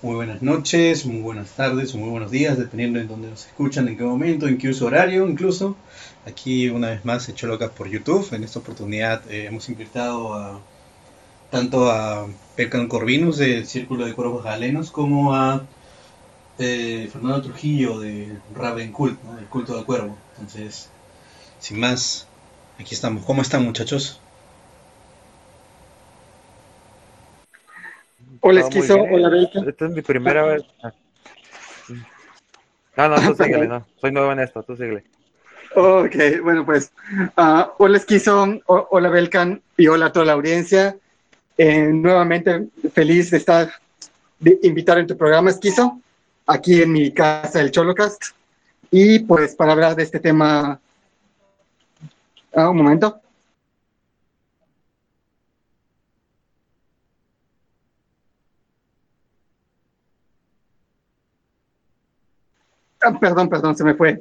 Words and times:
Muy 0.00 0.14
buenas 0.14 0.42
noches, 0.42 1.06
muy 1.06 1.20
buenas 1.20 1.50
tardes 1.50 1.92
o 1.92 1.98
muy 1.98 2.10
buenos 2.10 2.30
días, 2.30 2.56
dependiendo 2.56 3.00
de 3.00 3.06
dónde 3.06 3.30
nos 3.30 3.46
escuchan, 3.46 3.88
en 3.88 3.96
qué 3.96 4.04
momento, 4.04 4.46
en 4.46 4.56
qué 4.56 4.68
uso 4.68 4.86
horario 4.86 5.26
incluso. 5.26 5.76
Aquí 6.24 6.68
una 6.68 6.90
vez 6.90 7.04
más 7.04 7.28
Hecho 7.28 7.48
Locas 7.48 7.72
por 7.72 7.88
YouTube. 7.88 8.32
En 8.32 8.44
esta 8.44 8.60
oportunidad 8.60 9.28
eh, 9.28 9.46
hemos 9.46 9.68
invitado 9.68 10.34
a 10.34 10.60
tanto 11.50 11.90
a 11.90 12.28
Percan 12.54 12.86
Corvinus 12.86 13.38
del 13.38 13.66
Círculo 13.66 14.06
de 14.06 14.14
Cuervos 14.14 14.44
Galenos 14.44 14.92
como 14.92 15.34
a 15.34 15.66
eh, 16.60 17.08
Fernando 17.12 17.42
Trujillo 17.42 17.98
de 17.98 18.38
Raven 18.54 18.92
Cult, 18.92 19.20
¿no? 19.24 19.34
del 19.34 19.46
culto 19.46 19.74
del 19.74 19.84
cuervo. 19.84 20.16
Entonces, 20.38 20.90
sin 21.58 21.80
más, 21.80 22.28
aquí 22.78 22.94
estamos. 22.94 23.24
¿Cómo 23.24 23.42
están 23.42 23.64
muchachos? 23.64 24.20
Hola 28.40 28.60
Esquizo, 28.60 29.00
hola 29.00 29.28
Belka. 29.28 29.60
Esta 29.66 29.86
es 29.86 29.92
mi 29.92 30.02
primera 30.02 30.44
vez. 30.44 30.62
No, 32.96 33.08
no, 33.08 33.16
tú 33.16 33.42
síguele, 33.42 33.68
no. 33.68 33.86
Soy 34.00 34.12
nuevo 34.12 34.32
en 34.32 34.40
esto, 34.40 34.62
tú 34.62 34.76
síguele. 34.76 35.04
Ok, 35.74 36.14
bueno, 36.42 36.64
pues, 36.64 36.92
uh, 37.36 37.64
hola 37.78 37.98
Esquizo, 37.98 38.60
hola 38.66 39.08
Belkan 39.08 39.62
y 39.76 39.86
hola 39.86 40.06
a 40.06 40.12
toda 40.12 40.26
la 40.26 40.32
audiencia. 40.32 40.96
Eh, 41.56 41.88
nuevamente 41.92 42.68
feliz 42.92 43.30
de 43.30 43.38
estar, 43.38 43.70
de 44.38 44.58
invitar 44.62 44.98
en 44.98 45.06
tu 45.06 45.16
programa 45.16 45.50
Esquizo, 45.50 46.00
aquí 46.46 46.82
en 46.82 46.92
mi 46.92 47.12
casa, 47.12 47.60
el 47.60 47.70
Cholocast. 47.70 48.22
Y 48.90 49.20
pues 49.20 49.54
para 49.54 49.72
hablar 49.72 49.94
de 49.94 50.04
este 50.04 50.20
tema. 50.20 50.80
Ah, 52.54 52.70
un 52.70 52.76
momento. 52.78 53.20
Ah, 63.08 63.18
perdón, 63.18 63.48
perdón, 63.48 63.74
se 63.74 63.84
me 63.84 63.94
fue. 63.94 64.20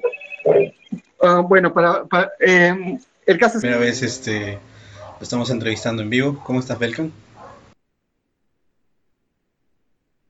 Uh, 1.20 1.42
bueno, 1.46 1.74
para, 1.74 2.06
para 2.06 2.32
eh, 2.40 2.98
el 3.26 3.38
caso 3.38 3.58
es... 3.58 3.62
Primera 3.62 3.82
vez 3.82 4.02
este, 4.02 4.54
lo 4.54 5.22
estamos 5.22 5.50
entrevistando 5.50 6.02
en 6.02 6.10
vivo. 6.10 6.42
¿Cómo 6.46 6.62
estás, 6.62 6.80
Belkan? 6.80 7.12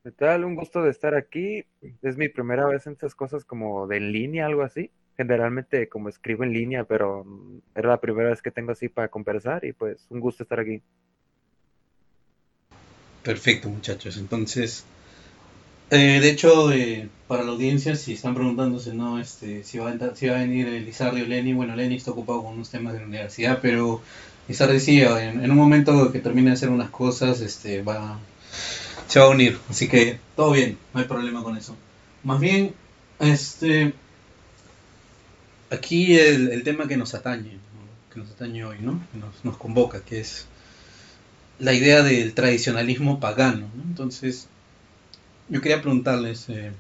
¿Qué 0.03 0.11
tal? 0.11 0.43
Un 0.43 0.55
gusto 0.55 0.81
de 0.81 0.89
estar 0.89 1.13
aquí. 1.13 1.65
Es 2.01 2.17
mi 2.17 2.29
primera 2.29 2.65
vez 2.65 2.87
en 2.87 2.93
estas 2.93 3.13
cosas 3.13 3.45
como 3.45 3.85
de 3.85 3.97
en 3.97 4.11
línea, 4.11 4.47
algo 4.47 4.63
así. 4.63 4.89
Generalmente 5.17 5.87
como 5.87 6.09
escribo 6.09 6.43
en 6.43 6.53
línea, 6.53 6.83
pero 6.83 7.27
era 7.75 7.89
la 7.89 8.01
primera 8.01 8.29
vez 8.29 8.41
que 8.41 8.49
tengo 8.49 8.71
así 8.71 8.89
para 8.89 9.09
conversar 9.09 9.65
y 9.65 9.73
pues 9.73 10.07
un 10.09 10.19
gusto 10.19 10.41
estar 10.41 10.59
aquí. 10.59 10.81
Perfecto, 13.21 13.69
muchachos. 13.69 14.17
Entonces, 14.17 14.83
eh, 15.89 16.19
de 16.21 16.29
hecho, 16.29 16.71
eh, 16.71 17.09
para 17.27 17.43
la 17.43 17.51
audiencia, 17.51 17.95
si 17.95 18.13
están 18.13 18.35
preguntándose 18.35 18.93
no, 18.93 19.19
este, 19.19 19.63
si, 19.63 19.77
va 19.77 19.91
a, 19.91 20.15
si 20.15 20.27
va 20.27 20.35
a 20.35 20.39
venir 20.39 20.67
Lizardi 20.67 21.21
o 21.21 21.25
Lenny, 21.25 21.53
bueno, 21.53 21.75
Lenny 21.75 21.95
está 21.95 22.11
ocupado 22.11 22.43
con 22.43 22.55
unos 22.55 22.69
temas 22.69 22.93
de 22.93 22.99
la 22.99 23.05
universidad, 23.05 23.59
pero 23.61 24.01
Lizardi 24.47 24.73
decía 24.73 25.23
en, 25.23 25.49
un 25.49 25.57
momento 25.57 26.11
que 26.11 26.19
termine 26.19 26.49
de 26.49 26.55
hacer 26.55 26.69
unas 26.69 26.89
cosas, 26.89 27.39
este, 27.41 27.81
va, 27.83 28.19
se 29.07 29.19
va 29.19 29.25
a 29.25 29.29
unir, 29.29 29.59
así 29.69 29.87
que 29.87 30.19
todo 30.35 30.51
bien, 30.51 30.77
no 30.93 30.99
hay 30.99 31.05
problema 31.05 31.41
con 31.41 31.57
eso. 31.57 31.75
Más 32.23 32.39
bien, 32.39 32.73
este, 33.19 33.93
aquí 35.69 36.17
el, 36.17 36.63
tema 36.63 36.87
que 36.87 36.97
nos 36.97 37.13
atañe, 37.13 37.57
que 38.13 38.19
nos 38.19 38.31
atañe 38.31 38.65
hoy, 38.65 38.77
¿no? 38.81 39.01
Que 39.13 39.19
nos, 39.19 39.45
nos 39.45 39.57
convoca, 39.57 40.01
que 40.01 40.19
es 40.19 40.47
la 41.59 41.73
idea 41.73 42.03
del 42.03 42.33
tradicionalismo 42.33 43.19
pagano, 43.21 43.69
¿no? 43.75 43.83
Entonces, 43.83 44.47
yo 45.49 45.61
quería 45.61 45.81
preguntarles, 45.81 46.49
eh, 46.49 46.71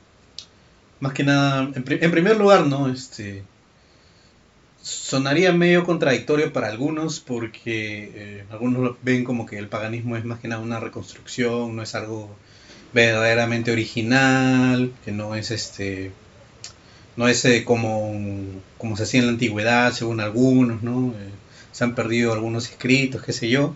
más 0.99 1.13
que 1.13 1.23
nada, 1.23 1.69
en, 1.73 1.83
primer 1.83 2.37
lugar, 2.37 2.67
¿no? 2.67 2.89
Este, 2.89 3.43
sonaría 4.81 5.51
medio 5.53 5.83
contradictorio 5.83 6.53
para 6.53 6.67
algunos 6.67 7.19
porque 7.19 8.11
eh, 8.15 8.45
algunos 8.51 8.95
ven 9.01 9.23
como 9.23 9.45
que 9.45 9.57
el 9.57 9.67
paganismo 9.67 10.17
es 10.17 10.25
más 10.25 10.39
que 10.39 10.47
nada 10.47 10.61
una 10.61 10.79
reconstrucción, 10.79 11.75
no 11.75 11.81
es 11.81 11.95
algo 11.95 12.35
verdaderamente 12.93 13.71
original, 13.71 14.93
que 15.05 15.11
no 15.11 15.35
es 15.35 15.51
este 15.51 16.11
no 17.17 17.27
es 17.27 17.43
eh, 17.45 17.63
como, 17.65 18.13
como 18.77 18.95
se 18.95 19.03
hacía 19.03 19.21
en 19.21 19.27
la 19.27 19.31
antigüedad 19.33 19.91
según 19.93 20.19
algunos, 20.19 20.83
¿no? 20.83 21.13
Se 21.71 21.83
han 21.83 21.95
perdido 21.95 22.33
algunos 22.33 22.69
escritos, 22.69 23.23
qué 23.23 23.33
sé 23.33 23.49
yo. 23.49 23.75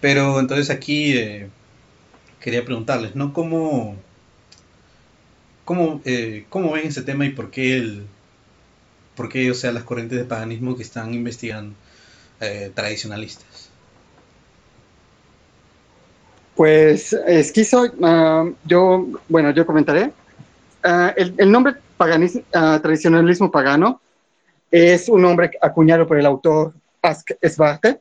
Pero 0.00 0.40
entonces 0.40 0.70
aquí 0.70 1.14
quería 2.44 2.62
preguntarles, 2.62 3.16
¿no? 3.16 3.32
¿Cómo, 3.32 3.96
cómo, 5.64 6.02
eh, 6.04 6.44
cómo 6.50 6.72
ven 6.72 6.88
ese 6.88 7.00
tema 7.00 7.24
y 7.24 7.30
por 7.30 7.50
qué, 7.50 7.78
el, 7.78 8.06
por 9.16 9.30
qué 9.30 9.50
o 9.50 9.54
sea, 9.54 9.72
las 9.72 9.84
corrientes 9.84 10.18
de 10.18 10.26
paganismo 10.26 10.76
que 10.76 10.82
están 10.82 11.14
investigando 11.14 11.74
eh, 12.40 12.70
tradicionalistas? 12.74 13.70
Pues 16.54 17.14
esquizo, 17.14 17.84
uh, 17.84 18.54
yo, 18.66 19.06
bueno, 19.30 19.50
yo 19.52 19.64
comentaré. 19.64 20.12
Uh, 20.84 21.12
el, 21.16 21.50
nombre 21.50 21.76
paganismo, 21.96 22.42
uh, 22.54 22.78
tradicionalismo 22.78 23.50
pagano 23.50 24.02
es 24.70 25.08
un 25.08 25.22
nombre 25.22 25.50
acuñado 25.62 26.06
por 26.06 26.18
el 26.18 26.26
autor 26.26 26.74
Ask 27.00 27.30
Svarte 27.42 28.00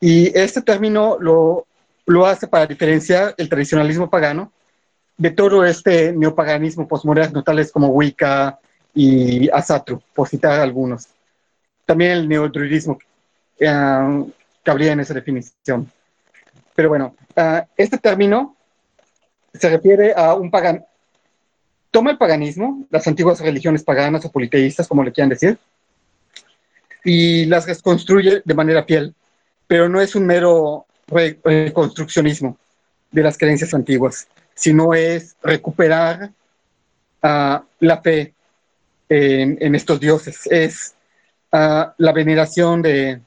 y 0.00 0.28
este 0.38 0.62
término 0.62 1.18
lo, 1.20 1.67
lo 2.08 2.26
hace 2.26 2.48
para 2.48 2.66
diferenciar 2.66 3.34
el 3.36 3.48
tradicionalismo 3.48 4.08
pagano 4.08 4.50
de 5.16 5.30
todo 5.30 5.64
este 5.64 6.12
neopaganismo 6.12 6.88
postmoderno, 6.88 7.42
tales 7.42 7.70
como 7.70 7.88
Wicca 7.88 8.58
y 8.94 9.50
Asatru, 9.50 10.00
por 10.14 10.26
citar 10.26 10.58
algunos. 10.58 11.08
También 11.84 12.12
el 12.12 12.28
neodruidismo 12.28 12.98
cabría 14.62 14.92
en 14.92 15.00
esa 15.00 15.12
definición. 15.12 15.90
Pero 16.74 16.88
bueno, 16.88 17.14
uh, 17.36 17.60
este 17.76 17.98
término 17.98 18.56
se 19.52 19.68
refiere 19.68 20.14
a 20.16 20.34
un 20.34 20.50
pagan. 20.50 20.84
Toma 21.90 22.10
el 22.10 22.18
paganismo, 22.18 22.86
las 22.90 23.06
antiguas 23.06 23.40
religiones 23.40 23.82
paganas 23.82 24.24
o 24.24 24.30
politeístas, 24.30 24.88
como 24.88 25.02
le 25.02 25.12
quieran 25.12 25.30
decir, 25.30 25.58
y 27.04 27.44
las 27.46 27.66
reconstruye 27.66 28.42
de 28.44 28.54
manera 28.54 28.84
fiel, 28.84 29.14
pero 29.66 29.88
no 29.88 30.00
es 30.00 30.14
un 30.14 30.24
mero 30.24 30.86
reconstruccionismo 31.08 32.58
de 33.10 33.22
las 33.22 33.38
creencias 33.38 33.74
antiguas 33.74 34.28
sino 34.58 34.92
es 34.92 35.36
recuperar 35.40 36.32
uh, 37.22 37.58
la 37.78 38.02
fe 38.02 38.34
en, 39.08 39.74
estos 39.74 40.00
dioses, 40.00 40.48
es 40.50 40.94
uh, 41.52 41.92
la 41.96 42.12
veneración 42.12 42.82
de, 42.82 43.20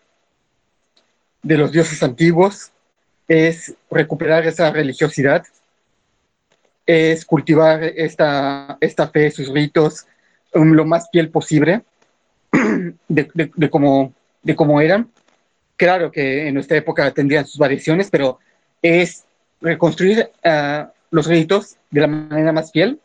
los 1.41 1.71
dioses 1.71 2.03
antiguos, 2.03 2.71
es 3.29 3.73
recuperar 3.89 4.45
esa 4.45 4.71
religiosidad, 4.71 5.45
es 6.85 7.23
cultivar 7.23 7.81
esta, 7.81 8.77
esta 8.81 9.07
fe, 9.07 9.31
sus 9.31 9.47
ritos, 9.47 10.05
um, 10.53 10.73
lo 10.73 10.85
más 10.85 11.07
fiel 11.13 11.29
posible 11.29 11.83
de 13.07 13.69
cómo 13.69 14.81
eran. 14.81 15.09
Claro 15.81 16.11
que 16.11 16.47
en 16.47 16.53
nuestra 16.53 16.77
época 16.77 17.11
tendrían 17.11 17.47
sus 17.47 17.57
variaciones, 17.57 18.11
pero 18.11 18.37
es 18.83 19.25
reconstruir 19.59 20.29
ah, 20.43 20.91
los 21.09 21.25
ritos 21.25 21.75
de 21.89 22.01
la 22.01 22.05
manera 22.05 22.51
más 22.51 22.71
fiel 22.71 22.99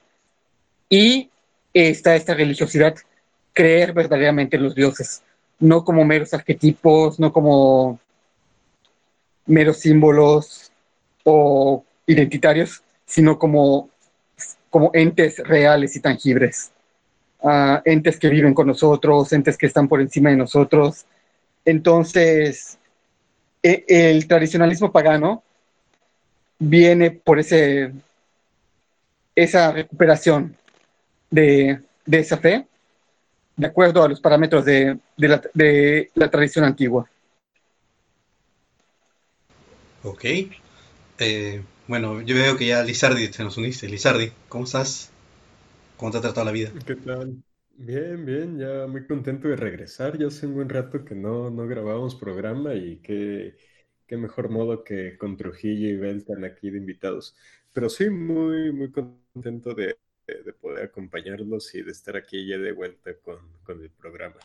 y 0.91 1.31
está 1.73 2.15
esta 2.15 2.35
religiosidad, 2.35 2.95
creer 3.55 3.95
verdaderamente 3.95 4.59
en 4.59 4.65
los 4.65 4.75
dioses, 4.75 5.23
no 5.59 5.87
como 5.87 6.05
meros 6.05 6.35
arquetipos, 6.35 7.19
no 7.19 7.33
como 7.33 7.99
meros 9.47 9.79
símbolos 9.79 10.71
o 11.25 11.83
identitarios, 12.07 12.83
sino 13.07 13.39
como, 13.39 13.89
como 14.69 14.91
entes 14.93 15.39
reales 15.39 15.97
y 15.97 16.01
tangibles. 16.01 16.73
Ah, 17.43 17.81
entes 17.87 18.19
que 18.19 18.29
viven 18.29 18.53
con 18.53 18.67
nosotros, 18.67 19.33
entes 19.33 19.57
que 19.57 19.65
están 19.65 19.89
por 19.89 20.03
encima 20.03 20.29
de 20.29 20.37
nosotros. 20.37 21.07
Entonces, 21.67 22.79
e, 23.63 23.85
el 23.89 24.27
tradicionalismo 24.29 24.93
pagano 24.93 25.43
viene 26.59 27.11
por 27.11 27.41
ese, 27.41 27.93
esa 29.35 29.73
recuperación 29.73 30.57
de, 31.29 31.83
esa 32.07 32.39
fe, 32.39 32.67
de 33.57 33.67
acuerdo 33.67 34.05
a 34.05 34.09
los 34.09 34.21
parámetros 34.21 34.65
de, 34.65 34.99
la, 35.17 36.31
tradición 36.31 36.65
antigua. 36.65 37.11
Ok. 40.05 40.25
Eh, 41.19 41.63
bueno, 41.89 42.21
yo 42.21 42.37
veo 42.37 42.57
que 42.57 42.67
ya 42.67 42.85
Lizardi 42.85 43.29
te 43.29 43.43
nos 43.43 43.57
uniste. 43.57 43.89
Lizardi, 43.89 44.31
¿cómo 44.49 44.65
estás? 44.65 45.11
¿Cómo 45.97 46.13
te 46.13 46.19
ha 46.19 46.21
tratado 46.21 46.45
la 46.45 46.53
vida? 46.53 46.71
¿Qué 46.87 46.95
tal? 46.95 47.43
Bien, 47.79 48.25
bien, 48.25 48.59
ya 48.59 48.87
muy 48.87 49.07
contento 49.07 49.49
de 49.49 49.57
regresar. 49.57 50.19
Ya 50.19 50.27
hace 50.29 50.47
un 50.47 50.55
buen 50.55 50.69
rato 50.69 51.05
que 51.05 51.15
no, 51.15 51.51
no 51.51 51.67
grabábamos 51.67 52.15
programa 52.15 52.75
y 52.75 52.99
qué, 52.99 53.57
qué 54.07 54.17
mejor 54.17 54.49
modo 54.51 54.83
que 54.83 55.17
con 55.19 55.37
Trujillo 55.37 55.89
y 55.89 55.97
Beltan 55.97 56.45
aquí 56.45 56.71
de 56.71 56.79
invitados. 56.79 57.37
Pero 57.73 57.89
sí, 57.91 58.09
muy, 58.11 58.73
muy 58.73 58.91
contento 58.91 59.75
de, 59.75 59.99
poder 60.61 60.87
acompañarlos 60.87 61.75
y 61.75 61.83
de 61.83 61.93
estar 61.93 62.17
aquí 62.17 62.47
ya 62.47 62.59
de 62.59 62.73
vuelta 62.73 63.15
con, 63.23 63.39
con 63.63 63.83
el 63.83 63.91
programa. 63.91 64.37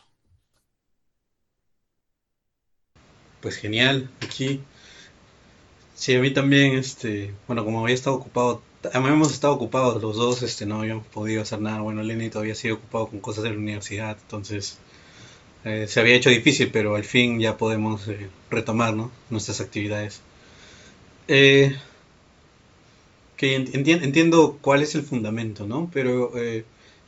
Pues 3.40 3.56
genial, 3.56 4.08
aquí. 4.20 4.60
Sí, 6.02 6.16
a 6.16 6.20
mí 6.20 6.32
también, 6.32 6.74
este, 6.76 7.32
bueno, 7.46 7.64
como 7.64 7.80
había 7.80 7.94
estado 7.94 8.16
ocupado 8.16 8.60
hemos 8.92 9.32
estado 9.32 9.52
ocupados 9.54 10.02
los 10.02 10.16
dos, 10.16 10.42
este, 10.42 10.66
no 10.66 10.80
habíamos 10.80 11.06
podido 11.06 11.42
hacer 11.42 11.60
nada. 11.60 11.80
Bueno, 11.80 12.02
Lenny 12.02 12.28
todavía 12.28 12.56
sigue 12.56 12.72
ocupado 12.74 13.06
con 13.06 13.20
cosas 13.20 13.44
de 13.44 13.50
la 13.50 13.56
universidad, 13.56 14.18
entonces 14.20 14.78
eh, 15.64 15.86
se 15.88 16.00
había 16.00 16.16
hecho 16.16 16.28
difícil, 16.28 16.72
pero 16.72 16.96
al 16.96 17.04
fin 17.04 17.38
ya 17.38 17.56
podemos 17.56 18.08
eh, 18.08 18.28
retomar 18.50 18.96
nuestras 19.30 19.60
actividades. 19.60 20.22
Eh, 21.28 21.76
que 23.36 23.54
entiendo 23.54 24.58
cuál 24.60 24.82
es 24.82 24.96
el 24.96 25.02
fundamento, 25.04 25.68
¿no? 25.68 25.88
Pero 25.92 26.32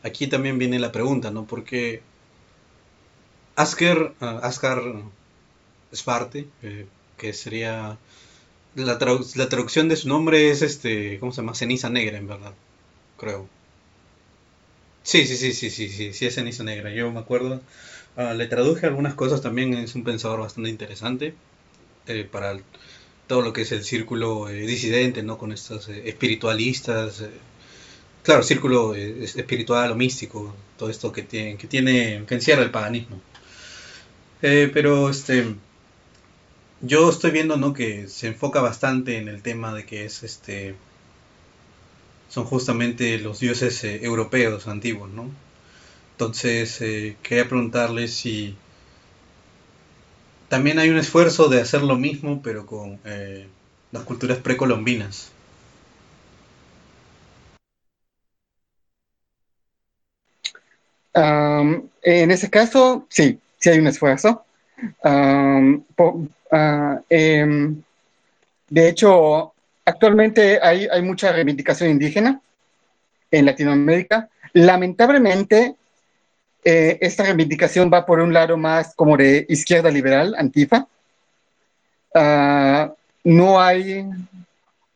aquí 0.04 0.28
también 0.28 0.56
viene 0.58 0.78
la 0.78 0.92
pregunta, 0.92 1.32
¿no? 1.32 1.46
Porque 1.46 2.00
Asker, 3.56 4.14
uh, 4.20 4.24
Askar 4.42 4.82
Sparte, 5.92 6.46
que 7.18 7.32
sería 7.32 7.98
la, 8.76 8.98
la, 9.36 9.48
traducción 9.48 9.88
de 9.88 9.96
su 9.96 10.08
nombre 10.08 10.50
es 10.50 10.62
este, 10.62 11.18
¿cómo 11.20 11.32
se 11.32 11.42
llama? 11.42 11.54
Ceniza 11.54 11.90
negra, 11.90 12.18
en 12.18 12.26
verdad, 12.26 12.54
creo. 13.18 13.48
Sí, 15.02 15.26
sí, 15.26 15.36
sí, 15.36 15.52
sí, 15.52 15.70
sí, 15.70 15.88
sí, 15.88 16.12
sí, 16.14 16.26
es 16.26 16.34
ceniza 16.34 16.64
negra. 16.64 16.90
Yo 16.90 17.10
me 17.12 17.20
acuerdo, 17.20 17.60
ah, 18.16 18.34
le 18.34 18.46
traduje 18.46 18.86
algunas 18.86 19.14
cosas 19.14 19.42
también, 19.42 19.74
es 19.74 19.94
un 19.94 20.04
pensador 20.04 20.40
bastante 20.40 20.70
interesante 20.70 21.34
eh, 22.06 22.24
para 22.30 22.58
todo 23.26 23.42
lo 23.42 23.52
que 23.52 23.62
es 23.62 23.72
el 23.72 23.84
círculo 23.84 24.48
eh, 24.48 24.66
disidente, 24.66 25.22
¿no? 25.22 25.38
Con 25.38 25.52
estos 25.52 25.88
eh, 25.88 26.08
espiritualistas, 26.08 27.24
claro, 28.22 28.42
círculo 28.42 28.94
espiritual 28.94 29.92
o 29.92 29.96
místico, 29.96 30.54
todo 30.78 30.90
esto 30.90 31.12
que 31.12 31.22
tiene, 31.22 31.56
que 31.58 31.66
tiene, 31.68 32.24
que 32.26 32.34
encierra 32.34 32.62
el 32.62 32.70
paganismo. 32.70 33.20
pero 34.40 35.10
este 35.10 35.54
yo 36.86 37.08
estoy 37.08 37.30
viendo 37.30 37.56
¿no? 37.56 37.72
que 37.72 38.08
se 38.08 38.28
enfoca 38.28 38.60
bastante 38.60 39.18
en 39.18 39.28
el 39.28 39.42
tema 39.42 39.74
de 39.74 39.84
que 39.86 40.04
es 40.04 40.22
este 40.22 40.74
son 42.28 42.44
justamente 42.44 43.18
los 43.18 43.38
dioses 43.38 43.84
eh, 43.84 44.04
europeos 44.04 44.66
antiguos, 44.66 45.08
¿no? 45.10 45.30
Entonces 46.12 46.80
eh, 46.80 47.16
quería 47.22 47.48
preguntarle 47.48 48.08
si 48.08 48.56
también 50.48 50.78
hay 50.78 50.90
un 50.90 50.98
esfuerzo 50.98 51.48
de 51.48 51.60
hacer 51.60 51.82
lo 51.82 51.96
mismo, 51.96 52.42
pero 52.42 52.66
con 52.66 52.98
eh, 53.04 53.46
las 53.92 54.02
culturas 54.04 54.38
precolombinas. 54.38 55.30
en 61.14 62.30
ese 62.30 62.50
caso, 62.50 63.06
sí, 63.08 63.38
sí 63.58 63.70
hay 63.70 63.78
un 63.78 63.86
esfuerzo. 63.86 64.44
Ah, 65.02 67.00
em, 67.08 67.82
de 68.68 68.88
hecho, 68.88 69.52
actualmente 69.84 70.60
hay, 70.62 71.02
mucha 71.02 71.32
reivindicación 71.32 71.90
indígena 71.90 72.40
en 73.30 73.46
Latinoamérica. 73.46 74.28
Lamentablemente, 74.52 75.74
eh, 76.64 76.98
esta 77.00 77.24
reivindicación 77.24 77.90
va 77.92 78.06
por 78.06 78.20
un 78.20 78.32
lado 78.32 78.56
más 78.56 78.94
como 78.94 79.16
de 79.16 79.46
izquierda 79.48 79.90
liberal, 79.90 80.34
antifa. 80.38 80.86
Ah, 82.14 82.92
no, 83.24 83.60
hay, 83.60 84.06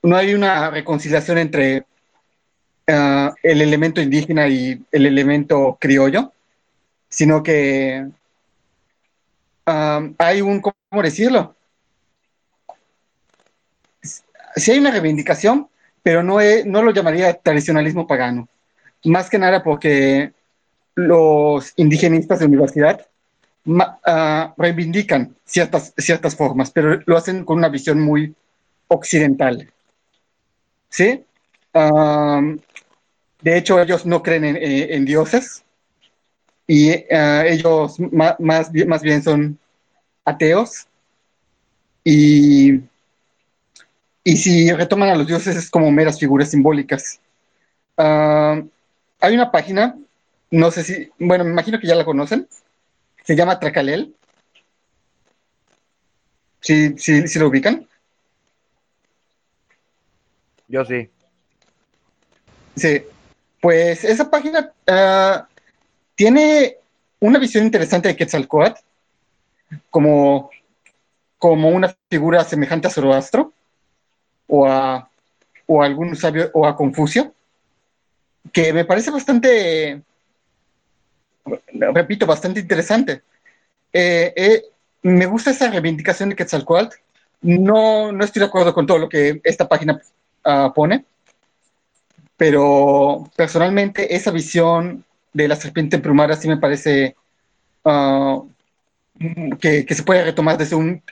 no 0.02 0.16
hay 0.16 0.34
una 0.34 0.70
reconciliación 0.70 1.38
entre 1.38 1.84
ah, 2.86 3.34
el 3.42 3.62
elemento 3.62 4.00
indígena 4.00 4.46
y 4.48 4.80
el 4.92 5.06
elemento 5.06 5.76
criollo, 5.80 6.32
sino 7.08 7.42
que 7.42 8.06
hay 10.18 10.40
un, 10.40 10.60
¿cómo 10.60 11.02
decirlo? 11.02 11.54
Sí 14.56 14.72
hay 14.72 14.78
una 14.78 14.90
reivindicación, 14.90 15.68
pero 16.02 16.22
no, 16.22 16.38
no 16.64 16.82
lo 16.82 16.90
llamaría 16.90 17.34
tradicionalismo 17.34 18.06
pagano. 18.06 18.48
Más 19.04 19.28
que 19.28 19.38
nada 19.38 19.62
porque 19.62 20.32
los 20.94 21.72
indigenistas 21.76 22.40
de 22.40 22.46
universidad 22.46 23.06
ah, 24.06 24.54
reivindican 24.56 25.36
ciertas, 25.44 25.92
ciertas 25.96 26.34
formas, 26.34 26.70
pero 26.70 27.00
lo 27.06 27.16
hacen 27.16 27.44
con 27.44 27.58
una 27.58 27.68
visión 27.68 28.00
muy 28.00 28.34
occidental. 28.88 29.70
¿Sí? 30.88 31.24
de 33.40 33.56
hecho, 33.56 33.80
ellos 33.80 34.04
no 34.04 34.20
creen 34.20 34.44
en, 34.44 35.04
dioses 35.04 35.62
y 36.66 36.90
ah, 37.14 37.44
ellos 37.46 38.00
más, 38.00 38.36
más 38.40 39.02
bien 39.02 39.22
son 39.22 39.58
ateos 40.28 40.86
y, 42.04 42.80
y 44.24 44.36
si 44.36 44.72
retoman 44.72 45.10
a 45.10 45.16
los 45.16 45.26
dioses 45.26 45.56
es 45.56 45.70
como 45.70 45.90
meras 45.90 46.18
figuras 46.18 46.50
simbólicas. 46.50 47.20
Ah, 47.96 48.62
hay 49.20 49.34
una 49.34 49.50
página, 49.50 49.96
no 50.50 50.70
sé 50.70 50.84
si, 50.84 51.10
bueno, 51.18 51.44
me 51.44 51.50
imagino 51.50 51.78
que 51.80 51.86
ya 51.86 51.94
la 51.94 52.04
conocen, 52.04 52.48
se 53.24 53.36
llama 53.36 53.58
Tracalel. 53.58 54.14
¿Sí, 56.60 56.94
sí, 56.98 57.26
sí 57.28 57.38
lo 57.38 57.48
ubican? 57.48 57.86
Yo 60.68 60.84
sí. 60.84 61.08
Sí, 62.76 63.02
pues 63.60 64.04
esa 64.04 64.30
página 64.30 64.72
ah, 64.86 65.48
tiene 66.14 66.76
una 67.20 67.38
visión 67.38 67.64
interesante 67.64 68.08
de 68.08 68.16
Quetzalcoatl 68.16 68.80
como, 69.90 70.50
como 71.38 71.68
una 71.68 71.94
figura 72.10 72.44
semejante 72.44 72.88
a 72.88 72.90
Zoroastro 72.90 73.52
o 74.46 74.66
a, 74.66 75.08
o 75.66 75.82
algún 75.82 76.16
sabio 76.16 76.50
o 76.54 76.66
a 76.66 76.76
Confucio, 76.76 77.34
que 78.52 78.72
me 78.72 78.84
parece 78.84 79.10
bastante, 79.10 80.02
repito, 81.72 82.26
bastante 82.26 82.60
interesante. 82.60 83.22
Eh, 83.92 84.32
eh, 84.36 84.62
me 85.02 85.26
gusta 85.26 85.50
esa 85.50 85.70
reivindicación 85.70 86.30
de 86.30 86.36
Quetzalcoatl. 86.36 86.96
No, 87.40 88.10
no 88.10 88.24
estoy 88.24 88.40
de 88.40 88.46
acuerdo 88.46 88.74
con 88.74 88.86
todo 88.86 88.98
lo 88.98 89.08
que 89.08 89.40
esta 89.44 89.68
página 89.68 90.00
ah, 90.44 90.72
pone, 90.74 91.04
pero 92.36 93.30
personalmente 93.36 94.14
esa 94.14 94.30
visión 94.30 95.04
de 95.32 95.48
la 95.48 95.56
serpiente 95.56 95.96
emplumada 95.96 96.34
sí 96.34 96.48
me 96.48 96.56
parece 96.56 97.14
uh, 97.84 98.48
que, 99.60 99.86
se 99.88 100.02
puede 100.02 100.24
retomar 100.24 100.58
desde 100.58 100.76
un 100.76 101.02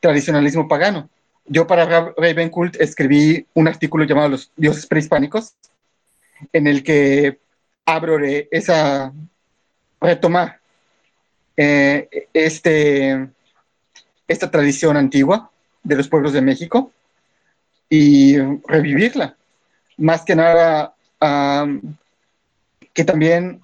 tradicionalismo 0.00 0.68
pagano. 0.68 1.08
Yo 1.46 1.66
para 1.66 2.12
Ravencult 2.16 2.76
escribí 2.80 3.46
un 3.54 3.68
artículo 3.68 4.04
llamado 4.04 4.28
Los 4.28 4.52
dioses 4.56 4.86
prehispánicos, 4.86 5.54
en 6.52 6.66
el 6.66 6.82
que 6.82 7.38
abro 7.86 8.18
esa 8.50 9.12
retomar 10.00 10.60
eh, 11.56 12.28
este, 12.32 13.28
esta 14.28 14.50
tradición 14.50 14.96
antigua 14.96 15.50
de 15.82 15.96
los 15.96 16.08
pueblos 16.08 16.32
de 16.32 16.42
México. 16.42 16.92
y 17.90 18.36
revivirla. 18.66 19.34
Más 19.96 20.22
que 20.22 20.36
nada, 20.36 20.94
que 22.92 23.04
también 23.04 23.62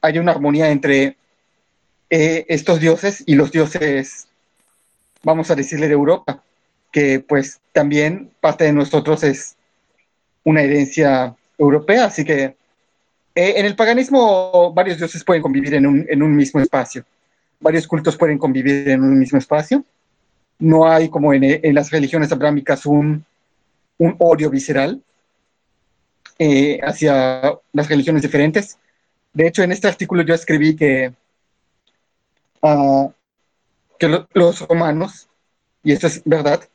hay 0.00 0.18
una 0.18 0.32
armonía 0.32 0.68
entre 0.70 1.16
eh, 2.10 2.46
estos 2.48 2.80
dioses 2.80 3.22
y 3.26 3.34
los 3.34 3.50
dioses, 3.50 4.28
vamos 5.22 5.50
a 5.50 5.54
decirle, 5.54 5.88
de 5.88 5.94
Europa, 5.94 6.42
que 6.92 7.20
pues 7.20 7.60
también 7.72 8.30
parte 8.40 8.64
de 8.64 8.72
nosotros 8.72 9.22
es 9.24 9.56
una 10.44 10.62
herencia 10.62 11.34
europea, 11.58 12.06
así 12.06 12.24
que 12.24 12.54
eh, 13.34 13.54
en 13.56 13.66
el 13.66 13.76
paganismo 13.76 14.72
varios 14.72 14.98
dioses 14.98 15.24
pueden 15.24 15.42
convivir 15.42 15.74
en 15.74 15.86
un, 15.86 16.06
en 16.08 16.22
un 16.22 16.34
mismo 16.34 16.60
espacio, 16.60 17.04
varios 17.60 17.86
cultos 17.86 18.16
pueden 18.16 18.38
convivir 18.38 18.88
en 18.88 19.02
un 19.02 19.18
mismo 19.18 19.38
espacio, 19.38 19.84
no 20.58 20.86
hay 20.88 21.08
como 21.08 21.34
en, 21.34 21.44
en 21.44 21.74
las 21.74 21.90
religiones 21.90 22.32
abrámicas 22.32 22.86
un, 22.86 23.24
un 23.98 24.16
odio 24.18 24.50
visceral 24.50 25.02
eh, 26.38 26.78
hacia 26.82 27.58
las 27.72 27.88
religiones 27.88 28.22
diferentes. 28.22 28.78
De 29.32 29.46
hecho, 29.46 29.62
en 29.62 29.72
este 29.72 29.88
artículo 29.88 30.22
yo 30.22 30.34
escribí 30.34 30.76
que, 30.76 31.12
uh, 32.62 33.12
que 33.98 34.24
los 34.34 34.60
romanos, 34.68 35.28
y 35.82 35.92
esto 35.92 36.06
es 36.06 36.22
verdad, 36.24 36.68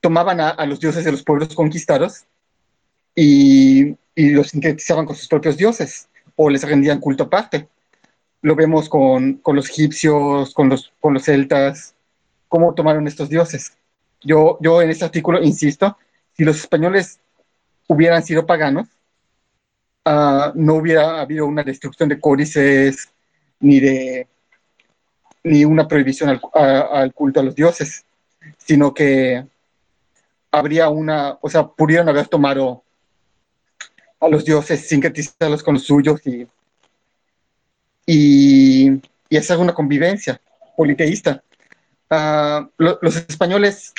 tomaban 0.00 0.40
a, 0.40 0.50
a, 0.50 0.66
los 0.66 0.80
dioses 0.80 1.04
de 1.04 1.12
los 1.12 1.22
pueblos 1.22 1.54
conquistados 1.54 2.24
y, 3.14 3.96
y 4.14 4.30
los 4.30 4.48
sintetizaban 4.48 5.06
con 5.06 5.16
sus 5.16 5.28
propios 5.28 5.56
dioses 5.56 6.08
o 6.36 6.48
les 6.50 6.62
rendían 6.62 7.00
culto 7.00 7.24
aparte. 7.24 7.68
Lo 8.42 8.54
vemos 8.54 8.88
con, 8.88 9.34
con 9.34 9.56
los 9.56 9.68
egipcios, 9.70 10.54
con 10.54 10.68
los, 10.68 10.92
con 11.00 11.14
los 11.14 11.24
celtas, 11.24 11.94
cómo 12.46 12.74
tomaron 12.74 13.08
estos 13.08 13.28
dioses. 13.28 13.72
Yo, 14.20 14.58
yo 14.60 14.80
en 14.82 14.90
este 14.90 15.04
artículo 15.04 15.42
insisto, 15.42 15.96
si 16.36 16.44
los 16.44 16.56
españoles 16.58 17.20
hubieran 17.88 18.22
sido 18.22 18.46
paganos, 18.46 18.86
uh, 20.04 20.52
no 20.54 20.74
hubiera 20.74 21.20
habido 21.20 21.46
una 21.46 21.64
destrucción 21.64 22.08
de 22.08 22.20
códices 22.20 23.08
ni 23.60 23.80
de 23.80 24.28
ni 25.48 25.64
una 25.64 25.88
prohibición 25.88 26.38
al, 26.54 27.12
culto 27.14 27.40
a 27.40 27.42
los 27.42 27.54
dioses, 27.54 28.04
sino 28.56 28.92
que 28.92 29.44
habría 30.50 30.88
una, 30.88 31.38
o 31.40 31.48
sea, 31.48 31.66
pudieron 31.66 32.08
haber 32.08 32.28
tomado 32.28 32.84
a 34.20 34.28
los 34.28 34.44
dioses, 34.44 34.86
sincretizarlos 34.86 35.62
con 35.62 35.74
los 35.74 35.84
suyos 35.84 36.20
y, 36.26 36.46
y, 38.06 39.00
y 39.28 39.36
hacer 39.36 39.58
una 39.58 39.74
convivencia 39.74 40.40
politeísta. 40.76 41.42
Lo, 42.78 42.98
los 43.02 43.16
españoles, 43.16 43.92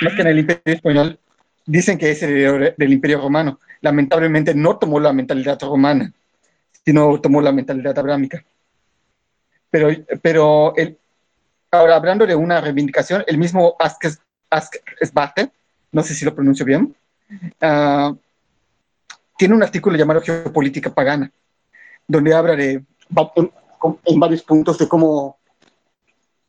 más 0.00 0.14
que 0.14 0.20
en 0.22 0.28
el 0.28 0.38
imperio 0.38 0.62
español, 0.64 1.18
dicen 1.66 1.98
que 1.98 2.10
es 2.10 2.22
heredero 2.22 2.74
del 2.76 2.92
imperio 2.92 3.20
romano. 3.20 3.60
Lamentablemente 3.80 4.54
no 4.54 4.78
tomó 4.78 5.00
la 5.00 5.12
mentalidad 5.12 5.60
romana, 5.60 6.12
sino 6.84 7.20
tomó 7.20 7.40
la 7.40 7.52
mentalidad 7.52 7.98
abrámica. 7.98 8.44
Pero, 9.70 9.88
pero 10.22 10.74
el, 10.76 10.98
ahora 11.70 11.96
hablando 11.96 12.26
de 12.26 12.34
una 12.34 12.60
reivindicación, 12.60 13.24
el 13.26 13.38
mismo 13.38 13.76
Ask, 13.78 14.04
Ask 14.50 14.76
Esbate, 15.00 15.50
no 15.92 16.02
sé 16.02 16.14
si 16.14 16.24
lo 16.24 16.34
pronuncio 16.34 16.64
bien, 16.64 16.94
uh, 17.62 18.16
tiene 19.36 19.54
un 19.54 19.62
artículo 19.62 19.96
llamado 19.96 20.20
Geopolítica 20.20 20.92
Pagana, 20.92 21.30
donde 22.06 22.34
habla 22.34 22.56
de, 22.56 22.84
en, 23.36 24.20
varios 24.20 24.42
puntos 24.42 24.78
de 24.78 24.88
cómo 24.88 25.38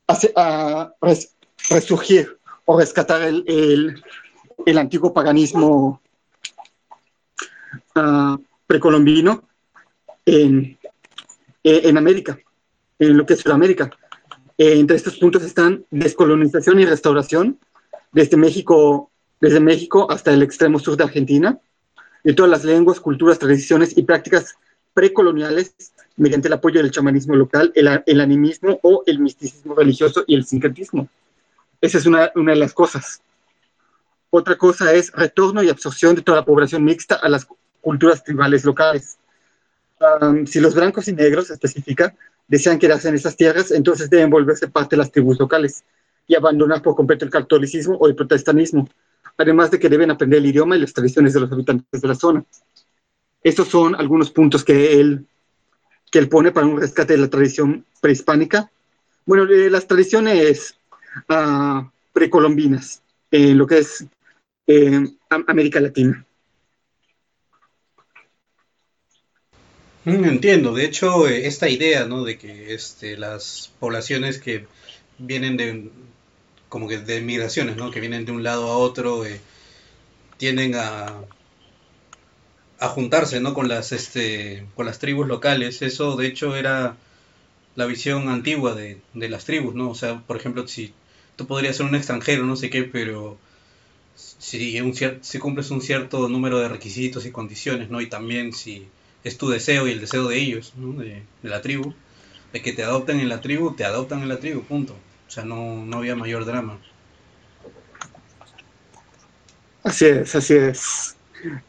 hace, 0.08 0.34
uh, 0.36 0.90
res, 1.02 1.36
resurgir 1.70 2.38
o 2.66 2.80
rescatar 2.80 3.22
el, 3.22 3.44
el, 3.48 4.04
el 4.66 4.78
antiguo 4.78 5.14
paganismo 5.14 6.02
uh, 7.96 8.38
precolombino 8.66 9.44
en, 10.26 10.78
en, 11.64 11.98
América, 11.98 12.40
en 13.00 13.18
lo 13.18 13.26
que 13.26 13.34
es 13.34 13.40
Sudamérica. 13.40 13.90
Eh, 14.58 14.80
entre 14.80 14.98
estos 14.98 15.18
puntos 15.18 15.44
están 15.44 15.86
descolonización 15.90 16.80
y 16.80 16.86
restauración 16.86 17.58
desde 18.12 18.38
México, 18.38 19.10
desde 19.40 19.60
México 19.60 20.12
hasta 20.12 20.34
el 20.34 20.44
extremo 20.44 20.80
sur 20.80 20.98
de 20.98 21.06
Argentina, 21.06 21.60
de 22.24 22.34
todas 22.34 22.52
las 22.52 22.66
lenguas, 22.66 23.00
culturas, 23.00 23.40
tradiciones 23.40 23.98
y 23.98 24.04
prácticas 24.04 24.56
precoloniales 24.94 25.74
mediante 26.18 26.50
el 26.50 26.54
apoyo 26.54 26.82
del 26.82 26.92
chamanismo 26.92 27.36
local, 27.36 27.72
el, 27.76 28.04
el 28.06 28.22
animismo 28.22 28.80
o 28.84 29.04
el 29.06 29.20
misticismo 29.20 29.74
religioso 29.74 30.26
y 30.28 30.36
el 30.36 30.46
sincretismo. 30.46 31.08
Esa 31.80 31.98
es 31.98 32.06
una, 32.06 32.32
una 32.36 32.52
de 32.52 32.58
las 32.58 32.74
cosas. 32.74 33.22
Otra 34.30 34.58
cosa 34.58 34.94
es 34.94 35.12
retorno 35.14 35.64
y 35.64 35.70
absorción 35.70 36.16
de 36.16 36.22
toda 36.22 36.40
la 36.40 36.46
población 36.46 36.84
mixta 36.84 37.16
a 37.16 37.30
las 37.30 37.48
culturas 37.80 38.24
tribales 38.24 38.66
locales. 38.66 39.18
Um, 40.00 40.46
si 40.46 40.60
los 40.60 40.76
blancos 40.76 41.08
y 41.08 41.14
negros, 41.14 41.50
especifica, 41.50 42.14
desean 42.50 42.80
quedarse 42.80 43.08
en 43.08 43.16
esas 43.16 43.38
tierras, 43.38 43.72
entonces 43.72 44.10
deben 44.10 44.30
volverse 44.30 44.68
parte 44.68 44.96
de 44.96 44.98
las 44.98 45.12
tribus 45.12 45.40
locales 45.40 45.84
y 46.28 46.36
abandonar 46.36 46.82
por 46.82 46.96
completo 46.96 47.24
el 47.24 47.32
catolicismo 47.32 47.96
o 47.96 48.08
el 48.08 48.16
protestantismo, 48.16 48.90
además 49.38 49.72
de 49.72 49.80
que 49.80 49.88
deben 49.88 50.12
aprender 50.12 50.40
el 50.40 50.48
idioma 50.48 50.76
y 50.76 50.80
las 50.80 50.92
tradiciones 50.92 51.34
de 51.34 51.40
los 51.40 51.52
habitantes 51.52 52.02
de 52.02 52.08
la 52.08 52.16
zona. 52.16 52.44
Estos 53.42 53.68
son 53.70 53.96
algunos 53.96 54.32
puntos 54.32 54.64
que 54.66 55.00
él, 55.00 55.26
que 56.12 56.20
él 56.20 56.28
pone 56.28 56.52
para 56.52 56.68
un 56.68 56.80
rescate 56.80 57.14
de 57.14 57.20
la 57.20 57.30
tradición 57.30 57.86
prehispánica. 58.02 58.70
Bueno, 59.26 59.46
de 59.46 59.70
las 59.70 59.88
tradiciones 59.88 60.76
uh, 61.30 61.88
precolombinas, 62.12 63.02
en 63.32 63.58
lo 63.58 63.68
que 63.68 63.78
es 63.78 64.06
eh, 64.68 65.08
América 65.30 65.80
Latina. 65.80 66.26
Entiendo, 70.06 70.74
de 70.74 70.86
hecho, 70.86 71.28
eh, 71.28 71.48
esta 71.48 71.70
idea, 71.70 72.06
¿no? 72.06 72.24
De 72.24 72.38
que 72.38 72.74
este, 72.74 73.18
las 73.18 73.72
poblaciones 73.80 74.40
que 74.40 74.68
vienen 75.18 75.58
de, 75.58 75.90
como 76.70 76.88
que 76.88 77.00
de 77.00 77.22
migraciones, 77.22 77.78
¿no? 77.78 77.92
Que 77.92 78.00
vienen 78.02 78.26
de 78.26 78.32
un 78.32 78.44
lado 78.44 78.70
a 78.70 78.78
otro, 78.78 79.26
eh, 79.26 79.42
tienden 80.38 80.76
a, 80.76 81.14
a 82.80 82.88
juntarse, 82.88 83.40
¿no? 83.42 83.54
Con 83.54 83.68
las, 83.68 83.92
este, 83.92 84.66
con 84.76 84.86
las 84.86 85.00
tribus 85.00 85.28
locales. 85.28 85.82
Eso, 85.82 86.16
de 86.16 86.28
hecho, 86.28 86.56
era 86.56 86.98
la 87.76 87.86
visión 87.86 88.30
antigua 88.30 88.76
de, 88.76 89.02
de 89.14 89.30
las 89.30 89.46
tribus, 89.46 89.76
¿no? 89.76 89.90
O 89.90 89.96
sea, 89.96 90.22
por 90.28 90.38
ejemplo, 90.38 90.68
si 90.68 90.94
tú 91.36 91.48
podrías 91.48 91.78
ser 91.78 91.88
un 91.88 91.96
extranjero, 91.96 92.46
no 92.46 92.56
sé 92.56 92.70
qué, 92.70 92.84
pero 92.84 93.40
si, 94.16 94.80
un 94.82 94.94
si 94.96 95.40
cumples 95.40 95.72
un 95.72 95.82
cierto 95.82 96.30
número 96.30 96.60
de 96.60 96.70
requisitos 96.70 97.26
y 97.26 97.32
condiciones, 97.32 97.90
¿no? 97.90 98.02
Y 98.02 98.08
también 98.10 98.54
si 98.54 98.88
es 99.24 99.38
tu 99.38 99.50
deseo 99.50 99.88
y 99.88 99.92
el 99.92 100.02
deseo 100.02 100.28
de 100.28 100.38
ellos, 100.38 100.74
¿no? 100.76 101.00
de, 101.00 101.24
de, 101.42 101.50
la 101.50 101.62
tribu, 101.62 101.94
de 102.54 102.62
que 102.62 102.74
te 102.74 102.84
adopten 102.84 103.20
en 103.20 103.30
la 103.30 103.42
tribu, 103.42 103.76
te 103.76 103.86
adoptan 103.86 104.22
en 104.22 104.30
la 104.30 104.40
tribu, 104.40 104.64
punto. 104.64 104.94
O 105.28 105.32
sea, 105.32 105.46
no, 105.46 105.86
no 105.86 105.98
había 105.98 106.16
mayor 106.16 106.46
drama. 106.46 106.80
Así 109.84 110.06
es, 110.06 110.36
así 110.36 110.56
es. 110.56 111.16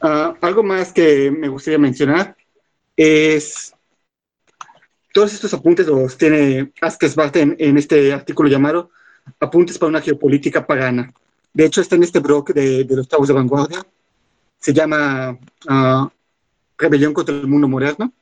Uh, 0.02 0.35
algo 0.40 0.62
más 0.62 0.92
que 0.92 1.30
me 1.30 1.49
gustaría 1.49 1.78
mencionar 1.78 2.37
es 2.97 3.73
todos 5.12 5.33
estos 5.33 5.54
apuntes 5.54 5.87
los 5.87 6.16
tiene 6.16 6.73
Askes 6.80 7.16
en, 7.35 7.57
en 7.59 7.78
este 7.78 8.12
artículo 8.12 8.49
llamado 8.49 8.90
Apuntes 9.38 9.78
para 9.78 9.90
una 9.90 10.00
geopolítica 10.00 10.66
pagana. 10.66 11.12
De 11.52 11.64
hecho, 11.64 11.80
está 11.80 11.97
en 11.97 12.02
este 12.02 12.21
blog 12.21 12.52
de, 12.52 12.85
de 12.85 12.97
los 12.97 13.09
Chavos 13.09 13.28
de 13.28 13.35
Vanguardia. 13.35 13.85
Se 14.59 14.73
llama 14.73 15.38
uh, 15.69 16.09
Rebelión 16.80 17.12
contra 17.12 17.34
el 17.34 17.46
Mundo 17.46 17.68
Moderno. 17.68 18.12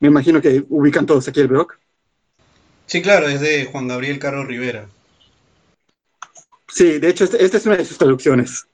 Me 0.00 0.08
imagino 0.08 0.42
que 0.42 0.64
ubican 0.68 1.06
todos 1.06 1.28
aquí 1.28 1.40
el 1.40 1.48
blog. 1.48 1.68
Sí, 2.86 3.00
claro, 3.00 3.28
es 3.28 3.40
de 3.40 3.66
Juan 3.66 3.86
Gabriel 3.86 4.18
Carlos 4.18 4.46
Rivera. 4.46 4.88
Sí, 6.66 6.98
de 6.98 7.08
hecho, 7.08 7.24
esta 7.24 7.36
este 7.36 7.56
es 7.58 7.66
una 7.66 7.76
de 7.76 7.84
sus 7.84 7.98
traducciones. 7.98 8.66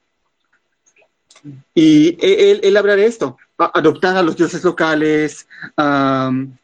Y 1.75 2.17
él, 2.19 2.59
él 2.63 2.77
habla 2.77 2.95
de 2.95 3.05
esto, 3.05 3.37
adoptar 3.57 4.17
a 4.17 4.23
los 4.23 4.35
dioses 4.35 4.63
locales, 4.63 5.47
um, 5.77 6.55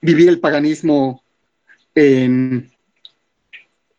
vivir 0.00 0.28
el 0.28 0.40
paganismo 0.40 1.22
en, 1.94 2.70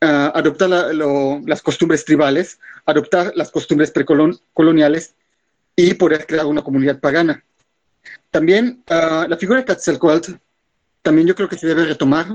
uh, 0.02 0.32
adoptar 0.34 0.70
la, 0.70 0.94
lo, 0.94 1.42
las 1.46 1.62
costumbres 1.62 2.04
tribales, 2.06 2.60
adoptar 2.86 3.34
las 3.36 3.52
costumbres 3.52 3.92
precoloniales 3.92 5.14
y 5.76 5.94
poder 5.94 6.26
crear 6.26 6.46
una 6.46 6.62
comunidad 6.62 7.00
pagana. 7.00 7.44
También 8.30 8.84
uh, 8.90 9.28
la 9.28 9.38
figura 9.38 9.60
de 9.60 9.66
Quetzalcoatl, 9.66 10.34
también 11.02 11.28
yo 11.28 11.36
creo 11.36 11.50
que 11.50 11.58
se 11.58 11.68
debe 11.68 11.86
retomar, 11.86 12.28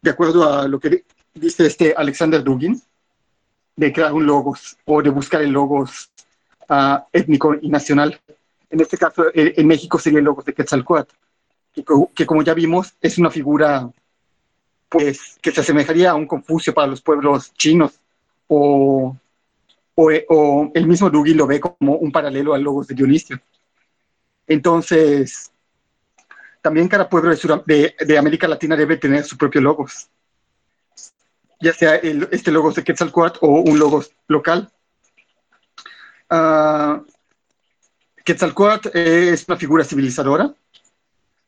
de 0.00 0.10
acuerdo 0.10 0.52
a 0.52 0.66
lo 0.68 0.80
que 0.80 1.04
dice 1.34 1.66
este 1.66 1.94
Alexander 1.96 2.42
Dugin, 2.42 2.80
de 3.76 3.92
crear 3.92 4.12
un 4.12 4.26
logos 4.26 4.76
o 4.84 5.02
de 5.02 5.10
buscar 5.10 5.42
el 5.42 5.50
logos 5.50 6.10
uh, 6.68 6.98
étnico 7.12 7.54
y 7.60 7.68
nacional. 7.68 8.20
En 8.70 8.80
este 8.80 8.96
caso, 8.98 9.26
en, 9.34 9.52
en 9.56 9.66
México 9.66 9.98
sería 9.98 10.18
el 10.18 10.24
logos 10.24 10.44
de 10.44 10.54
Quetzalcoatl, 10.54 11.14
que, 11.72 11.84
que 12.14 12.26
como 12.26 12.42
ya 12.42 12.54
vimos 12.54 12.94
es 13.00 13.18
una 13.18 13.30
figura 13.30 13.90
pues 14.88 15.38
que 15.40 15.52
se 15.52 15.62
asemejaría 15.62 16.10
a 16.10 16.14
un 16.14 16.26
Confucio 16.26 16.74
para 16.74 16.86
los 16.86 17.00
pueblos 17.00 17.54
chinos 17.54 17.92
o, 18.46 19.16
o, 19.94 20.70
el 20.74 20.86
mismo 20.86 21.10
Dugin 21.10 21.36
lo 21.36 21.46
ve 21.46 21.60
como 21.60 21.96
un 21.96 22.10
paralelo 22.10 22.54
al 22.54 22.62
logos 22.62 22.86
de 22.86 22.94
Dionisio. 22.94 23.40
Entonces, 24.46 25.52
también 26.60 26.88
cada 26.88 27.08
pueblo 27.08 27.34
de, 27.66 27.94
de, 27.98 28.18
América 28.18 28.48
Latina 28.48 28.76
debe 28.76 28.96
tener 28.96 29.24
su 29.24 29.36
propio 29.36 29.60
logos, 29.60 30.08
ya 31.60 31.72
sea 31.72 31.96
este 31.96 32.50
logos 32.50 32.74
de 32.74 32.84
Quetzalcoatl 32.84 33.38
o 33.42 33.60
un 33.60 33.78
logos 33.78 34.12
local. 34.28 34.70
Uh, 36.30 37.04
Quetzalcoatl 38.24 38.88
es 38.94 39.46
una 39.48 39.56
figura 39.56 39.84
civilizadora, 39.84 40.54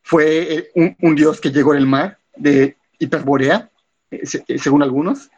fue 0.03 0.55
eh, 0.55 0.71
un, 0.75 0.97
un 1.01 1.15
dios 1.15 1.41
que 1.41 1.51
llegó 1.51 1.73
del 1.73 1.87
mar 1.87 2.19
de 2.37 2.77
Hiperborea, 2.99 3.71
eh, 4.11 4.23
eh, 4.49 4.59
según 4.59 4.83
algunos, 4.83 5.31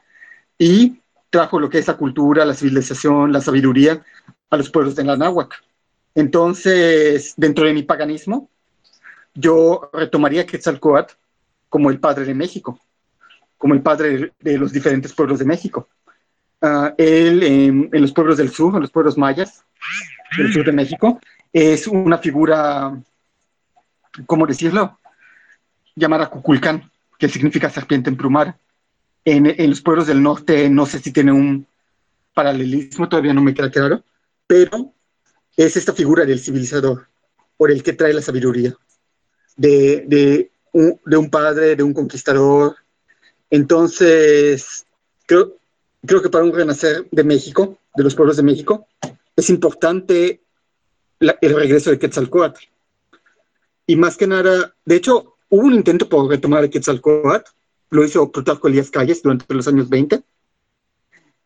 y 0.58 1.00
trajo 1.30 1.60
lo 1.60 1.68
que 1.68 1.78
es 1.78 1.86
la 1.86 1.96
cultura, 1.96 2.44
la 2.44 2.54
civilización, 2.54 3.32
la 3.32 3.40
sabiduría 3.40 4.02
a 4.50 4.56
los 4.56 4.70
pueblos 4.70 4.94
de 4.96 5.04
la 5.04 5.16
náhuatl. 5.16 5.56
Entonces, 6.14 7.34
dentro 7.36 7.66
de 7.66 7.74
mi 7.74 7.82
paganismo, 7.82 8.48
yo 9.34 9.90
retomaría 9.92 10.46
Quetzalcoatl 10.46 11.14
como 11.68 11.90
el 11.90 12.00
padre 12.00 12.24
de 12.24 12.34
México, 12.34 12.80
como 13.58 13.74
el 13.74 13.82
padre 13.82 14.32
de 14.40 14.58
los 14.58 14.72
diferentes 14.72 15.12
pueblos 15.12 15.38
de 15.38 15.44
México. 15.44 15.88
Uh, 16.62 16.88
él, 16.96 17.42
en, 17.42 17.90
en, 17.92 18.02
los 18.02 18.12
pueblos 18.12 18.38
del 18.38 18.50
sur, 18.50 18.74
en 18.74 18.80
los 18.80 18.90
pueblos 18.90 19.18
mayas 19.18 19.62
del 20.38 20.52
sur 20.52 20.64
de 20.64 20.72
México, 20.72 21.20
es 21.52 21.86
una 21.86 22.16
figura, 22.16 22.98
¿cómo 24.24 24.46
decirlo? 24.46 24.98
Llamada 25.94 26.30
Cuculcán, 26.30 26.90
que 27.18 27.28
significa 27.28 27.68
serpiente 27.68 28.08
emplumada. 28.08 28.58
En, 29.26 29.46
en 29.46 29.70
los 29.70 29.80
pueblos 29.82 30.06
del 30.06 30.22
norte 30.22 30.70
no 30.70 30.86
sé 30.86 31.00
si 31.00 31.12
tiene 31.12 31.32
un 31.32 31.66
paralelismo, 32.32 33.08
todavía 33.08 33.34
no 33.34 33.42
me 33.42 33.54
queda 33.54 33.72
claro, 33.72 34.04
pero 34.46 34.92
es 35.56 35.76
esta 35.76 35.92
figura 35.92 36.24
del 36.24 36.38
civilizador, 36.38 37.08
por 37.56 37.72
el 37.72 37.82
que 37.82 37.92
trae 37.92 38.12
la 38.14 38.22
sabiduría, 38.22 38.76
de, 39.56 40.04
de, 40.06 40.50
un, 40.72 41.00
de 41.04 41.16
un 41.16 41.28
padre, 41.28 41.74
de 41.74 41.82
un 41.82 41.92
conquistador. 41.92 42.76
Entonces, 43.50 44.86
creo, 45.26 45.56
creo 46.06 46.22
que 46.22 46.30
para 46.30 46.44
un 46.44 46.54
renacer 46.54 47.08
de 47.10 47.24
México, 47.24 47.78
de 47.96 48.04
los 48.04 48.14
pueblos 48.14 48.36
de 48.36 48.44
México, 48.44 48.86
es 49.34 49.50
importante 49.50 50.40
la, 51.18 51.36
el 51.40 51.54
regreso 51.54 51.90
de 51.90 51.98
Quetzalcoatl. 51.98 52.60
Y 53.88 53.96
más 53.96 54.16
que 54.16 54.28
nada, 54.28 54.72
de 54.84 54.94
hecho, 54.94 55.36
hubo 55.48 55.66
un 55.66 55.74
intento 55.74 56.08
por 56.08 56.28
retomar 56.28 56.62
a 56.62 56.68
Quetzalcoatl, 56.68 57.50
lo 57.90 58.04
hizo 58.04 58.30
Plutarco 58.30 58.68
Elías 58.68 58.90
Calles 58.90 59.22
durante 59.22 59.52
los 59.54 59.68
años 59.68 59.88
20 59.88 60.22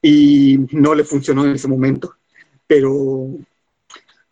y 0.03 0.59
no 0.73 0.95
le 0.95 1.05
funcionó 1.05 1.45
en 1.45 1.53
ese 1.53 1.69
momento. 1.69 2.17
Pero 2.67 3.29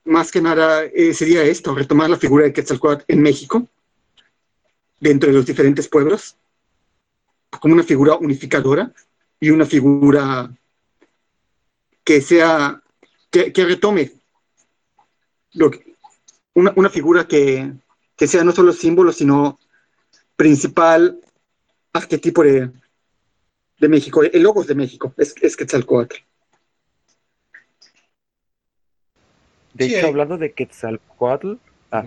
más 0.04 0.30
que 0.30 0.40
nada 0.40 0.84
eh, 0.84 1.12
sería 1.12 1.42
esto, 1.42 1.74
retomar 1.74 2.08
la 2.08 2.16
figura 2.16 2.44
de 2.44 2.52
Quetzalcoatl 2.52 3.04
en 3.08 3.22
México, 3.22 3.68
dentro 5.00 5.28
de 5.28 5.36
los 5.36 5.46
diferentes 5.46 5.88
pueblos, 5.88 6.36
como 7.60 7.74
una 7.74 7.82
figura 7.82 8.16
unificadora 8.16 8.92
y 9.38 9.50
una 9.50 9.66
figura 9.66 10.50
que 12.04 12.20
sea, 12.20 12.82
que, 13.30 13.52
que 13.52 13.64
retome 13.64 14.12
lo 15.52 15.70
que, 15.70 15.94
una, 16.54 16.72
una, 16.76 16.88
figura 16.88 17.28
que, 17.28 17.72
que 18.16 18.26
sea 18.26 18.44
no 18.44 18.52
solo 18.52 18.72
símbolo, 18.72 19.12
sino 19.12 19.58
principal 20.36 21.20
arquetipo 21.98 22.42
de, 22.42 22.70
de 23.78 23.88
México, 23.88 24.22
el 24.22 24.42
logos 24.42 24.66
de 24.66 24.74
México, 24.74 25.14
es, 25.16 25.34
es 25.40 25.56
Quetzalcoatl. 25.56 26.16
De 29.74 29.86
hecho, 29.86 30.06
hay... 30.06 30.10
hablando 30.10 30.38
de 30.38 30.52
Quetzalcoatl, 30.52 31.54
ah, 31.92 32.06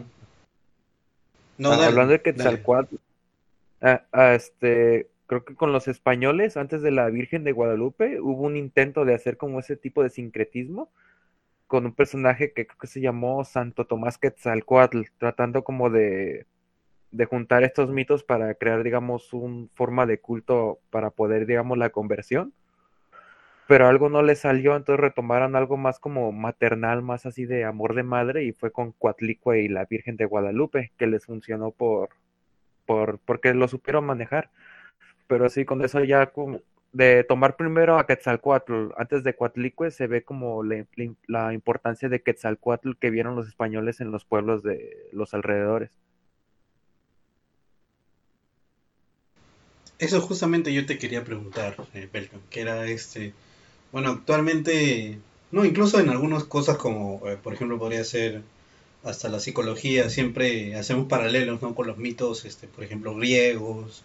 no, 1.58 1.72
ah, 1.72 1.86
hablando 1.86 2.14
de 2.14 2.22
Quetzalcoatl, 2.22 2.96
ah, 3.82 4.04
ah, 4.12 4.34
este, 4.34 5.08
creo 5.28 5.46
que 5.46 5.56
con 5.56 5.72
los 5.72 5.88
españoles, 5.88 6.58
antes 6.58 6.82
de 6.82 6.92
la 6.92 7.10
Virgen 7.10 7.44
de 7.44 7.54
Guadalupe, 7.54 8.20
hubo 8.20 8.44
un 8.44 8.58
intento 8.58 9.06
de 9.06 9.14
hacer 9.14 9.38
como 9.38 9.60
ese 9.60 9.78
tipo 9.78 10.04
de 10.04 10.10
sincretismo 10.10 10.90
con 11.68 11.86
un 11.86 11.94
personaje 11.94 12.52
que 12.52 12.68
creo 12.68 12.78
que 12.78 12.88
se 12.88 13.00
llamó 13.00 13.46
Santo 13.46 13.86
Tomás 13.86 14.18
Quetzalcoatl, 14.18 15.04
tratando 15.18 15.64
como 15.64 15.90
de 15.90 16.46
de 17.12 17.26
juntar 17.26 17.64
estos 17.64 17.92
mitos 17.92 18.24
para 18.24 18.54
crear, 18.56 18.84
digamos, 18.84 19.34
una 19.34 19.68
forma 19.76 20.06
de 20.06 20.20
culto 20.20 20.80
para 20.90 21.10
poder, 21.12 21.46
digamos, 21.46 21.78
la 21.78 21.90
conversión. 21.90 22.54
Pero 23.68 23.88
algo 23.88 24.10
no 24.10 24.22
le 24.22 24.36
salió, 24.36 24.76
entonces 24.76 25.00
retomaron 25.00 25.56
algo 25.56 25.78
más 25.78 26.00
como 26.00 26.32
maternal, 26.32 27.02
más 27.02 27.26
así 27.26 27.46
de 27.46 27.64
amor 27.66 27.96
de 27.96 28.04
madre, 28.04 28.44
y 28.44 28.52
fue 28.54 28.72
con 28.72 28.92
Cuatlicue 28.92 29.62
y 29.62 29.68
la 29.70 29.86
Virgen 29.86 30.18
de 30.18 30.26
Guadalupe, 30.26 30.92
que 30.98 31.08
les 31.08 31.26
funcionó 31.26 31.72
por, 31.72 32.10
por 32.86 33.20
porque 33.20 33.54
lo 33.54 33.68
supieron 33.68 34.06
manejar. 34.06 34.50
Pero 35.28 35.50
sí, 35.50 35.66
con 35.66 35.84
eso 35.84 36.04
ya 36.04 36.28
como 36.28 36.62
de 36.94 37.24
tomar 37.24 37.56
primero 37.56 37.98
a 37.98 38.06
Quetzalcoatl 38.06 38.90
antes 38.98 39.24
de 39.24 39.34
Cuatlicue 39.36 39.92
se 39.92 40.08
ve 40.08 40.24
como 40.24 40.64
la, 40.64 40.86
la 41.28 41.54
importancia 41.54 42.10
de 42.10 42.22
Quetzalcoatl 42.22 42.94
que 43.00 43.10
vieron 43.10 43.36
los 43.36 43.48
españoles 43.48 44.02
en 44.02 44.12
los 44.12 44.26
pueblos 44.26 44.64
de 44.64 45.08
los 45.14 45.34
alrededores. 45.34 45.92
Eso 50.02 50.20
justamente 50.20 50.74
yo 50.74 50.86
te 50.86 50.98
quería 50.98 51.24
preguntar, 51.24 51.78
eh, 51.94 52.10
que 52.50 52.62
era 52.62 52.86
este, 52.88 53.34
bueno, 53.92 54.10
actualmente, 54.10 55.20
no, 55.52 55.64
incluso 55.64 56.00
en 56.00 56.10
algunas 56.10 56.44
cosas 56.46 56.78
como, 56.78 57.22
eh, 57.28 57.38
por 57.42 57.54
ejemplo, 57.54 57.78
podría 57.80 58.04
ser 58.04 58.42
hasta 59.04 59.30
la 59.30 59.40
psicología, 59.40 60.10
siempre 60.10 60.76
hacemos 60.76 61.08
paralelos. 61.08 61.60
Con 61.60 61.88
los 61.88 61.98
mitos, 61.98 62.46
este, 62.46 62.68
por 62.68 62.84
ejemplo, 62.84 63.16
griegos 63.16 64.04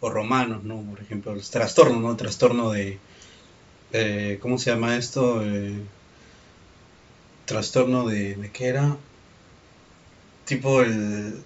o 0.00 0.10
romanos, 0.10 0.64
¿no? 0.64 0.82
Por 0.82 1.00
ejemplo, 1.00 1.32
el 1.32 1.42
trastorno, 1.42 2.00
¿no? 2.00 2.10
El 2.12 2.16
trastorno 2.16 2.70
de, 2.72 2.98
eh, 3.92 4.38
¿cómo 4.42 4.58
se 4.58 4.70
llama 4.70 4.96
esto? 4.96 5.44
Eh, 5.44 5.74
trastorno 7.46 8.06
de, 8.08 8.34
¿de 8.36 8.50
qué 8.50 8.66
era? 8.68 8.96
Tipo 10.46 10.82
el 10.82 11.42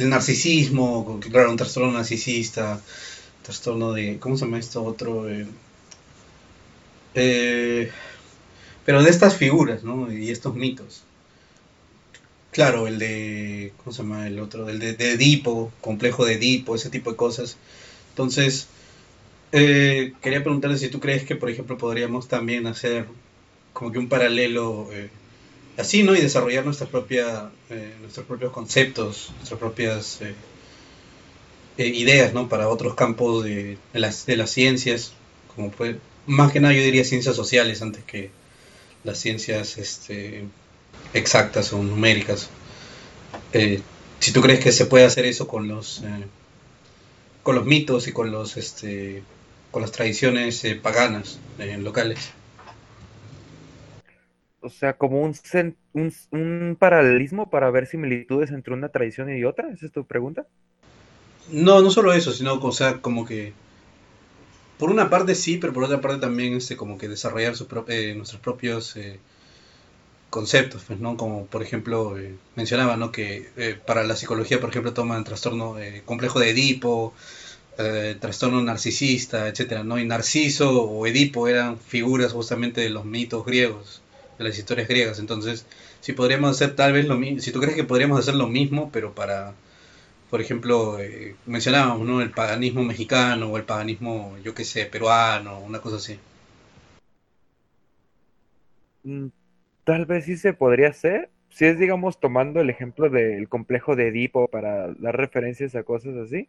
el 0.00 0.10
narcisismo, 0.10 1.20
claro, 1.20 1.50
un 1.50 1.56
trastorno 1.56 1.92
narcisista, 1.92 2.80
trastorno 3.42 3.92
de, 3.92 4.18
¿cómo 4.18 4.36
se 4.36 4.44
llama 4.44 4.58
esto 4.58 4.82
otro? 4.82 5.30
Eh, 5.30 5.46
eh, 7.14 7.90
pero 8.84 9.02
de 9.02 9.10
estas 9.10 9.36
figuras, 9.36 9.84
¿no? 9.84 10.12
Y 10.12 10.30
estos 10.30 10.54
mitos. 10.54 11.04
Claro, 12.50 12.88
el 12.88 12.98
de, 12.98 13.72
¿cómo 13.78 13.92
se 13.92 14.02
llama 14.02 14.26
el 14.26 14.40
otro? 14.40 14.68
El 14.68 14.78
de, 14.80 15.12
Edipo, 15.12 15.72
complejo 15.80 16.24
de 16.24 16.34
Edipo, 16.34 16.74
ese 16.74 16.90
tipo 16.90 17.10
de 17.10 17.16
cosas. 17.16 17.56
Entonces, 18.10 18.66
eh, 19.52 20.14
quería 20.20 20.42
preguntarle 20.42 20.78
si 20.78 20.88
tú 20.88 21.00
crees 21.00 21.24
que, 21.24 21.36
por 21.36 21.50
ejemplo, 21.50 21.78
podríamos 21.78 22.28
también 22.28 22.66
hacer 22.66 23.06
como 23.72 23.92
que 23.92 23.98
un 23.98 24.08
paralelo 24.08 24.88
así, 25.76 26.02
¿no? 26.02 26.14
Y 26.14 26.20
desarrollar 26.20 26.64
nuestra 26.64 26.86
propia, 26.86 27.50
eh, 27.70 27.94
nuestros 28.00 28.26
propios 28.26 28.52
conceptos, 28.52 29.32
nuestras 29.36 29.58
propias 29.58 30.20
eh, 30.20 30.34
eh, 31.78 31.86
ideas, 31.86 32.32
¿no? 32.32 32.48
Para 32.48 32.68
otros 32.68 32.94
campos 32.94 33.44
de, 33.44 33.78
las, 33.92 34.26
de 34.26 34.36
las 34.36 34.50
ciencias, 34.50 35.12
como 35.54 35.70
fue, 35.70 35.98
más 36.26 36.52
que 36.52 36.60
nada 36.60 36.74
yo 36.74 36.82
diría 36.82 37.04
ciencias 37.04 37.36
sociales 37.36 37.82
antes 37.82 38.04
que 38.04 38.30
las 39.04 39.18
ciencias 39.18 39.78
este, 39.78 40.44
exactas 41.14 41.72
o 41.72 41.82
numéricas. 41.82 42.50
Si 44.20 44.32
tú 44.32 44.42
crees 44.42 44.60
que 44.60 44.72
se 44.72 44.86
puede 44.86 45.06
hacer 45.06 45.24
eso 45.24 45.48
con 45.48 45.66
los, 45.66 46.02
con 47.42 47.54
los 47.54 47.64
mitos 47.64 48.06
y 48.06 48.12
con 48.12 48.30
los, 48.30 48.58
este, 48.58 49.22
con 49.70 49.80
las 49.80 49.92
tradiciones 49.92 50.62
paganas 50.82 51.38
locales 51.78 52.18
o 54.60 54.68
sea, 54.68 54.94
como 54.94 55.20
un, 55.22 55.34
un, 56.30 56.76
paralelismo 56.78 57.50
para 57.50 57.70
ver 57.70 57.86
similitudes 57.86 58.50
entre 58.50 58.74
una 58.74 58.88
tradición 58.88 59.34
y 59.34 59.44
otra? 59.44 59.70
¿Esa 59.70 59.86
es 59.86 59.92
tu 59.92 60.04
pregunta? 60.04 60.46
No, 61.50 61.80
no 61.82 61.90
solo 61.90 62.12
eso, 62.12 62.32
sino, 62.32 62.54
o 62.54 62.72
sea, 62.72 62.98
como 63.00 63.24
que 63.26 63.52
por 64.78 64.90
una 64.90 65.10
parte 65.10 65.34
sí, 65.34 65.58
pero 65.58 65.72
por 65.72 65.84
otra 65.84 66.00
parte 66.00 66.20
también 66.20 66.54
este, 66.54 66.76
como 66.76 66.96
que 66.98 67.08
desarrollar 67.08 67.54
eh, 67.88 68.14
nuestros 68.14 68.40
propios 68.40 68.96
eh, 68.96 69.18
conceptos, 70.30 70.84
pues, 70.86 71.00
¿no? 71.00 71.16
Como 71.16 71.46
por 71.46 71.62
ejemplo 71.62 72.18
eh, 72.18 72.34
mencionaba, 72.56 72.96
¿no? 72.96 73.12
Que 73.12 73.50
eh, 73.56 73.78
para 73.84 74.04
la 74.04 74.16
psicología, 74.16 74.60
por 74.60 74.70
ejemplo, 74.70 74.94
toman 74.94 75.24
trastorno 75.24 75.78
eh, 75.78 76.02
complejo 76.06 76.40
de 76.40 76.50
Edipo, 76.50 77.12
trastorno 78.20 78.62
narcisista, 78.62 79.48
etcétera, 79.48 79.84
¿no? 79.84 79.98
Y 79.98 80.04
Narciso 80.04 80.82
o 80.82 81.06
Edipo 81.06 81.48
eran 81.48 81.78
figuras 81.78 82.32
justamente 82.32 82.82
de 82.82 82.90
los 82.90 83.06
mitos 83.06 83.46
griegos 83.46 83.99
de 84.40 84.50
las 84.50 84.58
historias 84.58 84.88
griegas. 84.88 85.20
Entonces, 85.20 85.66
si 86.00 86.14
podríamos 86.14 86.50
hacer 86.52 86.76
tal 86.76 86.94
vez 86.94 87.06
lo 87.06 87.18
mismo, 87.18 87.40
si 87.40 87.52
tú 87.52 87.60
crees 87.60 87.76
que 87.76 87.84
podríamos 87.84 88.20
hacer 88.20 88.34
lo 88.36 88.48
mismo, 88.48 88.90
pero 88.92 89.14
para, 89.14 89.54
por 90.30 90.40
ejemplo, 90.42 90.98
eh, 91.00 91.36
mencionábamos, 91.46 92.06
¿no? 92.08 92.22
El 92.22 92.32
paganismo 92.32 92.84
mexicano 92.84 93.48
o 93.48 93.56
el 93.58 93.64
paganismo, 93.64 94.36
yo 94.44 94.54
qué 94.54 94.64
sé, 94.64 94.86
peruano, 94.86 95.60
una 95.60 95.80
cosa 95.80 95.96
así. 95.98 96.18
Mm, 99.02 99.28
Tal 99.84 100.06
vez 100.06 100.26
sí 100.26 100.38
se 100.38 100.54
podría 100.54 100.88
hacer, 100.90 101.30
si 101.50 101.66
es, 101.66 101.78
digamos, 101.78 102.20
tomando 102.20 102.60
el 102.62 102.70
ejemplo 102.70 103.10
del 103.10 103.50
complejo 103.50 103.96
de 103.96 104.08
Edipo 104.08 104.48
para 104.48 104.94
dar 104.94 105.16
referencias 105.18 105.76
a 105.76 105.84
cosas 105.84 106.16
así. 106.16 106.48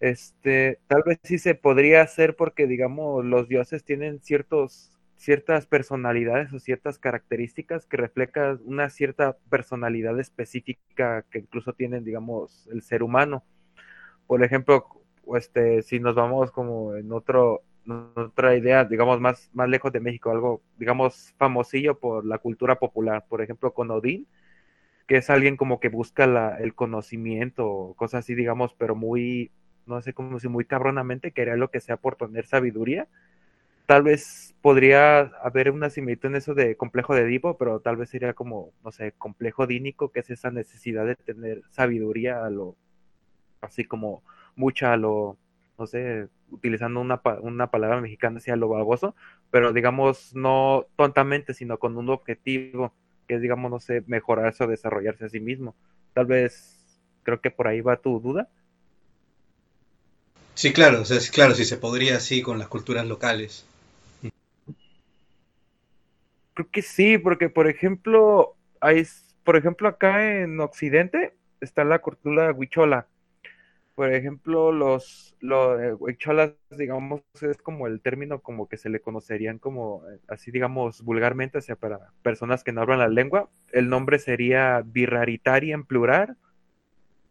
Este, 0.00 0.80
tal 0.88 1.02
vez 1.06 1.18
sí 1.24 1.38
se 1.38 1.54
podría 1.56 2.02
hacer 2.02 2.36
porque, 2.36 2.66
digamos, 2.68 3.24
los 3.26 3.48
dioses 3.48 3.84
tienen 3.84 4.20
ciertos, 4.22 4.92
ciertas 5.24 5.66
personalidades 5.66 6.52
o 6.52 6.58
ciertas 6.58 6.98
características 6.98 7.86
que 7.86 7.96
reflejan 7.96 8.60
una 8.64 8.90
cierta 8.90 9.38
personalidad 9.48 10.20
específica 10.20 11.24
que 11.30 11.38
incluso 11.38 11.72
tienen, 11.72 12.04
digamos, 12.04 12.68
el 12.70 12.82
ser 12.82 13.02
humano. 13.02 13.42
Por 14.26 14.44
ejemplo, 14.44 14.86
este, 15.34 15.82
si 15.82 15.98
nos 15.98 16.14
vamos 16.14 16.52
como 16.52 16.94
en 16.94 17.10
otro, 17.12 17.62
otra 18.14 18.56
idea, 18.56 18.84
digamos, 18.84 19.18
más, 19.20 19.50
más 19.54 19.68
lejos 19.68 19.92
de 19.92 20.00
México, 20.00 20.30
algo, 20.30 20.62
digamos, 20.78 21.34
famosillo 21.38 21.98
por 21.98 22.26
la 22.26 22.38
cultura 22.38 22.78
popular, 22.78 23.24
por 23.28 23.40
ejemplo, 23.42 23.72
con 23.72 23.90
Odín, 23.90 24.26
que 25.06 25.16
es 25.18 25.30
alguien 25.30 25.56
como 25.56 25.80
que 25.80 25.88
busca 25.88 26.56
el 26.58 26.74
conocimiento, 26.74 27.94
cosas 27.96 28.20
así, 28.20 28.34
digamos, 28.34 28.74
pero 28.74 28.94
muy, 28.94 29.52
no 29.86 30.02
sé, 30.02 30.12
como 30.12 30.38
si 30.38 30.48
muy 30.48 30.66
cabronamente 30.66 31.32
quería 31.32 31.56
lo 31.56 31.70
que 31.70 31.80
sea 31.80 31.96
por 31.96 32.16
tener 32.16 32.46
sabiduría. 32.46 33.08
Tal 33.86 34.02
vez 34.02 34.54
podría 34.62 35.20
haber 35.42 35.70
una 35.70 35.90
similitud 35.90 36.28
en 36.28 36.36
eso 36.36 36.54
de 36.54 36.76
complejo 36.76 37.14
de 37.14 37.22
Edipo, 37.22 37.58
pero 37.58 37.80
tal 37.80 37.96
vez 37.96 38.08
sería 38.08 38.32
como, 38.32 38.72
no 38.82 38.92
sé, 38.92 39.12
complejo 39.18 39.66
dínico, 39.66 40.10
que 40.10 40.20
es 40.20 40.30
esa 40.30 40.50
necesidad 40.50 41.04
de 41.04 41.16
tener 41.16 41.62
sabiduría 41.70 42.44
a 42.44 42.50
lo, 42.50 42.76
así 43.60 43.84
como 43.84 44.22
mucha 44.56 44.92
a 44.92 44.96
lo, 44.96 45.36
no 45.78 45.86
sé, 45.86 46.28
utilizando 46.50 47.00
una, 47.00 47.20
una 47.42 47.70
palabra 47.70 48.00
mexicana 48.00 48.38
hacia 48.38 48.56
lo 48.56 48.68
baboso, 48.68 49.14
pero 49.50 49.72
digamos 49.72 50.34
no 50.34 50.86
tontamente, 50.96 51.52
sino 51.52 51.78
con 51.78 51.96
un 51.98 52.08
objetivo, 52.08 52.94
que 53.26 53.34
es, 53.34 53.42
digamos, 53.42 53.70
no 53.70 53.80
sé, 53.80 54.02
mejorarse 54.06 54.64
o 54.64 54.68
desarrollarse 54.68 55.26
a 55.26 55.28
sí 55.28 55.40
mismo. 55.40 55.74
Tal 56.12 56.26
vez, 56.26 57.00
creo 57.22 57.40
que 57.40 57.50
por 57.50 57.68
ahí 57.68 57.80
va 57.80 57.96
tu 57.96 58.20
duda. 58.20 58.48
Sí, 60.54 60.72
claro, 60.72 61.02
o 61.02 61.04
sea, 61.04 61.18
claro, 61.32 61.54
si 61.54 61.64
se 61.64 61.76
podría 61.76 62.16
así 62.16 62.42
con 62.42 62.58
las 62.58 62.68
culturas 62.68 63.06
locales. 63.06 63.66
Creo 66.54 66.70
que 66.70 66.82
sí, 66.82 67.18
porque 67.18 67.48
por 67.48 67.68
ejemplo, 67.68 68.56
hay, 68.80 69.04
por 69.44 69.56
ejemplo, 69.56 69.88
acá 69.88 70.40
en 70.42 70.60
Occidente 70.60 71.34
está 71.60 71.84
la 71.84 72.00
cultura 72.00 72.52
huichola, 72.52 73.08
por 73.94 74.12
ejemplo, 74.12 74.72
los, 74.72 75.36
los 75.40 75.80
eh, 75.80 75.94
huicholas, 75.94 76.52
digamos, 76.70 77.22
es 77.40 77.58
como 77.58 77.86
el 77.86 78.00
término 78.00 78.40
como 78.40 78.68
que 78.68 78.76
se 78.76 78.88
le 78.88 79.00
conocerían 79.00 79.58
como, 79.58 80.02
eh, 80.10 80.18
así 80.28 80.50
digamos, 80.50 81.02
vulgarmente, 81.02 81.58
o 81.58 81.60
sea, 81.60 81.76
para 81.76 82.10
personas 82.22 82.64
que 82.64 82.72
no 82.72 82.80
hablan 82.82 82.98
la 82.98 83.08
lengua. 83.08 83.50
El 83.72 83.88
nombre 83.88 84.18
sería 84.18 84.82
birraritaria 84.84 85.74
en 85.74 85.84
plural 85.84 86.36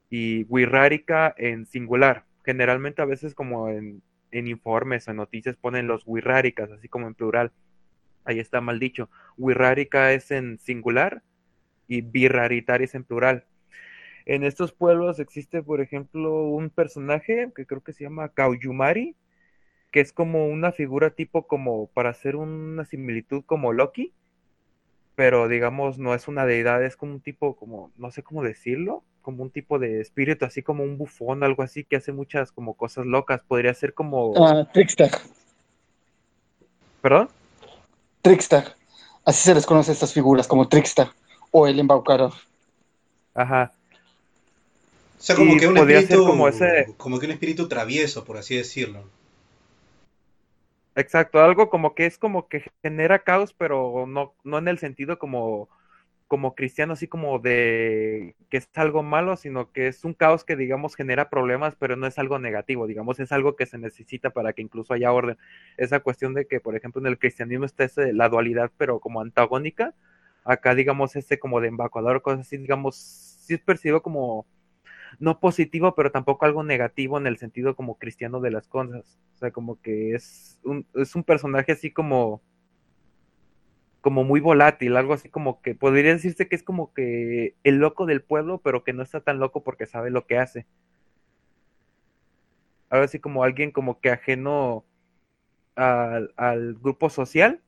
y 0.10 0.44
wirrárica 0.46 1.34
en 1.38 1.66
singular. 1.66 2.26
Generalmente 2.46 3.02
a 3.02 3.06
veces 3.06 3.36
como 3.36 3.70
en, 3.70 4.02
en 4.32 4.48
informes 4.48 5.08
o 5.08 5.12
en 5.12 5.18
noticias 5.18 5.58
ponen 5.58 5.88
los 5.88 6.04
wirráricas, 6.06 6.72
así 6.72 6.88
como 6.88 7.08
en 7.08 7.16
plural. 7.16 7.52
Ahí 8.26 8.40
está 8.40 8.62
mal 8.62 8.80
dicho. 8.80 9.10
Wirrárica 9.38 10.14
es 10.14 10.32
en 10.32 10.60
singular 10.60 11.22
y 11.88 12.02
birraritaria 12.02 12.86
es 12.86 12.96
en 12.96 13.04
plural 13.04 13.46
en 14.26 14.44
estos 14.44 14.72
pueblos 14.72 15.20
existe, 15.20 15.62
por 15.64 15.82
ejemplo, 15.82 16.44
un 16.44 16.70
personaje 16.70 17.52
que 17.56 17.66
creo 17.66 17.82
que 17.82 17.94
se 17.94 18.04
llama 18.04 18.30
Kauyumari, 18.30 19.16
que 19.92 20.00
es 20.00 20.14
como 20.14 20.48
una 20.48 20.72
figura 20.72 21.12
tipo 21.12 21.46
como 21.48 21.88
para 21.88 22.10
hacer 22.10 22.36
una 22.36 22.86
similitud 22.86 23.44
como 23.46 23.74
Loki, 23.74 24.14
pero 25.16 25.48
digamos 25.48 26.00
no 26.00 26.16
es 26.16 26.28
una 26.28 26.46
deidad, 26.46 26.84
es 26.84 26.96
como 26.96 27.14
un 27.14 27.22
tipo 27.22 27.56
como, 27.56 27.92
no 27.98 28.12
sé 28.12 28.24
cómo 28.24 28.44
decirlo, 28.44 29.04
como 29.22 29.44
un 29.44 29.52
tipo 29.52 29.78
de 29.78 30.02
espíritu, 30.02 30.46
así 30.46 30.64
como 30.64 30.84
un 30.84 30.98
bufón, 30.98 31.44
algo 31.44 31.64
así, 31.64 31.84
que 31.84 31.98
hace 31.98 32.12
muchas 32.12 32.52
como 32.52 32.76
cosas 32.76 33.06
locas, 33.06 33.42
podría 33.42 33.74
ser 33.74 33.94
como... 33.94 34.32
Uh, 34.32 34.66
Trickster. 34.74 35.12
¿Perdón? 37.02 37.30
Trickster. 38.24 38.76
Así 39.26 39.44
se 39.44 39.54
les 39.54 39.66
conoce 39.66 39.92
a 39.92 39.94
estas 39.94 40.14
figuras, 40.14 40.48
como 40.48 40.68
Trickster 40.68 41.10
o 41.52 41.68
el 41.68 41.80
embaucador. 41.80 42.34
Ajá. 43.36 43.74
O 45.20 45.22
sea, 45.22 45.36
como 45.36 45.56
que 45.58 45.68
un 45.68 45.78
espíritu, 45.78 46.26
como, 46.26 46.48
ese... 46.48 46.94
como 46.98 47.20
que 47.20 47.28
un 47.28 47.34
espíritu 47.34 47.68
travieso, 47.68 48.26
por 48.26 48.38
así 48.38 48.56
decirlo. 48.56 49.04
Exacto, 50.96 51.42
algo 51.42 51.70
como 51.70 51.96
que 51.96 52.06
es 52.06 52.18
como 52.18 52.48
que 52.48 52.64
genera 52.82 53.20
caos, 53.20 53.54
pero 53.54 54.06
no, 54.08 54.34
no 54.44 54.58
en 54.58 54.68
el 54.68 54.80
sentido 54.80 55.20
como, 55.20 55.70
como 56.34 56.56
cristiano, 56.56 56.94
así 56.94 57.08
como 57.08 57.38
de 57.38 58.36
que 58.50 58.58
es 58.58 58.68
algo 58.74 59.04
malo, 59.04 59.38
sino 59.38 59.72
que 59.72 59.86
es 59.86 60.04
un 60.04 60.16
caos 60.16 60.44
que, 60.44 60.56
digamos, 60.56 60.96
genera 60.96 61.30
problemas, 61.30 61.76
pero 61.76 61.96
no 61.96 62.08
es 62.08 62.18
algo 62.18 62.40
negativo, 62.40 62.88
digamos, 62.88 63.20
es 63.20 63.32
algo 63.32 63.56
que 63.56 63.68
se 63.68 63.78
necesita 63.78 64.32
para 64.32 64.54
que 64.54 64.64
incluso 64.64 64.96
haya 64.96 65.14
orden. 65.14 65.38
Esa 65.78 66.00
cuestión 66.00 66.34
de 66.34 66.48
que, 66.48 66.60
por 66.60 66.76
ejemplo, 66.76 67.00
en 67.02 67.06
el 67.06 67.20
cristianismo 67.20 67.66
está 67.66 67.84
ese, 67.84 68.14
la 68.14 68.30
dualidad, 68.30 68.72
pero 68.78 69.00
como 69.00 69.22
antagónica, 69.22 69.94
acá, 70.44 70.74
digamos, 70.74 71.16
ese 71.16 71.38
como 71.38 71.62
de 71.62 71.68
embacuador, 71.68 72.24
cosas 72.24 72.48
así, 72.48 72.58
digamos, 72.58 72.96
sí 72.96 73.54
es 73.54 73.62
percibido 73.62 74.02
como 74.02 74.48
no 75.20 75.40
positivo, 75.40 75.94
pero 75.94 76.12
tampoco 76.12 76.48
algo 76.48 76.64
negativo 76.64 77.20
en 77.20 77.28
el 77.28 77.38
sentido 77.38 77.76
como 77.76 78.00
cristiano 78.00 78.40
de 78.40 78.50
las 78.50 78.68
cosas. 78.68 79.20
O 79.36 79.38
sea, 79.38 79.52
como 79.52 79.80
que 79.82 80.16
es 80.16 80.60
un, 80.64 80.88
es 80.96 81.16
un 81.16 81.24
personaje 81.24 81.74
así 81.74 81.92
como 81.92 82.42
como 84.04 84.26
muy 84.26 84.42
volátil, 84.42 84.98
algo 84.98 85.14
así 85.14 85.30
como 85.30 85.62
que 85.62 85.76
podría 85.76 86.12
decirse 86.12 86.50
que 86.50 86.58
es 86.58 86.64
como 86.64 86.94
que 86.94 87.56
el 87.64 87.78
loco 87.78 88.06
del 88.06 88.22
pueblo, 88.22 88.60
pero 88.62 88.84
que 88.84 88.92
no 88.92 89.02
está 89.02 89.22
tan 89.22 89.40
loco 89.40 89.64
porque 89.64 89.86
sabe 89.86 90.12
lo 90.12 90.28
que 90.28 90.38
hace. 90.38 90.68
Algo 92.90 93.06
así 93.06 93.20
como 93.20 93.46
alguien 93.46 93.72
como 93.72 94.02
que 94.02 94.10
ajeno 94.10 94.84
al, 95.76 96.34
al 96.36 96.74
grupo 96.76 97.10
social, 97.10 97.62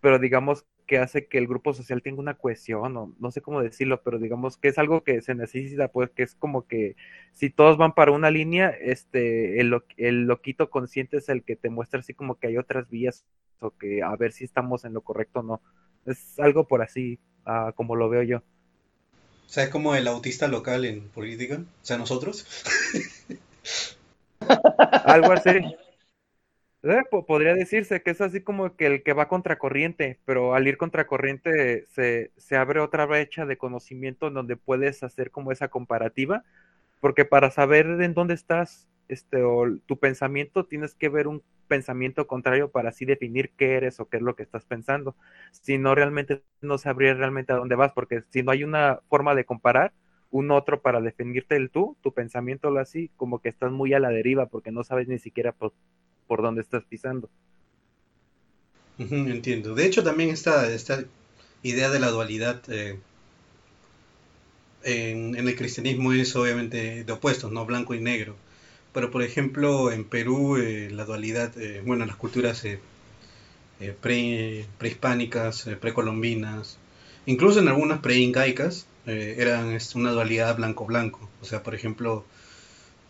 pero 0.00 0.18
digamos 0.18 0.66
que 0.88 0.98
hace 0.98 1.26
que 1.26 1.38
el 1.38 1.46
grupo 1.46 1.74
social 1.74 2.02
tenga 2.02 2.18
una 2.18 2.34
cohesión, 2.34 2.96
o 2.96 3.14
no 3.20 3.30
sé 3.30 3.42
cómo 3.42 3.62
decirlo, 3.62 4.02
pero 4.02 4.18
digamos 4.18 4.56
que 4.56 4.68
es 4.68 4.78
algo 4.78 5.04
que 5.04 5.20
se 5.20 5.34
necesita, 5.34 5.88
pues 5.88 6.10
que 6.10 6.24
es 6.24 6.34
como 6.34 6.66
que 6.66 6.96
si 7.34 7.50
todos 7.50 7.76
van 7.76 7.92
para 7.94 8.10
una 8.10 8.30
línea, 8.30 8.70
este, 8.70 9.60
el, 9.60 9.78
el 9.98 10.24
loquito 10.24 10.70
consciente 10.70 11.18
es 11.18 11.28
el 11.28 11.44
que 11.44 11.56
te 11.56 11.68
muestra 11.68 12.00
así 12.00 12.14
como 12.14 12.36
que 12.36 12.48
hay 12.48 12.56
otras 12.56 12.88
vías, 12.88 13.26
o 13.60 13.70
que 13.70 14.02
a 14.02 14.16
ver 14.16 14.32
si 14.32 14.44
estamos 14.44 14.84
en 14.86 14.94
lo 14.94 15.02
correcto 15.02 15.40
o 15.40 15.42
no. 15.42 15.60
Es 16.06 16.40
algo 16.40 16.66
por 16.66 16.80
así, 16.80 17.18
uh, 17.46 17.72
como 17.74 17.94
lo 17.94 18.08
veo 18.08 18.22
yo. 18.22 18.38
O 18.38 19.50
sea, 19.50 19.64
es 19.64 19.70
como 19.70 19.94
el 19.94 20.08
autista 20.08 20.48
local 20.48 20.86
en 20.86 21.02
política, 21.10 21.60
o 21.60 21.84
sea, 21.84 21.98
nosotros. 21.98 22.46
algo 25.04 25.32
así. 25.32 25.50
Eh, 26.84 27.02
podría 27.26 27.54
decirse 27.54 28.02
que 28.02 28.10
es 28.12 28.20
así 28.20 28.40
como 28.42 28.76
que 28.76 28.86
el 28.86 29.02
que 29.02 29.12
va 29.12 29.26
contracorriente, 29.28 30.20
pero 30.24 30.54
al 30.54 30.68
ir 30.68 30.76
contracorriente 30.78 31.84
se, 31.86 32.30
se 32.36 32.56
abre 32.56 32.78
otra 32.80 33.04
brecha 33.04 33.46
de 33.46 33.58
conocimiento 33.58 34.28
en 34.28 34.34
donde 34.34 34.56
puedes 34.56 35.02
hacer 35.02 35.30
como 35.32 35.50
esa 35.50 35.68
comparativa, 35.68 36.44
porque 37.00 37.24
para 37.24 37.50
saber 37.52 37.86
en 38.02 38.14
dónde 38.14 38.34
estás, 38.34 38.88
este, 39.08 39.42
o 39.44 39.66
tu 39.86 39.98
pensamiento, 40.00 40.66
tienes 40.66 40.94
que 40.96 41.08
ver 41.08 41.28
un 41.28 41.42
pensamiento 41.68 42.26
contrario 42.26 42.70
para 42.72 42.90
así 42.90 43.04
definir 43.06 43.52
qué 43.56 43.74
eres 43.76 44.00
o 44.00 44.08
qué 44.08 44.18
es 44.18 44.22
lo 44.24 44.36
que 44.36 44.42
estás 44.44 44.64
pensando. 44.66 45.16
Si 45.52 45.78
no, 45.78 45.94
realmente 45.94 46.42
no 46.60 46.78
sabría 46.78 47.14
realmente 47.14 47.52
a 47.54 47.56
dónde 47.56 47.76
vas, 47.76 47.92
porque 47.92 48.22
si 48.30 48.42
no 48.42 48.52
hay 48.52 48.64
una 48.64 49.00
forma 49.08 49.34
de 49.36 49.44
comparar 49.46 49.92
un 50.30 50.50
otro 50.50 50.82
para 50.82 51.00
definirte 51.00 51.56
el 51.56 51.70
tú, 51.70 51.96
tu 52.02 52.12
pensamiento 52.14 52.70
lo 52.70 52.80
así, 52.80 53.10
como 53.16 53.40
que 53.40 53.48
estás 53.50 53.72
muy 53.72 53.94
a 53.94 54.00
la 54.00 54.10
deriva 54.10 54.46
porque 54.48 54.72
no 54.72 54.84
sabes 54.84 55.08
ni 55.08 55.18
siquiera 55.20 55.52
por 56.28 56.42
dónde 56.42 56.60
estás 56.60 56.84
pisando. 56.84 57.28
entiendo. 58.98 59.74
De 59.74 59.86
hecho, 59.86 60.04
también 60.04 60.30
esta, 60.30 60.70
esta 60.70 61.02
idea 61.62 61.90
de 61.90 61.98
la 61.98 62.10
dualidad 62.10 62.62
eh, 62.68 63.00
en, 64.84 65.34
el 65.34 65.56
cristianismo 65.56 66.12
es 66.12 66.36
obviamente 66.36 67.02
de 67.04 67.12
opuestos, 67.12 67.50
no 67.50 67.66
blanco 67.66 67.94
y 67.94 68.00
negro. 68.00 68.36
Pero, 68.92 69.10
por 69.10 69.22
ejemplo, 69.22 69.90
en 69.90 70.04
Perú 70.04 70.56
eh, 70.56 70.90
la 70.90 71.04
dualidad, 71.04 71.56
eh, 71.58 71.82
bueno, 71.84 72.06
las 72.06 72.16
culturas 72.16 72.64
pre, 74.00 74.66
prehispánicas, 74.78 75.68
precolombinas, 75.80 76.78
incluso 77.26 77.60
en 77.60 77.68
algunas 77.68 78.00
preincaicas, 78.00 78.86
eran 79.06 79.78
una 79.94 80.12
dualidad 80.12 80.56
blanco-blanco. 80.56 81.30
O 81.40 81.44
sea, 81.46 81.62
por 81.62 81.74
ejemplo, 81.74 82.26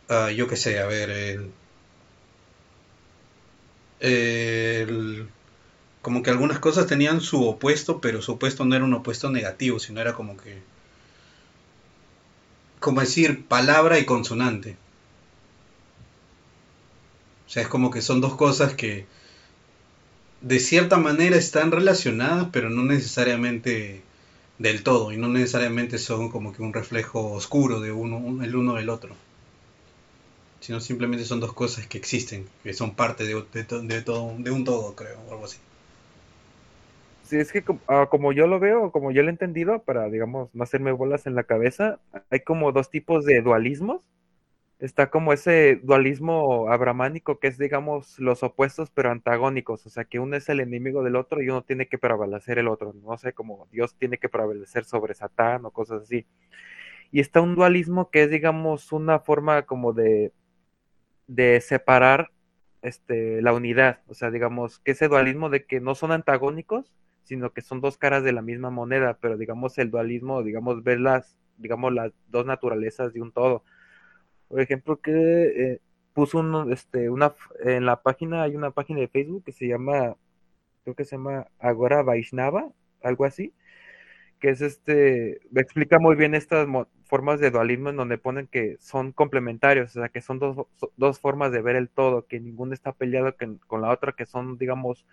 ah, 0.08 0.30
yo 0.30 0.46
qué 0.46 0.56
sé, 0.56 0.78
a 0.78 0.86
ver, 0.86 1.50
como 6.02 6.22
que 6.22 6.30
algunas 6.30 6.58
cosas 6.58 6.86
tenían 6.86 7.20
su 7.20 7.46
opuesto, 7.46 8.00
pero 8.00 8.22
su 8.22 8.32
opuesto 8.32 8.64
no 8.64 8.74
era 8.76 8.84
un 8.84 8.94
opuesto 8.94 9.30
negativo, 9.30 9.78
sino 9.78 10.00
era 10.00 10.14
como 10.14 10.36
que 10.36 10.58
como 12.80 13.00
decir 13.00 13.44
palabra 13.46 13.98
y 13.98 14.04
consonante. 14.04 14.76
O 17.46 17.50
sea, 17.50 17.62
es 17.62 17.68
como 17.68 17.90
que 17.90 18.02
son 18.02 18.20
dos 18.20 18.36
cosas 18.36 18.74
que 18.74 19.06
de 20.42 20.60
cierta 20.60 20.98
manera 20.98 21.36
están 21.36 21.72
relacionadas, 21.72 22.48
pero 22.52 22.70
no 22.70 22.84
necesariamente 22.84 24.02
del 24.58 24.82
todo, 24.82 25.12
y 25.12 25.16
no 25.16 25.28
necesariamente 25.28 25.98
son 25.98 26.30
como 26.30 26.52
que 26.52 26.62
un 26.62 26.72
reflejo 26.72 27.32
oscuro 27.32 27.80
de 27.80 27.92
uno, 27.92 28.42
el 28.44 28.56
uno 28.56 28.74
del 28.74 28.90
otro, 28.90 29.14
sino 30.60 30.80
simplemente 30.80 31.24
son 31.24 31.40
dos 31.40 31.52
cosas 31.52 31.86
que 31.86 31.98
existen, 31.98 32.46
que 32.62 32.72
son 32.72 32.94
parte 32.94 33.24
de, 33.24 33.34
de, 33.52 34.02
todo, 34.02 34.34
de 34.38 34.50
un 34.50 34.64
todo, 34.64 34.94
creo, 34.94 35.20
o 35.28 35.32
algo 35.32 35.44
así. 35.44 35.58
Sí, 37.22 37.36
es 37.36 37.52
que 37.52 37.62
ah, 37.88 38.06
como, 38.10 38.32
yo 38.32 38.46
lo 38.46 38.58
veo, 38.58 38.90
como 38.90 39.10
yo 39.10 39.22
lo 39.22 39.28
he 39.28 39.32
entendido, 39.32 39.82
para, 39.82 40.08
digamos, 40.08 40.48
no 40.54 40.62
hacerme 40.62 40.92
bolas 40.92 41.26
en 41.26 41.34
la 41.34 41.44
cabeza, 41.44 42.00
hay 42.30 42.40
como 42.40 42.72
dos 42.72 42.90
tipos 42.90 43.24
de 43.26 43.42
dualismos. 43.42 44.02
Está 44.78 45.10
como 45.10 45.32
ese 45.32 45.76
dualismo 45.82 46.70
abramánico 46.70 47.38
que 47.38 47.48
es, 47.48 47.58
digamos, 47.58 48.18
los 48.18 48.42
opuestos 48.44 48.90
pero 48.90 49.10
antagónicos, 49.10 49.84
o 49.86 49.90
sea, 49.90 50.04
que 50.04 50.20
uno 50.20 50.36
es 50.36 50.48
el 50.48 50.60
enemigo 50.60 51.02
del 51.02 51.16
otro 51.16 51.42
y 51.42 51.50
uno 51.50 51.62
tiene 51.62 51.86
que 51.88 51.98
prevalecer 51.98 52.58
el 52.58 52.68
otro, 52.68 52.94
no 52.94 53.18
sé, 53.18 53.32
como 53.32 53.66
Dios 53.72 53.96
tiene 53.96 54.18
que 54.18 54.28
prevalecer 54.28 54.84
sobre 54.84 55.14
Satán 55.14 55.64
o 55.66 55.70
cosas 55.72 56.02
así. 56.04 56.26
Y 57.12 57.20
está 57.20 57.40
un 57.40 57.54
dualismo 57.56 58.10
que 58.10 58.24
es, 58.24 58.30
digamos, 58.30 58.92
una 58.92 59.20
forma 59.20 59.62
como 59.62 59.92
de, 59.92 60.32
de 61.28 61.60
separar 61.60 62.30
este, 62.82 63.42
la 63.42 63.52
unidad, 63.52 64.00
o 64.08 64.14
sea, 64.14 64.30
digamos, 64.30 64.80
que 64.80 64.92
ese 64.92 65.08
dualismo 65.08 65.50
de 65.50 65.64
que 65.64 65.80
no 65.80 65.94
son 65.94 66.12
antagónicos, 66.12 66.92
sino 67.24 67.52
que 67.52 67.60
son 67.60 67.80
dos 67.80 67.98
caras 67.98 68.24
de 68.24 68.32
la 68.32 68.42
misma 68.42 68.70
moneda, 68.70 69.18
pero 69.20 69.36
digamos 69.36 69.78
el 69.78 69.90
dualismo, 69.90 70.42
digamos, 70.42 70.82
ver 70.82 71.00
las, 71.00 71.36
digamos, 71.58 71.92
las 71.92 72.12
dos 72.28 72.46
naturalezas 72.46 73.12
de 73.12 73.20
un 73.20 73.32
todo. 73.32 73.64
Por 74.48 74.60
ejemplo, 74.60 75.00
que 75.00 75.12
eh, 75.12 75.80
puso 76.14 76.38
un, 76.38 76.72
este, 76.72 77.10
una, 77.10 77.34
en 77.64 77.84
la 77.84 78.02
página, 78.02 78.42
hay 78.42 78.56
una 78.56 78.70
página 78.70 79.00
de 79.00 79.08
Facebook 79.08 79.44
que 79.44 79.52
se 79.52 79.68
llama, 79.68 80.16
creo 80.84 80.96
que 80.96 81.04
se 81.04 81.16
llama 81.16 81.46
Agora 81.58 82.02
Vaishnava, 82.02 82.70
algo 83.02 83.24
así, 83.26 83.52
que 84.40 84.50
es 84.50 84.62
este, 84.62 85.40
explica 85.54 85.98
muy 85.98 86.16
bien 86.16 86.34
estas 86.34 86.66
formas 87.08 87.40
de 87.40 87.50
dualismo 87.50 87.90
en 87.90 87.96
donde 87.96 88.18
ponen 88.18 88.46
que 88.46 88.76
son 88.80 89.12
complementarios, 89.12 89.90
o 89.96 90.00
sea, 90.00 90.08
que 90.10 90.20
son 90.20 90.38
dos, 90.38 90.66
dos 90.96 91.20
formas 91.20 91.52
de 91.52 91.62
ver 91.62 91.76
el 91.76 91.88
todo, 91.88 92.26
que 92.26 92.40
ninguno 92.40 92.74
está 92.74 92.92
peleado 92.92 93.34
con 93.66 93.82
la 93.82 93.90
otra, 93.90 94.12
que 94.12 94.26
son, 94.26 94.58
digamos, 94.58 95.06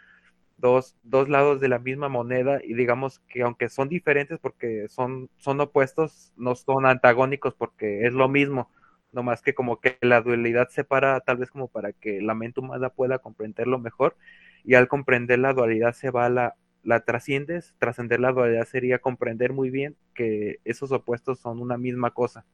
dos, 0.57 0.95
dos 1.03 1.29
lados 1.29 1.59
de 1.61 1.69
la 1.69 1.79
misma 1.79 2.09
moneda 2.09 2.59
y 2.63 2.73
digamos 2.73 3.19
que 3.27 3.41
aunque 3.43 3.69
son 3.69 3.89
diferentes 3.89 4.39
porque 4.39 4.87
son, 4.89 5.29
son 5.37 5.59
opuestos, 5.61 6.33
no 6.37 6.55
son 6.55 6.85
antagónicos 6.85 7.53
porque 7.55 8.05
es 8.05 8.13
lo 8.13 8.29
mismo, 8.29 8.69
no 9.11 9.23
más 9.23 9.41
que 9.41 9.53
como 9.53 9.79
que 9.79 9.97
la 10.01 10.21
dualidad 10.21 10.69
separa 10.69 11.19
tal 11.21 11.37
vez 11.37 11.51
como 11.51 11.67
para 11.67 11.93
que 11.93 12.21
la 12.21 12.35
mente 12.35 12.59
humana 12.59 12.89
pueda 12.89 13.19
comprenderlo 13.19 13.79
mejor 13.79 14.15
y 14.63 14.75
al 14.75 14.87
comprender 14.87 15.39
la 15.39 15.53
dualidad 15.53 15.93
se 15.93 16.11
va 16.11 16.25
a 16.25 16.29
la, 16.29 16.55
la 16.85 17.01
trasciendes, 17.01 17.75
trascender 17.79 18.19
la 18.21 18.31
dualidad 18.31 18.65
sería 18.65 18.99
comprender 18.99 19.51
muy 19.51 19.69
bien 19.69 19.97
que 20.13 20.59
esos 20.63 20.91
opuestos 20.91 21.39
son 21.39 21.59
una 21.59 21.77
misma 21.77 22.11
cosa. 22.11 22.45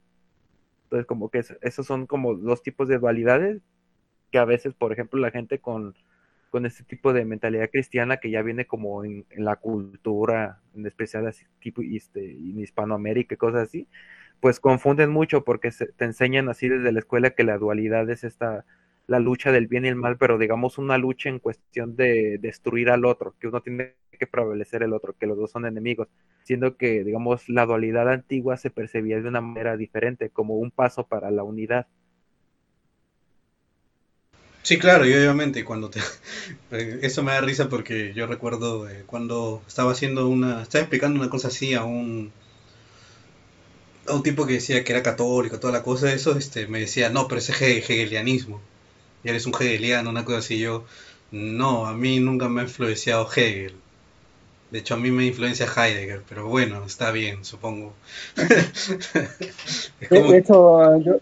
Entonces 0.85 1.05
como 1.05 1.29
que 1.29 1.43
esos 1.61 1.85
son 1.85 2.07
como 2.07 2.35
dos 2.35 2.63
tipos 2.63 2.87
de 2.87 2.97
dualidades 2.97 3.61
que 4.31 4.39
a 4.39 4.45
veces, 4.45 4.73
por 4.73 4.91
ejemplo, 4.91 5.19
la 5.19 5.31
gente 5.31 5.59
con 5.59 5.93
con 6.51 6.65
este 6.65 6.83
tipo 6.83 7.13
de 7.13 7.25
mentalidad 7.25 7.69
cristiana 7.71 8.17
que 8.17 8.29
ya 8.29 8.43
viene 8.43 8.67
como 8.67 9.05
en, 9.05 9.25
la 9.31 9.55
cultura, 9.55 10.59
en 10.75 10.85
especial 10.85 11.33
tipo 11.59 11.81
este, 11.81 12.31
en 12.31 12.59
Hispanoamérica 12.59 13.33
y 13.33 13.37
cosas 13.37 13.69
así, 13.69 13.87
pues 14.41 14.59
confunden 14.59 15.09
mucho 15.09 15.45
porque 15.45 15.71
te 15.71 16.05
enseñan 16.05 16.49
así 16.49 16.67
desde 16.67 16.91
la 16.91 16.99
escuela 16.99 17.31
que 17.31 17.45
la 17.45 17.57
dualidad 17.57 18.09
es 18.09 18.25
esta, 18.25 18.65
la 19.11 19.19
lucha 19.19 19.51
del 19.51 19.67
bien 19.67 19.83
y 19.83 19.89
el 19.89 19.97
mal, 19.97 20.17
pero 20.17 20.37
digamos 20.37 20.77
una 20.77 20.97
lucha 20.97 21.27
en 21.27 21.39
cuestión 21.39 21.97
de 21.97 22.37
destruir 22.39 22.89
al 22.89 23.03
otro, 23.03 23.35
que 23.39 23.47
uno 23.47 23.61
tiene 23.61 23.95
que 24.17 24.25
prevalecer 24.25 24.83
el 24.83 24.93
otro, 24.93 25.13
que 25.19 25.27
los 25.27 25.37
dos 25.37 25.51
son 25.51 25.65
enemigos, 25.65 26.07
siendo 26.43 26.77
que, 26.77 27.03
digamos, 27.03 27.49
la 27.49 27.65
dualidad 27.65 28.09
antigua 28.09 28.55
se 28.55 28.69
percibía 28.69 29.19
de 29.19 29.27
una 29.27 29.41
manera 29.41 29.75
diferente, 29.75 30.29
como 30.29 30.55
un 30.55 30.71
paso 30.71 31.05
para 31.07 31.29
la 31.29 31.43
unidad. 31.43 31.87
Sí, 34.63 34.79
claro, 34.79 35.05
y 35.05 35.13
obviamente 35.13 35.65
cuando 35.65 35.89
te... 35.89 35.99
Eh, 36.71 36.99
eso 37.01 37.21
me 37.21 37.33
da 37.33 37.41
risa 37.41 37.67
porque 37.67 38.13
yo 38.13 38.27
recuerdo 38.27 38.89
eh, 38.89 39.03
cuando 39.05 39.61
estaba 39.67 39.91
haciendo 39.91 40.29
una... 40.29 40.61
Estaba 40.61 40.83
explicando 40.83 41.19
una 41.19 41.29
cosa 41.29 41.49
así 41.49 41.73
a 41.73 41.83
un... 41.83 42.31
A 44.07 44.13
un 44.13 44.23
tipo 44.23 44.47
que 44.47 44.53
decía 44.53 44.83
que 44.85 44.93
era 44.93 45.03
católico, 45.03 45.59
toda 45.59 45.73
la 45.73 45.83
cosa, 45.83 46.13
eso 46.13 46.37
este, 46.37 46.67
me 46.67 46.79
decía, 46.79 47.09
no, 47.09 47.27
pero 47.27 47.39
ese 47.39 47.51
es 47.51 47.61
hegelianismo. 47.89 48.61
Y 49.23 49.29
eres 49.29 49.45
un 49.45 49.53
hegeliano, 49.53 50.09
una 50.09 50.25
cosa 50.25 50.39
así. 50.39 50.59
Yo, 50.59 50.85
no, 51.31 51.87
a 51.87 51.93
mí 51.93 52.19
nunca 52.19 52.49
me 52.49 52.61
ha 52.61 52.63
influenciado 52.63 53.29
Hegel. 53.31 53.75
De 54.71 54.79
hecho, 54.79 54.93
a 54.93 54.97
mí 54.97 55.11
me 55.11 55.25
influencia 55.25 55.65
Heidegger, 55.65 56.23
pero 56.27 56.47
bueno, 56.47 56.85
está 56.85 57.11
bien, 57.11 57.43
supongo. 57.43 57.93
De 60.09 60.37
hecho, 60.37 60.97
yo... 61.01 61.19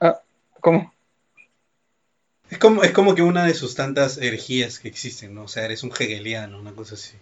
Ah, 0.00 0.20
¿Cómo? 0.60 0.92
Es 2.50 2.58
como, 2.58 2.82
es 2.82 2.92
como 2.92 3.14
que 3.14 3.22
una 3.22 3.46
de 3.46 3.54
sus 3.54 3.74
tantas 3.74 4.18
herejías 4.18 4.78
que 4.78 4.88
existen, 4.88 5.34
¿no? 5.34 5.44
O 5.44 5.48
sea, 5.48 5.64
eres 5.64 5.82
un 5.82 5.92
hegeliano, 5.98 6.58
una 6.58 6.72
cosa 6.72 6.94
así. 6.94 7.14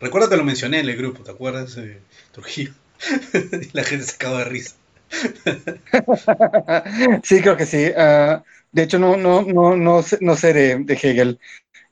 Recuerdo 0.00 0.28
que 0.28 0.36
lo 0.36 0.44
mencioné 0.44 0.78
en 0.78 0.88
el 0.88 0.96
grupo, 0.96 1.24
¿te 1.24 1.32
acuerdas? 1.32 1.74
de 1.74 1.98
Trujillo. 2.30 2.72
la 3.72 3.82
gente 3.82 4.04
se 4.04 4.14
acaba 4.14 4.40
de 4.40 4.44
risa. 4.44 4.76
sí, 7.24 7.40
creo 7.40 7.56
que 7.56 7.66
sí. 7.66 7.86
Ah, 7.96 8.44
de 8.74 8.82
hecho, 8.82 8.98
no, 8.98 9.16
no, 9.16 9.42
no, 9.42 9.76
no, 9.76 10.02
sé, 10.02 10.18
no 10.20 10.34
sé 10.34 10.52
de, 10.52 10.84
Hegel, 11.00 11.38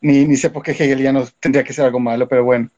ni, 0.00 0.26
ni 0.26 0.36
sé 0.36 0.50
por 0.50 0.64
qué 0.64 0.72
hegeliano 0.72 1.24
tendría 1.38 1.62
que 1.62 1.72
ser 1.72 1.84
algo 1.84 2.00
malo, 2.00 2.26
pero 2.26 2.42
bueno. 2.42 2.70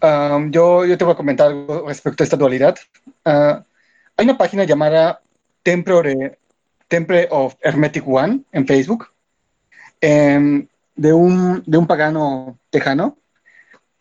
Ah, 0.00 0.38
yo, 0.50 0.86
yo 0.86 0.96
te 0.96 1.04
voy 1.04 1.14
a 1.14 1.16
comentar 1.16 1.48
algo 1.48 1.88
respecto 1.88 2.22
a 2.22 2.24
esta 2.24 2.36
dualidad. 2.36 2.76
Uh, 3.24 3.64
hay 4.16 4.24
una 4.24 4.38
página 4.38 4.62
llamada 4.62 5.20
Temple, 5.64 6.38
Temple 6.86 7.26
of 7.32 7.56
Hermetic 7.62 8.06
One 8.06 8.42
en 8.52 8.64
Facebook, 8.64 9.08
em, 10.00 10.68
de, 10.94 11.12
un, 11.12 11.64
de 11.66 11.78
un 11.78 11.86
pagano 11.88 12.60
tejano 12.70 13.18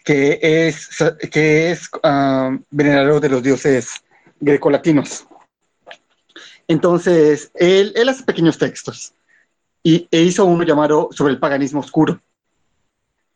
que 0.04 0.38
es, 0.42 1.04
que 1.32 1.72
es 1.72 1.90
uh, 2.04 2.60
venerador 2.70 3.20
de 3.20 3.30
los 3.30 3.42
dioses 3.42 4.05
grecolatinos. 4.39 5.26
Entonces, 6.67 7.52
él, 7.54 7.93
él, 7.95 8.10
hace 8.10 8.24
pequeños 8.24 8.58
textos 8.58 9.13
y 9.84 10.08
e 10.10 10.21
hizo 10.21 10.45
uno 10.45 10.63
llamado 10.63 11.10
sobre 11.12 11.34
el 11.34 11.39
paganismo 11.39 11.80
oscuro. 11.80 12.19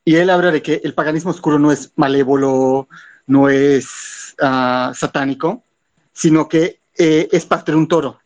Y 0.04 0.16
él 0.16 0.30
habla 0.30 0.52
de 0.52 0.62
que 0.62 0.82
el 0.84 0.96
paganismo 0.96 1.32
oscuro 1.32 1.60
no 1.60 1.72
es 1.72 1.92
malévolo, 1.96 2.88
no 3.28 3.50
es 3.50 4.36
ah, 4.42 4.92
satánico, 4.96 5.64
sino 6.12 6.50
que 6.50 6.80
eh, 6.98 7.30
es 7.32 7.46
parte 7.46 7.72
de 7.72 7.78
un 7.78 7.88
toro. 7.88 8.20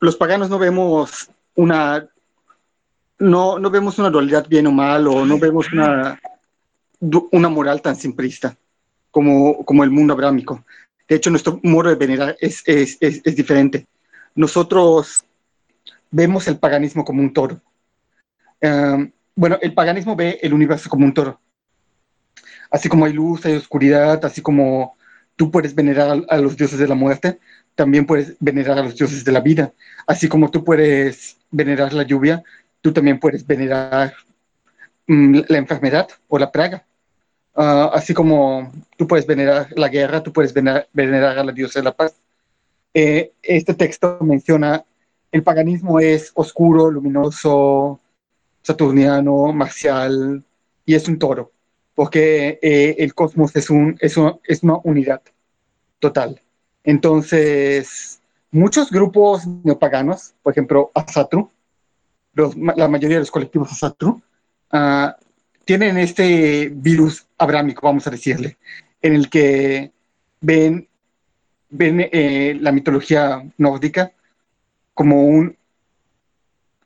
Los 0.00 0.16
paganos 0.16 0.48
no 0.48 0.58
vemos 0.58 1.28
una 1.54 2.08
no, 3.18 3.58
no 3.58 3.70
vemos 3.70 3.98
una 3.98 4.10
dualidad 4.10 4.48
bien 4.48 4.66
o 4.66 4.72
mal 4.72 5.06
o 5.06 5.26
no 5.26 5.38
vemos 5.38 5.70
una, 5.72 6.18
una 7.32 7.48
moral 7.50 7.82
tan 7.82 7.94
simplista 7.94 8.56
como, 9.10 9.62
como 9.64 9.84
el 9.84 9.90
mundo 9.90 10.14
abrámico. 10.14 10.64
De 11.10 11.16
hecho, 11.16 11.28
nuestro 11.28 11.58
modo 11.64 11.88
de 11.88 11.96
venerar 11.96 12.36
es, 12.38 12.62
es, 12.66 12.96
es, 13.00 13.34
diferente. 13.34 13.88
Nosotros 14.36 15.24
vemos 16.08 16.46
el 16.46 16.56
paganismo 16.56 17.04
como 17.04 17.20
un 17.20 17.32
toro. 17.32 17.60
Um, 18.62 19.10
bueno, 19.34 19.58
el 19.60 19.74
paganismo 19.74 20.14
ve 20.14 20.38
el 20.40 20.54
universo 20.54 20.88
como 20.88 21.04
un 21.04 21.12
toro. 21.12 21.40
Así 22.70 22.88
como 22.88 23.06
hay 23.06 23.12
luz, 23.12 23.44
hay 23.44 23.56
oscuridad, 23.56 24.24
así 24.24 24.40
como 24.40 24.96
tú 25.34 25.50
puedes 25.50 25.74
venerar 25.74 26.22
a, 26.28 26.38
los 26.38 26.56
dioses 26.56 26.78
de 26.78 26.86
la 26.86 26.94
muerte, 26.94 27.40
también 27.74 28.06
puedes 28.06 28.36
venerar 28.38 28.78
a 28.78 28.84
los 28.84 28.94
dioses 28.94 29.24
de 29.24 29.32
la 29.32 29.40
vida. 29.40 29.72
Así 30.06 30.28
como 30.28 30.48
tú 30.48 30.62
puedes 30.62 31.38
venerar 31.50 31.92
la 31.92 32.04
lluvia, 32.04 32.44
tú 32.82 32.92
también 32.92 33.18
puedes 33.18 33.44
venerar 33.44 34.14
mm, 35.08 35.40
la 35.48 35.58
enfermedad 35.58 36.06
o 36.28 36.38
la 36.38 36.52
praga. 36.52 36.86
Ah, 37.62 37.90
así 37.92 38.14
como 38.14 38.72
tú 38.96 39.06
puedes 39.06 39.26
venerar 39.26 39.68
la 39.76 39.88
guerra, 39.88 40.22
tú 40.22 40.32
puedes 40.32 40.54
venerar, 40.54 40.88
a 41.38 41.44
la 41.44 41.52
diosa 41.52 41.80
de 41.80 41.84
la 41.84 41.94
paz. 41.94 42.14
Eh, 42.94 43.34
este 43.42 43.74
texto 43.74 44.16
menciona 44.22 44.82
el 45.30 45.42
paganismo 45.42 46.00
es 46.00 46.32
oscuro, 46.34 46.90
luminoso, 46.90 48.00
saturniano, 48.62 49.52
marcial 49.52 50.42
y 50.86 50.94
es 50.94 51.06
un 51.06 51.18
toro 51.18 51.52
porque 51.94 52.58
eh, 52.62 52.96
el 52.98 53.12
cosmos 53.14 53.54
es, 53.54 53.68
un, 53.68 53.94
es, 54.00 54.16
es 54.44 54.62
una 54.62 54.78
unidad 54.82 55.20
total. 55.98 56.40
Entonces, 56.82 58.22
muchos 58.50 58.90
grupos 58.90 59.46
neopaganos, 59.46 60.32
por 60.42 60.52
ejemplo, 60.52 60.90
Asatru, 60.94 61.50
la 62.32 62.88
mayoría 62.88 63.18
de 63.18 63.24
los 63.24 63.30
colectivos 63.30 63.70
Asatru, 63.70 64.22
uh, 64.72 65.10
tienen 65.64 65.98
este 65.98 66.70
virus 66.72 67.26
abrámico, 67.38 67.86
vamos 67.86 68.06
a 68.06 68.10
decirle. 68.10 68.58
en 69.02 69.14
el 69.14 69.30
que 69.30 69.92
ven, 70.40 70.88
eh, 71.78 72.56
la 72.60 72.72
mitología 72.72 73.42
nórdica 73.56 74.12
como 74.94 75.24
un, 75.24 75.56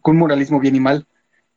un 0.04 0.16
moralismo 0.16 0.60
bien 0.60 0.76
y 0.76 0.80
mal, 0.80 1.06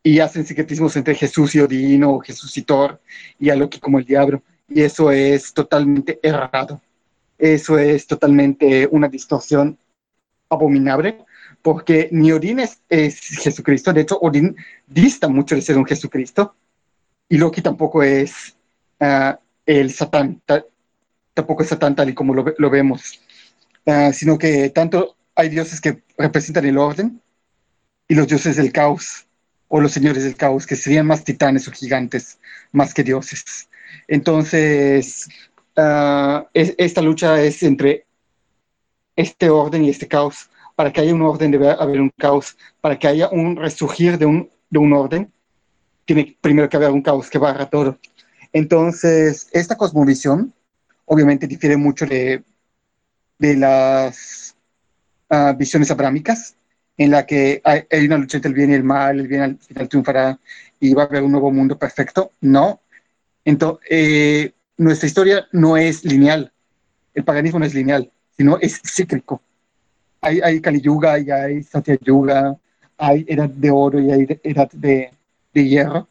y 0.01 0.19
hacen 0.19 0.45
secretismos 0.45 0.95
entre 0.95 1.15
Jesús 1.15 1.53
y 1.56 1.60
Odín 1.60 2.03
o 2.03 2.19
Jesús 2.19 2.58
y 2.58 2.63
Thor, 2.63 3.01
y 3.38 3.49
a 3.49 3.56
Loki 3.56 3.80
como 3.80 3.99
el 3.99 4.06
diablo, 4.06 4.41
y 4.69 4.82
eso 4.82 5.12
es 5.12 5.53
totalmente 5.53 6.19
errado. 6.23 6.82
Eso 7.38 7.77
es 7.77 8.08
totalmente 8.08 8.88
una 8.89 9.08
distorsión 9.08 9.77
abominable, 10.49 11.25
porque 11.62 12.10
ni 12.12 12.32
Odín 12.32 12.60
es, 12.60 12.80
Jesucristo, 12.89 13.93
de 13.93 14.01
hecho 14.01 14.17
Odín 14.19 14.56
dista 14.88 15.27
mucho 15.27 15.56
de 15.56 15.62
ser 15.62 15.77
un 15.77 15.86
Jesucristo, 15.86 16.56
y 17.29 17.37
Loki 17.37 17.61
tampoco 17.61 18.03
es 18.03 18.55
ah, 18.99 19.39
el 19.65 19.91
Satán, 19.91 20.41
tampoco 21.33 21.63
es 21.63 21.69
Satán 21.69 21.95
tal 21.95 22.09
y 22.09 22.13
como 22.13 22.33
lo, 22.33 22.69
vemos, 22.69 23.21
ah, 23.85 24.11
sino 24.13 24.37
que 24.37 24.69
tanto 24.69 25.17
hay 25.35 25.49
dioses 25.49 25.81
que 25.81 26.01
representan 26.17 26.65
el 26.65 26.77
orden 26.77 27.21
y 28.07 28.15
los 28.15 28.27
dioses 28.27 28.55
del 28.55 28.71
caos, 28.71 29.27
o 29.67 29.81
los 29.81 29.91
señores 29.91 30.23
del 30.23 30.35
caos, 30.35 30.65
que 30.65 30.75
serían 30.75 31.07
más 31.07 31.23
titanes 31.23 31.67
o 31.67 31.71
gigantes, 31.71 32.39
más 32.71 32.93
que 32.93 33.03
dioses. 33.03 33.69
Entonces, 34.07 35.27
ah, 35.75 36.47
esta 36.53 37.01
lucha 37.01 37.41
es 37.41 37.61
entre 37.63 38.05
este 39.15 39.49
orden 39.49 39.83
y 39.83 39.89
este 39.89 40.07
caos. 40.07 40.49
Para 40.75 40.93
que 40.93 41.01
haya 41.01 41.13
un 41.13 41.23
orden 41.23 41.51
debe 41.51 41.71
haber 41.71 41.99
un 41.99 42.11
caos. 42.17 42.57
Para 42.81 42.97
que 42.97 43.07
haya 43.07 43.29
un 43.29 43.57
resurgir 43.57 44.17
de 44.17 44.25
un, 44.25 44.49
de 44.69 44.79
un 44.79 44.93
orden, 44.93 45.33
tiene 46.08 46.36
primero 46.41 46.67
que 46.67 46.78
haber 46.78 46.89
un 46.89 47.04
caos 47.04 47.30
que 47.30 47.38
barra 47.38 47.70
todo. 47.70 48.00
Entonces, 48.52 49.48
esta 49.52 49.78
cosmovisión 49.78 50.52
obviamente 51.06 51.46
difiere 51.46 51.78
mucho 51.78 52.08
de, 52.08 52.43
de 53.38 53.56
las 53.56 54.56
ah, 55.30 55.54
visiones 55.56 55.91
abrámicas, 55.91 56.56
en 56.98 57.12
la 57.12 57.28
que 57.28 57.62
hay, 57.63 57.86
una 58.08 58.17
lucha 58.17 58.38
entre 58.38 58.50
el 58.50 58.56
bien 58.56 58.72
y 58.72 58.74
el 58.74 58.84
mal, 58.84 59.20
el 59.20 59.28
bien 59.28 59.41
al 59.41 59.58
final 59.60 59.88
triunfará 59.88 60.39
y 60.80 60.96
va 60.96 61.04
a 61.04 61.06
haber 61.06 61.22
un 61.22 61.32
nuevo 61.32 61.52
mundo 61.52 61.78
perfecto. 61.78 62.32
No. 62.41 62.82
Entonces, 63.46 63.86
eh, 63.91 64.54
nuestra 64.78 65.06
historia 65.06 65.48
no 65.52 65.78
es 65.78 66.04
lineal. 66.04 66.52
El 67.13 67.24
paganismo 67.24 67.60
no 67.60 67.65
es 67.65 67.76
lineal 67.76 68.12
sino 68.38 68.58
es 68.60 68.80
cíclico. 68.86 69.41
Hay, 70.22 70.39
hay 70.41 70.62
Kali 70.62 70.80
Yuga 70.80 71.20
y 71.20 71.32
hay 71.32 71.63
Satya 71.63 71.98
Yuga, 72.02 72.56
hay 72.98 73.26
edad 73.28 73.50
de 73.50 73.72
oro 73.72 74.00
y 74.00 74.12
hay 74.12 74.39
edad 74.43 74.70
de, 74.72 75.12
de 75.58 75.67
hierro, 75.67 76.08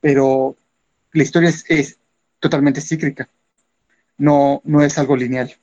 pero 0.00 0.56
la 1.12 1.22
historia 1.22 1.50
es, 1.68 1.98
totalmente 2.40 2.80
cíclica, 2.80 3.28
no, 4.18 4.62
no 4.64 4.82
es 4.82 4.98
algo 4.98 5.16
lineal. 5.16 5.54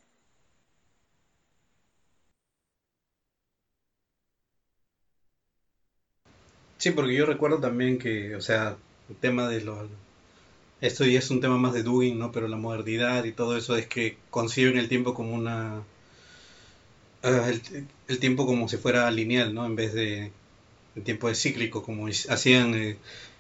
Sí, 6.78 6.92
porque 6.92 7.16
yo 7.16 7.26
recuerdo 7.26 7.60
también 7.60 7.98
que, 7.98 8.36
o 8.36 8.42
sea, 8.42 8.78
el 9.10 9.16
tema 9.16 9.48
de 9.50 9.62
lo... 9.62 9.90
Esto 10.82 11.06
ya 11.06 11.20
es 11.20 11.32
un 11.32 11.42
tema 11.42 11.58
más 11.58 11.74
de 11.74 11.84
Dugin, 11.84 12.20
¿no? 12.20 12.32
Pero 12.32 12.48
la 12.48 12.58
modernidad 12.58 13.24
y 13.26 13.32
todo 13.32 13.58
eso 13.58 13.76
es 13.76 13.88
que 13.88 14.18
conciben 14.30 14.78
el 14.78 14.90
tiempo 14.90 15.16
como 15.16 15.34
una 15.34 15.84
Ah, 17.24 17.50
el, 18.08 18.20
tiempo 18.20 18.46
como 18.46 18.68
si 18.70 18.78
fuera 18.78 19.10
lineal, 19.12 19.54
¿no? 19.54 19.66
En 19.66 19.76
vez 19.76 19.94
de 19.94 20.32
el 20.98 21.04
tiempo 21.04 21.30
de 21.30 21.36
cíclico, 21.36 21.84
como 21.84 22.08
hacían 22.08 22.74
eh, 22.76 22.98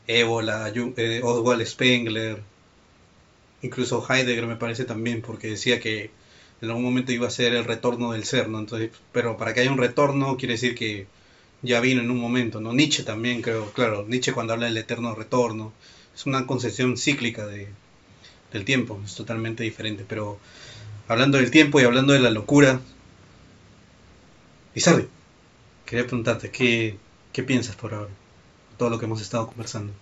Ébola, 0.07 0.71
eh, 0.75 1.21
Oswald 1.23 1.65
Spengler, 1.65 2.41
incluso 3.61 4.05
Heidegger 4.07 4.45
me 4.47 4.55
parece 4.55 4.85
también, 4.85 5.21
porque 5.21 5.49
decía 5.49 5.79
que 5.79 6.11
en 6.61 6.69
algún 6.69 6.83
momento 6.83 7.11
iba 7.11 7.27
a 7.27 7.31
ser 7.31 7.53
el 7.53 7.65
retorno 7.65 8.11
del 8.11 8.23
ser, 8.23 8.47
¿no? 8.49 8.59
Entonces, 8.59 8.91
pero 9.11 9.37
para 9.37 9.53
que 9.53 9.61
haya 9.61 9.71
un 9.71 9.77
retorno 9.77 10.37
quiere 10.37 10.53
decir 10.53 10.75
que 10.75 11.07
ya 11.63 11.81
vino 11.81 12.01
en 12.01 12.11
un 12.11 12.19
momento, 12.19 12.61
¿no? 12.61 12.73
Nietzsche 12.73 13.03
también, 13.03 13.41
creo, 13.41 13.71
claro, 13.73 14.05
Nietzsche 14.07 14.33
cuando 14.33 14.53
habla 14.53 14.67
del 14.67 14.77
eterno 14.77 15.15
retorno, 15.15 15.73
es 16.15 16.25
una 16.25 16.45
concepción 16.47 16.97
cíclica 16.97 17.45
de, 17.47 17.67
del 18.53 18.65
tiempo, 18.65 19.01
es 19.03 19.15
totalmente 19.15 19.63
diferente, 19.63 20.05
pero 20.07 20.39
hablando 21.07 21.37
del 21.37 21.51
tiempo 21.51 21.79
y 21.79 21.83
hablando 21.83 22.13
de 22.13 22.19
la 22.19 22.29
locura, 22.29 22.81
Isabel, 24.75 25.09
quería 25.85 26.05
preguntarte, 26.05 26.51
¿qué, 26.51 26.97
¿qué 27.37 27.43
piensas 27.43 27.75
por 27.75 27.93
ahora? 27.93 28.09
Todo 28.79 28.89
lo 28.89 28.97
que 28.97 29.05
hemos 29.05 29.21
estado 29.21 29.45
conversando. 29.45 29.93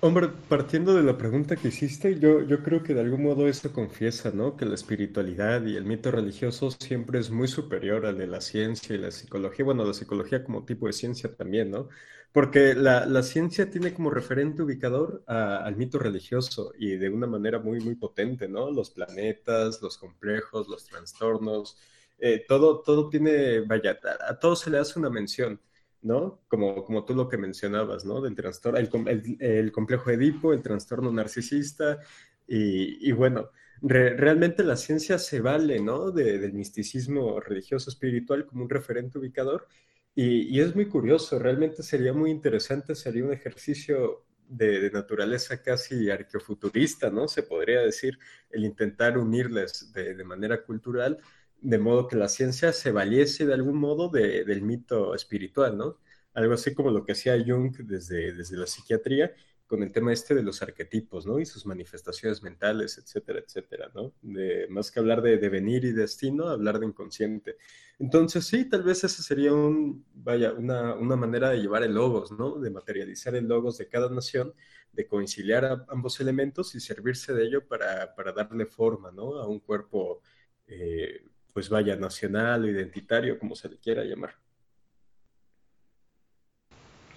Hombre, 0.00 0.28
partiendo 0.48 0.92
de 0.92 1.04
la 1.04 1.16
pregunta 1.16 1.54
que 1.54 1.68
hiciste, 1.68 2.18
yo, 2.18 2.44
creo 2.64 2.82
que 2.82 2.92
de 2.92 3.02
algún 3.02 3.22
modo 3.22 3.46
eso 3.46 3.72
confiesa, 3.72 4.32
¿no? 4.34 4.56
Que 4.56 4.64
la 4.64 4.74
espiritualidad 4.74 5.64
y 5.64 5.76
el 5.76 5.84
mito 5.84 6.10
religioso 6.10 6.72
siempre 6.72 7.20
es 7.20 7.30
muy 7.30 7.46
superior 7.46 8.04
al 8.04 8.18
de 8.18 8.26
la 8.26 8.40
ciencia 8.40 8.96
y 8.96 8.98
la 8.98 9.12
psicología. 9.12 9.64
Bueno, 9.64 9.84
la 9.84 9.94
psicología 9.94 10.42
como 10.42 10.64
tipo 10.64 10.88
de 10.88 10.92
ciencia 10.92 11.32
también, 11.32 11.70
¿no? 11.70 11.88
Porque 12.32 12.74
la, 12.74 13.22
ciencia 13.22 13.70
tiene 13.70 13.94
como 13.94 14.10
referente 14.10 14.62
ubicador 14.62 15.22
al 15.28 15.76
mito 15.76 16.00
religioso 16.00 16.72
y 16.76 16.96
de 16.96 17.10
una 17.10 17.28
manera 17.28 17.60
muy, 17.60 17.78
muy 17.78 17.94
potente, 17.94 18.48
¿no? 18.48 18.72
Los 18.72 18.90
planetas, 18.90 19.80
los 19.80 19.98
complejos, 19.98 20.66
los 20.66 20.84
trastornos, 20.84 21.78
eh, 22.18 22.44
todo, 22.48 22.80
todo 22.80 23.08
tiene, 23.08 23.60
vaya, 23.60 24.00
a, 24.28 24.36
todo 24.36 24.56
se 24.56 24.70
le 24.70 24.78
hace 24.78 24.98
una 24.98 25.10
mención, 25.10 25.60
¿no? 26.04 26.42
Como, 26.48 26.84
como 26.84 27.04
tú 27.04 27.14
lo 27.14 27.28
que 27.28 27.38
mencionabas, 27.38 28.04
¿no? 28.04 28.20
Del 28.20 28.36
trastorno, 28.36 28.78
el, 28.78 29.36
el, 29.40 29.72
complejo 29.72 30.10
Edipo, 30.10 30.52
el 30.52 30.62
trastorno 30.62 31.10
narcisista, 31.10 31.98
y, 32.46 33.10
bueno, 33.12 33.48
realmente 33.80 34.62
la 34.64 34.76
ciencia 34.76 35.18
se 35.18 35.40
vale, 35.40 35.80
¿no? 35.80 36.10
del 36.10 36.52
misticismo 36.52 37.40
religioso 37.40 37.88
espiritual 37.88 38.44
como 38.46 38.64
un 38.64 38.70
referente 38.70 39.18
ubicador, 39.18 39.66
y, 40.14 40.42
y, 40.54 40.60
es 40.60 40.76
muy 40.76 40.86
curioso, 40.86 41.38
realmente 41.38 41.82
sería 41.82 42.12
muy 42.12 42.30
interesante, 42.30 42.94
sería 42.94 43.24
un 43.24 43.32
ejercicio 43.32 44.26
de, 44.46 44.80
de, 44.80 44.90
naturaleza 44.90 45.60
casi 45.62 46.10
arqueofuturista, 46.10 47.10
¿no? 47.10 47.26
Se 47.26 47.42
podría 47.42 47.80
decir, 47.80 48.18
el 48.50 48.64
intentar 48.64 49.18
unirles 49.18 49.90
de, 49.92 50.14
de 50.14 50.24
manera 50.24 50.62
cultural 50.62 51.18
de 51.64 51.78
modo 51.78 52.06
que 52.06 52.16
la 52.16 52.28
ciencia 52.28 52.72
se 52.74 52.92
valiese 52.92 53.46
de 53.46 53.54
algún 53.54 53.78
modo 53.78 54.10
del 54.10 54.62
mito 54.62 55.14
espiritual, 55.14 55.78
¿no? 55.78 55.98
Algo 56.34 56.54
así 56.54 56.74
como 56.74 56.90
lo 56.90 57.04
que 57.04 57.12
hacía 57.12 57.42
Jung 57.44 57.74
desde, 57.78 58.34
desde 58.34 58.56
la 58.58 58.66
psiquiatría 58.66 59.32
con 59.66 59.82
el 59.82 59.90
tema 59.90 60.12
este 60.12 60.34
de 60.34 60.42
los 60.42 60.60
arquetipos, 60.60 61.24
¿no? 61.26 61.38
Y 61.40 61.46
sus 61.46 61.64
manifestaciones 61.64 62.42
mentales, 62.42 62.98
etcétera, 62.98 63.38
etcétera, 63.40 63.90
¿no? 63.94 64.12
De, 64.20 64.66
más 64.68 64.90
que 64.90 65.00
hablar 65.00 65.22
de 65.22 65.38
devenir 65.38 65.86
y 65.86 65.92
destino, 65.92 66.48
hablar 66.48 66.78
de 66.80 66.86
inconsciente. 66.86 67.56
Entonces, 67.98 68.44
sí, 68.46 68.68
tal 68.68 68.82
vez 68.82 69.02
esa 69.02 69.22
sería 69.22 69.54
un, 69.54 70.04
vaya, 70.12 70.52
una, 70.52 70.94
una 70.96 71.16
manera 71.16 71.48
de 71.48 71.60
llevar 71.60 71.82
el 71.82 71.94
logos, 71.94 72.30
¿no? 72.32 72.58
De 72.58 72.70
materializar 72.70 73.34
el 73.36 73.48
logos 73.48 73.78
de 73.78 73.88
cada 73.88 74.10
nación, 74.10 74.52
de 74.92 75.06
conciliar 75.06 75.86
ambos 75.88 76.20
elementos 76.20 76.74
y 76.74 76.80
servirse 76.80 77.32
de 77.32 77.44
ello 77.46 77.66
para, 77.66 78.14
para 78.14 78.32
darle 78.32 78.66
forma, 78.66 79.10
¿no? 79.12 79.36
A 79.36 79.48
un 79.48 79.60
cuerpo 79.60 80.20
eh, 80.66 81.24
pues 81.54 81.68
vaya, 81.70 81.96
nacional 81.96 82.64
o 82.64 82.68
identitario, 82.68 83.38
como 83.38 83.54
se 83.56 83.68
le 83.70 83.78
quiera 83.78 84.04
llamar. 84.04 84.34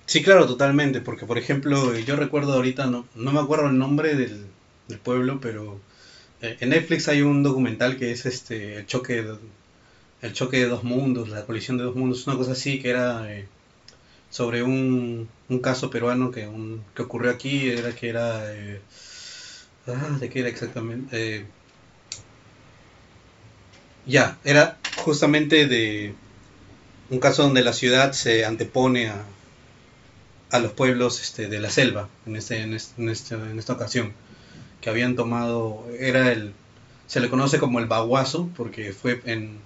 Sí, 0.06 0.24
claro, 0.24 0.48
totalmente, 0.48 1.02
porque 1.02 1.26
por 1.26 1.38
ejemplo, 1.38 1.98
yo 2.00 2.16
recuerdo 2.16 2.54
ahorita, 2.54 2.86
no, 2.88 3.06
no 3.16 3.32
me 3.34 3.40
acuerdo 3.42 3.68
el 3.68 3.78
nombre 3.78 4.16
del, 4.16 4.48
pueblo, 5.04 5.40
pero 5.42 5.82
eh, 6.42 6.58
en 6.62 6.70
Netflix 6.70 7.10
hay 7.10 7.22
un 7.22 7.44
documental 7.44 7.98
que 7.98 8.12
es 8.12 8.26
este 8.26 8.78
el 8.78 8.86
choque 8.86 9.22
de, 9.24 9.38
el 10.22 10.34
choque 10.34 10.58
de 10.58 10.68
dos 10.68 10.84
mundos, 10.84 11.30
la 11.30 11.46
colisión 11.46 11.78
de 11.78 11.84
dos 11.84 11.96
mundos, 11.96 12.26
una 12.28 12.38
cosa 12.38 12.54
así 12.54 12.80
que 12.82 12.90
era 12.92 13.32
eh, 13.34 13.48
sobre 14.30 14.64
un, 14.64 15.30
un, 15.50 15.60
caso 15.60 15.90
peruano 15.90 16.32
que, 16.32 16.48
un, 16.48 16.84
que 16.96 17.04
ocurrió 17.04 17.32
aquí, 17.32 17.70
era 17.70 17.94
que 17.96 18.10
era... 18.10 18.54
Eh, 18.56 18.82
ah, 19.88 20.18
¿De 20.20 20.30
qué 20.30 20.40
era 20.42 20.50
exactamente? 20.50 21.48
Ya, 24.08 24.38
era 24.46 24.78
justamente 25.04 25.68
de 25.68 26.16
un 27.10 27.20
caso 27.20 27.44
donde 27.44 27.62
la 27.62 27.74
ciudad 27.74 28.14
se 28.14 28.46
antepone 28.46 29.10
a, 29.10 29.26
a 30.52 30.60
los 30.60 30.72
pueblos 30.72 31.22
este, 31.22 31.50
de 31.50 31.60
la 31.60 31.70
selva 31.70 32.08
en, 32.26 32.38
este, 32.38 32.62
en, 32.62 32.74
este, 32.74 33.36
en, 33.36 33.60
esta 33.60 33.74
ocasión, 33.74 34.14
que 34.80 34.90
habían 34.90 35.18
tomado, 35.18 35.86
era 36.00 36.32
el, 36.32 36.54
se 37.08 37.20
le 37.20 37.30
conoce 37.30 37.60
como 37.60 37.80
el 37.80 37.86
Baguazo, 37.86 38.50
porque 38.56 38.94
fue 38.94 39.22
en 39.26 39.60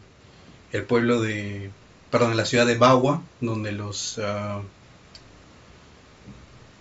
el 0.72 0.84
pueblo 0.86 1.22
de, 1.22 1.70
perdón, 2.10 2.32
en 2.32 2.38
la 2.38 2.46
ciudad 2.46 2.66
de 2.66 2.78
Bagua, 2.78 3.22
donde 3.42 3.72
los, 3.72 4.18
uh, 4.18 4.64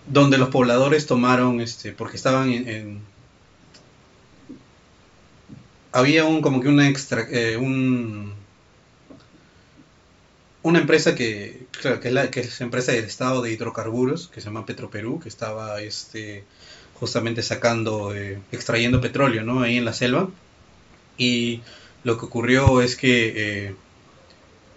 donde 0.07 0.39
los 0.39 0.49
pobladores 0.49 1.05
tomaron, 1.05 1.61
este, 1.61 1.91
porque 1.91 2.17
estaban 2.17 2.51
en 2.51 3.01
había 5.91 6.25
un 6.25 6.41
como 6.41 6.61
que 6.61 6.69
una 6.69 6.87
extra 6.87 7.27
eh, 7.29 7.57
un 7.57 8.33
una 10.63 10.79
empresa 10.79 11.15
que 11.15 11.65
claro, 11.71 11.99
que 11.99 12.07
es 12.09 12.13
la 12.13 12.31
que 12.31 12.41
es 12.41 12.61
empresa 12.61 12.91
del 12.91 13.05
estado 13.05 13.41
de 13.41 13.51
hidrocarburos 13.51 14.27
que 14.27 14.41
se 14.41 14.45
llama 14.45 14.65
Petroperú 14.65 15.19
que 15.19 15.29
estaba 15.29 15.81
este 15.81 16.45
justamente 17.01 17.41
sacando, 17.41 18.15
eh, 18.15 18.39
extrayendo 18.51 19.01
petróleo, 19.01 19.43
¿no? 19.43 19.61
Ahí 19.61 19.77
en 19.77 19.85
la 19.85 19.93
selva. 19.93 20.29
Y 21.17 21.61
lo 22.03 22.17
que 22.19 22.25
ocurrió 22.27 22.81
es 22.81 22.95
que, 22.95 23.33
eh, 23.69 23.75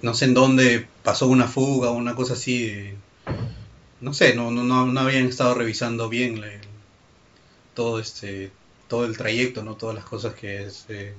no 0.02 0.14
sé 0.14 0.24
en 0.26 0.34
dónde 0.34 0.86
pasó 1.02 1.28
una 1.28 1.48
fuga 1.48 1.90
o 1.90 1.94
una 1.94 2.14
cosa 2.14 2.32
así, 2.32 2.94
no 4.00 4.14
sé, 4.14 4.34
no, 4.34 4.50
no, 4.50 4.64
no, 4.64 5.00
habían 5.00 5.26
estado 5.26 5.54
revisando 5.54 6.08
bien 6.08 6.40
todo 7.74 8.00
este 8.00 8.50
todo 8.88 9.04
el 9.04 9.16
trayecto, 9.16 9.62
¿no? 9.62 9.76
Todas 9.76 9.94
las 9.94 10.04
cosas 10.04 10.34
que 10.34 10.64
es, 10.64 10.86
eh, 10.88 11.14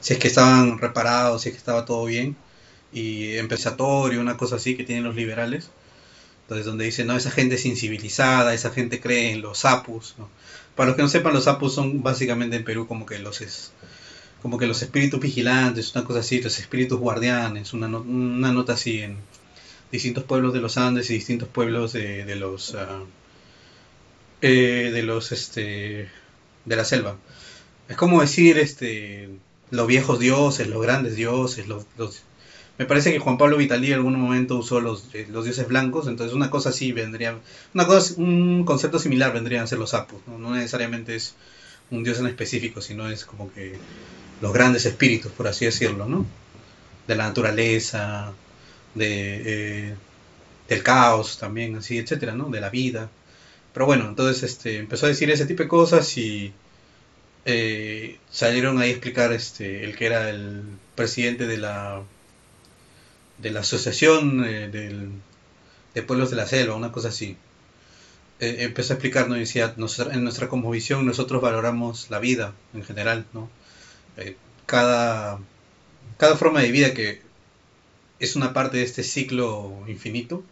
si 0.00 0.14
es 0.14 0.18
que 0.18 0.28
estaban 0.28 0.78
reparados, 0.78 1.42
si 1.42 1.48
es 1.48 1.54
que 1.54 1.58
estaba 1.58 1.84
todo 1.84 2.04
bien 2.04 2.36
y 2.92 3.36
empezatorio, 3.36 4.20
una 4.20 4.36
cosa 4.36 4.56
así 4.56 4.76
que 4.76 4.84
tienen 4.84 5.04
los 5.04 5.16
liberales. 5.16 5.70
Entonces, 6.42 6.66
donde 6.66 6.84
dicen, 6.84 7.08
no, 7.08 7.16
esa 7.16 7.30
gente 7.30 7.56
es 7.56 7.66
incivilizada, 7.66 8.54
esa 8.54 8.70
gente 8.70 9.00
cree 9.00 9.32
en 9.32 9.42
los 9.42 9.64
apus. 9.64 10.14
Para 10.76 10.88
los 10.88 10.96
que 10.96 11.02
no 11.02 11.08
sepan, 11.08 11.34
los 11.34 11.48
apus 11.48 11.74
son 11.74 12.02
básicamente 12.02 12.56
en 12.56 12.64
Perú 12.64 12.86
como 12.86 13.04
que 13.04 13.18
los 13.18 13.40
es, 13.40 13.72
como 14.42 14.58
que 14.58 14.66
los 14.66 14.80
espíritus 14.82 15.20
vigilantes, 15.20 15.94
una 15.96 16.04
cosa 16.04 16.20
así, 16.20 16.40
los 16.40 16.58
espíritus 16.60 17.00
guardianes, 17.00 17.72
una, 17.72 17.88
una 17.88 18.52
nota 18.52 18.74
así 18.74 19.00
en 19.00 19.16
distintos 19.90 20.24
pueblos 20.24 20.52
de 20.52 20.60
los 20.60 20.76
Andes 20.78 21.10
y 21.10 21.14
distintos 21.14 21.48
pueblos 21.48 21.92
de, 21.92 22.24
de 22.24 22.36
los 22.36 22.74
uh, 22.74 23.06
eh, 24.42 24.90
de 24.92 25.02
los 25.02 25.32
este 25.32 26.08
de 26.66 26.76
la 26.76 26.84
selva. 26.84 27.16
Es 27.88 27.96
como 27.96 28.20
decir 28.20 28.58
este 28.58 29.30
los 29.70 29.86
viejos 29.86 30.20
dioses, 30.20 30.68
los 30.68 30.82
grandes 30.82 31.16
dioses, 31.16 31.66
los, 31.66 31.86
los 31.96 32.22
me 32.78 32.84
parece 32.84 33.12
que 33.12 33.18
Juan 33.18 33.38
Pablo 33.38 33.56
Vitali 33.56 33.88
en 33.88 33.94
algún 33.94 34.20
momento 34.20 34.56
usó 34.56 34.80
los, 34.80 35.14
eh, 35.14 35.26
los 35.30 35.44
dioses 35.44 35.66
blancos, 35.66 36.08
entonces 36.08 36.34
una 36.36 36.50
cosa 36.50 36.68
así 36.68 36.92
vendría, 36.92 37.38
una 37.72 37.86
cosa, 37.86 38.14
un 38.18 38.64
concepto 38.64 38.98
similar 38.98 39.32
vendrían 39.32 39.64
a 39.64 39.66
ser 39.66 39.78
los 39.78 39.94
¿no? 39.94 40.38
no 40.38 40.54
necesariamente 40.54 41.16
es 41.16 41.34
un 41.90 42.04
dios 42.04 42.18
en 42.18 42.26
específico, 42.26 42.80
sino 42.80 43.08
es 43.08 43.24
como 43.24 43.52
que 43.52 43.76
los 44.42 44.52
grandes 44.52 44.84
espíritus, 44.84 45.32
por 45.32 45.48
así 45.48 45.64
decirlo, 45.64 46.06
¿no? 46.06 46.26
De 47.06 47.16
la 47.16 47.28
naturaleza, 47.28 48.32
de, 48.94 49.88
eh, 49.90 49.94
del 50.68 50.82
caos 50.82 51.38
también, 51.38 51.76
así, 51.76 51.98
etcétera, 51.98 52.34
¿no? 52.34 52.50
De 52.50 52.60
la 52.60 52.68
vida. 52.68 53.08
Pero 53.76 53.84
bueno, 53.84 54.08
entonces 54.08 54.42
este, 54.42 54.78
empezó 54.78 55.04
a 55.04 55.10
decir 55.10 55.30
ese 55.30 55.44
tipo 55.44 55.62
de 55.62 55.68
cosas 55.68 56.16
y 56.16 56.54
eh, 57.44 58.18
salieron 58.30 58.78
ahí 58.80 58.88
a 58.88 58.92
explicar 58.92 59.32
este, 59.34 59.84
el 59.84 59.94
que 59.96 60.06
era 60.06 60.30
el 60.30 60.62
presidente 60.94 61.46
de 61.46 61.58
la 61.58 62.02
de 63.36 63.50
la 63.50 63.60
Asociación 63.60 64.42
eh, 64.46 64.70
de 65.94 66.02
Pueblos 66.02 66.30
de 66.30 66.36
la 66.36 66.46
Selva, 66.46 66.74
una 66.74 66.90
cosa 66.90 67.08
así. 67.08 67.36
Eh, 68.40 68.56
empezó 68.60 68.94
a 68.94 68.96
explicarnos 68.96 69.36
y 69.36 69.40
decía, 69.40 69.74
en 69.76 70.24
nuestra 70.24 70.48
visión 70.70 71.04
nosotros 71.04 71.42
valoramos 71.42 72.08
la 72.08 72.18
vida 72.18 72.54
en 72.72 72.82
general, 72.82 73.26
¿no? 73.34 73.50
Cada, 74.64 75.38
cada 76.16 76.36
forma 76.36 76.62
de 76.62 76.70
vida 76.70 76.94
que 76.94 77.20
es 78.20 78.36
una 78.36 78.54
parte 78.54 78.78
de 78.78 78.84
este 78.84 79.02
ciclo 79.02 79.84
infinito 79.86 80.42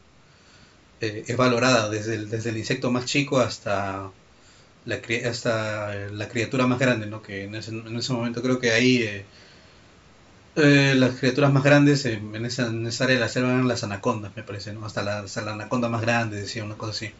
es 1.26 1.36
valorada 1.36 1.88
desde 1.88 2.14
el, 2.14 2.30
desde 2.30 2.50
el 2.50 2.59
insecto 2.59 2.90
más 2.90 3.05
chico 3.07 3.40
hasta 3.40 4.11
la, 4.86 5.00
hasta 5.28 5.94
la 6.11 6.28
criatura 6.28 6.66
más 6.66 6.78
grande, 6.78 7.07
¿no? 7.07 7.22
Que 7.22 7.44
en 7.44 7.55
ese, 7.55 7.70
en 7.72 7.96
ese 7.96 8.12
momento 8.12 8.42
creo 8.42 8.59
que 8.59 8.70
ahí 8.72 9.24
eh, 10.57 10.94
las 10.96 11.16
criaturas 11.16 11.52
más 11.52 11.64
grandes 11.64 12.05
en, 12.05 12.44
esa, 12.46 12.66
área 12.68 13.16
de 13.16 13.20
la 13.20 13.28
selva 13.28 13.50
eran 13.50 13.68
las 13.68 13.82
anacondas, 13.84 14.32
me 14.36 14.42
parece, 14.42 14.72
¿no? 14.72 14.86
Hasta 14.86 15.02
la, 15.02 15.22
la 15.22 15.52
anaconda 15.52 15.88
más 15.88 16.02
grande, 16.02 16.40
decía 16.40 16.64
una 16.64 16.76
cosa 16.76 16.92
así. 16.92 17.12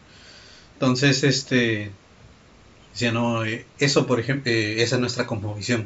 Entonces, 0.73 1.23
este, 1.23 1.91
decía, 2.93 3.11
no, 3.11 3.45
eh, 3.45 3.65
eso, 3.79 4.07
por 4.07 4.19
ejemplo, 4.19 4.51
eh, 4.51 4.81
esa 4.83 4.95
es 4.95 5.01
nuestra 5.01 5.27
cosmovisión. 5.27 5.81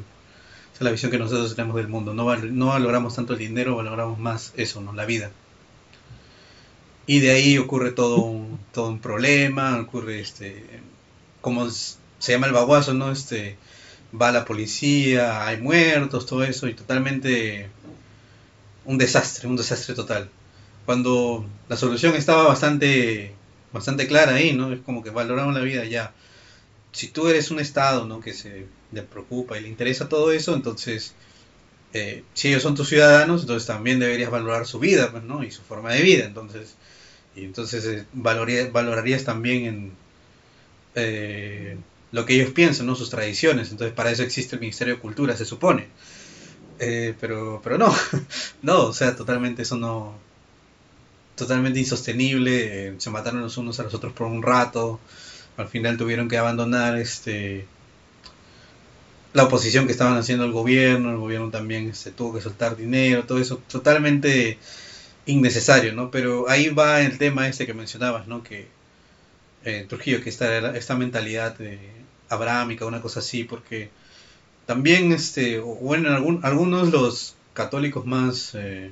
Esa 0.74 0.80
es 0.80 0.82
la 0.82 0.92
visión 0.92 1.12
que 1.12 1.18
nosotros 1.18 1.56
tenemos 1.56 1.76
del 1.78 1.88
mundo. 1.88 2.14
No, 2.14 2.36
no 2.36 2.68
valoramos 2.68 3.16
tanto 3.16 3.34
el 3.34 3.40
dinero, 3.40 3.76
valoramos 3.76 4.20
más 4.20 4.54
eso, 4.58 4.82
¿no? 4.82 4.94
La 4.94 5.06
vida. 5.06 5.32
Y 7.10 7.22
de 7.22 7.32
ahí 7.32 7.58
ocurre 7.58 7.92
todo 7.92 8.18
un, 8.18 8.60
todo 8.72 8.90
un 8.90 9.00
problema, 9.00 9.80
ocurre, 9.80 10.20
este, 10.20 10.64
como 11.42 11.68
se 11.72 12.32
llama 12.32 12.46
el 12.46 12.54
baguazo, 12.54 12.94
¿no? 12.94 13.12
Este, 13.12 13.58
va 14.14 14.32
la 14.32 14.46
policía, 14.46 15.48
hay 15.48 15.58
muertos, 15.58 16.28
todo 16.28 16.44
eso, 16.44 16.68
y 16.68 16.76
totalmente 16.76 17.68
un 18.86 19.00
desastre, 19.00 19.48
un 19.48 19.56
desastre 19.56 19.96
total. 19.96 20.30
Cuando 20.86 21.48
la 21.68 21.78
solución 21.78 22.14
estaba 22.16 22.44
bastante, 22.44 23.34
bastante 23.74 24.06
clara 24.06 24.36
ahí, 24.36 24.54
¿no? 24.54 24.72
Es 24.72 24.82
como 24.82 25.02
que 25.02 25.10
valoramos 25.10 25.56
la 25.56 25.62
vida 25.62 25.86
ya. 25.86 26.14
Si 26.92 27.08
tú 27.08 27.28
eres 27.28 27.50
un 27.50 27.60
Estado, 27.60 28.06
¿no? 28.06 28.20
Que 28.20 28.34
se 28.34 28.68
le 28.92 29.02
preocupa 29.02 29.58
y 29.58 29.62
le 29.64 29.70
interesa 29.70 30.10
todo 30.10 30.32
eso, 30.32 30.54
entonces, 30.54 31.16
eh, 31.94 32.24
si 32.36 32.50
ellos 32.50 32.62
son 32.62 32.76
tus 32.76 32.90
ciudadanos, 32.90 33.42
entonces 33.42 33.66
también 33.66 34.00
deberías 34.00 34.30
valorar 34.30 34.68
su 34.68 34.78
vida, 34.78 35.10
pues, 35.12 35.24
¿no? 35.24 35.44
Y 35.44 35.50
su 35.50 35.64
forma 35.64 35.92
de 35.92 36.04
vida, 36.04 36.26
entonces, 36.26 36.76
y 37.36 37.46
entonces 37.46 37.86
eh, 37.86 38.06
valorarías 38.14 39.24
también 39.24 39.66
en... 39.66 39.92
Eh, 40.96 41.78
lo 42.12 42.26
que 42.26 42.36
ellos 42.36 42.52
piensan, 42.52 42.88
¿no? 42.88 42.96
sus 42.96 43.10
tradiciones. 43.10 43.72
Entonces, 43.72 43.94
para 43.96 44.12
eso 44.12 44.24
existe 44.24 44.56
el 44.56 44.62
Ministerio 44.62 44.96
de 44.96 45.00
Cultura, 45.00 45.36
se 45.38 45.46
supone. 45.46 45.88
Eh, 46.80 47.14
pero, 47.20 47.62
pero 47.64 47.78
no, 47.78 47.94
no, 48.62 48.86
o 48.86 48.94
sea, 48.94 49.16
totalmente 49.16 49.64
eso 49.64 49.78
no. 49.78 50.16
Totalmente 51.36 51.80
insostenible. 51.80 52.88
Eh, 52.88 52.96
se 52.98 53.10
mataron 53.10 53.42
los 53.42 53.58
unos 53.58 53.80
a 53.80 53.84
los 53.84 53.94
otros 53.94 54.14
por 54.14 54.28
un 54.28 54.42
rato. 54.42 55.00
Al 55.58 55.68
final 55.68 55.98
tuvieron 55.98 56.28
que 56.30 56.38
abandonar 56.38 56.98
este 56.98 57.66
la 59.34 59.44
oposición 59.44 59.86
que 59.86 59.92
estaban 59.92 60.18
haciendo 60.18 60.46
el 60.46 60.52
gobierno. 60.52 61.12
El 61.12 61.18
gobierno 61.18 61.50
también 61.50 61.86
se 61.86 62.10
este, 62.10 62.12
tuvo 62.12 62.34
que 62.34 62.42
soltar 62.42 62.76
dinero, 62.76 63.26
todo 63.26 63.40
eso. 63.40 63.62
Totalmente 63.70 64.58
innecesario, 65.30 65.94
¿no? 65.94 66.12
Pero 66.12 66.50
ahí 66.50 66.70
va 66.70 67.02
el 67.02 67.18
tema 67.18 67.48
este 67.48 67.66
que 67.66 67.74
mencionabas, 67.74 68.28
¿no? 68.28 68.44
Que 68.44 68.68
eh, 69.66 69.86
Trujillo, 69.88 70.24
que 70.24 70.30
esta, 70.30 70.76
esta 70.76 70.96
mentalidad 70.96 71.58
de 71.58 71.80
abrámica, 72.30 72.86
una 72.86 73.02
cosa 73.02 73.20
así, 73.20 73.44
porque 73.44 73.90
también, 74.66 75.12
este, 75.12 75.60
bueno, 75.60 76.10
algunos 76.44 76.92
los 76.92 77.36
católicos 77.54 78.06
más, 78.06 78.52
eh, 78.56 78.92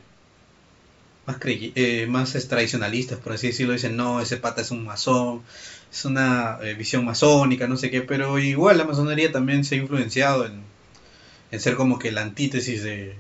más, 1.26 1.38
eh, 1.46 2.08
más 2.10 2.48
tradicionalistas, 2.48 3.20
por 3.20 3.34
así 3.34 3.48
decirlo, 3.48 3.74
dicen, 3.74 3.96
no, 3.98 4.22
ese 4.22 4.38
pata 4.38 4.62
es 4.62 4.72
un 4.72 4.86
masón, 4.86 5.44
es 5.92 6.06
una 6.06 6.58
visión 6.78 7.06
masónica, 7.06 7.68
no 7.68 7.78
sé 7.78 7.90
qué, 7.92 8.02
pero 8.02 8.40
igual 8.40 8.78
la 8.78 8.86
masonería 8.86 9.32
también 9.32 9.64
se 9.64 9.76
ha 9.76 9.78
influenciado 9.80 10.46
en, 10.46 10.62
en 11.52 11.60
ser 11.60 11.76
como 11.76 12.00
que 12.00 12.12
la 12.12 12.24
antítesis 12.24 12.84
de, 12.84 13.16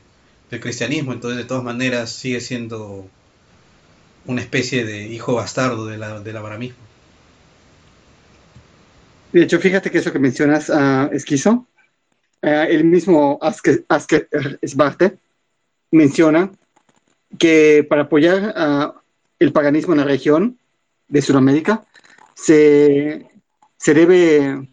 del 0.50 0.60
cristianismo, 0.60 1.14
entonces 1.14 1.38
de 1.38 1.46
todas 1.46 1.64
maneras 1.64 2.12
sigue 2.12 2.40
siendo 2.40 3.08
una 4.26 4.42
especie 4.42 4.86
de 4.86 5.08
hijo 5.08 5.36
bastardo 5.36 5.86
de 5.86 5.98
la, 5.98 6.20
del 6.20 6.38
abramismo. 6.38 6.78
De 9.32 9.44
hecho, 9.44 9.60
fíjate 9.60 9.92
que 9.92 9.98
eso 9.98 10.12
que 10.12 10.20
mencionas, 10.20 10.70
uh, 10.70 11.10
Esquizo, 11.12 11.68
uh, 12.42 12.48
el 12.48 12.86
mismo 12.86 13.38
Asker, 13.42 13.86
Asker 13.90 14.30
menciona 15.92 16.52
que 17.38 17.86
para 17.88 18.04
apoyar 18.04 18.54
uh, 18.58 19.00
el 19.40 19.52
paganismo 19.52 19.94
en 19.94 20.00
la 20.00 20.06
región 20.06 20.58
de 21.10 21.22
Sudamérica 21.22 21.86
se, 22.34 23.30
se, 23.78 23.94
debe, 23.94 24.68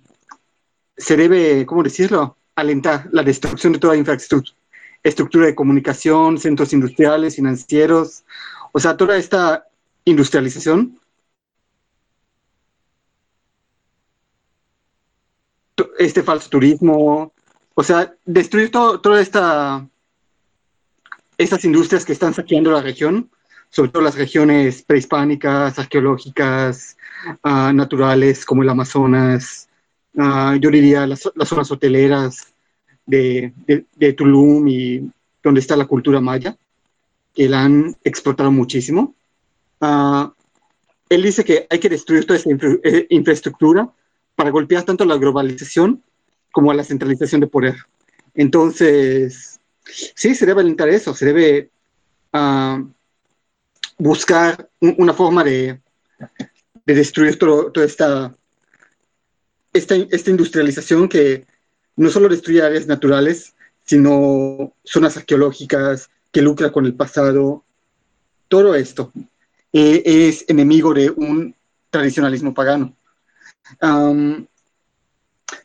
se 0.97 1.17
debe, 1.17 1.67
¿cómo 1.67 1.83
decirlo?, 1.83 2.37
alentar 2.57 3.09
la 3.11 3.25
destrucción 3.25 3.73
de 3.73 3.81
toda 3.81 3.97
infraestructura 3.97 4.57
estructura 5.05 5.47
de 5.47 5.55
comunicación, 5.55 6.39
centros 6.39 6.73
industriales, 6.73 7.37
financieros, 7.37 8.25
o 8.73 8.81
sea, 8.81 8.97
toda 8.97 9.17
esta 9.17 9.69
industrialización. 10.05 10.99
Este 15.99 16.23
falso 16.23 16.49
turismo, 16.49 17.33
o 17.75 17.83
sea, 17.83 18.15
destruir 18.25 18.71
todo, 18.71 19.01
toda 19.01 19.21
esta 19.21 19.87
estas 21.37 21.65
industrias 21.65 22.05
que 22.05 22.13
están 22.13 22.33
saqueando 22.33 22.71
la 22.71 22.81
región, 22.81 23.29
sobre 23.69 23.91
todo 23.91 24.03
las 24.03 24.15
regiones 24.15 24.83
prehispánicas, 24.83 25.79
arqueológicas, 25.79 26.97
uh, 27.43 27.73
naturales 27.73 28.45
como 28.45 28.63
el 28.63 28.69
Amazonas, 28.69 29.69
uh, 30.15 30.55
yo 30.61 30.71
diría 30.71 31.07
las, 31.09 31.29
las 31.35 31.49
zonas 31.49 31.71
hoteleras 31.73 32.54
de, 33.07 33.53
de, 33.67 34.13
Tulum 34.13 34.67
y 34.69 35.11
donde 35.43 35.61
está 35.61 35.77
la 35.77 35.87
cultura 35.87 36.21
maya, 36.21 36.57
que 37.35 37.49
la 37.49 37.65
han 37.65 37.97
explotado 38.05 38.51
muchísimo. 38.51 39.15
Uh, 39.81 40.31
él 41.09 41.23
dice 41.23 41.45
que 41.45 41.67
hay 41.69 41.79
que 41.79 41.89
destruir 41.89 42.27
toda 42.27 42.41
infra 42.45 42.71
eh, 42.83 43.07
infraestructura 43.11 43.91
para 44.35 44.51
golpear 44.51 44.85
tanto 44.85 45.05
la 45.05 45.17
globalización 45.17 46.03
como 46.53 46.71
a 46.71 46.75
la 46.75 46.85
centralización 46.85 47.41
de 47.41 47.47
poder. 47.47 47.77
Entonces, 48.35 49.61
sí, 49.85 50.35
se 50.35 50.47
debe 50.47 50.63
alentar 50.63 50.89
eso, 50.89 51.15
se 51.15 51.27
debe 51.27 51.71
uh, 52.33 52.89
buscar 53.99 54.69
una 54.81 55.13
forma 55.13 55.45
de, 55.45 55.81
de 56.87 56.95
destruir 56.95 57.39
toda 57.39 57.85
esta 57.85 58.35
esta, 59.75 59.97
esta 59.97 60.31
industrialización 60.31 61.09
que 61.09 61.47
no 61.97 62.11
solo 62.11 62.29
destruye 62.29 62.63
áreas 62.63 62.87
naturales, 62.87 63.55
sino 63.85 64.73
zonas 64.83 65.17
arqueológicas, 65.17 66.11
que 66.33 66.43
lucra 66.43 66.73
con 66.73 66.85
el 66.85 66.95
pasado, 66.95 67.63
todo 68.49 68.75
esto 68.75 69.13
eh, 69.73 70.03
es 70.05 70.45
enemigo 70.49 70.93
de 70.93 71.11
un 71.11 71.55
tradicionalismo 71.91 72.53
pagano. 72.53 72.95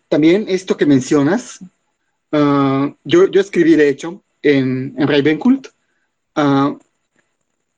también 0.07 0.45
esto 0.47 0.77
que 0.77 0.85
mencionas, 0.85 1.59
ah, 2.31 2.93
yo, 3.03 3.27
yo, 3.29 3.41
escribí 3.41 3.75
de 3.75 3.89
hecho 3.89 4.23
en, 4.41 4.95
en 4.97 5.07
Ravenkult 5.07 5.67
uh, 6.35 6.77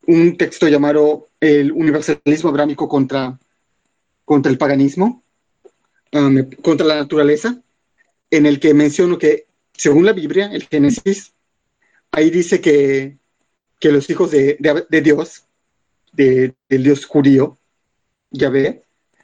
un 0.08 0.38
texto 0.38 0.68
llamado 0.68 1.30
El 1.39 1.72
universalismo 1.72 2.49
abrámico 2.49 2.88
contra, 2.88 3.39
contra 4.26 4.52
el 4.52 4.58
paganismo, 4.58 5.24
contra 6.62 6.86
la 6.86 6.95
naturaleza, 6.95 7.58
en 8.32 8.45
el 8.45 8.59
que 8.59 8.73
menciono 8.73 9.17
que 9.17 9.45
según 9.73 10.05
la 10.05 10.13
Biblia, 10.13 10.49
el 10.51 10.67
Génesis, 10.67 11.34
ahí 12.11 12.29
dice 12.29 12.61
que, 12.61 13.17
que 13.79 13.91
los 13.91 14.09
hijos 14.09 14.32
de, 14.32 14.57
de, 14.89 15.01
Dios, 15.01 15.45
de, 16.13 16.55
del 16.69 16.84
Dios 16.84 17.05
judío, 17.05 17.57
Yahvé, 18.32 18.84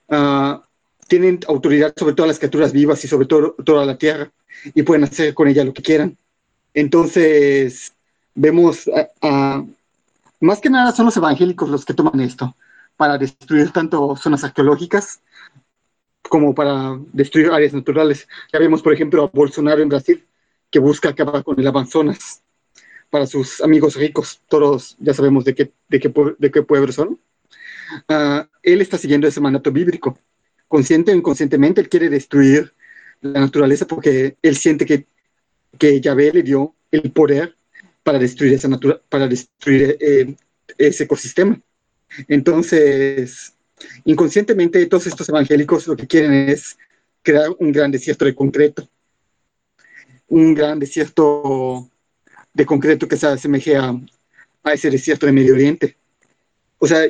uh, 0.10 0.60
tienen 1.08 1.40
autoridad 1.48 1.94
sobre 1.96 2.14
todas 2.16 2.28
las 2.28 2.40
criaturas 2.40 2.74
vivas 2.74 3.04
y 3.04 3.08
sobre 3.08 3.28
todo, 3.28 3.56
toda 3.64 3.86
la 3.86 3.98
tierra 3.98 4.32
y 4.74 4.84
pueden 4.84 5.06
hacer 5.06 5.34
con 5.34 5.48
ella 5.48 5.64
lo 5.64 5.74
que 5.74 5.82
quieran. 5.82 6.18
Entonces, 6.74 7.94
vemos, 8.36 8.90
más 10.40 10.60
que 10.60 10.70
nada 10.70 10.92
son 10.92 11.06
los 11.06 11.18
evangélicos 11.18 11.70
los 11.70 11.86
que 11.86 11.94
toman 11.94 12.20
esto 12.20 12.56
para 12.98 13.18
destruir 13.18 13.72
tanto 13.72 14.16
zonas 14.16 14.44
arqueológicas 14.44 15.22
como 16.22 16.54
para 16.54 17.00
destruir 17.14 17.50
áreas 17.52 17.74
naturales. 17.74 18.28
Ya 18.52 18.60
vemos, 18.60 18.82
por 18.82 18.94
ejemplo, 18.94 19.24
a 19.24 19.28
Bolsonaro 19.28 19.82
en 19.82 19.90
Brasil, 19.90 20.26
que 20.70 20.80
busca 20.80 21.10
acabar 21.10 21.44
con 21.44 21.60
el 21.60 21.68
Amazonas 21.68 22.44
para 23.10 23.26
sus 23.26 23.62
amigos 23.62 23.96
ricos. 23.96 24.42
Todos 24.48 24.98
ya 25.00 25.14
sabemos 25.14 25.46
de 25.46 25.56
qué, 25.56 25.72
de 25.88 26.00
qué, 26.00 26.14
de 26.38 26.52
qué 26.52 26.62
pueblo 26.62 26.92
son. 26.92 27.20
Uh, 28.10 28.44
él 28.64 28.82
está 28.82 28.98
siguiendo 28.98 29.28
ese 29.28 29.40
mandato 29.40 29.72
bíblico. 29.72 30.18
Consciente 30.68 31.12
o 31.12 31.16
inconscientemente, 31.16 31.80
él 31.80 31.90
quiere 31.90 32.10
destruir 32.10 32.74
la 33.22 33.40
naturaleza 33.40 33.88
porque 33.88 34.38
él 34.42 34.58
siente 34.58 34.86
que, 34.86 35.08
que 35.78 36.02
Yahvé 36.02 36.34
le 36.34 36.44
dio 36.44 36.76
el 36.92 37.12
poder 37.12 37.56
para 38.04 38.20
destruir, 38.20 38.54
esa 38.54 38.68
natura, 38.68 39.02
para 39.10 39.28
destruir 39.28 39.98
eh, 40.00 40.36
ese 40.78 41.06
ecosistema. 41.06 41.60
Entonces, 42.28 43.54
inconscientemente, 44.06 44.86
todos 44.88 45.08
estos 45.08 45.28
evangélicos 45.30 45.88
lo 45.88 45.96
que 45.96 46.08
quieren 46.08 46.34
es 46.34 46.78
crear 47.22 47.50
un 47.60 47.72
gran 47.72 47.92
desierto 47.92 48.26
de 48.26 48.36
concreto. 48.36 48.88
Un 50.28 50.54
gran 50.54 50.80
desierto 50.80 51.90
de 52.54 52.66
concreto 52.66 53.08
que 53.08 53.18
se 53.18 53.28
asemeje 53.28 53.76
a, 53.78 53.94
a 54.64 54.74
ese 54.74 54.90
desierto 54.90 55.26
de 55.26 55.32
Medio 55.32 55.54
Oriente. 55.54 55.98
O 56.80 56.88
sea, 56.88 57.06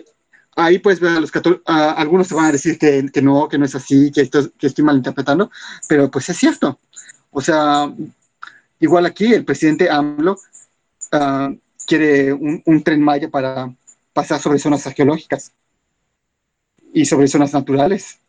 ahí 0.55 0.79
ver 0.79 1.17
a 1.17 1.19
los 1.19 1.31
católicos, 1.31 1.63
algunos 1.67 2.27
te 2.27 2.35
van 2.35 2.45
a 2.45 2.51
decir 2.51 2.77
que, 2.77 3.21
no, 3.21 3.47
que 3.47 3.57
no 3.57 3.65
es 3.65 3.75
así, 3.75 4.11
que, 4.11 4.21
esto, 4.21 4.51
que 4.57 4.67
estoy 4.67 4.83
malinterpretando, 4.83 5.51
pero 5.87 6.09
pues 6.09 6.29
es 6.29 6.37
cierto. 6.37 6.79
O 7.31 7.41
sea, 7.41 7.93
igual 8.79 9.05
aquí 9.05 9.33
el 9.33 9.45
presidente 9.45 9.89
AMLO 9.89 10.37
uh, 11.13 11.57
quiere 11.85 12.33
un, 12.33 12.61
un, 12.65 12.83
tren 12.83 13.01
Maya 13.01 13.29
para 13.29 13.73
pasar 14.13 14.41
sobre 14.41 14.59
zonas 14.59 14.87
arqueológicas 14.87 15.53
y 16.93 17.05
sobre 17.05 17.27
zonas 17.27 17.53
naturales. 17.53 18.19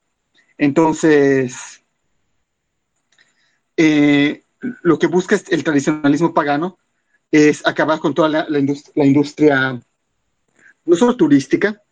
Entonces, 0.56 1.82
eh, 3.76 4.42
lo 4.82 4.98
que 4.98 5.06
busca 5.06 5.38
el 5.50 5.64
tradicionalismo 5.64 6.34
pagano 6.34 6.78
es 7.30 7.66
acabar 7.66 8.00
con 8.00 8.14
toda 8.14 8.28
la, 8.28 8.46
la, 8.48 8.60
la 8.94 9.04
industria, 9.06 9.80
no 10.84 10.96
solo 10.96 11.16
turística, 11.16 11.82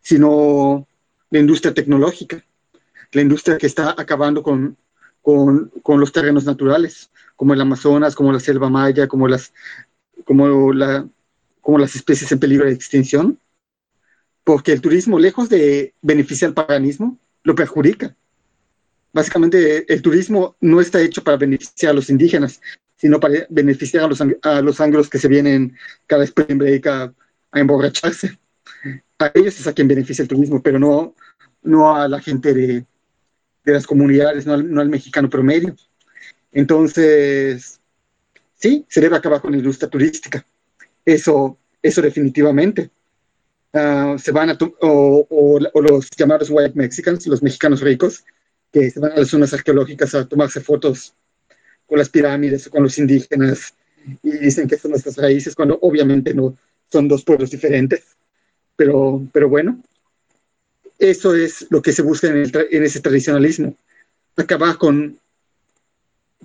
sino 0.00 0.86
la 1.30 1.38
industria 1.38 1.74
tecnológica, 1.74 2.44
la 3.12 3.22
industria 3.22 3.58
que 3.58 3.66
está 3.66 3.94
acabando 3.98 4.42
con, 4.42 4.76
con, 5.22 5.72
con, 5.82 5.98
los 5.98 6.12
terrenos 6.12 6.44
naturales, 6.44 7.10
como 7.34 7.54
el 7.54 7.60
Amazonas, 7.60 8.14
como 8.14 8.32
la 8.32 8.40
selva 8.40 8.70
maya, 8.70 9.08
como 9.08 9.26
las, 9.26 9.52
como, 10.24 10.72
la, 10.72 11.08
como 11.60 11.78
las 11.78 11.96
especies 11.96 12.30
en 12.30 12.38
peligro 12.38 12.66
de 12.66 12.72
extinción, 12.72 13.38
porque 14.46 14.72
el 14.72 14.80
turismo, 14.80 15.18
lejos 15.18 15.48
de 15.48 15.92
beneficiar 16.00 16.50
al 16.50 16.54
paganismo, 16.54 17.18
lo 17.42 17.54
perjudica. 17.54 18.16
Básicamente, 19.12 19.92
el 19.92 20.00
turismo 20.00 20.56
no 20.60 20.80
está 20.80 21.02
hecho 21.02 21.24
para 21.24 21.36
beneficiar 21.36 21.90
a 21.90 21.94
los 21.94 22.08
indígenas, 22.08 22.60
sino 22.96 23.18
para 23.18 23.46
beneficiar 23.50 24.04
a 24.04 24.08
los, 24.08 24.20
a 24.20 24.62
los 24.62 24.80
anglos 24.80 25.10
que 25.10 25.18
se 25.18 25.28
vienen 25.28 25.76
cada 26.06 26.24
spring 26.24 26.58
break 26.58 26.86
a, 26.86 27.12
a 27.50 27.60
emborracharse 27.60 28.38
a 29.18 29.30
ellos 29.34 29.58
es 29.58 29.66
a 29.66 29.72
quien 29.72 29.88
beneficia 29.88 30.22
el 30.22 30.28
turismo, 30.28 30.62
pero 30.62 30.78
no, 30.78 31.14
no 31.62 31.96
a 31.96 32.08
la 32.08 32.20
gente 32.20 32.52
de, 32.52 32.84
de 33.64 33.72
las 33.72 33.86
comunidades, 33.86 34.46
no 34.46 34.54
al, 34.54 34.70
no 34.70 34.80
al, 34.80 34.88
mexicano 34.88 35.30
promedio. 35.30 35.74
Entonces, 36.52 37.80
sí, 38.54 38.84
se 38.88 39.00
debe 39.00 39.16
acabar 39.16 39.40
con 39.40 39.52
la 39.52 39.58
industria 39.58 39.88
turística. 39.88 40.46
Eso, 41.04 41.58
eso 41.82 42.02
definitivamente. 42.02 42.90
Uh, 43.76 44.18
se 44.18 44.32
van 44.32 44.48
a, 44.48 44.58
o, 44.80 45.58
los 45.60 46.08
llamados 46.16 46.48
white 46.50 46.72
mexicans, 46.74 47.26
los 47.26 47.42
mexicanos 47.42 47.82
ricos, 47.82 48.24
que 48.72 48.90
se 48.90 49.00
van 49.00 49.12
a 49.12 49.16
las 49.16 49.28
zonas 49.28 49.52
arqueológicas 49.52 50.14
a 50.14 50.26
tomarse 50.26 50.60
fotos 50.60 51.14
con 51.86 51.98
las 51.98 52.08
pirámides 52.08 52.66
o 52.66 52.70
con 52.70 52.84
los 52.84 52.96
indígenas 52.96 53.74
y 54.22 54.30
dicen 54.30 54.66
que 54.66 54.78
son 54.78 54.92
nuestras 54.92 55.16
raíces, 55.18 55.54
cuando 55.54 55.78
obviamente 55.82 56.32
no 56.32 56.56
son 56.90 57.06
dos 57.06 57.22
pueblos 57.22 57.50
diferentes 57.50 58.16
pero, 58.76 59.26
pero 59.32 59.48
bueno, 59.48 59.82
eso 60.98 61.34
es 61.34 61.66
lo 61.70 61.82
que 61.82 61.92
se 61.92 62.02
busca 62.02 62.28
en, 62.28 62.36
el, 62.36 62.68
en 62.70 62.84
ese 62.84 63.00
tradicionalismo, 63.00 63.74
acabar 64.36 64.76
con, 64.76 65.18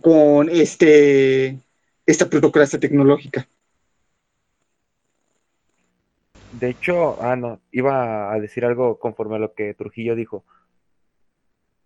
con 0.01 0.49
este, 0.49 1.59
esta 2.05 2.29
plutocracia 2.29 2.79
tecnológica. 2.79 3.47
De 6.61 6.69
hecho, 6.69 7.21
ah, 7.23 7.35
no, 7.35 7.59
iba 7.71 8.31
a 8.31 8.39
decir 8.39 8.65
algo 8.65 8.99
conforme 8.99 9.37
a 9.37 9.39
lo 9.39 9.53
que 9.55 9.73
Trujillo 9.73 10.15
dijo. 10.15 10.45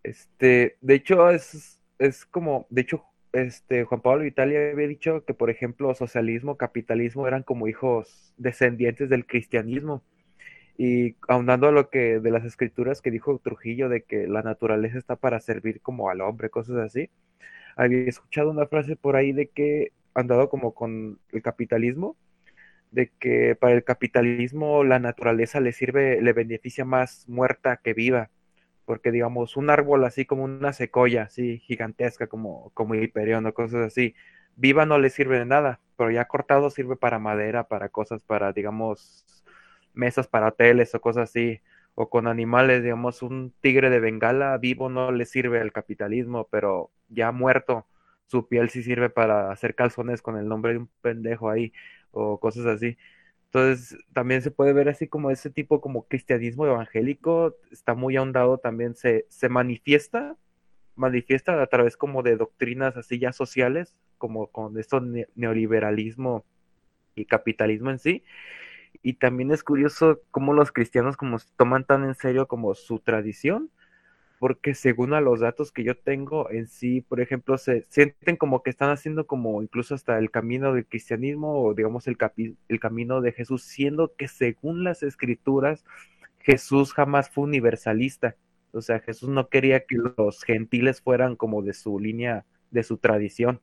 Este, 0.04 0.78
de 0.82 0.96
hecho, 0.96 1.30
es, 1.30 1.80
es 1.98 2.26
como, 2.26 2.68
de 2.70 2.82
hecho, 2.82 3.06
este, 3.32 3.86
Juan 3.86 4.02
Pablo 4.02 4.26
Italia 4.26 4.72
había 4.72 4.88
dicho 4.88 5.24
que, 5.26 5.34
por 5.34 5.50
ejemplo, 5.50 5.96
socialismo, 5.96 6.58
capitalismo 6.58 7.26
eran 7.26 7.44
como 7.44 7.70
hijos 7.70 8.34
descendientes 8.38 9.10
del 9.10 9.26
cristianismo. 9.26 10.04
Y 10.78 11.16
aunando 11.30 11.68
a 11.70 11.72
lo 11.72 11.90
que 11.90 12.20
de 12.20 12.32
las 12.32 12.44
escrituras 12.44 13.02
que 13.02 13.12
dijo 13.12 13.40
Trujillo 13.40 13.88
de 13.88 14.04
que 14.04 14.28
la 14.28 14.42
naturaleza 14.44 14.98
está 14.98 15.16
para 15.16 15.40
servir 15.40 15.80
como 15.82 16.10
al 16.10 16.20
hombre, 16.20 16.50
cosas 16.50 16.76
así, 16.78 17.10
había 17.78 18.00
escuchado 18.10 18.52
una 18.52 18.68
frase 18.68 18.98
por 18.98 19.16
ahí 19.16 19.32
de 19.32 19.48
que 19.48 19.94
andado 20.14 20.50
como 20.50 20.74
con 20.74 21.20
el 21.32 21.42
capitalismo, 21.42 22.18
de 22.92 23.12
que 23.20 23.56
para 23.56 23.74
el 23.74 23.84
capitalismo 23.84 24.84
la 24.84 25.00
naturaleza 25.00 25.60
le 25.60 25.74
sirve, 25.74 26.22
le 26.22 26.34
beneficia 26.34 26.86
más 26.86 27.28
muerta 27.28 27.78
que 27.78 27.94
viva, 27.94 28.30
porque 28.86 29.12
digamos 29.12 29.58
un 29.58 29.70
árbol 29.70 30.06
así 30.06 30.26
como 30.26 30.44
una 30.46 30.74
secoya, 30.74 31.24
así 31.24 31.60
gigantesca 31.60 32.28
como, 32.28 32.72
como 32.74 32.96
hiperión 32.96 33.46
o 33.48 33.54
cosas 33.54 33.88
así, 33.88 34.16
viva 34.56 34.86
no 34.86 34.98
le 35.00 35.10
sirve 35.10 35.40
de 35.40 35.46
nada, 35.46 35.82
pero 35.98 36.12
ya 36.12 36.26
cortado 36.26 36.70
sirve 36.70 36.96
para 36.96 37.20
madera, 37.20 37.68
para 37.68 37.90
cosas, 37.90 38.24
para 38.24 38.54
digamos 38.54 39.26
mesas 39.94 40.28
para 40.28 40.50
hoteles 40.50 40.94
o 40.96 41.02
cosas 41.02 41.30
así, 41.30 41.62
o 41.96 42.10
con 42.10 42.28
animales, 42.28 42.84
digamos, 42.84 43.22
un 43.22 43.54
tigre 43.62 43.90
de 43.90 44.00
Bengala 44.00 44.58
vivo 44.58 44.90
no 44.90 45.12
le 45.12 45.26
sirve 45.26 45.62
al 45.62 45.72
capitalismo, 45.72 46.48
pero 46.52 46.92
ya 47.10 47.32
muerto, 47.32 47.88
su 48.28 48.48
piel 48.48 48.70
sí 48.70 48.84
sirve 48.84 49.10
para 49.10 49.52
hacer 49.52 49.76
calzones 49.76 50.22
con 50.22 50.38
el 50.38 50.48
nombre 50.48 50.74
de 50.74 50.80
un 50.80 50.90
pendejo 51.02 51.50
ahí, 51.50 51.74
o 52.16 52.40
cosas 52.40 52.66
así. 52.66 52.98
Entonces, 53.46 53.98
también 54.14 54.42
se 54.42 54.52
puede 54.52 54.74
ver 54.74 54.90
así 54.90 55.08
como 55.08 55.32
ese 55.32 55.50
tipo 55.50 55.82
como 55.82 56.08
cristianismo 56.08 56.66
evangélico, 56.66 57.56
está 57.72 57.94
muy 57.96 58.18
ahondado, 58.18 58.58
también 58.58 58.96
se, 58.96 59.26
se 59.30 59.50
manifiesta, 59.50 60.36
manifiesta 60.96 61.62
a 61.62 61.68
través 61.68 61.98
como 61.98 62.24
de 62.24 62.38
doctrinas 62.38 62.98
así 62.98 63.20
ya 63.20 63.32
sociales, 63.32 63.96
como 64.18 64.48
con 64.48 64.78
esto 64.78 65.02
neoliberalismo 65.36 66.46
y 67.16 67.26
capitalismo 67.26 67.92
en 67.92 68.00
sí, 68.00 68.24
y 69.02 69.14
también 69.14 69.52
es 69.52 69.64
curioso 69.64 70.22
cómo 70.32 70.54
los 70.54 70.72
cristianos 70.72 71.18
como 71.18 71.38
toman 71.58 71.86
tan 71.86 72.04
en 72.06 72.16
serio 72.16 72.48
como 72.48 72.76
su 72.76 73.00
tradición, 73.00 73.70
porque 74.40 74.74
según 74.76 75.14
a 75.14 75.22
los 75.22 75.40
datos 75.40 75.72
que 75.72 75.84
yo 75.84 75.96
tengo 75.96 76.50
en 76.52 76.68
sí, 76.68 77.02
por 77.02 77.22
ejemplo, 77.22 77.58
se 77.58 77.86
sienten 77.90 78.36
como 78.36 78.64
que 78.64 78.70
están 78.70 78.90
haciendo 78.90 79.28
como 79.28 79.62
incluso 79.62 79.96
hasta 79.96 80.18
el 80.20 80.32
camino 80.32 80.74
del 80.74 80.86
cristianismo 80.86 81.64
o 81.64 81.74
digamos 81.74 82.08
el, 82.08 82.18
el 82.68 82.80
camino 82.80 83.22
de 83.22 83.32
Jesús, 83.32 83.64
siendo 83.64 84.14
que 84.16 84.28
según 84.28 84.84
las 84.84 85.04
escrituras 85.04 85.86
Jesús 86.40 86.94
jamás 86.94 87.30
fue 87.30 87.46
universalista. 87.46 88.36
O 88.72 88.82
sea, 88.82 89.00
Jesús 89.00 89.30
no 89.30 89.48
quería 89.48 89.86
que 89.86 89.96
los 90.18 90.44
gentiles 90.44 91.02
fueran 91.02 91.36
como 91.36 91.62
de 91.62 91.74
su 91.74 91.98
línea, 91.98 92.46
de 92.72 92.84
su 92.84 92.98
tradición. 92.98 93.62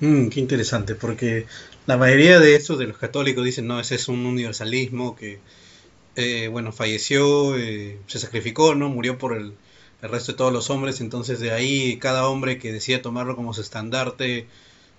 Mm, 0.00 0.28
qué 0.28 0.40
interesante, 0.40 0.94
porque 0.94 1.46
la 1.86 1.96
mayoría 1.96 2.38
de 2.38 2.54
estos 2.54 2.78
de 2.78 2.86
los 2.86 2.98
católicos 2.98 3.44
dicen, 3.44 3.66
no, 3.66 3.80
ese 3.80 3.94
es 3.94 4.08
un 4.08 4.26
universalismo 4.26 5.16
que, 5.16 5.38
eh, 6.16 6.48
bueno, 6.48 6.72
falleció, 6.72 7.56
eh, 7.56 7.98
se 8.06 8.18
sacrificó, 8.18 8.74
¿no? 8.74 8.88
Murió 8.88 9.18
por 9.18 9.36
el, 9.36 9.54
el 10.02 10.08
resto 10.10 10.32
de 10.32 10.38
todos 10.38 10.52
los 10.52 10.70
hombres, 10.70 11.00
entonces 11.00 11.40
de 11.40 11.52
ahí 11.52 11.98
cada 11.98 12.28
hombre 12.28 12.58
que 12.58 12.72
decía 12.72 13.02
tomarlo 13.02 13.36
como 13.36 13.54
su 13.54 13.60
estandarte 13.60 14.46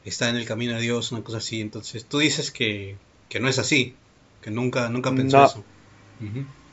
está 0.05 0.29
en 0.29 0.35
el 0.35 0.45
camino 0.45 0.75
de 0.75 0.81
Dios, 0.81 1.11
una 1.11 1.23
cosa 1.23 1.37
así. 1.37 1.61
Entonces 1.61 2.05
tú 2.05 2.19
dices 2.19 2.51
que, 2.51 2.95
que 3.29 3.39
no 3.39 3.49
es 3.49 3.59
así, 3.59 3.95
que 4.41 4.51
nunca, 4.51 4.89
nunca 4.89 5.13
pensó 5.13 5.43
eso. 5.43 5.63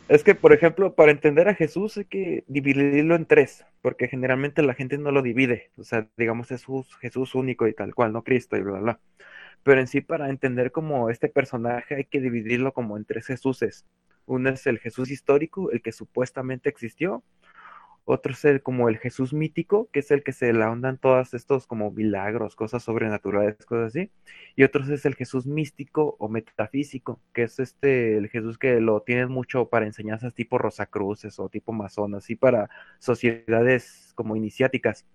Es 0.08 0.22
que, 0.22 0.34
por 0.34 0.52
ejemplo, 0.52 0.94
para 0.94 1.12
entender 1.12 1.48
a 1.48 1.54
Jesús 1.54 1.96
hay 1.96 2.04
que 2.04 2.44
dividirlo 2.46 3.14
en 3.16 3.24
tres, 3.24 3.64
porque 3.80 4.06
generalmente 4.08 4.62
la 4.62 4.74
gente 4.74 4.98
no 4.98 5.10
lo 5.10 5.22
divide. 5.22 5.70
O 5.78 5.84
sea, 5.84 6.06
digamos 6.16 6.48
Jesús, 6.48 6.94
Jesús 7.00 7.34
único 7.34 7.66
y 7.66 7.74
tal 7.74 7.94
cual, 7.94 8.12
no 8.12 8.22
Cristo 8.22 8.56
y 8.56 8.60
bla, 8.62 8.80
bla. 8.80 9.00
Pero 9.62 9.80
en 9.80 9.86
sí, 9.86 10.02
para 10.02 10.28
entender 10.28 10.72
como 10.72 11.08
este 11.08 11.28
personaje 11.28 11.94
hay 11.94 12.04
que 12.04 12.20
dividirlo 12.20 12.72
como 12.74 12.98
en 12.98 13.06
tres 13.06 13.26
Jesuses. 13.26 13.86
Uno 14.26 14.50
es 14.50 14.66
el 14.66 14.78
Jesús 14.78 15.10
histórico, 15.10 15.70
el 15.70 15.82
que 15.82 15.92
supuestamente 15.92 16.68
existió, 16.68 17.22
otro 18.06 18.32
es 18.32 18.44
el, 18.44 18.62
como 18.62 18.90
el 18.90 18.98
Jesús 18.98 19.32
mítico, 19.32 19.88
que 19.90 20.00
es 20.00 20.10
el 20.10 20.22
que 20.22 20.32
se 20.32 20.52
le 20.52 20.62
ahondan 20.62 20.98
todos 20.98 21.32
estos 21.32 21.66
como 21.66 21.90
milagros, 21.90 22.54
cosas 22.54 22.82
sobrenaturales, 22.82 23.56
cosas 23.64 23.86
así. 23.86 24.10
Y 24.56 24.62
otro 24.64 24.84
es 24.84 25.06
el 25.06 25.14
Jesús 25.14 25.46
místico 25.46 26.14
o 26.18 26.28
metafísico, 26.28 27.20
que 27.32 27.44
es 27.44 27.58
este, 27.58 28.18
el 28.18 28.28
Jesús 28.28 28.58
que 28.58 28.80
lo 28.80 29.00
tienen 29.00 29.30
mucho 29.30 29.70
para 29.70 29.86
enseñanzas 29.86 30.34
tipo 30.34 30.58
Rosacruces 30.58 31.38
o 31.38 31.48
tipo 31.48 31.72
masonas, 31.72 32.28
y 32.28 32.36
para 32.36 32.68
sociedades 32.98 34.12
como 34.14 34.36
iniciáticas. 34.36 35.06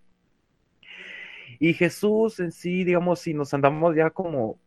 Y 1.60 1.74
Jesús 1.74 2.39
en 2.39 2.51
sí, 2.51 2.84
digamos, 2.84 3.20
si 3.20 3.34
nos 3.36 3.53
andamos 3.53 3.95
ya 3.95 4.10
como 4.10 4.60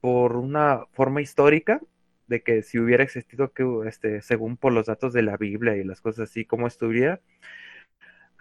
por 0.00 0.36
una 0.36 0.86
forma 0.92 1.22
histórica, 1.22 1.80
de 2.26 2.42
que 2.42 2.62
si 2.62 2.78
hubiera 2.78 3.04
existido 3.04 3.52
que 3.52 3.64
este 3.86 4.22
según 4.22 4.56
por 4.56 4.72
los 4.72 4.86
datos 4.86 5.12
de 5.12 5.22
la 5.22 5.36
Biblia 5.36 5.76
y 5.76 5.84
las 5.84 6.00
cosas 6.00 6.30
así 6.30 6.44
como 6.44 6.66
estuviera 6.66 7.20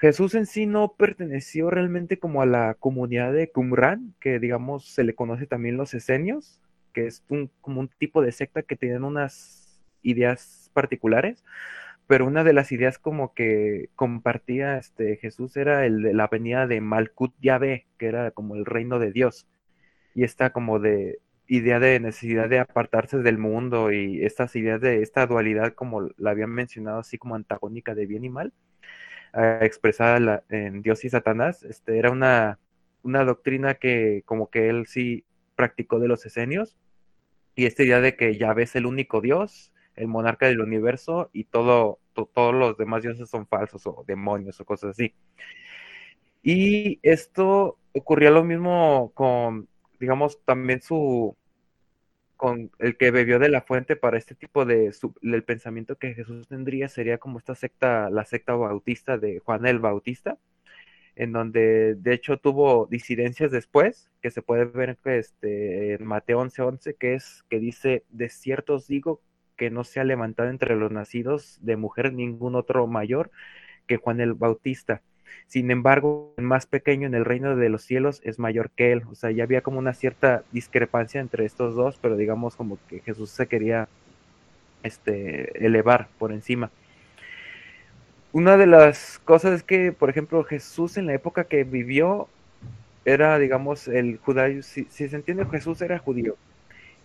Jesús 0.03 0.35
en 0.35 0.45
sí 0.45 0.65
no 0.65 0.95
perteneció 0.97 1.69
realmente 1.69 2.19
como 2.19 2.41
a 2.41 2.45
la 2.45 2.73
comunidad 2.73 3.31
de 3.31 3.49
Qumran, 3.49 4.13
que 4.19 4.37
digamos 4.37 4.85
se 4.85 5.05
le 5.05 5.15
conoce 5.15 5.47
también 5.47 5.77
los 5.77 5.93
esenios, 5.93 6.59
que 6.91 7.07
es 7.07 7.23
un, 7.29 7.49
como 7.61 7.79
un 7.79 7.87
tipo 7.87 8.21
de 8.21 8.33
secta 8.33 8.63
que 8.63 8.75
tienen 8.75 9.05
unas 9.05 9.81
ideas 10.01 10.69
particulares, 10.73 11.45
pero 12.05 12.27
una 12.27 12.43
de 12.43 12.51
las 12.51 12.73
ideas 12.73 12.99
como 12.99 13.33
que 13.33 13.91
compartía 13.95 14.77
este 14.77 15.15
Jesús 15.15 15.55
era 15.55 15.85
el 15.85 16.01
de 16.01 16.13
la 16.13 16.27
venida 16.27 16.67
de 16.67 16.81
Malkut 16.81 17.33
Yahvé, 17.39 17.87
que 17.97 18.07
era 18.07 18.31
como 18.31 18.55
el 18.55 18.65
reino 18.65 18.99
de 18.99 19.13
Dios, 19.13 19.47
y 20.15 20.25
está 20.25 20.51
como 20.51 20.79
de 20.79 21.19
idea 21.57 21.79
de 21.79 21.99
necesidad 21.99 22.49
de 22.49 22.59
apartarse 22.59 23.19
del 23.19 23.37
mundo 23.37 23.91
y 23.91 24.23
estas 24.23 24.55
ideas 24.55 24.81
de 24.81 25.03
esta 25.03 25.27
dualidad, 25.27 25.73
como 25.73 26.09
la 26.17 26.31
habían 26.31 26.49
mencionado, 26.49 26.99
así 26.99 27.17
como 27.17 27.35
antagónica 27.35 27.93
de 27.93 28.07
bien 28.07 28.25
y 28.25 28.29
mal, 28.29 28.53
eh, 29.33 29.59
expresada 29.61 30.43
en 30.49 30.81
Dios 30.81 31.05
y 31.05 31.09
Satanás, 31.09 31.63
este, 31.63 31.99
era 31.99 32.11
una, 32.11 32.59
una 33.03 33.23
doctrina 33.23 33.75
que 33.75 34.23
como 34.25 34.49
que 34.49 34.69
él 34.69 34.87
sí 34.87 35.25
practicó 35.55 35.99
de 35.99 36.07
los 36.07 36.25
esenios, 36.25 36.75
y 37.55 37.65
esta 37.65 37.83
idea 37.83 38.01
de 38.01 38.15
que 38.15 38.37
ya 38.37 38.53
ves 38.53 38.75
el 38.75 38.87
único 38.87 39.21
Dios, 39.21 39.71
el 39.95 40.07
monarca 40.07 40.47
del 40.47 40.61
universo, 40.61 41.29
y 41.33 41.43
todo, 41.45 41.99
todos 42.13 42.55
los 42.55 42.77
demás 42.77 43.03
dioses 43.03 43.29
son 43.29 43.47
falsos 43.47 43.85
o 43.85 44.03
demonios 44.07 44.59
o 44.59 44.65
cosas 44.65 44.91
así. 44.91 45.13
Y 46.41 46.99
esto 47.03 47.77
ocurría 47.93 48.31
lo 48.31 48.43
mismo 48.43 49.11
con 49.13 49.67
digamos, 50.03 50.37
también 50.43 50.81
su, 50.81 51.33
con 52.43 52.71
el 52.77 52.97
que 52.97 53.09
bebió 53.09 53.39
de 53.39 53.47
la 53.47 53.61
fuente 53.61 53.95
para 53.95 54.17
este 54.17 54.35
tipo 54.35 54.65
de, 54.65 54.91
el 55.21 55.43
pensamiento 55.45 55.95
que 55.95 56.13
Jesús 56.13 56.45
tendría 56.49 56.89
sería 56.89 57.17
como 57.17 57.37
esta 57.39 57.55
secta, 57.55 58.09
la 58.09 58.25
secta 58.25 58.53
bautista 58.53 59.17
de 59.17 59.39
Juan 59.39 59.65
el 59.65 59.79
Bautista, 59.79 60.37
en 61.15 61.31
donde 61.31 61.95
de 61.95 62.13
hecho 62.13 62.35
tuvo 62.35 62.85
disidencias 62.87 63.49
después, 63.49 64.11
que 64.21 64.29
se 64.29 64.41
puede 64.41 64.65
ver 64.65 64.97
este, 65.05 65.93
en 65.93 66.05
Mateo 66.05 66.41
11:11, 66.41 66.97
que 66.99 67.13
es 67.13 67.45
que 67.49 67.59
dice, 67.59 68.03
de 68.09 68.27
cierto 68.27 68.75
os 68.75 68.87
digo 68.87 69.21
que 69.55 69.69
no 69.69 69.85
se 69.85 70.01
ha 70.01 70.03
levantado 70.03 70.49
entre 70.49 70.75
los 70.75 70.91
nacidos 70.91 71.59
de 71.61 71.77
mujer 71.77 72.11
ningún 72.11 72.55
otro 72.55 72.87
mayor 72.87 73.31
que 73.87 73.95
Juan 73.95 74.19
el 74.19 74.33
Bautista 74.33 75.01
sin 75.47 75.71
embargo, 75.71 76.33
el 76.37 76.45
más 76.45 76.65
pequeño 76.65 77.07
en 77.07 77.15
el 77.15 77.25
reino 77.25 77.55
de 77.55 77.69
los 77.69 77.83
cielos 77.83 78.21
es 78.23 78.39
mayor 78.39 78.69
que 78.71 78.91
él. 78.91 79.03
O 79.11 79.15
sea, 79.15 79.31
ya 79.31 79.43
había 79.43 79.61
como 79.61 79.79
una 79.79 79.93
cierta 79.93 80.43
discrepancia 80.51 81.21
entre 81.21 81.45
estos 81.45 81.75
dos, 81.75 81.97
pero 82.01 82.17
digamos 82.17 82.55
como 82.55 82.77
que 82.87 82.99
Jesús 83.01 83.29
se 83.29 83.47
quería 83.47 83.87
este, 84.83 85.65
elevar 85.65 86.07
por 86.17 86.31
encima. 86.31 86.71
Una 88.31 88.57
de 88.57 88.65
las 88.65 89.19
cosas 89.19 89.53
es 89.53 89.63
que, 89.63 89.91
por 89.91 90.09
ejemplo, 90.09 90.43
Jesús 90.43 90.97
en 90.97 91.05
la 91.05 91.13
época 91.13 91.43
que 91.43 91.63
vivió 91.63 92.27
era, 93.05 93.37
digamos, 93.37 93.87
el 93.87 94.17
judío, 94.17 94.63
si, 94.63 94.85
si 94.89 95.07
se 95.07 95.15
entiende, 95.15 95.45
Jesús 95.45 95.81
era 95.81 95.99
judío 95.99 96.35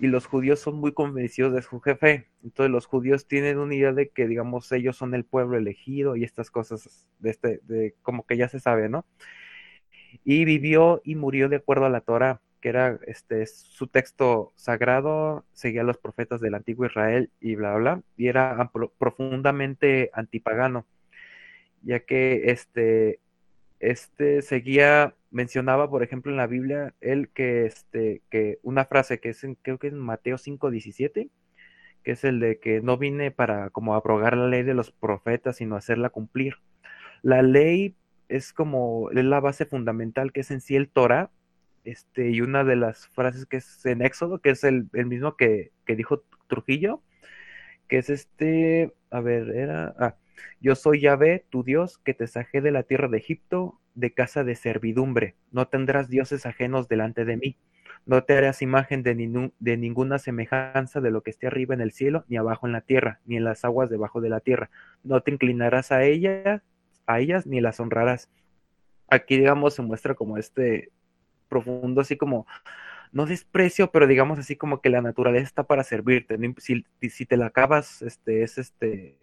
y 0.00 0.06
los 0.06 0.26
judíos 0.26 0.60
son 0.60 0.76
muy 0.76 0.92
convencidos 0.92 1.52
de 1.52 1.62
su 1.62 1.80
jefe. 1.80 2.28
Entonces 2.44 2.70
los 2.70 2.86
judíos 2.86 3.26
tienen 3.26 3.58
una 3.58 3.74
idea 3.74 3.92
de 3.92 4.08
que, 4.10 4.26
digamos, 4.26 4.70
ellos 4.72 4.96
son 4.96 5.14
el 5.14 5.24
pueblo 5.24 5.56
elegido 5.56 6.16
y 6.16 6.24
estas 6.24 6.50
cosas 6.50 7.08
de 7.18 7.30
este, 7.30 7.60
de 7.64 7.94
como 8.02 8.26
que 8.26 8.36
ya 8.36 8.48
se 8.48 8.60
sabe, 8.60 8.88
¿no? 8.88 9.04
Y 10.24 10.44
vivió 10.44 11.00
y 11.04 11.16
murió 11.16 11.48
de 11.48 11.56
acuerdo 11.56 11.86
a 11.86 11.90
la 11.90 12.00
Torah, 12.00 12.40
que 12.60 12.70
era 12.70 12.98
este 13.06 13.46
su 13.46 13.86
texto 13.88 14.52
sagrado, 14.56 15.44
seguía 15.52 15.82
a 15.82 15.84
los 15.84 15.98
profetas 15.98 16.40
del 16.40 16.54
antiguo 16.54 16.86
Israel 16.86 17.30
y 17.40 17.54
bla 17.56 17.76
bla, 17.76 18.02
y 18.16 18.28
era 18.28 18.70
profundamente 18.98 20.10
antipagano, 20.12 20.86
ya 21.82 22.00
que 22.00 22.50
este 22.50 23.20
este 23.80 24.42
seguía 24.42 25.14
mencionaba, 25.30 25.90
por 25.90 26.02
ejemplo, 26.02 26.32
en 26.32 26.38
la 26.38 26.46
Biblia, 26.46 26.94
él 27.00 27.28
que, 27.30 27.66
este, 27.66 28.22
que 28.30 28.58
una 28.62 28.84
frase 28.84 29.20
que 29.20 29.30
es 29.30 29.44
en, 29.44 29.54
creo 29.56 29.78
que 29.78 29.88
en 29.88 29.98
Mateo 29.98 30.36
5.17, 30.36 31.30
que 32.02 32.12
es 32.12 32.24
el 32.24 32.40
de 32.40 32.58
que 32.58 32.80
no 32.80 32.96
vine 32.96 33.30
para 33.30 33.70
como 33.70 33.94
abrogar 33.94 34.36
la 34.36 34.48
ley 34.48 34.62
de 34.62 34.74
los 34.74 34.90
profetas, 34.92 35.56
sino 35.56 35.76
hacerla 35.76 36.10
cumplir. 36.10 36.56
La 37.22 37.42
ley 37.42 37.96
es 38.28 38.52
como, 38.52 39.10
es 39.10 39.24
la 39.24 39.40
base 39.40 39.66
fundamental 39.66 40.32
que 40.32 40.40
es 40.40 40.50
en 40.50 40.60
sí 40.60 40.76
el 40.76 40.88
Torah, 40.88 41.30
este, 41.84 42.30
y 42.30 42.40
una 42.40 42.64
de 42.64 42.76
las 42.76 43.08
frases 43.08 43.46
que 43.46 43.58
es 43.58 43.86
en 43.86 44.02
Éxodo, 44.02 44.40
que 44.40 44.50
es 44.50 44.64
el, 44.64 44.88
el 44.92 45.06
mismo 45.06 45.36
que, 45.36 45.72
que 45.86 45.96
dijo 45.96 46.24
Trujillo, 46.48 47.02
que 47.88 47.98
es 47.98 48.10
este, 48.10 48.92
a 49.10 49.20
ver, 49.20 49.50
era, 49.50 49.94
ah, 49.98 50.16
yo 50.60 50.74
soy 50.74 51.00
Yahvé, 51.00 51.44
tu 51.50 51.62
Dios, 51.62 51.98
que 51.98 52.14
te 52.14 52.26
saqué 52.26 52.60
de 52.60 52.70
la 52.70 52.82
tierra 52.82 53.08
de 53.08 53.18
Egipto, 53.18 53.78
de 53.94 54.12
casa 54.12 54.44
de 54.44 54.54
servidumbre. 54.54 55.34
No 55.50 55.68
tendrás 55.68 56.08
dioses 56.08 56.46
ajenos 56.46 56.88
delante 56.88 57.24
de 57.24 57.36
mí. 57.36 57.56
No 58.06 58.24
te 58.24 58.36
harás 58.36 58.62
imagen 58.62 59.02
de, 59.02 59.14
ninguna 59.76 60.18
semejanza 60.18 61.00
de 61.00 61.10
lo 61.10 61.22
que 61.22 61.30
esté 61.30 61.46
arriba 61.46 61.74
en 61.74 61.80
el 61.80 61.92
cielo, 61.92 62.24
ni 62.28 62.36
abajo 62.36 62.66
en 62.66 62.72
la 62.72 62.80
tierra, 62.80 63.20
ni 63.26 63.36
en 63.36 63.44
las 63.44 63.64
aguas 63.64 63.90
debajo 63.90 64.20
de 64.20 64.30
la 64.30 64.40
tierra. 64.40 64.70
No 65.02 65.20
te 65.20 65.30
inclinarás 65.30 65.92
a 65.92 66.04
ellas, 66.04 66.62
a 67.06 67.20
ellas, 67.20 67.46
ni 67.46 67.60
las 67.60 67.80
honrarás. 67.80 68.30
Aquí, 69.08 69.36
digamos, 69.36 69.74
se 69.74 69.82
muestra 69.82 70.14
como 70.14 70.38
este 70.38 70.90
profundo, 71.48 72.00
así 72.00 72.16
como, 72.16 72.46
no 73.12 73.26
desprecio, 73.26 73.90
pero 73.90 74.06
digamos 74.06 74.38
así 74.38 74.56
como 74.56 74.80
que 74.80 74.90
la 74.90 75.02
naturaleza 75.02 75.46
está 75.46 75.64
para 75.64 75.84
servirte. 75.84 76.38
Si, 76.58 76.84
si 77.10 77.26
te 77.26 77.36
la 77.36 77.46
acabas, 77.46 78.02
este, 78.02 78.42
es 78.42 78.58
este, 78.58 79.18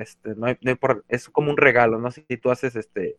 este, 0.00 0.34
es 1.08 1.28
como 1.28 1.50
un 1.50 1.56
regalo, 1.56 1.98
¿no? 1.98 2.10
Si 2.10 2.22
tú 2.36 2.50
haces 2.50 2.76
este 2.76 3.16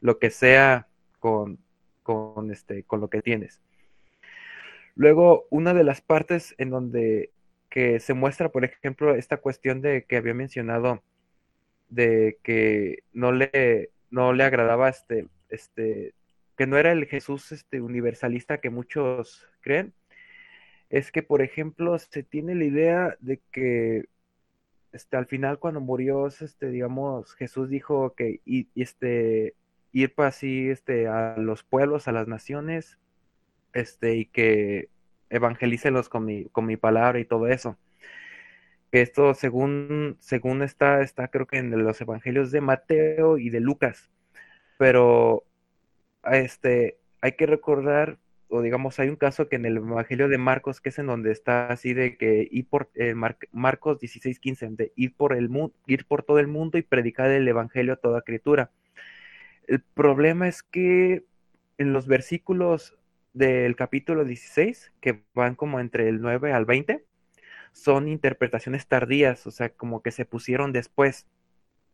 lo 0.00 0.18
que 0.18 0.30
sea 0.30 0.86
con, 1.18 1.58
con, 2.02 2.50
este, 2.50 2.84
con 2.84 3.00
lo 3.00 3.08
que 3.08 3.22
tienes. 3.22 3.60
Luego, 4.94 5.46
una 5.50 5.74
de 5.74 5.84
las 5.84 6.00
partes 6.00 6.54
en 6.58 6.70
donde 6.70 7.30
que 7.70 8.00
se 8.00 8.14
muestra, 8.14 8.48
por 8.48 8.64
ejemplo, 8.64 9.14
esta 9.14 9.36
cuestión 9.36 9.80
de 9.82 10.04
que 10.04 10.16
había 10.16 10.34
mencionado 10.34 11.02
de 11.90 12.38
que 12.42 13.02
no 13.12 13.32
le, 13.32 13.90
no 14.10 14.32
le 14.32 14.44
agradaba 14.44 14.88
este, 14.88 15.26
este, 15.48 16.14
que 16.56 16.66
no 16.66 16.78
era 16.78 16.92
el 16.92 17.06
Jesús 17.06 17.52
este, 17.52 17.80
universalista 17.80 18.58
que 18.58 18.70
muchos 18.70 19.46
creen, 19.60 19.92
es 20.90 21.12
que, 21.12 21.22
por 21.22 21.42
ejemplo, 21.42 21.98
se 21.98 22.22
tiene 22.22 22.54
la 22.54 22.64
idea 22.64 23.16
de 23.20 23.40
que 23.52 24.06
este, 24.92 25.16
al 25.16 25.26
final 25.26 25.58
cuando 25.58 25.80
murió, 25.80 26.26
este, 26.28 26.70
digamos, 26.70 27.34
Jesús 27.34 27.68
dijo 27.68 28.14
que 28.14 28.40
y, 28.44 28.68
este, 28.74 29.54
ir 29.92 30.14
para 30.14 30.28
así 30.30 30.68
este, 30.70 31.08
a 31.08 31.36
los 31.36 31.62
pueblos, 31.62 32.08
a 32.08 32.12
las 32.12 32.28
naciones, 32.28 32.98
este, 33.72 34.16
y 34.16 34.26
que 34.26 34.88
evangelícelos 35.30 36.08
con 36.08 36.24
mi, 36.24 36.46
con 36.46 36.66
mi 36.66 36.76
palabra 36.76 37.20
y 37.20 37.24
todo 37.24 37.48
eso. 37.48 37.76
esto 38.92 39.34
según, 39.34 40.16
según 40.20 40.62
está, 40.62 41.02
está 41.02 41.28
creo 41.28 41.46
que 41.46 41.58
en 41.58 41.70
los 41.84 42.00
evangelios 42.00 42.50
de 42.50 42.60
Mateo 42.60 43.38
y 43.38 43.50
de 43.50 43.60
Lucas, 43.60 44.10
pero 44.78 45.44
este, 46.24 46.98
hay 47.20 47.32
que 47.32 47.46
recordar, 47.46 48.18
o 48.48 48.62
digamos, 48.62 48.98
hay 48.98 49.08
un 49.08 49.16
caso 49.16 49.48
que 49.48 49.56
en 49.56 49.66
el 49.66 49.76
evangelio 49.76 50.28
de 50.28 50.38
Marcos, 50.38 50.80
que 50.80 50.88
es 50.88 50.98
en 50.98 51.06
donde 51.06 51.32
está 51.32 51.68
así 51.68 51.92
de 51.92 52.16
que 52.16 52.48
ir 52.50 52.66
por, 52.68 52.90
eh, 52.94 53.14
Marcos 53.52 54.00
16, 54.00 54.38
15, 54.38 54.68
de 54.70 54.92
ir 54.96 55.14
por, 55.14 55.34
el 55.34 55.50
ir 55.86 56.06
por 56.06 56.22
todo 56.22 56.38
el 56.38 56.48
mundo 56.48 56.78
y 56.78 56.82
predicar 56.82 57.30
el 57.30 57.46
evangelio 57.46 57.92
a 57.94 57.96
toda 57.96 58.22
criatura. 58.22 58.70
El 59.66 59.80
problema 59.80 60.48
es 60.48 60.62
que 60.62 61.24
en 61.76 61.92
los 61.92 62.06
versículos 62.06 62.96
del 63.34 63.76
capítulo 63.76 64.24
16, 64.24 64.92
que 65.00 65.22
van 65.34 65.54
como 65.54 65.78
entre 65.80 66.08
el 66.08 66.20
9 66.22 66.52
al 66.52 66.64
20, 66.64 67.04
son 67.72 68.08
interpretaciones 68.08 68.86
tardías, 68.86 69.46
o 69.46 69.50
sea, 69.50 69.68
como 69.68 70.02
que 70.02 70.10
se 70.10 70.24
pusieron 70.24 70.72
después 70.72 71.26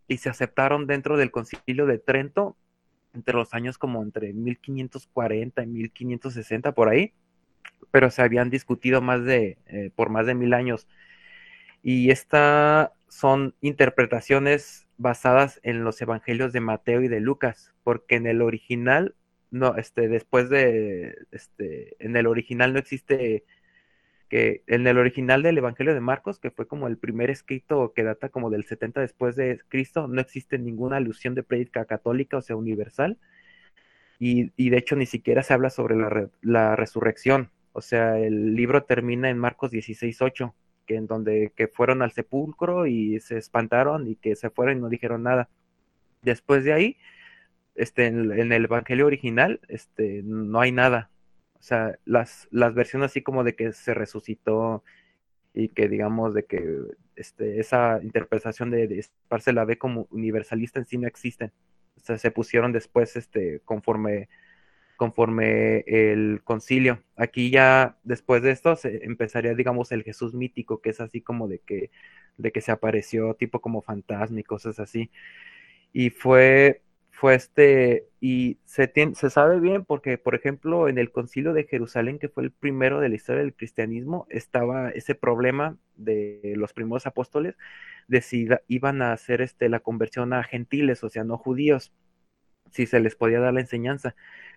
y 0.06 0.18
se 0.18 0.30
aceptaron 0.30 0.86
dentro 0.86 1.16
del 1.16 1.30
concilio 1.30 1.86
de 1.86 1.98
Trento 1.98 2.56
entre 3.14 3.34
los 3.34 3.54
años 3.54 3.78
como 3.78 4.02
entre 4.02 4.32
1540 4.32 5.62
y 5.62 5.66
1560 5.66 6.72
por 6.72 6.88
ahí, 6.88 7.12
pero 7.90 8.10
se 8.10 8.22
habían 8.22 8.50
discutido 8.50 9.00
más 9.00 9.24
de, 9.24 9.58
eh, 9.66 9.90
por 9.94 10.10
más 10.10 10.26
de 10.26 10.34
mil 10.34 10.54
años. 10.54 10.88
Y 11.82 12.10
estas 12.10 12.90
son 13.08 13.54
interpretaciones 13.60 14.86
basadas 14.96 15.60
en 15.62 15.84
los 15.84 16.00
evangelios 16.02 16.52
de 16.52 16.60
Mateo 16.60 17.02
y 17.02 17.08
de 17.08 17.20
Lucas, 17.20 17.72
porque 17.84 18.16
en 18.16 18.26
el 18.26 18.42
original, 18.42 19.14
no, 19.50 19.76
este, 19.76 20.08
después 20.08 20.48
de, 20.50 21.16
este, 21.30 21.96
en 22.04 22.16
el 22.16 22.26
original 22.26 22.72
no 22.72 22.78
existe 22.78 23.44
en 24.34 24.86
el 24.86 24.98
original 24.98 25.42
del 25.42 25.58
Evangelio 25.58 25.94
de 25.94 26.00
Marcos, 26.00 26.40
que 26.40 26.50
fue 26.50 26.66
como 26.66 26.88
el 26.88 26.98
primer 26.98 27.30
escrito 27.30 27.92
que 27.94 28.02
data 28.02 28.30
como 28.30 28.50
del 28.50 28.64
70 28.64 29.00
después 29.00 29.36
de 29.36 29.60
Cristo, 29.68 30.08
no 30.08 30.20
existe 30.20 30.58
ninguna 30.58 30.96
alusión 30.96 31.36
de 31.36 31.44
prédica 31.44 31.84
católica, 31.84 32.38
o 32.38 32.42
sea, 32.42 32.56
universal, 32.56 33.18
y, 34.18 34.50
de 34.70 34.76
hecho 34.76 34.96
ni 34.96 35.06
siquiera 35.06 35.42
se 35.42 35.54
habla 35.54 35.70
sobre 35.70 35.96
la, 36.42 36.76
resurrección, 36.76 37.50
o 37.72 37.80
sea, 37.80 38.18
el 38.18 38.54
libro 38.56 38.84
termina 38.84 39.30
en 39.30 39.38
Marcos 39.38 39.72
16.8, 39.72 40.52
que 40.86 40.96
en 40.96 41.06
donde 41.06 41.52
que 41.54 41.68
fueron 41.68 42.02
al 42.02 42.12
sepulcro 42.12 42.86
y 42.86 43.20
se 43.20 43.38
espantaron 43.38 44.08
y 44.08 44.16
que 44.16 44.36
se 44.36 44.50
fueron 44.50 44.78
y 44.78 44.80
no 44.80 44.88
dijeron 44.88 45.22
nada. 45.22 45.48
Después 46.22 46.64
de 46.64 46.72
ahí, 46.72 46.96
este, 47.74 48.06
en, 48.06 48.32
en 48.32 48.52
el 48.52 48.64
Evangelio 48.64 49.06
original, 49.06 49.60
este, 49.68 50.22
no 50.24 50.60
hay 50.60 50.72
nada, 50.72 51.10
sea, 51.66 51.98
las, 52.04 52.46
las 52.50 52.74
versiones 52.74 53.10
así 53.10 53.22
como 53.22 53.42
de 53.42 53.56
que 53.56 53.72
se 53.72 53.94
resucitó 53.94 54.84
y 55.54 55.68
que 55.70 55.88
digamos 55.88 56.34
de 56.34 56.44
que 56.44 56.62
este, 57.16 57.60
esa 57.60 58.00
interpretación 58.02 58.70
de, 58.70 58.86
de 58.86 59.52
la 59.52 59.64
ve 59.64 59.78
como 59.78 60.06
universalista 60.10 60.78
en 60.78 60.86
sí 60.86 60.98
no 60.98 61.08
existen. 61.08 61.52
O 61.96 62.00
sea, 62.00 62.18
se 62.18 62.30
pusieron 62.30 62.72
después 62.72 63.16
este, 63.16 63.60
conforme, 63.64 64.28
conforme 64.96 65.84
el 65.86 66.42
concilio. 66.44 67.02
Aquí 67.16 67.50
ya 67.50 67.96
después 68.04 68.42
de 68.42 68.50
esto 68.50 68.76
se 68.76 69.04
empezaría, 69.04 69.54
digamos, 69.54 69.92
el 69.92 70.02
Jesús 70.02 70.34
mítico, 70.34 70.82
que 70.82 70.90
es 70.90 71.00
así 71.00 71.22
como 71.22 71.48
de 71.48 71.60
que, 71.60 71.90
de 72.36 72.52
que 72.52 72.60
se 72.60 72.72
apareció 72.72 73.34
tipo 73.34 73.60
como 73.60 73.80
fantasma 73.82 74.40
y 74.40 74.44
cosas 74.44 74.80
así. 74.80 75.10
Y 75.94 76.10
fue 76.10 76.82
fue 77.24 77.36
este, 77.36 78.06
y 78.20 78.58
se, 78.66 78.92
se 79.14 79.30
sabe 79.30 79.58
bien 79.58 79.86
porque, 79.86 80.18
por 80.18 80.34
ejemplo, 80.34 80.90
en 80.90 80.98
el 80.98 81.10
concilio 81.10 81.54
de 81.54 81.64
Jerusalén, 81.64 82.18
que 82.18 82.28
fue 82.28 82.42
el 82.42 82.50
primero 82.52 83.00
de 83.00 83.08
la 83.08 83.14
historia 83.14 83.40
del 83.40 83.54
cristianismo, 83.54 84.26
estaba 84.28 84.90
ese 84.90 85.14
problema 85.14 85.78
de 85.96 86.52
los 86.56 86.74
primeros 86.74 87.06
apóstoles, 87.06 87.56
de 88.08 88.20
si 88.20 88.46
iban 88.68 89.00
a 89.00 89.14
hacer 89.14 89.40
este, 89.40 89.70
la 89.70 89.80
conversión 89.80 90.34
a 90.34 90.42
gentiles, 90.42 91.02
o 91.02 91.08
sea, 91.08 91.24
no 91.24 91.38
judíos, 91.38 91.94
si 92.70 92.84
se 92.84 93.00
les 93.00 93.16
podía 93.16 93.40
dar 93.40 93.54
la 93.54 93.60
enseñanza. 93.60 94.14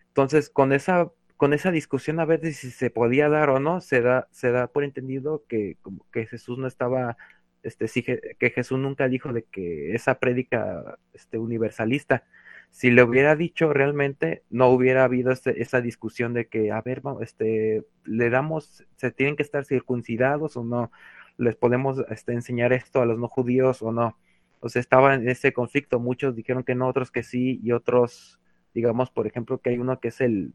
Entonces, 0.10 0.50
con 0.50 0.74
esa, 0.74 1.10
con 1.38 1.54
esa 1.54 1.72
discusión 1.72 2.20
a 2.20 2.26
ver 2.26 2.46
si 2.54 2.72
se 2.72 2.90
podía 2.90 3.30
dar 3.30 3.50
o 3.50 3.62
no, 3.62 3.80
se 3.80 4.02
da, 4.02 4.28
se 4.32 4.52
da 4.52 4.68
por 4.68 4.84
entendido 4.84 5.46
que, 5.48 5.78
que 6.12 6.26
Jesús 6.26 6.58
no 6.58 6.68
estaba 6.68 7.16
este, 7.64 8.36
que 8.38 8.50
Jesús 8.50 8.80
nunca 8.80 9.08
dijo 9.08 9.34
de 9.34 9.44
que 9.44 9.94
esa 9.94 10.20
prédica 10.20 10.98
este, 11.14 11.38
universalista, 11.38 12.26
si 12.72 12.92
le 12.92 13.04
hubiera 13.04 13.36
dicho 13.36 13.74
realmente, 13.74 14.44
no 14.50 14.70
hubiera 14.70 15.04
habido 15.04 15.32
este, 15.32 15.62
esa 15.62 15.82
discusión 15.82 16.34
de 16.34 16.48
que, 16.48 16.72
a 16.72 16.82
ver, 16.82 17.02
este, 17.22 17.86
le 18.06 18.30
damos, 18.30 18.86
se 18.98 19.12
tienen 19.12 19.36
que 19.36 19.44
estar 19.44 19.66
circuncidados 19.66 20.58
o 20.58 20.64
no, 20.64 20.92
les 21.38 21.56
podemos 21.56 22.04
este, 22.10 22.34
enseñar 22.34 22.74
esto 22.74 23.02
a 23.02 23.06
los 23.06 23.18
no 23.18 23.28
judíos 23.28 23.82
o 23.82 23.92
no. 23.92 24.18
O 24.60 24.70
sea, 24.70 24.80
estaba 24.80 25.16
en 25.16 25.28
ese 25.28 25.54
conflicto, 25.54 26.00
muchos 26.00 26.36
dijeron 26.36 26.64
que 26.64 26.76
no, 26.76 26.88
otros 26.88 27.12
que 27.12 27.24
sí, 27.24 27.60
y 27.64 27.72
otros, 27.72 28.40
digamos, 28.74 29.12
por 29.12 29.28
ejemplo, 29.28 29.60
que 29.60 29.72
hay 29.72 29.78
uno 29.78 30.00
que 30.00 30.10
es 30.10 30.22
el, 30.22 30.54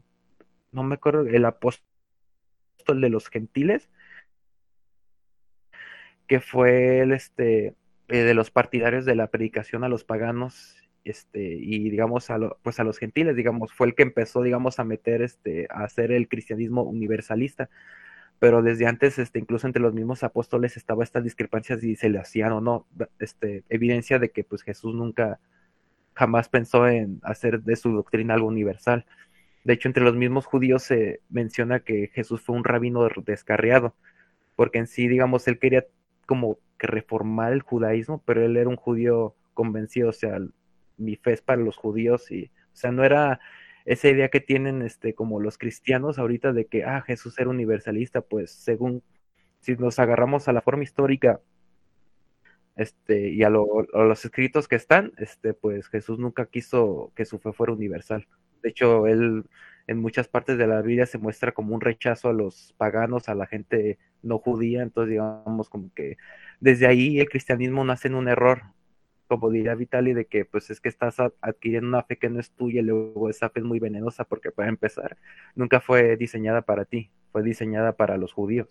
no 0.71 0.83
me 0.83 0.95
acuerdo, 0.95 1.25
el 1.25 1.45
apóstol 1.45 1.81
de 3.01 3.09
los 3.09 3.27
gentiles, 3.29 3.89
que 6.27 6.39
fue 6.39 7.01
el, 7.01 7.11
este, 7.11 7.75
eh, 8.09 8.23
de 8.23 8.33
los 8.33 8.51
partidarios 8.51 9.05
de 9.05 9.15
la 9.15 9.27
predicación 9.27 9.83
a 9.83 9.89
los 9.89 10.03
paganos 10.03 10.82
este, 11.03 11.39
y 11.41 11.89
digamos 11.89 12.29
a, 12.29 12.39
pues 12.61 12.79
a 12.79 12.83
los 12.83 12.97
gentiles, 12.97 13.35
digamos, 13.35 13.73
fue 13.73 13.87
el 13.87 13.95
que 13.95 14.03
empezó, 14.03 14.41
digamos, 14.41 14.79
a 14.79 14.83
meter, 14.83 15.21
este, 15.21 15.67
a 15.69 15.83
hacer 15.83 16.11
el 16.11 16.27
cristianismo 16.27 16.83
universalista, 16.83 17.69
pero 18.39 18.61
desde 18.61 18.87
antes, 18.87 19.19
este, 19.19 19.39
incluso 19.39 19.67
entre 19.67 19.81
los 19.81 19.93
mismos 19.93 20.23
apóstoles 20.23 20.77
estaba 20.77 21.03
estas 21.03 21.23
discrepancias 21.23 21.79
si 21.81 21.95
se 21.95 22.09
le 22.09 22.19
hacían 22.19 22.51
o 22.51 22.61
no, 22.61 22.87
este, 23.19 23.63
evidencia 23.69 24.19
de 24.19 24.29
que 24.31 24.43
pues 24.43 24.63
Jesús 24.63 24.95
nunca, 24.95 25.39
jamás 26.13 26.49
pensó 26.49 26.87
en 26.87 27.19
hacer 27.23 27.63
de 27.63 27.75
su 27.75 27.91
doctrina 27.91 28.33
algo 28.35 28.47
universal. 28.47 29.05
De 29.63 29.73
hecho, 29.73 29.87
entre 29.87 30.03
los 30.03 30.15
mismos 30.15 30.45
judíos 30.45 30.83
se 30.83 31.21
menciona 31.29 31.79
que 31.79 32.09
Jesús 32.13 32.41
fue 32.41 32.55
un 32.55 32.63
rabino 32.63 33.07
descarriado, 33.25 33.95
porque 34.55 34.79
en 34.79 34.87
sí, 34.87 35.07
digamos, 35.07 35.47
él 35.47 35.59
quería 35.59 35.85
como 36.25 36.57
que 36.77 36.87
reformar 36.87 37.53
el 37.53 37.61
judaísmo, 37.61 38.21
pero 38.25 38.43
él 38.43 38.57
era 38.57 38.69
un 38.69 38.75
judío 38.75 39.35
convencido, 39.53 40.09
o 40.09 40.13
sea, 40.13 40.39
mi 40.97 41.15
fe 41.15 41.33
es 41.33 41.41
para 41.41 41.61
los 41.61 41.77
judíos 41.77 42.31
y, 42.31 42.45
o 42.45 42.75
sea, 42.75 42.91
no 42.91 43.03
era 43.03 43.39
esa 43.85 44.09
idea 44.09 44.29
que 44.29 44.39
tienen 44.39 44.81
este 44.81 45.13
como 45.13 45.39
los 45.39 45.57
cristianos 45.57 46.17
ahorita 46.17 46.53
de 46.53 46.65
que 46.65 46.85
ah 46.85 47.01
Jesús 47.01 47.37
era 47.39 47.49
universalista, 47.49 48.21
pues 48.21 48.51
según 48.51 49.03
si 49.59 49.75
nos 49.75 49.99
agarramos 49.99 50.47
a 50.47 50.53
la 50.53 50.61
forma 50.61 50.83
histórica 50.83 51.41
este 52.75 53.29
y 53.29 53.43
a, 53.43 53.49
los 53.49 54.25
escritos 54.25 54.67
que 54.67 54.75
están, 54.75 55.13
este 55.17 55.53
pues 55.53 55.87
Jesús 55.87 56.19
nunca 56.19 56.45
quiso 56.47 57.11
que 57.15 57.25
su 57.25 57.39
fe 57.39 57.53
fuera 57.53 57.73
universal. 57.73 58.27
De 58.61 58.69
hecho, 58.69 59.07
él 59.07 59.45
en 59.87 59.99
muchas 59.99 60.27
partes 60.27 60.57
de 60.57 60.67
la 60.67 60.81
Biblia 60.81 61.05
se 61.05 61.17
muestra 61.17 61.51
como 61.51 61.75
un 61.75 61.81
rechazo 61.81 62.29
a 62.29 62.33
los 62.33 62.73
paganos, 62.77 63.29
a 63.29 63.35
la 63.35 63.47
gente 63.47 63.99
no 64.21 64.39
judía, 64.39 64.81
entonces 64.81 65.11
digamos 65.11 65.69
como 65.69 65.93
que 65.93 66.17
desde 66.61 66.87
ahí 66.87 67.19
el 67.19 67.29
cristianismo 67.29 67.83
nace 67.83 68.07
en 68.07 68.15
un 68.15 68.29
error, 68.29 68.63
como 69.33 69.49
diría 69.49 69.73
Vitali, 69.73 70.13
de 70.13 70.25
que 70.25 70.45
pues 70.45 70.69
es 70.69 70.79
que 70.79 70.89
estás 70.89 71.15
adquiriendo 71.41 71.87
una 71.87 72.03
fe 72.03 72.19
que 72.19 72.29
no 72.29 72.39
es 72.39 72.51
tuya 72.51 72.81
y 72.81 72.83
luego 72.83 73.31
esa 73.31 73.49
fe 73.49 73.61
es 73.61 73.65
muy 73.65 73.79
venenosa 73.79 74.25
porque 74.25 74.51
para 74.51 74.69
empezar 74.69 75.17
nunca 75.55 75.81
fue 75.81 76.17
diseñada 76.17 76.61
para 76.61 76.85
ti, 76.85 77.09
fue 77.31 77.41
diseñada 77.41 77.93
para 77.93 78.17
los 78.17 78.31
judíos. 78.31 78.67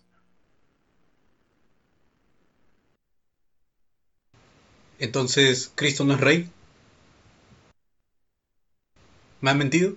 Entonces, 4.99 5.73
¿Cristo 5.75 6.05
no 6.05 6.13
es 6.13 6.21
rey? 6.21 6.49
¿Me 9.41 9.49
han 9.49 9.57
mentido? 9.57 9.95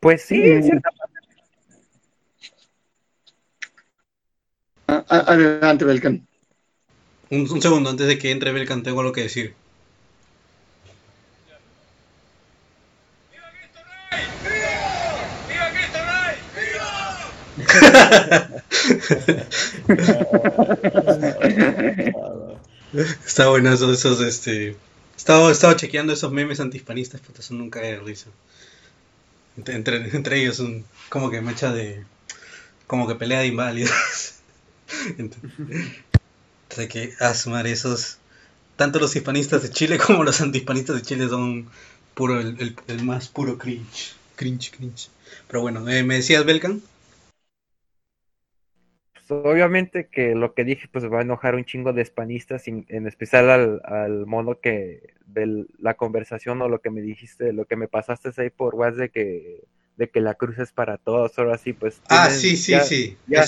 Pues 0.00 0.22
sí, 0.22 0.40
en 0.40 0.62
cierta 0.62 0.88
Adelante, 4.86 5.84
Belkan. 5.84 6.26
Un, 7.30 7.60
segundo, 7.60 7.90
antes 7.90 8.06
de 8.06 8.18
que 8.18 8.30
entre 8.30 8.52
Belkan, 8.52 8.82
tengo 8.82 9.00
algo 9.00 9.12
que 9.12 9.22
decir. 9.22 9.54
Está 23.26 23.48
bueno 23.48 23.72
esos, 23.72 24.20
este. 24.20 24.76
Estaba, 25.16 25.50
estaba 25.50 25.76
chequeando 25.76 26.12
esos 26.12 26.30
memes 26.32 26.60
antihispanistas, 26.60 27.20
pero 27.26 27.40
eso 27.40 27.54
nunca 27.54 27.80
de 27.80 27.98
risa. 27.98 28.30
Entre, 29.56 29.96
entre, 30.16 30.40
ellos 30.40 30.60
un 30.60 30.84
como 31.08 31.30
que 31.30 31.40
mecha 31.40 31.72
de. 31.72 32.04
como 32.86 33.08
que 33.08 33.16
pelea 33.16 33.40
de 33.40 33.46
inválidos. 33.48 34.34
de 36.76 36.88
que 36.88 37.12
asmar 37.20 37.66
esos 37.66 38.18
tanto 38.76 38.98
los 38.98 39.16
hispanistas 39.16 39.62
de 39.62 39.70
Chile 39.70 39.98
como 40.06 40.24
los 40.24 40.40
antihispanistas 40.40 40.96
de 40.96 41.02
Chile 41.02 41.28
son 41.28 41.68
puro 42.14 42.40
el, 42.40 42.76
el, 42.88 43.02
más 43.04 43.28
puro 43.28 43.58
cringe 43.58 44.14
cringe 44.36 44.70
cringe 44.70 45.08
pero 45.48 45.60
bueno 45.60 45.88
eh, 45.88 46.02
me 46.02 46.16
decías 46.16 46.44
Belkan 46.44 46.82
obviamente 49.28 50.08
que 50.10 50.34
lo 50.34 50.54
que 50.54 50.64
dije 50.64 50.88
pues 50.90 51.04
va 51.10 51.18
a 51.18 51.22
enojar 51.22 51.54
un 51.54 51.64
chingo 51.64 51.92
de 51.92 52.02
hispanistas, 52.02 52.68
en 52.68 53.06
especial 53.06 53.50
al, 53.50 53.80
al 53.84 54.26
modo 54.26 54.60
que 54.60 55.14
de 55.26 55.66
la 55.78 55.94
conversación 55.94 56.62
o 56.62 56.68
lo 56.68 56.80
que 56.80 56.90
me 56.90 57.00
dijiste, 57.00 57.52
lo 57.52 57.64
que 57.64 57.76
me 57.76 57.88
pasaste 57.88 58.30
ahí 58.36 58.50
por 58.50 58.74
WhatsApp 58.74 59.00
de 59.00 59.08
que, 59.10 59.64
de 59.96 60.08
que 60.08 60.20
la 60.20 60.34
cruz 60.34 60.58
es 60.58 60.72
para 60.72 60.98
todos, 60.98 61.38
ahora 61.38 61.58
sí 61.58 61.72
pues... 61.72 62.00
ah, 62.08 62.30
sí, 62.30 62.56
sí, 62.56 62.74
sí. 62.80 63.16
Ya, 63.26 63.44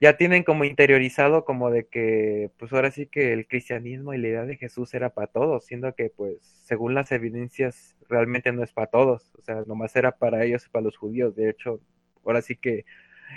ya 0.00 0.16
tienen 0.16 0.44
como 0.44 0.64
interiorizado 0.64 1.44
como 1.44 1.70
de 1.70 1.86
que 1.86 2.50
pues 2.58 2.72
ahora 2.72 2.90
sí 2.90 3.06
que 3.06 3.32
el 3.32 3.46
cristianismo 3.46 4.14
y 4.14 4.18
la 4.18 4.28
idea 4.28 4.44
de 4.44 4.56
Jesús 4.56 4.92
era 4.94 5.10
para 5.10 5.28
todos, 5.28 5.64
siendo 5.66 5.94
que 5.94 6.10
pues 6.10 6.38
según 6.64 6.94
las 6.94 7.12
evidencias 7.12 7.96
realmente 8.08 8.52
no 8.52 8.62
es 8.62 8.72
para 8.72 8.88
todos, 8.88 9.32
o 9.38 9.42
sea, 9.42 9.62
nomás 9.66 9.96
era 9.96 10.12
para 10.12 10.44
ellos 10.44 10.66
y 10.66 10.70
para 10.70 10.84
los 10.84 10.96
judíos, 10.96 11.34
de 11.36 11.50
hecho, 11.50 11.80
ahora 12.24 12.42
sí 12.42 12.56
que 12.56 12.84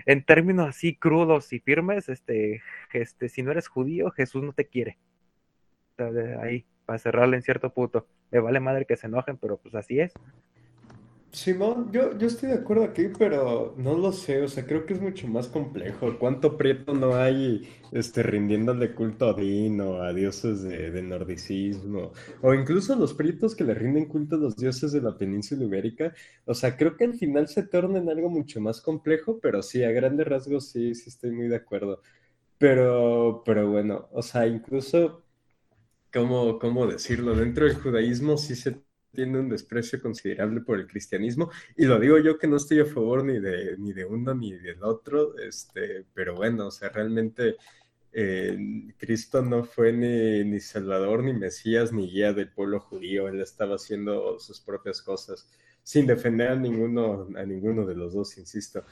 en 0.05 0.23
términos 0.23 0.67
así 0.69 0.95
crudos 0.95 1.51
y 1.53 1.59
firmes, 1.59 2.09
este, 2.09 2.61
este, 2.93 3.29
si 3.29 3.43
no 3.43 3.51
eres 3.51 3.67
judío, 3.67 4.11
Jesús 4.11 4.43
no 4.43 4.53
te 4.53 4.65
quiere. 4.65 4.97
ahí, 6.41 6.65
para 6.85 6.99
cerrarle 6.99 7.35
en 7.37 7.43
cierto 7.43 7.73
punto. 7.73 8.07
Me 8.31 8.39
vale 8.39 8.59
madre 8.59 8.85
que 8.85 8.97
se 8.97 9.07
enojen, 9.07 9.37
pero 9.37 9.57
pues 9.57 9.75
así 9.75 9.99
es. 9.99 10.13
Simón, 11.31 11.91
yo, 11.91 12.17
yo 12.17 12.25
estoy 12.27 12.49
de 12.49 12.55
acuerdo 12.55 12.83
aquí, 12.85 13.09
pero 13.17 13.75
no 13.77 13.95
lo 13.95 14.11
sé, 14.11 14.41
o 14.41 14.47
sea, 14.47 14.65
creo 14.65 14.85
que 14.87 14.93
es 14.93 15.01
mucho 15.01 15.27
más 15.27 15.47
complejo. 15.47 16.17
¿Cuánto 16.17 16.57
prieto 16.57 16.93
no 16.93 17.15
hay 17.15 17.69
este, 17.91 18.23
rindiéndole 18.23 18.95
culto 18.95 19.29
a 19.29 19.33
o 19.33 20.01
a 20.01 20.13
dioses 20.13 20.63
de, 20.63 21.01
nordicismo? 21.03 22.13
O 22.41 22.53
incluso 22.55 22.95
los 22.95 23.13
prietos 23.13 23.55
que 23.55 23.63
le 23.63 23.75
rinden 23.75 24.07
culto 24.07 24.35
a 24.35 24.39
los 24.39 24.55
dioses 24.57 24.91
de 24.91 25.01
la 25.01 25.15
península 25.17 25.65
ibérica. 25.65 26.13
O 26.45 26.55
sea, 26.55 26.75
creo 26.75 26.97
que 26.97 27.05
al 27.05 27.13
final 27.13 27.47
se 27.47 27.63
torna 27.63 27.99
en 27.99 28.09
algo 28.09 28.29
mucho 28.29 28.59
más 28.59 28.81
complejo, 28.81 29.39
pero 29.39 29.61
sí, 29.61 29.83
a 29.83 29.91
grandes 29.91 30.27
rasgos 30.27 30.69
sí, 30.69 30.95
sí 30.95 31.09
estoy 31.09 31.31
muy 31.31 31.47
de 31.47 31.57
acuerdo. 31.57 32.01
Pero, 32.57 33.43
pero 33.45 33.69
bueno, 33.71 34.09
o 34.13 34.21
sea, 34.23 34.47
incluso, 34.47 35.23
¿cómo, 36.13 36.59
cómo 36.59 36.87
decirlo? 36.87 37.35
Dentro 37.35 37.65
del 37.65 37.75
judaísmo 37.75 38.37
sí 38.37 38.55
se 38.55 38.88
tiene 39.13 39.39
un 39.39 39.49
desprecio 39.49 40.01
considerable 40.01 40.61
por 40.61 40.79
el 40.79 40.87
cristianismo, 40.87 41.49
y 41.75 41.85
lo 41.85 41.99
digo 41.99 42.17
yo 42.19 42.37
que 42.37 42.47
no 42.47 42.57
estoy 42.57 42.79
a 42.79 42.85
favor 42.85 43.23
ni 43.23 43.39
de, 43.39 43.75
ni 43.77 43.93
de 43.93 44.05
uno 44.05 44.33
ni 44.33 44.53
del 44.53 44.83
otro, 44.83 45.37
este, 45.37 46.05
pero 46.13 46.35
bueno, 46.35 46.67
o 46.67 46.71
sea, 46.71 46.89
realmente 46.89 47.55
eh, 48.11 48.57
Cristo 48.97 49.41
no 49.41 49.63
fue 49.63 49.93
ni, 49.93 50.43
ni, 50.43 50.59
Salvador, 50.59 51.23
ni 51.23 51.33
Mesías, 51.33 51.91
ni 51.91 52.09
guía 52.09 52.33
del 52.33 52.49
pueblo 52.49 52.79
judío, 52.79 53.27
él 53.27 53.41
estaba 53.41 53.75
haciendo 53.75 54.39
sus 54.39 54.59
propias 54.59 55.01
cosas, 55.01 55.47
sin 55.83 56.05
defender 56.05 56.49
a 56.49 56.55
ninguno, 56.55 57.27
a 57.35 57.43
ninguno 57.43 57.85
de 57.85 57.95
los 57.95 58.13
dos, 58.13 58.37
insisto. 58.37 58.83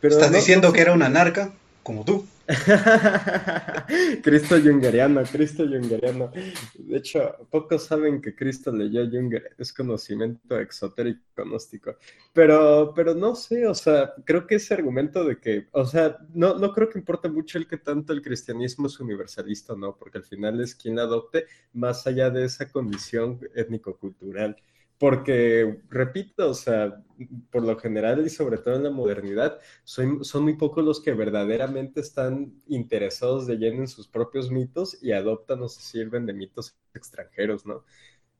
Pero 0.00 0.14
¿Estás 0.14 0.32
diciendo 0.32 0.72
que 0.72 0.80
era 0.80 0.92
una 0.92 1.08
narca? 1.08 1.52
como 1.84 2.04
tú. 2.04 2.26
Cristo 4.22 4.60
Jungeriano, 4.60 5.22
Cristo 5.24 5.64
Jungeriano. 5.66 6.30
De 6.78 6.98
hecho, 6.98 7.36
pocos 7.50 7.84
saben 7.84 8.20
que 8.20 8.34
Cristo 8.34 8.70
leyó 8.70 9.08
Junger, 9.10 9.54
es 9.58 9.72
conocimiento 9.72 10.58
exotérico 10.58 11.22
gnóstico. 11.36 11.96
Pero, 12.32 12.92
pero 12.94 13.14
no 13.14 13.34
sé, 13.34 13.66
o 13.66 13.74
sea, 13.74 14.14
creo 14.24 14.46
que 14.46 14.56
ese 14.56 14.74
argumento 14.74 15.24
de 15.24 15.38
que, 15.38 15.68
o 15.72 15.86
sea, 15.86 16.18
no, 16.34 16.58
no 16.58 16.72
creo 16.72 16.88
que 16.88 16.98
importe 16.98 17.28
mucho 17.28 17.58
el 17.58 17.66
que 17.66 17.78
tanto 17.78 18.12
el 18.12 18.22
cristianismo 18.22 18.86
es 18.88 19.00
universalista 19.00 19.74
no, 19.74 19.96
porque 19.96 20.18
al 20.18 20.24
final 20.24 20.60
es 20.60 20.74
quien 20.74 20.98
adopte 20.98 21.46
más 21.72 22.06
allá 22.06 22.30
de 22.30 22.44
esa 22.44 22.70
condición 22.70 23.40
étnico-cultural 23.54 24.56
porque, 24.98 25.80
repito, 25.90 26.50
o 26.50 26.54
sea, 26.54 27.02
por 27.50 27.62
lo 27.64 27.78
general 27.78 28.24
y 28.26 28.30
sobre 28.30 28.58
todo 28.58 28.76
en 28.76 28.84
la 28.84 28.90
modernidad, 28.90 29.58
son, 29.84 30.20
muy 30.42 30.56
pocos 30.56 30.84
los 30.84 31.00
que 31.00 31.12
verdaderamente 31.12 32.00
están 32.00 32.62
interesados 32.66 33.46
de 33.46 33.56
lleno 33.56 33.82
en 33.82 33.88
sus 33.88 34.08
propios 34.08 34.50
mitos 34.50 35.02
y 35.02 35.12
adoptan 35.12 35.62
o 35.62 35.68
se 35.68 35.82
sirven 35.82 36.26
de 36.26 36.34
mitos 36.34 36.76
extranjeros, 36.94 37.66
¿no? 37.66 37.84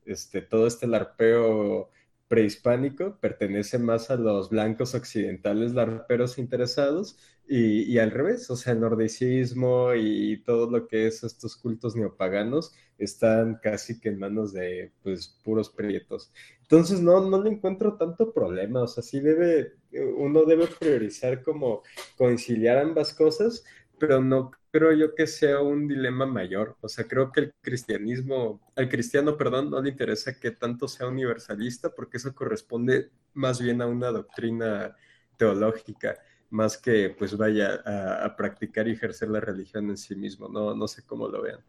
Este, 0.05 0.43
todo 0.43 0.67
este 0.67 0.87
larpeo 0.87 1.91
prehispánico 2.29 3.19
pertenece 3.21 3.79
más 3.79 4.11
a 4.11 4.17
los 4.17 4.51
blancos 4.51 4.95
occidentales 4.95 5.75
larperos 5.75 6.39
interesados 6.39 7.19
y, 7.47 7.83
y, 7.93 7.99
al 7.99 8.11
revés, 8.11 8.49
o 8.51 8.57
sea, 8.57 8.73
el 8.73 8.81
nordicismo 8.81 9.95
y 9.95 10.43
todo 10.45 10.71
lo 10.71 10.87
que 10.89 11.07
es 11.07 11.23
estos 11.25 11.57
cultos 11.57 11.95
neopaganos 11.95 12.73
están 12.99 13.59
casi 13.63 14.01
que 14.01 14.09
en 14.09 14.19
manos 14.19 14.53
de 14.53 14.93
pues 15.03 15.29
puros 15.43 15.69
prietos. 15.71 16.33
Entonces 16.63 17.01
no, 17.01 17.29
no 17.29 17.43
le 17.43 17.51
encuentro 17.51 17.97
tanto 17.97 18.33
problema, 18.33 18.83
o 18.83 18.87
sea, 18.87 19.03
sí 19.03 19.21
debe, 19.21 19.75
uno 20.17 20.45
debe 20.45 20.67
priorizar 20.67 21.43
como 21.43 21.83
conciliar 22.17 22.79
ambas 22.79 23.13
cosas, 23.15 23.65
pero 23.99 24.21
no 24.21 24.51
creo 24.71 24.93
yo 24.93 25.15
que 25.15 25.27
sea 25.27 25.61
un 25.61 25.87
dilema 25.87 26.27
mayor. 26.27 26.77
O 26.81 26.89
sea, 26.89 27.05
creo 27.07 27.31
que 27.31 27.41
el 27.41 27.55
cristianismo, 27.61 28.61
al 28.75 28.89
cristiano, 28.89 29.37
perdón, 29.37 29.71
no 29.71 29.81
le 29.81 29.91
interesa 29.91 30.39
que 30.39 30.51
tanto 30.51 30.89
sea 30.89 31.07
universalista, 31.07 31.95
porque 31.95 32.17
eso 32.17 32.35
corresponde 32.35 33.11
más 33.35 33.61
bien 33.61 33.83
a 33.83 33.87
una 33.87 34.11
doctrina 34.11 34.97
teológica, 35.37 36.19
más 36.51 36.79
que 36.79 37.11
pues 37.11 37.37
vaya 37.37 37.83
a, 37.85 38.37
practicar 38.37 38.87
y 38.89 38.93
ejercer 38.93 39.29
la 39.29 39.41
religión 39.41 39.91
en 39.91 39.97
sí 39.97 40.15
mismo. 40.15 40.49
No, 40.49 40.75
no 40.75 40.89
sé 40.89 41.03
cómo 41.05 41.29
lo 41.29 41.43
vean. 41.43 41.61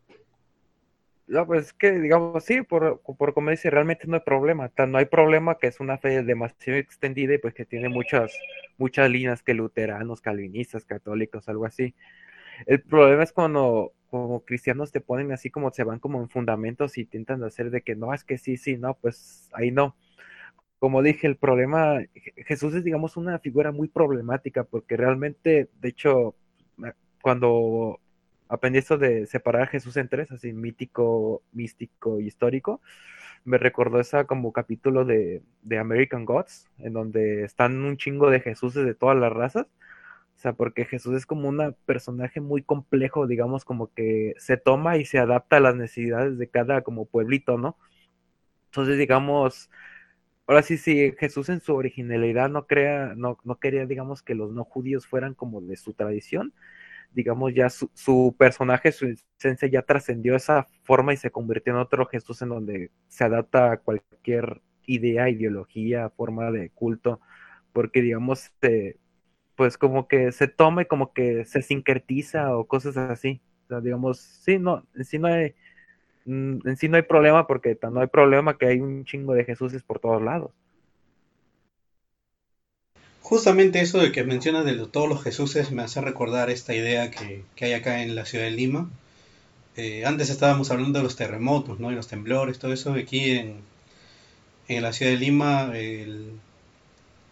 No, 1.27 1.47
pues 1.47 1.67
es 1.67 1.73
que, 1.73 1.91
digamos, 1.99 2.43
sí, 2.43 2.61
por, 2.61 3.01
por 3.01 3.33
como 3.33 3.49
dice, 3.49 3.71
realmente 3.71 4.05
no 4.05 4.15
hay 4.15 4.21
problema. 4.21 4.71
No 4.87 4.97
hay 4.99 5.05
problema 5.05 5.57
que 5.57 5.67
es 5.67 5.79
una 5.79 5.97
fe 5.97 6.21
demasiado 6.21 6.77
extendida 6.77 7.33
y 7.33 7.37
pues 7.39 7.55
que 7.55 7.65
tiene 7.65 7.89
muchas, 7.89 8.31
muchas 8.77 9.09
líneas 9.09 9.41
que 9.41 9.55
luteranos, 9.55 10.21
calvinistas, 10.21 10.85
católicos, 10.85 11.49
algo 11.49 11.65
así. 11.65 11.95
El 12.67 12.81
problema 12.81 13.23
es 13.23 13.31
cuando 13.31 13.93
como 14.09 14.45
cristianos 14.45 14.91
te 14.91 15.01
ponen 15.01 15.31
así 15.31 15.49
como 15.49 15.71
se 15.71 15.83
van 15.83 15.99
como 15.99 16.21
en 16.21 16.29
fundamentos 16.29 16.97
y 16.97 17.01
intentan 17.01 17.43
hacer 17.43 17.69
de 17.71 17.81
que 17.81 17.95
no, 17.95 18.13
es 18.13 18.23
que 18.23 18.37
sí, 18.37 18.55
sí, 18.55 18.77
no, 18.77 18.93
pues 18.95 19.49
ahí 19.53 19.71
no. 19.71 19.95
Como 20.85 21.01
dije, 21.01 21.25
el 21.25 21.35
problema, 21.35 21.97
Jesús 22.45 22.75
es, 22.75 22.83
digamos, 22.83 23.17
una 23.17 23.39
figura 23.39 23.71
muy 23.71 23.87
problemática 23.87 24.63
porque 24.65 24.95
realmente, 24.95 25.67
de 25.81 25.89
hecho, 25.89 26.35
cuando 27.23 27.99
aprendí 28.49 28.77
esto 28.77 28.99
de 28.99 29.25
separar 29.25 29.63
a 29.63 29.65
Jesús 29.65 29.97
en 29.97 30.09
tres, 30.09 30.31
así 30.31 30.53
mítico, 30.53 31.41
místico 31.53 32.19
y 32.19 32.27
histórico. 32.27 32.81
Me 33.45 33.57
recordó 33.57 33.99
esa 33.99 34.25
como 34.25 34.53
capítulo 34.53 35.05
de, 35.05 35.41
de 35.63 35.79
American 35.79 36.23
Gods, 36.23 36.69
en 36.77 36.93
donde 36.93 37.45
están 37.45 37.83
un 37.83 37.97
chingo 37.97 38.29
de 38.29 38.41
Jesús 38.41 38.75
de 38.75 38.93
todas 38.93 39.17
las 39.17 39.33
razas. 39.33 39.65
O 40.35 40.39
sea, 40.39 40.53
porque 40.53 40.85
Jesús 40.85 41.15
es 41.15 41.25
como 41.25 41.49
un 41.49 41.75
personaje 41.87 42.41
muy 42.41 42.61
complejo, 42.61 43.25
digamos, 43.25 43.65
como 43.65 43.91
que 43.91 44.35
se 44.37 44.57
toma 44.57 44.97
y 44.97 45.05
se 45.05 45.17
adapta 45.17 45.57
a 45.57 45.61
las 45.61 45.75
necesidades 45.75 46.37
de 46.37 46.47
cada 46.47 46.83
como 46.83 47.05
pueblito, 47.07 47.57
¿no? 47.57 47.75
Entonces, 48.67 48.99
digamos, 48.99 49.71
ahora 50.47 50.61
sí, 50.63 50.77
sí, 50.77 51.13
Jesús 51.19 51.49
en 51.49 51.61
su 51.61 51.75
originalidad 51.75 52.49
no 52.49 52.67
crea, 52.67 53.13
no, 53.15 53.37
no 53.43 53.59
quería, 53.59 53.85
digamos, 53.85 54.21
que 54.23 54.35
los 54.35 54.51
no 54.51 54.63
judíos 54.65 55.07
fueran 55.07 55.33
como 55.33 55.61
de 55.61 55.75
su 55.77 55.93
tradición, 55.93 56.53
digamos, 57.13 57.53
ya 57.53 57.69
su, 57.69 58.35
personaje, 58.37 58.91
su 58.91 59.15
esencia 59.39 59.67
ya 59.69 59.81
trascendió 59.83 60.35
esa 60.35 60.67
forma 60.83 61.13
y 61.13 61.17
se 61.17 61.31
convirtió 61.31 61.73
en 61.73 61.79
otro 61.79 62.05
Jesús 62.07 62.41
en 62.41 62.49
donde 62.49 62.91
se 63.07 63.23
adapta 63.23 63.71
a 63.71 63.77
cualquier 63.77 64.61
idea, 64.85 65.29
ideología, 65.29 66.09
forma 66.09 66.51
de 66.51 66.69
culto, 66.71 67.21
porque 67.73 68.01
digamos, 68.01 68.51
pues 69.55 69.77
como 69.77 70.07
que 70.07 70.31
se 70.31 70.47
toma 70.47 70.83
y 70.83 70.85
como 70.85 71.13
que 71.13 71.45
se 71.45 71.61
sincretiza 71.61 72.55
o 72.57 72.67
cosas 72.67 72.97
así. 72.97 73.41
O 73.65 73.67
sea, 73.67 73.81
digamos, 73.81 74.19
sí, 74.19 74.59
no, 74.59 74.85
sí 75.03 75.17
no 75.17 75.27
hay, 75.27 75.55
en 76.25 76.77
sí 76.77 76.89
no 76.89 76.97
hay 76.97 77.03
problema 77.03 77.47
porque 77.47 77.77
no 77.91 78.01
hay 78.01 78.07
problema 78.07 78.57
que 78.57 78.67
hay 78.67 78.79
un 78.79 79.05
chingo 79.05 79.33
de 79.33 79.45
Jesuses 79.45 79.83
por 79.83 79.99
todos 79.99 80.21
lados. 80.21 80.51
Justamente 83.21 83.81
eso 83.81 83.99
de 83.99 84.11
que 84.11 84.23
mencionas 84.23 84.65
de 84.65 84.73
todos 84.87 85.09
los 85.09 85.23
Jesuses 85.23 85.71
me 85.71 85.81
hace 85.81 85.99
recordar 86.01 86.49
esta 86.49 86.75
idea 86.75 87.09
que, 87.09 87.43
hay 87.59 87.73
acá 87.73 88.03
en 88.03 88.15
la 88.15 88.25
ciudad 88.25 88.45
de 88.45 88.51
Lima. 88.51 88.89
Eh, 89.75 90.05
antes 90.05 90.29
estábamos 90.29 90.71
hablando 90.71 90.99
de 90.99 91.03
los 91.03 91.15
terremotos, 91.15 91.79
¿no? 91.79 91.91
Y 91.91 91.95
los 91.95 92.07
temblores, 92.07 92.59
todo 92.59 92.71
eso. 92.71 92.93
Aquí 92.93 93.31
en, 93.31 93.61
en 94.67 94.83
la 94.83 94.93
ciudad 94.93 95.11
de 95.11 95.17
Lima 95.17 95.71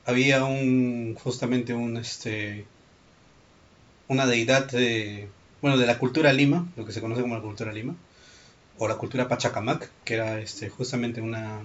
había 0.06 0.44
un 0.46 1.16
justamente 1.16 1.74
un 1.74 1.98
este 1.98 2.66
una 4.08 4.26
deidad 4.26 4.70
de 4.72 5.28
bueno 5.62 5.78
de 5.78 5.86
la 5.86 6.00
cultura 6.00 6.34
Lima, 6.34 6.68
lo 6.76 6.86
que 6.86 6.92
se 6.92 7.02
conoce 7.02 7.22
como 7.22 7.36
la 7.36 7.42
cultura 7.42 7.72
Lima, 7.72 7.96
o 8.78 8.88
la 8.88 8.96
cultura 8.96 9.28
Pachacamac, 9.28 9.90
que 10.04 10.16
era 10.16 10.40
este 10.40 10.70
justamente 10.70 11.22
una 11.22 11.62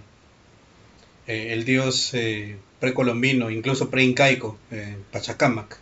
eh, 1.27 1.53
el 1.53 1.65
dios 1.65 2.15
eh, 2.15 2.57
precolombino, 2.81 3.51
incluso 3.51 3.91
preincaico, 3.91 4.59
eh, 4.71 4.97
Pachacamac, 5.13 5.79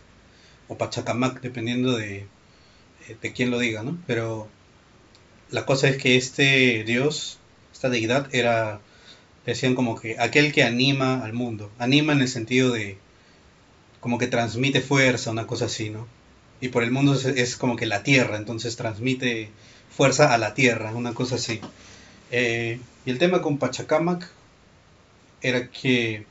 o 0.67 0.77
Pachacamac, 0.77 1.41
dependiendo 1.41 1.95
de, 1.95 2.27
de 3.21 3.33
quién 3.33 3.51
lo 3.51 3.59
diga, 3.59 3.83
¿no? 3.83 3.97
Pero 4.07 4.47
la 5.51 5.65
cosa 5.65 5.89
es 5.89 5.97
que 5.97 6.17
este 6.17 6.83
dios, 6.83 7.39
esta 7.73 7.89
deidad, 7.89 8.33
era, 8.33 8.81
decían 9.45 9.75
como 9.75 9.99
que 9.99 10.17
aquel 10.19 10.51
que 10.53 10.63
anima 10.63 11.23
al 11.23 11.33
mundo, 11.33 11.71
anima 11.79 12.13
en 12.13 12.21
el 12.21 12.27
sentido 12.27 12.71
de 12.71 12.97
como 14.01 14.17
que 14.17 14.27
transmite 14.27 14.81
fuerza, 14.81 15.31
una 15.31 15.47
cosa 15.47 15.65
así, 15.65 15.89
¿no? 15.89 16.07
y 16.59 16.69
por 16.69 16.83
el 16.83 16.91
mundo 16.91 17.13
es, 17.13 17.55
como 17.55 17.75
que 17.75 17.85
la 17.85 18.03
tierra, 18.03 18.37
entonces 18.37 18.75
transmite 18.75 19.49
fuerza 19.97 20.31
a 20.31 20.37
la 20.37 20.53
tierra, 20.53 20.93
una 20.93 21.15
cosa 21.15 21.35
así. 21.35 21.59
Eh, 22.31 22.79
y 23.05 23.09
el 23.09 23.17
tema 23.17 23.41
con 23.41 23.57
Pachacamac 23.57 24.29
era 25.41 25.69
que, 25.71 26.25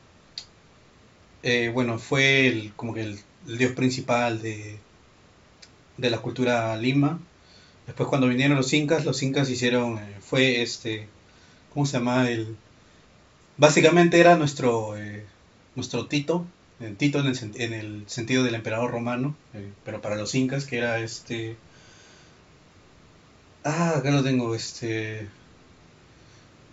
eh, 1.42 1.70
bueno, 1.74 1.98
fue 1.98 2.46
el, 2.46 2.72
como 2.76 2.94
que 2.94 3.00
el, 3.02 3.18
dios 3.44 3.72
principal 3.72 4.40
de, 4.40 4.78
de, 5.96 6.10
la 6.10 6.18
cultura 6.18 6.76
lima. 6.76 7.18
Después 7.86 8.08
cuando 8.08 8.28
vinieron 8.28 8.56
los 8.56 8.72
incas, 8.72 9.04
los 9.04 9.20
incas 9.24 9.50
hicieron, 9.50 9.98
eh, 9.98 10.16
fue 10.20 10.62
este, 10.62 11.08
¿cómo 11.74 11.86
se 11.86 11.98
llama? 11.98 12.30
El, 12.30 12.56
básicamente 13.56 14.20
era 14.20 14.36
nuestro, 14.36 14.94
nuestro 15.74 16.06
Tito, 16.06 16.46
Tito 16.98 17.18
en 17.18 17.26
el, 17.26 17.38
en 17.56 17.72
el, 17.74 18.04
sentido 18.06 18.44
del 18.44 18.54
emperador 18.54 18.92
romano, 18.92 19.34
pero 19.84 20.00
para 20.00 20.14
los 20.14 20.36
incas, 20.36 20.66
que 20.66 20.78
era 20.78 21.00
este... 21.00 21.56
Ah, 23.68 23.94
acá 23.96 24.12
lo 24.12 24.22
tengo, 24.22 24.54
este... 24.54 25.26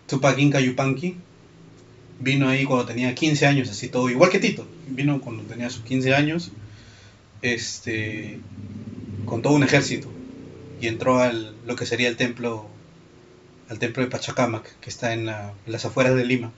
Tupac 0.06 0.38
Inca 0.38 0.60
Yupanqui. 0.60 1.16
Vino 2.20 2.48
ahí 2.48 2.64
cuando 2.64 2.86
tenía 2.86 3.12
15 3.16 3.46
años, 3.46 3.68
así 3.68 3.88
todo, 3.88 4.08
igual 4.10 4.30
que 4.30 4.38
Tito. 4.38 4.64
Vino 4.86 5.20
cuando 5.20 5.42
tenía 5.42 5.68
sus 5.70 5.82
15 5.82 6.14
años, 6.14 6.52
este... 7.42 8.38
con 9.26 9.42
todo 9.42 9.54
un 9.54 9.64
ejército. 9.64 10.08
Y 10.80 10.86
entró 10.86 11.18
al 11.18 11.56
lo 11.66 11.74
que 11.74 11.84
sería 11.84 12.08
el 12.08 12.16
templo, 12.16 12.68
al 13.68 13.80
templo 13.80 14.04
de 14.04 14.10
Pachacamac, 14.10 14.78
que 14.78 14.88
está 14.88 15.14
en, 15.14 15.28
en 15.28 15.52
las 15.66 15.84
afueras 15.84 16.14
de 16.14 16.24
Lima. 16.24 16.52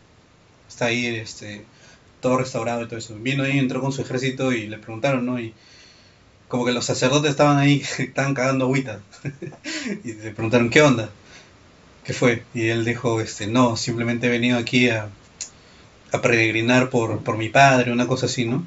Está 0.68 0.86
ahí, 0.86 1.06
este 1.06 1.64
todo 2.20 2.36
restaurado 2.36 2.82
y 2.82 2.86
todo 2.88 2.98
eso. 2.98 3.16
Vino 3.18 3.44
ahí, 3.44 3.58
entró 3.58 3.80
con 3.80 3.92
su 3.92 4.02
ejército 4.02 4.52
y 4.52 4.66
le 4.66 4.76
preguntaron, 4.76 5.24
¿no? 5.24 5.40
Y 5.40 5.54
como 6.48 6.64
que 6.64 6.72
los 6.72 6.84
sacerdotes 6.84 7.30
estaban 7.30 7.58
ahí, 7.58 7.82
estaban 7.98 8.34
cagando 8.34 8.66
agüita. 8.66 9.00
y 10.04 10.12
le 10.14 10.30
preguntaron, 10.32 10.70
¿qué 10.70 10.82
onda? 10.82 11.10
¿Qué 12.04 12.12
fue? 12.12 12.44
Y 12.54 12.68
él 12.68 12.84
dijo, 12.84 13.20
este, 13.20 13.46
no, 13.46 13.76
simplemente 13.76 14.26
he 14.26 14.30
venido 14.30 14.58
aquí 14.58 14.88
a, 14.90 15.08
a 16.12 16.22
peregrinar 16.22 16.90
por, 16.90 17.22
por 17.24 17.36
mi 17.36 17.48
padre, 17.48 17.92
una 17.92 18.06
cosa 18.06 18.26
así, 18.26 18.44
¿no? 18.44 18.64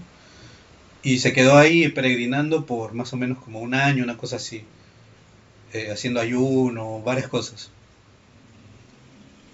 Y 1.01 1.19
se 1.19 1.31
quedó 1.31 1.57
ahí 1.57 1.87
peregrinando 1.89 2.65
por 2.65 2.93
más 2.93 3.13
o 3.13 3.17
menos 3.17 3.37
como 3.37 3.61
un 3.61 3.73
año, 3.73 4.03
una 4.03 4.17
cosa 4.17 4.35
así. 4.35 4.65
Eh, 5.71 5.89
haciendo 5.91 6.19
ayuno, 6.19 7.01
varias 7.01 7.27
cosas. 7.27 7.69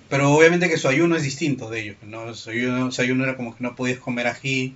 Pero 0.09 0.31
obviamente 0.31 0.69
que 0.69 0.77
su 0.77 0.87
ayuno 0.87 1.15
es 1.15 1.23
distinto 1.23 1.69
de 1.69 1.81
ellos. 1.81 1.97
¿no? 2.03 2.33
Su, 2.33 2.49
ayuno, 2.49 3.23
era 3.23 3.35
como 3.35 3.55
que 3.55 3.63
no 3.63 3.75
podías 3.75 3.99
comer 3.99 4.27
ají, 4.27 4.75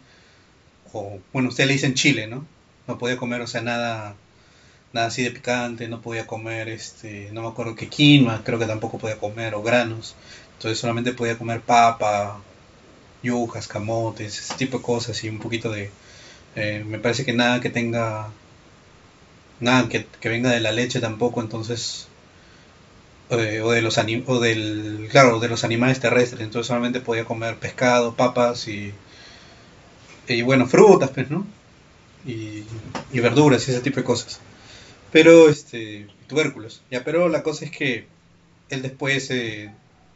o 0.91 1.19
bueno, 1.31 1.49
usted 1.49 1.65
le 1.65 1.73
dice 1.73 1.85
en 1.85 1.93
Chile, 1.93 2.27
¿no? 2.27 2.45
No 2.89 2.97
podía 2.97 3.17
comer, 3.17 3.41
o 3.41 3.47
sea, 3.47 3.61
nada, 3.61 4.15
nada 4.93 5.07
así 5.07 5.23
de 5.23 5.31
picante, 5.31 5.87
no 5.87 6.01
podía 6.01 6.27
comer, 6.27 6.69
este, 6.69 7.29
no 7.33 7.43
me 7.43 7.49
acuerdo 7.49 7.75
qué 7.75 7.87
quinoa, 7.89 8.43
creo 8.43 8.59
que 8.59 8.65
tampoco 8.65 8.97
podía 8.99 9.19
comer, 9.19 9.55
o 9.55 9.63
granos. 9.63 10.15
Entonces 10.55 10.79
solamente 10.79 11.13
podía 11.13 11.37
comer 11.37 11.61
papa, 11.61 12.41
yujas, 13.23 13.67
camotes, 13.67 14.39
ese 14.39 14.55
tipo 14.55 14.79
de 14.79 14.83
cosas 14.83 15.23
y 15.23 15.29
un 15.29 15.39
poquito 15.39 15.71
de... 15.71 15.91
Eh, 16.55 16.83
me 16.87 16.99
parece 16.99 17.25
que 17.25 17.33
nada 17.33 17.61
que 17.61 17.69
tenga... 17.69 18.31
Nada 19.59 19.87
que, 19.89 20.05
que 20.19 20.29
venga 20.29 20.49
de 20.51 20.59
la 20.59 20.71
leche 20.71 20.99
tampoco, 20.99 21.41
entonces 21.41 22.07
eh, 23.29 23.61
o 23.61 23.71
de 23.71 23.81
los 23.81 23.97
o 23.97 24.39
del 24.39 25.07
claro 25.11 25.39
de 25.39 25.49
los 25.49 25.63
animales 25.63 25.99
terrestres 25.99 26.41
entonces 26.41 26.67
solamente 26.67 26.99
podía 26.99 27.25
comer 27.25 27.57
pescado 27.57 28.15
papas 28.15 28.67
y 28.67 28.93
y 30.27 30.41
bueno 30.41 30.65
frutas 30.65 31.11
pues 31.11 31.29
no 31.29 31.45
y, 32.25 32.63
verduras 33.13 33.67
y 33.67 33.71
ese 33.71 33.81
tipo 33.81 33.97
de 33.97 34.03
cosas 34.03 34.39
pero 35.11 35.49
este 35.49 36.07
tubérculos 36.27 36.81
ya 36.91 37.03
pero 37.03 37.29
la 37.29 37.43
cosa 37.43 37.65
es 37.65 37.71
que 37.71 38.07
él 38.69 38.81
después 38.81 39.31
eh, 39.31 39.71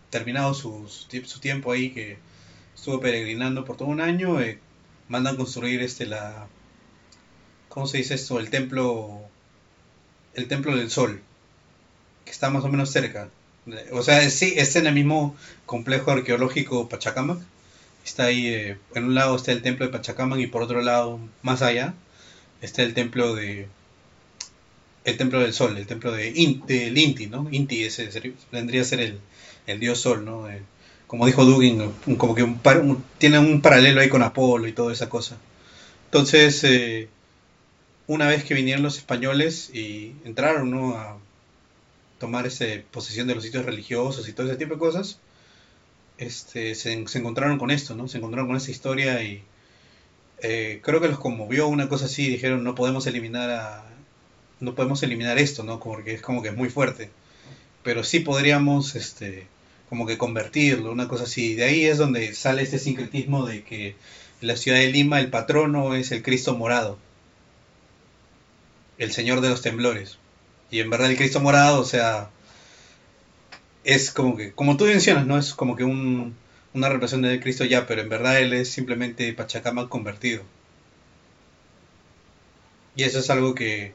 terminado 0.10 0.54
su, 0.54 0.88
tiempo 1.42 1.72
ahí 1.72 1.92
que 1.92 2.18
estuvo 2.76 3.00
peregrinando 3.00 3.66
por 3.66 3.78
todo 3.78 3.88
un 3.88 4.02
año 4.02 4.40
eh, 4.42 4.60
mandan 5.08 5.38
construir 5.38 5.82
este 5.82 6.06
la 6.06 6.48
cómo 7.70 7.88
se 7.88 7.98
dice 7.98 8.16
esto 8.16 8.40
el 8.40 8.50
templo 8.50 9.22
el 10.36 10.48
templo 10.48 10.76
del 10.76 10.92
sol 10.92 11.22
que 12.26 12.32
está 12.32 12.50
más 12.50 12.64
o 12.64 12.70
menos 12.70 12.90
cerca. 12.90 13.30
O 13.92 14.02
sea, 14.02 14.30
sí, 14.30 14.54
es 14.58 14.76
en 14.76 14.88
el 14.88 14.94
mismo 14.94 15.36
complejo 15.66 16.12
arqueológico 16.12 16.90
Pachacamac. 16.90 17.40
Está 18.06 18.26
ahí, 18.26 18.48
eh, 18.48 18.78
en 18.96 19.06
un 19.06 19.16
lado 19.16 19.36
está 19.36 19.52
el 19.52 19.62
templo 19.62 19.86
de 19.86 19.92
Pachacamac 19.92 20.40
y 20.40 20.48
por 20.48 20.64
otro 20.64 20.82
lado, 20.82 21.20
más 21.42 21.62
allá, 21.62 21.94
está 22.62 22.84
el 22.84 22.94
templo 22.94 23.36
de 23.36 23.68
el 25.06 25.18
templo 25.18 25.40
del 25.42 25.54
sol, 25.54 25.78
el 25.78 25.88
templo 25.88 26.12
de 26.12 26.32
del 26.68 26.98
Inti, 26.98 27.28
¿no? 27.28 27.48
Inti 27.52 27.84
ese 27.84 28.10
vendría 28.52 28.82
a 28.82 28.86
ser 28.86 29.20
el, 29.68 29.80
dios 29.80 30.00
sol, 30.00 30.24
¿no? 30.26 30.50
Eh, 30.50 30.62
como 31.08 31.26
dijo 31.26 31.46
Dugin, 31.46 31.92
como 32.18 32.36
que 32.36 32.44
un, 32.44 32.60
tiene 33.18 33.40
un 33.40 33.62
paralelo 33.62 34.02
ahí 34.02 34.10
con 34.10 34.24
Apolo 34.24 34.68
y 34.68 34.74
toda 34.74 34.94
esa 34.94 35.10
cosa. 35.10 35.38
Entonces, 36.06 36.64
eh, 36.64 37.10
una 38.08 38.28
vez 38.28 38.44
que 38.44 38.54
vinieron 38.54 38.84
los 38.84 38.98
españoles 38.98 39.70
y 39.74 40.14
entraron 40.26 40.74
a, 40.96 41.18
tomar 42.20 42.48
ese, 42.48 42.86
posesión 42.92 43.28
de 43.28 43.36
los 43.36 43.44
sitios 43.44 43.66
religiosos 43.66 44.30
y 44.30 44.34
todo 44.34 44.48
ese 44.48 44.56
tipo 44.56 44.76
de 44.76 44.80
cosas, 44.80 45.20
este, 46.18 46.76
se, 46.76 46.94
encontraron 46.94 47.58
con 47.58 47.72
esto, 47.72 47.96
¿no? 47.96 48.08
Se 48.08 48.18
encontraron 48.18 48.48
con 48.48 48.58
esa 48.58 48.72
historia 48.72 49.22
y 49.24 49.44
eh, 50.42 50.80
creo 50.84 51.02
que 51.02 51.08
los 51.08 51.20
conmovió 51.20 51.68
una 51.68 51.90
cosa 51.90 52.06
así, 52.06 52.28
dijeron 52.28 52.64
no 52.64 52.76
podemos 52.76 53.08
eliminar 53.08 53.50
a, 53.50 53.86
no 54.60 54.76
podemos 54.76 55.04
eliminar 55.04 55.38
esto, 55.38 55.64
¿no? 55.64 55.80
Porque 55.80 56.14
es 56.14 56.22
como 56.22 56.42
que 56.42 56.50
es 56.50 56.56
muy 56.56 56.70
fuerte, 56.70 57.10
pero 57.84 58.04
sí 58.04 58.20
podríamos, 58.20 58.96
este, 58.96 59.48
como 59.90 60.06
que 60.08 60.18
convertirlo, 60.18 60.92
una 60.92 61.08
cosa 61.08 61.26
así. 61.26 61.56
De 61.56 61.66
ahí 61.66 61.86
es 61.86 61.98
donde 61.98 62.34
sale 62.34 62.64
este 62.64 62.80
sincretismo 62.80 63.46
de 63.46 63.64
que 63.64 63.96
en 64.42 64.48
la 64.48 64.56
ciudad 64.56 64.80
de 64.80 64.92
Lima 64.92 65.20
el 65.20 65.30
patrono 65.30 65.96
es 65.96 66.12
el 66.12 66.24
Cristo 66.24 66.56
morado, 66.56 66.98
el 68.98 69.12
Señor 69.12 69.42
de 69.42 69.50
los 69.50 69.62
temblores. 69.62 70.18
Y 70.72 70.80
en 70.80 70.90
verdad 70.90 71.12
el 71.12 71.18
Cristo 71.18 71.40
morado, 71.40 71.80
o 71.80 71.86
sea, 71.86 72.30
es 73.84 74.12
como 74.12 74.36
que, 74.38 74.54
como 74.54 74.78
tú 74.78 74.86
mencionas, 74.86 75.26
¿no? 75.28 75.38
Es 75.38 75.54
como 75.54 75.76
que 75.76 75.84
un, 75.84 76.36
una 76.74 76.90
representación 76.90 77.22
de 77.34 77.40
Cristo 77.42 77.66
ya, 77.66 77.88
pero 77.88 78.02
en 78.02 78.10
verdad 78.10 78.40
él 78.40 78.54
es 78.54 78.70
simplemente 78.72 79.34
Pachacama 79.34 79.90
convertido. 79.90 80.44
Y 82.96 83.04
eso 83.04 83.20
es 83.20 83.30
algo 83.30 83.54
que, 83.56 83.94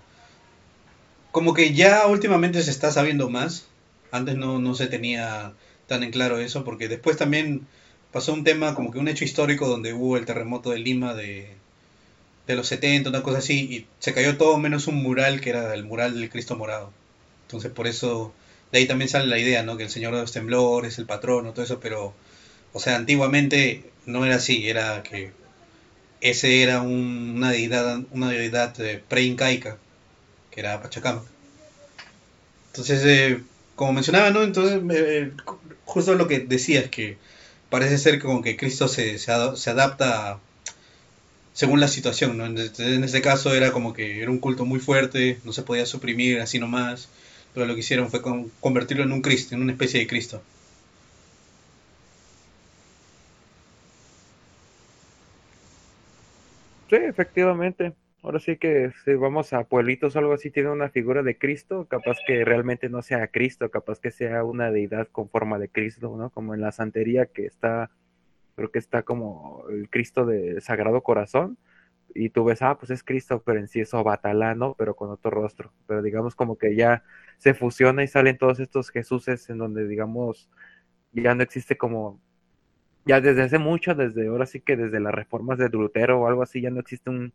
como 1.32 1.54
que 1.54 1.74
ya 1.74 2.06
últimamente 2.06 2.62
se 2.62 2.70
está 2.70 2.90
sabiendo 2.90 3.30
más. 3.30 3.66
Antes 4.10 4.36
no, 4.36 4.58
no 4.58 4.74
se 4.74 4.86
tenía 4.86 5.52
tan 5.86 6.02
en 6.02 6.10
claro 6.10 6.38
eso, 6.38 6.64
porque 6.64 6.88
después 6.88 7.16
también 7.16 7.66
pasó 8.12 8.32
un 8.32 8.44
tema, 8.44 8.74
como 8.74 8.90
que 8.90 8.98
un 8.98 9.08
hecho 9.08 9.24
histórico 9.24 9.68
donde 9.68 9.92
hubo 9.94 10.16
el 10.16 10.26
terremoto 10.26 10.70
de 10.70 10.78
Lima 10.78 11.14
de 11.14 11.56
de 12.46 12.56
los 12.56 12.68
70, 12.68 13.10
una 13.10 13.22
cosa 13.22 13.38
así, 13.38 13.60
y 13.60 13.86
se 14.00 14.14
cayó 14.14 14.36
todo 14.36 14.58
menos 14.58 14.86
un 14.88 14.96
mural 15.02 15.40
que 15.40 15.50
era 15.50 15.74
el 15.74 15.84
mural 15.84 16.14
del 16.14 16.30
Cristo 16.30 16.56
morado. 16.56 16.92
Entonces 17.42 17.70
por 17.72 17.86
eso, 17.86 18.32
de 18.72 18.78
ahí 18.78 18.86
también 18.86 19.08
sale 19.08 19.26
la 19.26 19.38
idea, 19.38 19.62
¿no? 19.62 19.76
Que 19.76 19.84
el 19.84 19.90
Señor 19.90 20.14
de 20.14 20.20
los 20.20 20.32
Temblores, 20.32 20.98
el 20.98 21.06
patrono, 21.06 21.52
todo 21.52 21.64
eso, 21.64 21.80
pero, 21.80 22.14
o 22.72 22.80
sea, 22.80 22.96
antiguamente 22.96 23.84
no 24.06 24.24
era 24.24 24.36
así, 24.36 24.68
era 24.68 25.02
que 25.02 25.32
ese 26.20 26.62
era 26.62 26.80
una 26.82 27.50
deidad, 27.50 28.00
una 28.10 28.30
deidad 28.30 28.78
eh, 28.80 29.02
pre-incaica, 29.08 29.78
que 30.50 30.60
era 30.60 30.82
Pachacama. 30.82 31.22
Entonces, 32.68 33.02
eh, 33.04 33.42
como 33.76 33.92
mencionaba, 33.92 34.30
¿no? 34.30 34.42
Entonces, 34.42 34.80
eh, 34.90 35.32
justo 35.84 36.14
lo 36.14 36.28
que 36.28 36.40
decías, 36.40 36.88
que 36.90 37.16
parece 37.70 37.98
ser 37.98 38.20
como 38.20 38.42
que 38.42 38.56
Cristo 38.56 38.88
se, 38.88 39.18
se, 39.18 39.30
adapta 39.32 40.38
según 41.52 41.80
la 41.80 41.88
situación, 41.88 42.38
¿no? 42.38 42.46
En, 42.46 43.04
este 43.04 43.22
caso 43.22 43.54
era 43.54 43.72
como 43.72 43.92
que 43.94 44.22
era 44.22 44.30
un 44.30 44.38
culto 44.38 44.64
muy 44.64 44.80
fuerte, 44.80 45.38
no 45.44 45.52
se 45.52 45.62
podía 45.62 45.86
suprimir 45.86 46.40
así 46.40 46.58
nomás, 46.58 47.08
lo 47.66 47.74
que 47.74 47.80
hicieron 47.80 48.08
fue 48.10 48.20
convertirlo 48.60 49.04
en 49.04 49.12
un 49.12 49.22
Cristo, 49.22 49.54
en 49.54 49.62
una 49.62 49.72
especie 49.72 50.00
de 50.00 50.06
Cristo. 50.06 50.42
Sí, 56.88 56.96
efectivamente. 56.96 57.92
Ahora 58.22 58.40
sí 58.40 58.56
que 58.56 58.92
si 59.04 59.14
vamos 59.14 59.52
a 59.52 59.64
pueblitos 59.64 60.16
o 60.16 60.18
algo 60.18 60.32
así, 60.32 60.50
tiene 60.50 60.70
una 60.70 60.88
figura 60.88 61.22
de 61.22 61.38
Cristo, 61.38 61.86
capaz 61.88 62.18
que 62.26 62.44
realmente 62.44 62.88
no 62.88 63.02
sea 63.02 63.28
Cristo, 63.28 63.70
capaz 63.70 64.00
que 64.00 64.10
sea 64.10 64.42
una 64.44 64.70
deidad 64.70 65.08
con 65.08 65.28
forma 65.28 65.58
de 65.58 65.68
Cristo, 65.68 66.16
¿no? 66.16 66.30
Como 66.30 66.54
en 66.54 66.60
la 66.60 66.72
santería 66.72 67.26
que 67.26 67.46
está 67.46 67.90
creo 68.56 68.72
que 68.72 68.80
está 68.80 69.04
como 69.04 69.64
el 69.70 69.88
Cristo 69.88 70.26
de 70.26 70.60
Sagrado 70.60 71.02
Corazón, 71.02 71.58
y 72.14 72.30
tú 72.30 72.44
ves, 72.44 72.62
ah, 72.62 72.76
pues 72.78 72.90
es 72.90 73.04
Cristo, 73.04 73.42
pero 73.44 73.60
en 73.60 73.68
sí 73.68 73.80
es 73.80 73.94
Obatalá, 73.94 74.56
Pero 74.76 74.96
con 74.96 75.10
otro 75.10 75.30
rostro. 75.30 75.72
Pero 75.86 76.02
digamos 76.02 76.34
como 76.34 76.58
que 76.58 76.74
ya 76.74 77.04
se 77.38 77.54
fusiona 77.54 78.02
y 78.02 78.08
salen 78.08 78.38
todos 78.38 78.60
estos 78.60 78.90
Jesuses 78.90 79.48
en 79.50 79.58
donde, 79.58 79.86
digamos, 79.86 80.50
ya 81.12 81.34
no 81.34 81.42
existe 81.42 81.76
como, 81.76 82.20
ya 83.06 83.20
desde 83.20 83.42
hace 83.42 83.58
mucho, 83.58 83.94
desde 83.94 84.28
ahora 84.28 84.46
sí 84.46 84.60
que 84.60 84.76
desde 84.76 85.00
las 85.00 85.14
reformas 85.14 85.58
de 85.58 85.68
Lutero 85.70 86.20
o 86.20 86.28
algo 86.28 86.42
así, 86.42 86.60
ya 86.60 86.70
no 86.70 86.80
existe 86.80 87.10
un, 87.10 87.32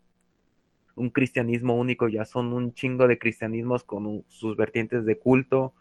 un 0.95 1.09
cristianismo 1.09 1.75
único, 1.75 2.07
ya 2.07 2.25
son 2.25 2.53
un 2.53 2.73
chingo 2.73 3.07
de 3.07 3.17
cristianismos 3.17 3.83
con 3.83 4.23
sus 4.27 4.55
vertientes 4.57 5.05
de 5.05 5.17
culto 5.17 5.73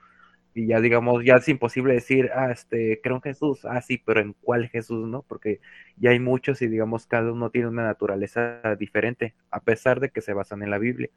y 0.55 0.66
ya 0.66 0.81
digamos, 0.81 1.25
ya 1.25 1.37
es 1.37 1.49
imposible 1.49 1.95
decir, 1.95 2.31
ah, 2.35 2.51
este, 2.53 3.01
creo 3.03 3.16
en 3.16 3.23
Jesús, 3.23 3.64
ah, 3.64 3.81
sí, 3.81 4.03
pero 4.05 4.20
¿en 4.20 4.35
cuál 4.35 4.68
Jesús, 4.68 5.09
no? 5.09 5.23
Porque 5.23 5.61
ya 5.97 6.11
hay 6.11 6.20
muchos 6.20 6.61
y 6.62 6.68
digamos, 6.68 7.07
cada 7.07 7.33
uno 7.33 7.51
tiene 7.51 7.68
una 7.68 7.85
naturaleza 7.85 8.61
diferente, 8.79 9.35
a 9.51 9.61
pesar 9.61 10.01
de 10.01 10.11
que 10.11 10.20
se 10.20 10.35
basan 10.35 10.62
en 10.62 10.70
la 10.70 10.79
Biblia. 10.79 11.11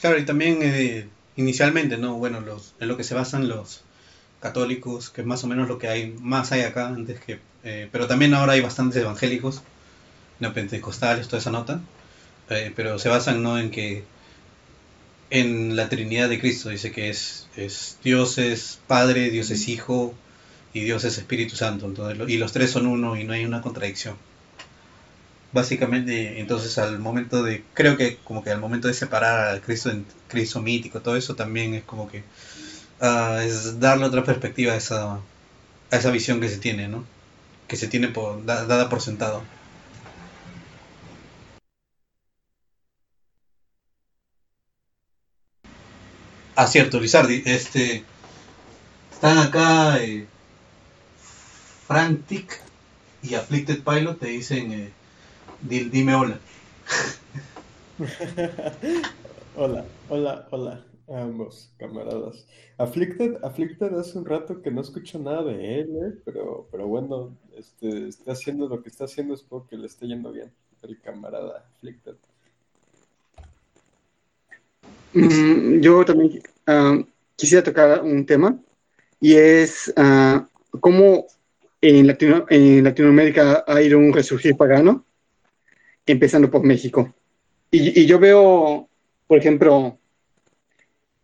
Claro, 0.00 0.18
y 0.18 0.24
también 0.24 0.58
eh, 0.62 1.08
inicialmente, 1.36 1.96
¿no? 1.96 2.14
Bueno, 2.16 2.40
los, 2.40 2.74
en 2.80 2.88
lo 2.88 2.96
que 2.96 3.04
se 3.04 3.14
basan 3.14 3.48
los 3.48 3.82
católicos, 4.40 5.10
que 5.10 5.22
es 5.22 5.26
más 5.26 5.44
o 5.44 5.46
menos 5.46 5.68
lo 5.68 5.78
que 5.78 5.88
hay, 5.88 6.14
más 6.20 6.52
hay 6.52 6.62
acá, 6.62 6.88
antes 6.88 7.20
que, 7.20 7.38
eh, 7.64 7.88
pero 7.90 8.06
también 8.06 8.34
ahora 8.34 8.52
hay 8.52 8.60
bastantes 8.60 9.00
evangélicos, 9.00 9.62
no 10.40 10.52
pentecostales, 10.52 11.28
toda 11.28 11.38
esa 11.38 11.50
nota 11.50 11.80
eh, 12.50 12.72
pero 12.74 12.98
se 12.98 13.08
basan 13.08 13.42
¿no? 13.42 13.58
en 13.58 13.70
que 13.70 14.04
en 15.30 15.76
la 15.76 15.88
Trinidad 15.88 16.28
de 16.28 16.38
Cristo 16.38 16.68
dice 16.68 16.92
que 16.92 17.08
es, 17.08 17.48
es 17.56 17.98
Dios 18.04 18.38
es 18.38 18.78
Padre, 18.86 19.30
Dios 19.30 19.50
es 19.50 19.68
Hijo 19.68 20.14
y 20.72 20.80
Dios 20.80 21.04
es 21.04 21.18
Espíritu 21.18 21.56
Santo, 21.56 21.86
entonces, 21.86 22.28
y 22.28 22.36
los 22.36 22.52
tres 22.52 22.70
son 22.70 22.86
uno 22.86 23.16
y 23.16 23.24
no 23.24 23.32
hay 23.32 23.44
una 23.44 23.62
contradicción. 23.62 24.16
Básicamente, 25.54 26.40
entonces 26.40 26.76
al 26.78 26.98
momento 26.98 27.42
de, 27.42 27.64
creo 27.74 27.96
que 27.96 28.16
como 28.18 28.42
que 28.44 28.50
al 28.50 28.60
momento 28.60 28.88
de 28.88 28.94
separar 28.94 29.48
al 29.48 29.62
Cristo, 29.62 29.90
Cristo 30.28 30.60
mítico, 30.60 31.00
todo 31.00 31.16
eso 31.16 31.34
también 31.36 31.74
es 31.74 31.84
como 31.84 32.08
que 32.10 32.24
uh, 33.02 33.38
es 33.38 33.80
darle 33.80 34.06
otra 34.06 34.24
perspectiva 34.24 34.72
a 34.74 34.76
esa, 34.76 35.20
esa 35.90 36.10
visión 36.12 36.40
que 36.40 36.48
se 36.50 36.58
tiene, 36.58 36.88
¿no? 36.88 37.04
Que 37.68 37.76
se 37.76 37.88
tiene 37.88 38.08
por, 38.08 38.44
dada 38.46 38.88
por 38.90 39.00
sentado. 39.02 39.42
Ah, 46.56 46.66
cierto, 46.66 47.00
Lizardi. 47.00 47.42
Este, 47.44 48.04
están 49.12 49.38
acá 49.38 49.98
eh, 50.02 50.26
Frantic 51.86 52.60
y 53.22 53.34
Afflicted 53.34 53.82
Pilot. 53.84 54.18
Te 54.18 54.26
dicen, 54.26 54.72
eh, 54.72 54.92
dime 55.68 56.14
hola. 56.14 56.38
hola, 59.56 59.84
hola, 60.08 60.48
hola 60.50 60.84
a 61.08 61.22
ambos 61.22 61.70
camaradas. 61.78 62.46
Afflicted, 62.78 63.36
Afflicted 63.42 63.94
hace 63.94 64.18
un 64.18 64.24
rato 64.24 64.62
que 64.62 64.70
no 64.70 64.80
escucho 64.80 65.18
nada 65.18 65.42
de 65.44 65.80
él, 65.80 65.88
eh, 65.96 66.18
pero, 66.24 66.66
pero 66.70 66.86
bueno, 66.86 67.36
este, 67.56 68.08
está 68.08 68.32
haciendo 68.32 68.68
lo 68.68 68.82
que 68.82 68.88
está 68.88 69.04
haciendo, 69.04 69.34
espero 69.34 69.66
que 69.68 69.76
le 69.76 69.86
esté 69.86 70.06
yendo 70.06 70.32
bien. 70.32 70.50
El 70.82 71.00
camarada 71.00 71.66
Afflicted. 71.76 72.16
Mm, 75.14 75.80
yo 75.80 76.04
también 76.04 76.42
ah, 76.66 76.98
quisiera 77.36 77.62
tocar 77.62 78.02
un 78.02 78.26
tema 78.26 78.58
y 79.20 79.34
es 79.34 79.92
uh, 79.96 80.44
cómo 80.80 81.26
en, 81.80 82.06
Latino, 82.06 82.44
en 82.50 82.84
Latinoamérica 82.84 83.64
ha 83.66 83.80
ido 83.80 83.98
un 83.98 84.12
resurgir 84.12 84.56
pagano, 84.56 85.04
empezando 86.12 86.50
por 86.50 86.62
México. 86.62 87.14
Y, 87.70 88.06
yo 88.06 88.18
veo, 88.18 88.88
por 89.26 89.38
ejemplo, 89.38 89.98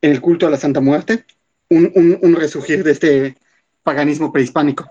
en 0.01 0.11
el 0.11 0.21
culto 0.21 0.47
a 0.47 0.51
la 0.51 0.57
Santa 0.57 0.81
Muerte, 0.81 1.25
un, 1.69 2.35
resurgir 2.37 2.83
de 2.83 2.93
este 2.93 3.37
paganismo 3.83 4.33
prehispánico. 4.33 4.91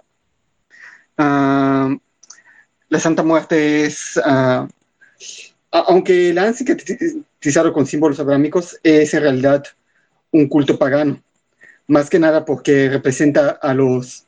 Ah, 1.18 1.94
la 2.88 3.00
Santa 3.00 3.24
Muerte 3.24 3.86
es, 3.86 4.20
aunque 5.72 6.34
la 6.34 6.44
han 6.44 6.56
utilizado 7.40 7.74
con 7.74 7.86
símbolos 7.86 8.20
abrámicos 8.20 8.80
es 8.84 9.14
en 9.14 9.22
realidad 9.22 9.64
un 10.32 10.48
culto 10.48 10.78
pagano, 10.78 11.22
más 11.88 12.10
que 12.10 12.20
nada 12.20 12.46
porque 12.46 12.90
representa 12.90 13.50
a 13.50 13.74
los 13.74 14.26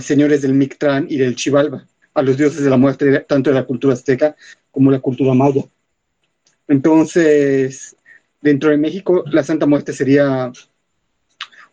señores 0.00 0.42
del 0.42 0.54
Mictlán 0.54 1.06
y 1.08 1.16
del 1.16 1.36
Chivalba, 1.36 1.86
a 2.14 2.22
los 2.22 2.36
dioses 2.36 2.62
de 2.62 2.70
la 2.70 2.76
muerte, 2.76 3.20
tanto 3.20 3.50
de 3.50 3.56
la 3.56 3.64
cultura 3.64 3.94
azteca 3.94 4.36
como 4.70 4.90
la 4.90 5.00
cultura 5.00 5.34
maya. 5.34 5.64
Entonces, 6.68 7.96
dentro 8.40 8.70
de 8.70 8.76
México, 8.76 9.24
la 9.26 9.42
Santa 9.42 9.66
Muerte 9.66 9.92
sería 9.92 10.52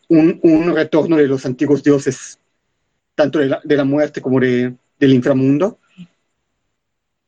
un, 0.08 0.74
retorno 0.74 1.16
de 1.16 1.26
los 1.26 1.46
antiguos 1.46 1.82
dioses, 1.82 2.38
tanto 3.14 3.38
de 3.38 3.76
la, 3.76 3.84
muerte 3.84 4.20
como 4.20 4.40
de, 4.40 4.74
del 4.98 5.14
inframundo, 5.14 5.78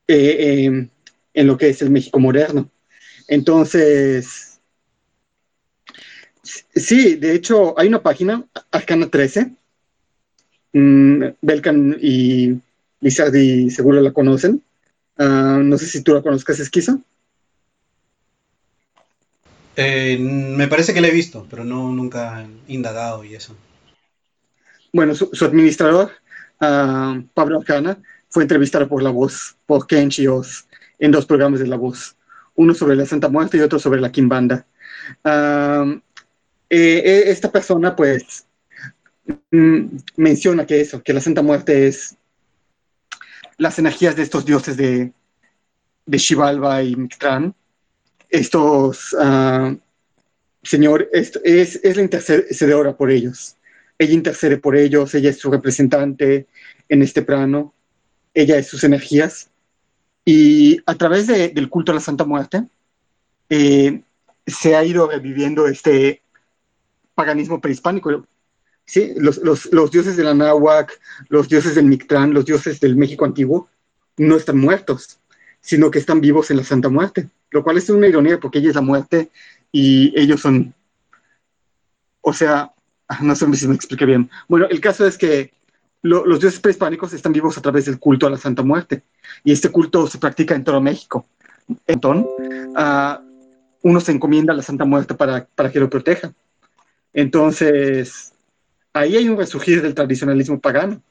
eh, 0.08 0.36
eh, 0.66 0.88
en 1.34 1.46
lo 1.46 1.56
que 1.56 1.68
es 1.68 1.82
el 1.82 1.90
México 1.90 2.18
moderno. 2.18 2.70
Entonces, 3.28 4.60
sí, 6.42 7.16
de 7.16 7.34
hecho, 7.34 7.78
hay 7.78 7.88
una 7.88 8.02
página, 8.02 8.44
Arcana 8.70 9.08
13. 9.08 9.52
Mm, 10.74 11.24
Belkan 11.40 11.96
y 12.00 12.58
Lizardi 13.02 13.68
seguro 13.68 14.00
la 14.00 14.12
conocen. 14.12 14.62
Ah, 15.18 15.60
no 15.62 15.76
sé 15.76 15.86
si 15.86 16.02
tú 16.02 16.14
la 16.14 16.22
conozcas, 16.22 16.58
Esquizo. 16.58 17.02
Eh, 19.76 20.16
me 20.18 20.68
parece 20.68 20.94
que 20.94 21.02
la 21.02 21.08
he 21.08 21.12
visto, 21.12 21.46
pero 21.50 21.64
no 21.64 21.92
nunca 21.92 22.42
he 22.42 22.72
indagado 22.72 23.24
y 23.24 23.34
eso. 23.34 23.54
Bueno, 24.94 25.14
su, 25.14 25.44
administrador, 25.44 26.12
ah, 26.60 27.20
Pablo 27.34 27.58
Arcana, 27.58 27.98
fue 28.30 28.44
entrevistado 28.44 28.88
por 28.88 29.02
La 29.02 29.10
Voz, 29.10 29.56
por 29.66 29.86
Kenchi 29.86 30.26
Oz, 30.26 30.66
en 30.98 31.10
dos 31.10 31.26
programas 31.26 31.60
de 31.60 31.66
La 31.66 31.76
Voz 31.76 32.16
uno 32.54 32.74
sobre 32.74 32.96
la 32.96 33.06
Santa 33.06 33.28
Muerte 33.28 33.56
y 33.56 33.60
otro 33.60 33.78
sobre 33.78 34.00
la 34.00 34.12
Kimbanda. 34.12 34.66
Eh, 35.24 36.00
eh, 36.70 37.22
esta 37.26 37.50
persona, 37.50 37.94
pues, 37.94 38.46
mm, 39.50 39.96
menciona 40.16 40.66
que 40.66 40.80
eso, 40.80 41.02
que 41.02 41.12
la 41.12 41.20
Santa 41.20 41.42
Muerte 41.42 41.86
es 41.86 42.16
las 43.62 43.78
energías 43.78 44.16
de 44.16 44.24
estos 44.24 44.44
dioses 44.44 44.76
de, 44.76 45.12
de 46.04 46.18
Shivalba 46.18 46.82
y 46.82 46.96
Mictlán. 46.96 47.54
Estos, 48.28 49.12
uh, 49.12 49.78
Señor, 50.62 51.08
es, 51.12 51.36
es 51.44 51.96
la 51.96 52.02
intercedora 52.02 52.96
por 52.96 53.10
ellos. 53.10 53.56
Ella 53.98 54.14
intercede 54.14 54.56
por 54.56 54.76
ellos, 54.76 55.14
ella 55.14 55.30
es 55.30 55.38
su 55.38 55.50
representante 55.50 56.48
en 56.88 57.02
este 57.02 57.22
plano, 57.22 57.72
ella 58.34 58.58
es 58.58 58.66
sus 58.66 58.82
energías 58.82 59.50
y 60.24 60.80
a 60.86 60.94
través 60.96 61.28
del 61.28 61.68
culto 61.68 61.92
a 61.92 61.94
la 61.94 62.00
Santa 62.00 62.24
Muerte 62.24 62.64
eh, 63.48 64.02
se 64.46 64.74
ha 64.74 64.84
ido 64.84 65.08
reviviendo 65.08 65.68
este 65.68 66.22
paganismo 67.14 67.60
prehispánico. 67.60 68.26
¿Sí? 68.84 69.14
Los, 69.16 69.38
los, 69.38 69.90
dioses 69.90 70.16
de 70.16 70.24
la 70.24 70.34
Náhuac, 70.34 71.00
los 71.28 71.48
dioses 71.48 71.74
del 71.74 71.86
Mictlán, 71.86 72.34
los 72.34 72.44
dioses 72.44 72.80
del 72.80 72.96
México 72.96 73.24
antiguo, 73.24 73.68
no 74.16 74.36
están 74.36 74.58
muertos, 74.58 75.18
sino 75.60 75.90
que 75.90 75.98
están 75.98 76.20
vivos 76.20 76.50
en 76.50 76.58
la 76.58 76.64
Santa 76.64 76.88
Muerte, 76.88 77.28
lo 77.50 77.62
cual 77.62 77.78
es 77.78 77.88
una 77.90 78.08
ironía 78.08 78.38
porque 78.38 78.58
ella 78.58 78.70
es 78.70 78.74
la 78.74 78.82
muerte 78.82 79.30
y 79.70 80.12
ellos 80.18 80.40
son, 80.40 80.74
o 82.20 82.32
sea, 82.32 82.72
no 83.20 83.34
sé 83.34 83.52
si 83.54 83.68
me 83.68 83.74
expliqué 83.74 84.06
bien. 84.06 84.30
Bueno, 84.48 84.66
el 84.70 84.80
caso 84.80 85.06
es 85.06 85.18
que 85.18 85.52
los 86.02 86.40
dioses 86.40 86.60
prehispánicos 86.60 87.12
están 87.12 87.32
vivos 87.32 87.56
a 87.56 87.62
través 87.62 87.84
del 87.84 87.98
culto 87.98 88.26
a 88.26 88.30
la 88.30 88.36
Santa 88.36 88.62
Muerte. 88.62 89.02
Y 89.44 89.52
este 89.52 89.70
culto 89.70 90.06
se 90.08 90.18
practica 90.18 90.54
en 90.54 90.64
todo 90.64 90.80
México. 90.80 91.26
Entonces, 91.86 92.26
uh, 92.76 93.22
uno 93.82 94.00
se 94.00 94.12
encomienda 94.12 94.52
a 94.52 94.56
la 94.56 94.62
Santa 94.62 94.84
Muerte 94.84 95.14
para, 95.14 95.46
para 95.54 95.70
que 95.70 95.78
lo 95.78 95.88
proteja. 95.88 96.32
Entonces, 97.12 98.31
ahí 98.92 99.16
hay 99.16 99.28
un 99.28 99.36
resurgir 99.36 99.82
del 99.82 99.94
tradicionalismo 99.94 100.60
pagano, 100.60 101.02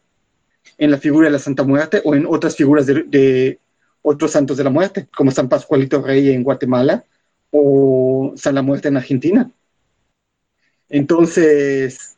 en 0.78 0.92
la 0.92 0.98
figura 0.98 1.28
de 1.28 1.32
la 1.32 1.40
Santa 1.40 1.64
Muerte 1.64 2.02
o 2.04 2.16
en 2.16 2.26
otras 2.26 2.56
figuras 2.56 2.86
de, 2.86 3.60
otros 4.02 4.32
santos 4.32 4.58
de 4.58 4.64
la 4.64 4.70
muerte, 4.70 5.08
como 5.16 5.32
San 5.32 5.50
Pascualito 5.50 6.02
Rey 6.02 6.32
en 6.32 6.44
Guatemala 6.44 7.06
o 7.52 8.34
San 8.36 8.56
la 8.56 8.62
Muerte 8.62 8.88
en 8.88 8.98
Argentina. 8.98 9.52
Entonces, 10.90 12.18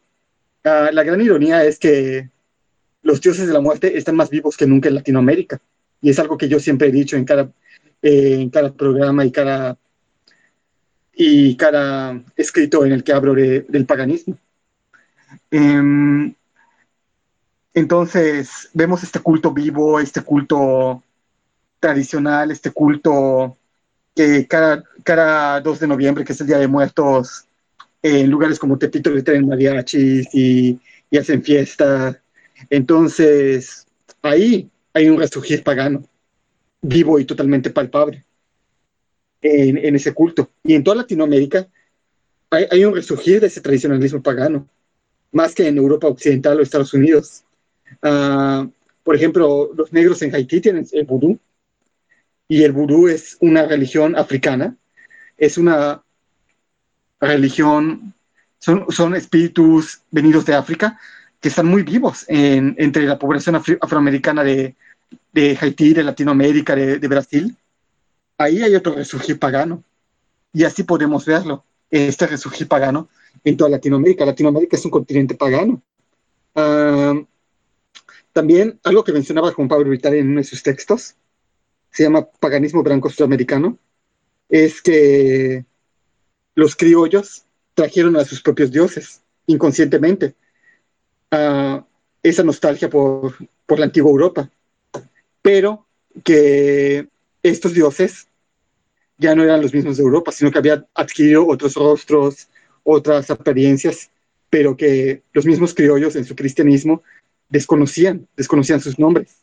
uh, 0.64 0.91
la 0.94 1.03
gran 1.03 1.22
ironía 1.22 1.65
es 1.65 1.77
que 1.77 2.30
los 3.02 3.22
dioses 3.22 3.48
de 3.48 3.53
la 3.53 3.60
muerte 3.60 3.98
están 3.98 4.15
más 4.15 4.30
vivos 4.30 4.56
que 4.56 4.65
nunca 4.65 4.88
en 4.88 4.95
Latinoamérica. 4.95 5.60
Y 6.02 6.10
es 6.10 6.19
algo 6.19 6.38
que 6.38 6.48
yo 6.48 6.60
siempre 6.60 6.88
he 6.88 6.91
dicho 6.91 7.18
en 7.18 7.26
cada, 7.26 7.52
eh, 8.02 8.40
en 8.40 8.73
programa 8.73 9.26
y 9.26 9.31
cada, 9.31 9.77
y 11.14 11.56
cada 11.57 12.23
escrito 12.35 12.85
en 12.85 12.94
el 12.94 13.03
que 13.03 13.14
hablo 13.14 13.34
del 13.35 13.85
paganismo. 13.85 14.38
Em, 15.52 16.34
entonces, 17.74 18.70
vemos 18.74 19.04
este 19.04 19.20
culto 19.20 19.52
vivo, 19.52 20.00
este 20.00 20.22
culto 20.22 21.04
tradicional, 21.80 22.52
este 22.52 22.72
culto 22.72 23.58
que 24.16 24.48
cada, 24.48 24.84
cada 25.04 25.60
2 25.62 25.80
de 25.80 25.88
noviembre, 25.88 26.24
que 26.24 26.34
es 26.34 26.42
el 26.42 26.48
Día 26.48 26.60
de 26.60 26.68
Muertos, 26.68 27.46
en 28.02 28.30
lugares 28.30 28.60
como 28.60 28.78
Tepito 28.78 29.10
le 29.10 29.24
traen 29.24 29.48
mariachis 29.48 30.28
y, 30.34 30.80
y 31.10 31.18
hacen 31.18 31.44
fiestas 31.44 32.18
Entonces, 32.70 33.88
ahí 34.22 34.70
hay 34.94 35.10
un 35.10 35.20
resurgir 35.20 35.64
pagano, 35.64 36.04
vivo 36.82 37.20
y 37.20 37.26
totalmente 37.26 37.70
palpable 37.70 38.26
en, 39.44 39.96
ese 39.96 40.14
culto. 40.14 40.50
Y 40.64 40.74
en 40.76 40.84
toda 40.84 40.98
Latinoamérica 40.98 41.68
hay, 42.50 42.86
un 42.86 42.96
resurgir 42.96 43.42
de 43.42 43.48
ese 43.48 43.62
tradicionalismo 43.62 44.22
pagano, 44.22 44.68
más 45.34 45.54
que 45.54 45.68
en 45.68 45.78
Europa 45.78 46.08
Occidental 46.08 46.60
o 46.60 46.64
Estados 46.64 46.94
Unidos. 46.94 47.44
Ah, 48.02 48.66
por 49.04 49.16
ejemplo, 49.16 49.72
los 49.76 49.92
negros 49.92 50.22
en 50.22 50.34
Haití 50.34 50.62
tienen 50.62 50.88
el 50.94 51.06
vudú, 51.06 51.38
y 52.48 52.64
el 52.64 52.72
vudú 52.72 53.08
es 53.08 53.38
una 53.42 53.66
religión 53.66 54.16
africana, 54.16 54.78
es 55.38 55.58
una 55.58 56.04
religión, 57.20 58.14
son, 58.60 58.86
son 58.90 59.16
espíritus 59.16 60.02
venidos 60.12 60.46
de 60.46 60.56
África 60.56 61.00
que 61.40 61.50
están 61.50 61.66
muy 61.66 61.84
vivos 61.84 62.26
entre 62.30 63.04
la 63.04 63.20
población 63.20 63.56
afroamericana 63.82 64.44
de, 64.44 64.76
de, 65.34 65.58
Haití, 65.60 65.94
de 65.94 66.04
Latinoamérica, 66.04 66.74
de, 66.74 67.00
de, 67.00 67.08
Brasil. 67.10 67.58
Ahí 68.38 68.64
hay 68.64 68.76
otro 68.76 68.96
resurgir 68.96 69.40
pagano. 69.40 69.84
Y 70.54 70.64
así 70.64 70.84
podemos 70.84 71.26
verlo, 71.26 71.66
este 71.90 72.28
resurgir 72.28 72.68
pagano 72.68 73.10
en 73.44 73.58
toda 73.58 73.70
Latinoamérica. 73.70 74.26
Latinoamérica 74.26 74.78
es 74.78 74.86
un 74.86 74.92
continente 74.92 75.36
pagano. 75.36 75.82
Ah, 76.56 77.14
también 78.32 78.80
algo 78.84 79.04
que 79.04 79.14
mencionaba 79.14 79.52
Juan 79.52 79.68
Pablo 79.68 79.90
Vitali 79.90 80.20
en 80.20 80.30
uno 80.30 80.40
de 80.40 80.46
sus 80.46 80.64
textos, 80.64 81.16
se 81.92 82.04
llama 82.04 82.28
paganismo 82.40 82.82
blanco 82.82 83.10
sudamericano, 83.10 83.78
es 84.50 84.82
que 84.82 85.66
los 86.56 86.76
criollos 86.76 87.46
trajeron 87.76 88.16
a 88.18 88.26
sus 88.26 88.42
propios 88.42 88.72
dioses 88.72 89.22
inconscientemente 89.46 90.36
esa 92.22 92.44
nostalgia 92.44 92.90
por, 92.90 93.36
por 93.66 93.80
la 93.80 93.86
antigua 93.86 94.12
Europa, 94.12 94.50
pero 95.42 95.86
que 96.24 97.08
estos 97.42 97.74
dioses 97.74 98.28
ya 99.18 99.36
no 99.36 99.44
eran 99.44 99.62
los 99.62 99.74
mismos 99.74 99.98
de 99.98 100.04
Europa, 100.04 100.32
sino 100.32 100.52
que 100.52 100.60
habían 100.60 100.88
adquirido 100.94 101.48
otros 101.48 101.76
rostros, 101.76 102.48
otras 102.84 103.30
apariencias, 103.32 104.10
pero 104.50 104.78
que 104.78 105.22
los 105.34 105.46
mismos 105.46 105.74
criollos 105.74 106.16
en 106.16 106.26
su 106.26 106.36
cristianismo 106.36 107.02
desconocían, 107.50 108.28
desconocían 108.36 108.82
sus 108.82 109.00
nombres. 109.00 109.38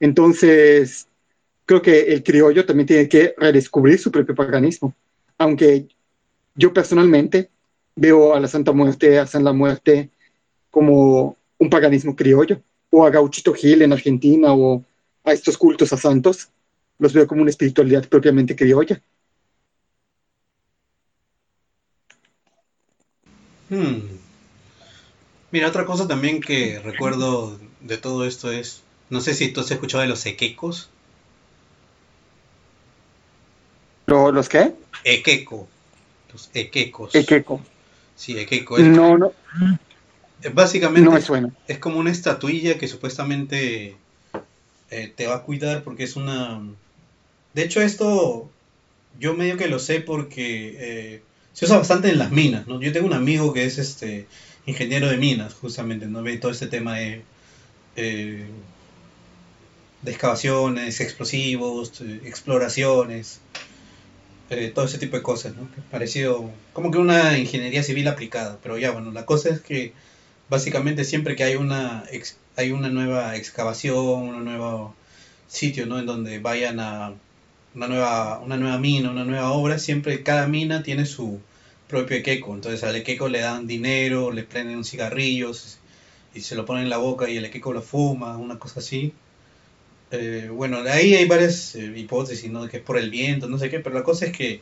Entonces, 0.00 1.08
creo 1.64 1.82
que 1.82 2.12
el 2.12 2.22
criollo 2.22 2.64
también 2.64 2.86
tiene 2.86 3.08
que 3.08 3.34
redescubrir 3.36 3.98
su 3.98 4.10
propio 4.10 4.34
paganismo, 4.34 4.94
aunque 5.38 5.86
yo 6.54 6.72
personalmente 6.72 7.50
veo 7.94 8.34
a 8.34 8.40
la 8.40 8.48
Santa 8.48 8.72
Muerte, 8.72 9.18
a 9.18 9.26
San 9.26 9.44
la 9.44 9.52
Muerte, 9.52 10.10
como 10.70 11.36
un 11.58 11.70
paganismo 11.70 12.14
criollo, 12.14 12.60
o 12.90 13.04
a 13.04 13.10
Gauchito 13.10 13.52
Gil 13.54 13.82
en 13.82 13.92
Argentina, 13.92 14.52
o 14.52 14.84
a 15.24 15.32
estos 15.32 15.58
cultos 15.58 15.92
a 15.92 15.96
santos, 15.96 16.48
los 16.98 17.12
veo 17.12 17.26
como 17.26 17.42
una 17.42 17.50
espiritualidad 17.50 18.08
propiamente 18.08 18.54
criolla. 18.54 19.00
Hmm. 23.68 24.00
Mira, 25.50 25.68
otra 25.68 25.86
cosa 25.86 26.06
también 26.06 26.40
que 26.40 26.80
recuerdo 26.80 27.58
de 27.80 27.98
todo 27.98 28.26
esto 28.26 28.50
es, 28.50 28.82
no 29.10 29.20
sé 29.20 29.34
si 29.34 29.48
tú 29.52 29.60
has 29.60 29.70
escuchado 29.70 30.02
de 30.02 30.08
los 30.08 30.26
equecos. 30.26 30.90
¿Los 34.06 34.48
qué? 34.48 34.74
Equeco. 35.04 35.68
Los 36.32 36.50
equecos. 36.54 37.14
Equeco. 37.14 37.60
Sí, 38.14 38.38
equeco. 38.38 38.78
No, 38.78 39.18
no. 39.18 39.32
Básicamente 40.52 41.10
es 41.66 41.78
como 41.78 41.98
una 41.98 42.10
estatuilla 42.10 42.78
que 42.78 42.88
supuestamente 42.88 43.96
eh, 44.90 45.12
te 45.14 45.26
va 45.26 45.36
a 45.36 45.42
cuidar 45.42 45.82
porque 45.82 46.04
es 46.04 46.16
una... 46.16 46.60
De 47.54 47.64
hecho 47.64 47.80
esto 47.80 48.50
yo 49.18 49.34
medio 49.34 49.56
que 49.56 49.68
lo 49.68 49.78
sé 49.78 50.00
porque 50.00 50.76
eh, 50.78 51.22
se 51.56 51.64
usa 51.64 51.78
bastante 51.78 52.10
en 52.10 52.18
las 52.18 52.32
minas, 52.32 52.66
¿no? 52.66 52.82
Yo 52.82 52.92
tengo 52.92 53.06
un 53.06 53.14
amigo 53.14 53.54
que 53.54 53.64
es 53.64 53.78
este 53.78 54.26
ingeniero 54.66 55.08
de 55.08 55.16
minas, 55.16 55.54
justamente, 55.54 56.06
¿no? 56.06 56.22
Ve 56.22 56.36
todo 56.36 56.52
este 56.52 56.66
tema 56.66 56.96
de, 56.96 57.22
eh, 57.96 58.44
excavaciones, 60.04 61.00
explosivos, 61.00 62.02
exploraciones, 62.24 63.40
todo 64.74 64.84
ese 64.84 64.98
tipo 64.98 65.16
de 65.16 65.22
cosas, 65.22 65.56
¿no? 65.56 65.66
Parecido, 65.90 66.50
como 66.74 66.90
que 66.90 66.98
una 66.98 67.38
ingeniería 67.38 67.82
civil 67.82 68.06
aplicada, 68.08 68.58
pero 68.62 68.76
ya, 68.76 68.90
bueno, 68.90 69.10
la 69.10 69.24
cosa 69.24 69.48
es 69.48 69.62
que 69.62 69.94
básicamente 70.50 71.04
siempre 71.04 71.36
que 71.36 71.44
hay 71.44 71.56
una, 71.56 72.04
hay 72.56 72.70
una 72.70 72.90
nueva 72.90 73.34
excavación, 73.34 73.96
un 73.96 74.44
nuevo 74.44 74.94
sitio, 75.48 75.86
¿no? 75.86 75.98
En 75.98 76.04
donde 76.04 76.38
vayan 76.38 76.80
a 76.80 77.14
una 77.76 77.86
nueva, 77.88 78.40
una 78.40 78.56
nueva 78.56 78.78
mina, 78.78 79.10
una 79.10 79.24
nueva 79.24 79.52
obra, 79.52 79.78
siempre 79.78 80.22
cada 80.22 80.48
mina 80.48 80.82
tiene 80.82 81.06
su 81.06 81.40
propio 81.88 82.16
equeco. 82.16 82.54
Entonces 82.54 82.82
al 82.82 82.96
equeco 82.96 83.28
le 83.28 83.40
dan 83.40 83.66
dinero, 83.66 84.32
le 84.32 84.42
prenden 84.42 84.84
cigarrillos 84.84 85.78
y 86.34 86.40
se 86.40 86.56
lo 86.56 86.64
ponen 86.66 86.84
en 86.84 86.90
la 86.90 86.98
boca 86.98 87.30
y 87.30 87.36
el 87.36 87.44
equeco 87.44 87.72
lo 87.72 87.82
fuma, 87.82 88.36
una 88.36 88.58
cosa 88.58 88.80
así. 88.80 89.12
Eh, 90.10 90.48
bueno, 90.52 90.78
ahí 90.88 91.14
hay 91.14 91.26
varias 91.26 91.74
eh, 91.76 91.92
hipótesis, 91.96 92.50
¿no? 92.50 92.68
Que 92.68 92.78
es 92.78 92.82
por 92.82 92.98
el 92.98 93.10
viento, 93.10 93.48
no 93.48 93.58
sé 93.58 93.70
qué, 93.70 93.80
pero 93.80 93.94
la 93.94 94.04
cosa 94.04 94.26
es 94.26 94.32
que 94.36 94.60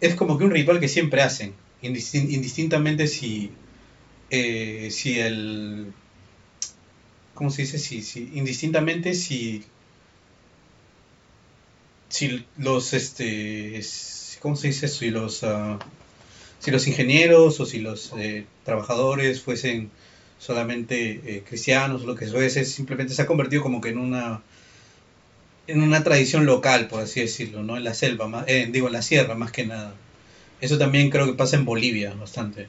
es 0.00 0.14
como 0.14 0.38
que 0.38 0.44
un 0.44 0.50
ritual 0.50 0.80
que 0.80 0.88
siempre 0.88 1.22
hacen, 1.22 1.54
indistintamente 1.82 3.06
si 3.08 3.50
eh, 4.30 4.90
si 4.90 5.20
el... 5.20 5.92
¿Cómo 7.34 7.50
se 7.50 7.62
dice? 7.62 7.78
Si, 7.78 8.02
si, 8.02 8.30
indistintamente 8.34 9.14
si... 9.14 9.64
Si 12.08 12.44
los, 12.58 12.92
este... 12.92 13.80
¿Cómo 14.40 14.56
se 14.56 14.68
dice? 14.68 14.88
Si 14.88 15.10
los... 15.10 15.42
Uh, 15.42 15.78
si 16.64 16.70
los 16.70 16.86
ingenieros 16.86 17.60
o 17.60 17.66
si 17.66 17.78
los 17.80 18.14
eh, 18.16 18.46
trabajadores 18.64 19.42
fuesen 19.42 19.90
solamente 20.38 21.20
eh, 21.26 21.44
cristianos 21.46 22.02
o 22.02 22.06
lo 22.06 22.14
que 22.14 22.26
fuese, 22.26 22.64
simplemente 22.64 23.12
se 23.12 23.20
ha 23.20 23.26
convertido 23.26 23.62
como 23.62 23.82
que 23.82 23.90
en 23.90 23.98
una 23.98 24.40
en 25.66 25.82
una 25.82 26.02
tradición 26.02 26.46
local, 26.46 26.88
por 26.88 27.02
así 27.02 27.20
decirlo, 27.20 27.62
¿no? 27.62 27.76
En 27.76 27.84
la 27.84 27.92
selva, 27.92 28.28
más, 28.28 28.44
eh, 28.48 28.66
digo, 28.70 28.86
en 28.86 28.94
la 28.94 29.02
sierra 29.02 29.34
más 29.34 29.52
que 29.52 29.66
nada. 29.66 29.94
Eso 30.62 30.78
también 30.78 31.10
creo 31.10 31.26
que 31.26 31.34
pasa 31.34 31.56
en 31.56 31.66
Bolivia 31.66 32.14
bastante. 32.14 32.68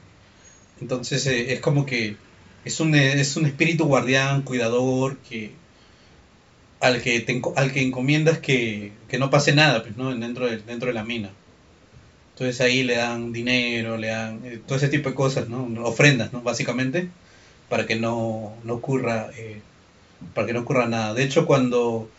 Entonces 0.81 1.25
es 1.25 1.61
como 1.61 1.85
que 1.85 2.17
es 2.65 2.79
un, 2.81 2.95
es 2.95 3.37
un 3.37 3.45
espíritu 3.45 3.85
guardián, 3.85 4.41
cuidador, 4.41 5.17
que 5.29 5.51
al 6.79 7.01
que, 7.01 7.19
te, 7.21 7.41
al 7.55 7.71
que 7.71 7.81
encomiendas 7.81 8.39
que, 8.39 8.91
que 9.07 9.17
no 9.17 9.29
pase 9.29 9.53
nada 9.53 9.83
pues, 9.83 9.97
¿no? 9.97 10.13
dentro, 10.15 10.47
de, 10.47 10.57
dentro 10.57 10.87
de 10.87 10.93
la 10.93 11.03
mina. 11.03 11.31
Entonces 12.33 12.59
ahí 12.61 12.83
le 12.83 12.97
dan 12.97 13.31
dinero, 13.31 13.97
le 13.97 14.07
dan 14.07 14.41
eh, 14.45 14.59
todo 14.65 14.77
ese 14.77 14.89
tipo 14.89 15.09
de 15.09 15.15
cosas, 15.15 15.47
¿no? 15.49 15.67
ofrendas, 15.85 16.33
¿no? 16.33 16.41
básicamente, 16.41 17.09
para 17.69 17.85
que 17.85 17.95
no, 17.95 18.53
no 18.63 18.75
ocurra 18.75 19.29
eh, 19.37 19.61
para 20.33 20.47
que 20.47 20.53
no 20.53 20.61
ocurra 20.61 20.87
nada. 20.87 21.13
De 21.13 21.23
hecho, 21.23 21.45
cuando 21.45 22.09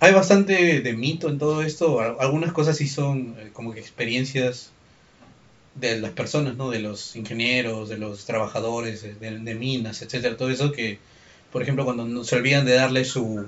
hay 0.00 0.12
bastante 0.12 0.80
de 0.80 0.92
mito 0.92 1.28
en 1.28 1.38
todo 1.38 1.62
esto, 1.62 2.00
algunas 2.20 2.52
cosas 2.52 2.76
sí 2.76 2.88
son 2.88 3.36
como 3.52 3.72
que 3.72 3.80
experiencias 3.80 4.70
de 5.74 5.98
las 6.00 6.12
personas, 6.12 6.56
¿no? 6.56 6.70
De 6.70 6.80
los 6.80 7.16
ingenieros, 7.16 7.88
de 7.88 7.98
los 7.98 8.24
trabajadores, 8.24 9.02
de, 9.20 9.54
minas, 9.54 10.02
etcétera, 10.02 10.36
todo 10.36 10.50
eso 10.50 10.72
que, 10.72 10.98
por 11.52 11.62
ejemplo, 11.62 11.84
cuando 11.84 12.24
se 12.24 12.36
olvidan 12.36 12.64
de 12.64 12.74
darle 12.74 13.04
su 13.04 13.46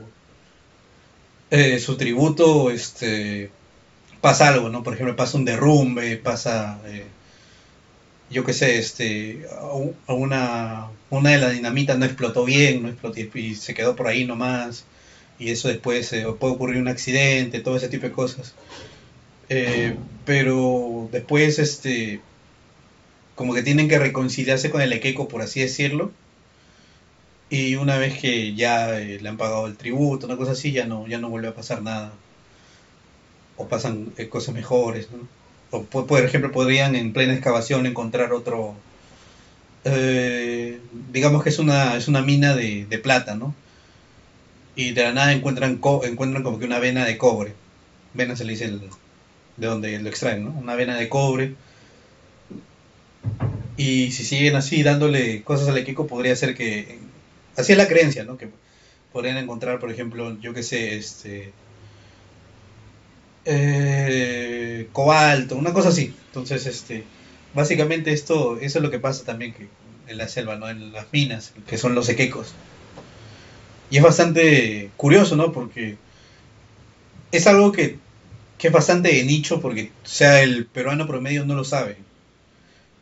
eh, 1.51 1.79
su 1.79 1.97
tributo, 1.97 2.70
este 2.70 3.51
pasa 4.20 4.49
algo, 4.49 4.69
¿no? 4.69 4.83
Por 4.83 4.95
ejemplo, 4.95 5.16
pasa 5.16 5.39
un 5.39 5.45
derrumbe, 5.45 6.16
pasa 6.16 6.81
eh, 6.87 7.07
yo 8.31 8.45
qué 8.45 8.53
sé, 8.53 8.79
este 8.79 9.47
una 10.07 10.89
una 11.11 11.31
de 11.31 11.39
las 11.39 11.53
dinamitas 11.53 11.99
no 11.99 12.05
explotó 12.05 12.45
bien, 12.45 12.83
no 12.83 12.89
explotó 12.89 13.20
y 13.35 13.55
se 13.55 13.75
quedó 13.75 13.97
por 13.97 14.09
ahí 14.09 14.25
nomás 14.27 14.85
y 15.39 15.51
eso 15.51 15.69
después 15.69 16.12
eh, 16.12 16.27
puede 16.39 16.55
ocurrir 16.55 16.81
un 16.81 16.89
accidente, 16.89 17.61
todo 17.61 17.77
ese 17.77 17.89
tipo 17.89 18.07
de 18.07 18.12
cosas. 18.12 18.55
Eh, 19.49 19.97
pero 20.25 21.09
después, 21.12 21.59
este, 21.59 22.20
como 23.35 23.55
que 23.55 23.62
tienen 23.62 23.89
que 23.89 23.99
reconciliarse 23.99 24.70
con 24.70 24.83
el 24.83 24.93
Equeco, 24.93 25.29
por 25.29 25.43
así 25.43 25.61
decirlo. 25.61 26.12
Y 27.51 27.77
una 27.77 27.99
vez 27.99 28.19
que 28.19 28.55
ya 28.55 28.99
eh, 29.01 29.19
le 29.20 29.29
han 29.29 29.39
pagado 29.39 29.66
el 29.66 29.77
tributo, 29.77 30.27
una 30.27 30.37
cosa 30.37 30.53
así, 30.53 30.73
ya 30.73 30.87
no, 30.87 31.07
ya 31.07 31.19
no 31.19 31.31
vuelve 31.31 31.49
a 31.49 31.55
pasar 31.55 31.83
nada. 31.83 32.12
O 33.57 33.69
pasan 33.69 34.12
eh, 34.19 34.29
cosas 34.29 34.55
mejores, 34.55 35.09
¿no? 35.11 35.27
O 35.70 35.85
por 35.85 36.25
ejemplo, 36.25 36.53
podrían 36.53 36.95
en 36.95 37.12
plena 37.12 37.35
excavación 37.35 37.87
encontrar 37.87 38.33
otro, 38.33 38.75
digamos 41.12 41.43
que 41.43 41.51
es 41.51 41.59
una, 41.59 41.97
es 41.97 42.09
una 42.09 42.23
mina 42.23 42.55
de, 42.55 42.87
de, 42.87 42.99
plata, 42.99 43.35
¿no? 43.35 43.55
Y 44.77 44.93
de 44.93 45.03
la 45.05 45.12
nada 45.12 45.33
encuentran, 45.33 45.81
encuentran 46.05 46.43
como 46.43 46.59
que 46.59 46.65
una 46.65 46.79
vena 46.79 47.05
de 47.05 47.19
cobre. 47.19 47.53
Vena 48.15 48.37
se 48.37 48.45
le 48.45 48.53
dice 48.53 48.66
el, 48.66 48.81
de 49.59 49.66
donde 49.66 49.99
lo 49.99 50.09
extraen, 50.09 50.45
¿no? 50.45 50.53
Una 50.53 50.75
vena 50.75 50.97
de 50.97 51.09
cobre. 51.09 51.55
Y 53.77 54.11
si 54.12 54.25
siguen 54.25 54.57
así 54.57 54.83
dándole 54.83 55.43
cosas 55.43 55.69
al 55.69 55.79
equipo, 55.79 56.07
podría 56.07 56.35
ser 56.35 56.55
que 56.55 56.99
así 57.59 57.73
es 57.73 57.79
la 57.79 57.89
creencia, 57.89 58.25
¿no? 58.25 58.39
Que 58.39 58.49
podrían 59.13 59.37
encontrar, 59.37 59.81
por 59.81 59.91
ejemplo, 59.91 60.39
yo 60.41 60.55
qué 60.55 60.63
sé, 60.63 60.97
este, 60.97 61.53
eh, 63.45 64.89
cobalto, 64.93 65.57
una 65.57 65.73
cosa 65.73 65.89
así. 65.89 66.15
Entonces, 66.27 66.67
este, 66.67 67.05
básicamente 67.55 68.13
esto, 68.13 68.59
eso 68.59 68.79
es 68.79 68.83
lo 68.83 68.91
que 68.91 68.99
pasa 68.99 69.25
también 69.25 69.55
que 69.55 69.69
en 70.07 70.19
la 70.19 70.29
selva, 70.29 70.57
¿no? 70.57 70.69
En 70.69 70.93
las 70.93 71.07
minas, 71.13 71.53
que 71.67 71.79
son 71.79 71.95
los 71.95 72.09
equecos. 72.09 72.55
Y 73.91 73.97
es 73.99 74.03
bastante 74.03 74.91
curioso, 74.97 75.37
¿no? 75.37 75.53
Porque 75.53 75.97
es 77.33 77.47
algo 77.47 77.73
que, 77.73 77.99
que 78.59 78.69
es 78.69 78.73
bastante 78.73 79.23
nicho, 79.25 79.61
porque, 79.61 79.93
o 80.05 80.09
sea, 80.09 80.43
el 80.43 80.67
peruano 80.67 81.07
promedio 81.07 81.45
no 81.45 81.55
lo 81.55 81.65
sabe. 81.65 81.97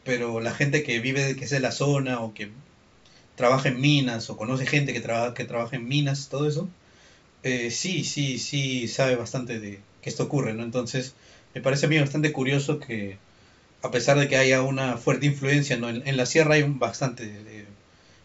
Pero 0.04 0.40
la 0.40 0.52
gente 0.54 0.82
que 0.82 1.00
vive, 1.00 1.36
que 1.36 1.44
es 1.44 1.50
de 1.50 1.60
la 1.60 1.72
zona, 1.72 2.20
o 2.20 2.32
que 2.34 2.50
trabaja 3.36 3.68
en 3.68 3.80
minas, 3.80 4.30
o 4.30 4.36
conoce 4.36 4.66
gente 4.66 4.92
que 4.92 5.00
trabaja, 5.00 5.34
que 5.34 5.44
trabaja 5.44 5.76
en 5.76 5.88
minas, 5.88 6.28
todo 6.28 6.48
eso, 6.48 6.68
eh, 7.42 7.70
sí, 7.70 8.04
sí, 8.04 8.38
sí 8.38 8.88
sabe 8.88 9.16
bastante 9.16 9.60
de, 9.60 9.80
esto 10.02 10.24
ocurre, 10.24 10.54
¿no? 10.54 10.62
Entonces, 10.62 11.14
me 11.54 11.60
parece 11.60 11.86
a 11.86 11.88
mí 11.88 11.98
bastante 11.98 12.32
curioso 12.32 12.78
que, 12.78 13.18
a 13.82 13.90
pesar 13.90 14.18
de 14.18 14.28
que 14.28 14.36
haya 14.36 14.62
una 14.62 14.96
fuerte 14.96 15.26
influencia, 15.26 15.76
¿no? 15.76 15.88
En, 15.88 16.16
la 16.16 16.26
sierra 16.26 16.54
hay 16.54 16.62
un 16.62 16.78
bastante 16.78 17.66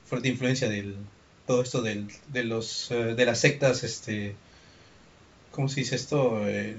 fuerte 0.05 0.29
influencia 0.29 0.69
del 0.69 0.95
todo 1.47 1.63
esto 1.63 1.81
del, 1.81 2.07
de 2.31 2.43
los 2.43 2.91
eh, 2.91 3.15
de 3.15 3.25
las 3.25 3.39
sectas, 3.39 3.83
este, 3.83 4.35
¿cómo 5.51 5.69
se 5.69 5.81
dice 5.81 5.95
esto? 5.95 6.41
Eh, 6.47 6.75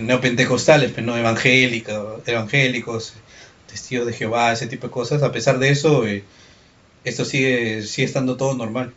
neopentecostales, 0.00 0.90
pero 0.92 1.06
pues, 1.06 1.06
no 1.06 1.16
evangélicos, 1.16 2.26
evangélicos, 2.26 3.14
testigos 3.68 4.06
de 4.06 4.12
Jehová, 4.14 4.52
ese 4.52 4.66
tipo 4.66 4.88
de 4.88 4.92
cosas. 4.92 5.22
A 5.22 5.32
pesar 5.32 5.58
de 5.58 5.70
eso, 5.70 6.06
eh, 6.06 6.24
esto 7.04 7.24
sigue 7.24 7.82
sigue 7.82 8.06
estando 8.06 8.36
todo 8.36 8.54
normal 8.56 8.92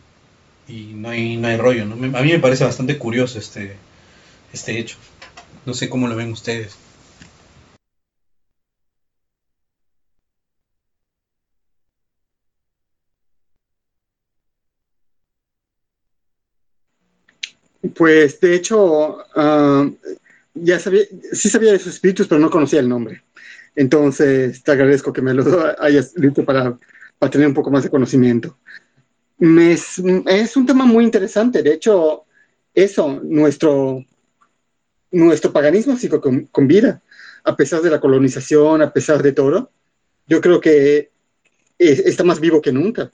y 0.68 0.92
no 0.94 1.10
hay 1.10 1.36
no 1.36 1.48
hay 1.48 1.56
rollo, 1.58 1.86
¿no? 1.86 1.94
A 2.18 2.22
mí 2.22 2.32
me 2.32 2.38
parece 2.40 2.64
bastante 2.64 2.98
curioso 2.98 3.38
este 3.38 3.76
este 4.52 4.78
hecho. 4.78 4.96
No 5.66 5.74
sé 5.74 5.88
cómo 5.90 6.08
lo 6.08 6.16
ven 6.16 6.32
ustedes. 6.32 6.76
Pues 17.94 18.40
de 18.40 18.54
hecho, 18.54 19.18
ah, 19.36 19.88
ya 20.54 20.78
sabía, 20.78 21.02
sí 21.32 21.48
sabía 21.50 21.72
de 21.72 21.78
sus 21.78 21.94
espíritus, 21.94 22.26
pero 22.26 22.40
no 22.40 22.50
conocía 22.50 22.80
el 22.80 22.88
nombre. 22.88 23.22
Entonces, 23.76 24.62
te 24.62 24.72
agradezco 24.72 25.12
que 25.12 25.22
me 25.22 25.34
lo 25.34 25.44
hayas 25.80 26.14
dicho 26.14 26.44
para, 26.44 26.78
para 27.18 27.30
tener 27.30 27.46
un 27.46 27.54
poco 27.54 27.70
más 27.70 27.82
de 27.82 27.90
conocimiento. 27.90 28.58
es, 29.38 29.98
un 30.56 30.66
tema 30.66 30.84
muy 30.84 31.04
interesante. 31.04 31.62
De 31.62 31.74
hecho, 31.74 32.24
eso, 32.74 33.20
nuestro, 33.22 34.04
nuestro 35.10 35.52
paganismo 35.52 35.96
sigue 35.96 36.20
con, 36.20 36.68
vida, 36.68 37.02
a 37.44 37.56
pesar 37.56 37.80
de 37.82 37.90
la 37.90 38.00
colonización, 38.00 38.82
a 38.82 38.92
pesar 38.92 39.22
de 39.22 39.32
todo. 39.32 39.70
Yo 40.26 40.40
creo 40.40 40.60
que 40.60 41.10
está 41.78 42.24
más 42.24 42.40
vivo 42.40 42.60
que 42.60 42.72
nunca 42.72 43.10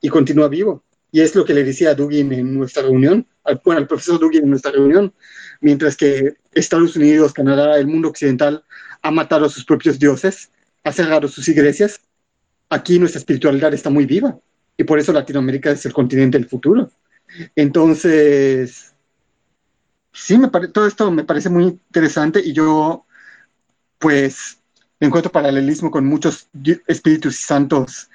y 0.00 0.08
continúa 0.08 0.48
vivo. 0.48 0.82
Y 1.12 1.20
es 1.20 1.34
lo 1.34 1.44
que 1.44 1.54
le 1.54 1.64
decía 1.64 1.90
a 1.90 1.94
Dugin 1.94 2.32
en 2.32 2.54
nuestra 2.54 2.82
reunión, 2.82 3.26
al, 3.44 3.60
bueno, 3.64 3.80
al 3.80 3.86
profesor 3.86 4.18
Dugin 4.18 4.42
en 4.42 4.50
nuestra 4.50 4.72
reunión, 4.72 5.14
mientras 5.60 5.96
que 5.96 6.34
Estados 6.52 6.96
Unidos, 6.96 7.32
Canadá, 7.32 7.78
el 7.78 7.86
mundo 7.86 8.08
occidental 8.08 8.64
ha 9.02 9.10
matado 9.10 9.46
a 9.46 9.48
sus 9.48 9.64
propios 9.64 9.98
dioses, 9.98 10.50
ha 10.84 10.92
cerrado 10.92 11.28
sus 11.28 11.48
iglesias, 11.48 12.00
aquí 12.68 12.98
nuestra 12.98 13.18
espiritualidad 13.18 13.72
está 13.74 13.90
muy 13.90 14.06
viva 14.06 14.38
y 14.76 14.84
por 14.84 14.98
eso 14.98 15.12
Latinoamérica 15.12 15.70
es 15.70 15.86
el 15.86 15.92
continente 15.92 16.38
del 16.38 16.48
futuro. 16.48 16.90
Entonces, 17.54 18.94
sí, 20.12 20.38
me 20.38 20.48
todo 20.48 20.86
esto 20.86 21.10
me 21.10 21.24
parece 21.24 21.48
muy 21.48 21.64
interesante 21.64 22.40
y 22.40 22.52
yo, 22.52 23.06
pues, 23.98 24.58
encuentro 25.00 25.32
paralelismo 25.32 25.90
con 25.90 26.06
muchos 26.06 26.48
espíritus 26.86 27.36
santos 27.36 28.08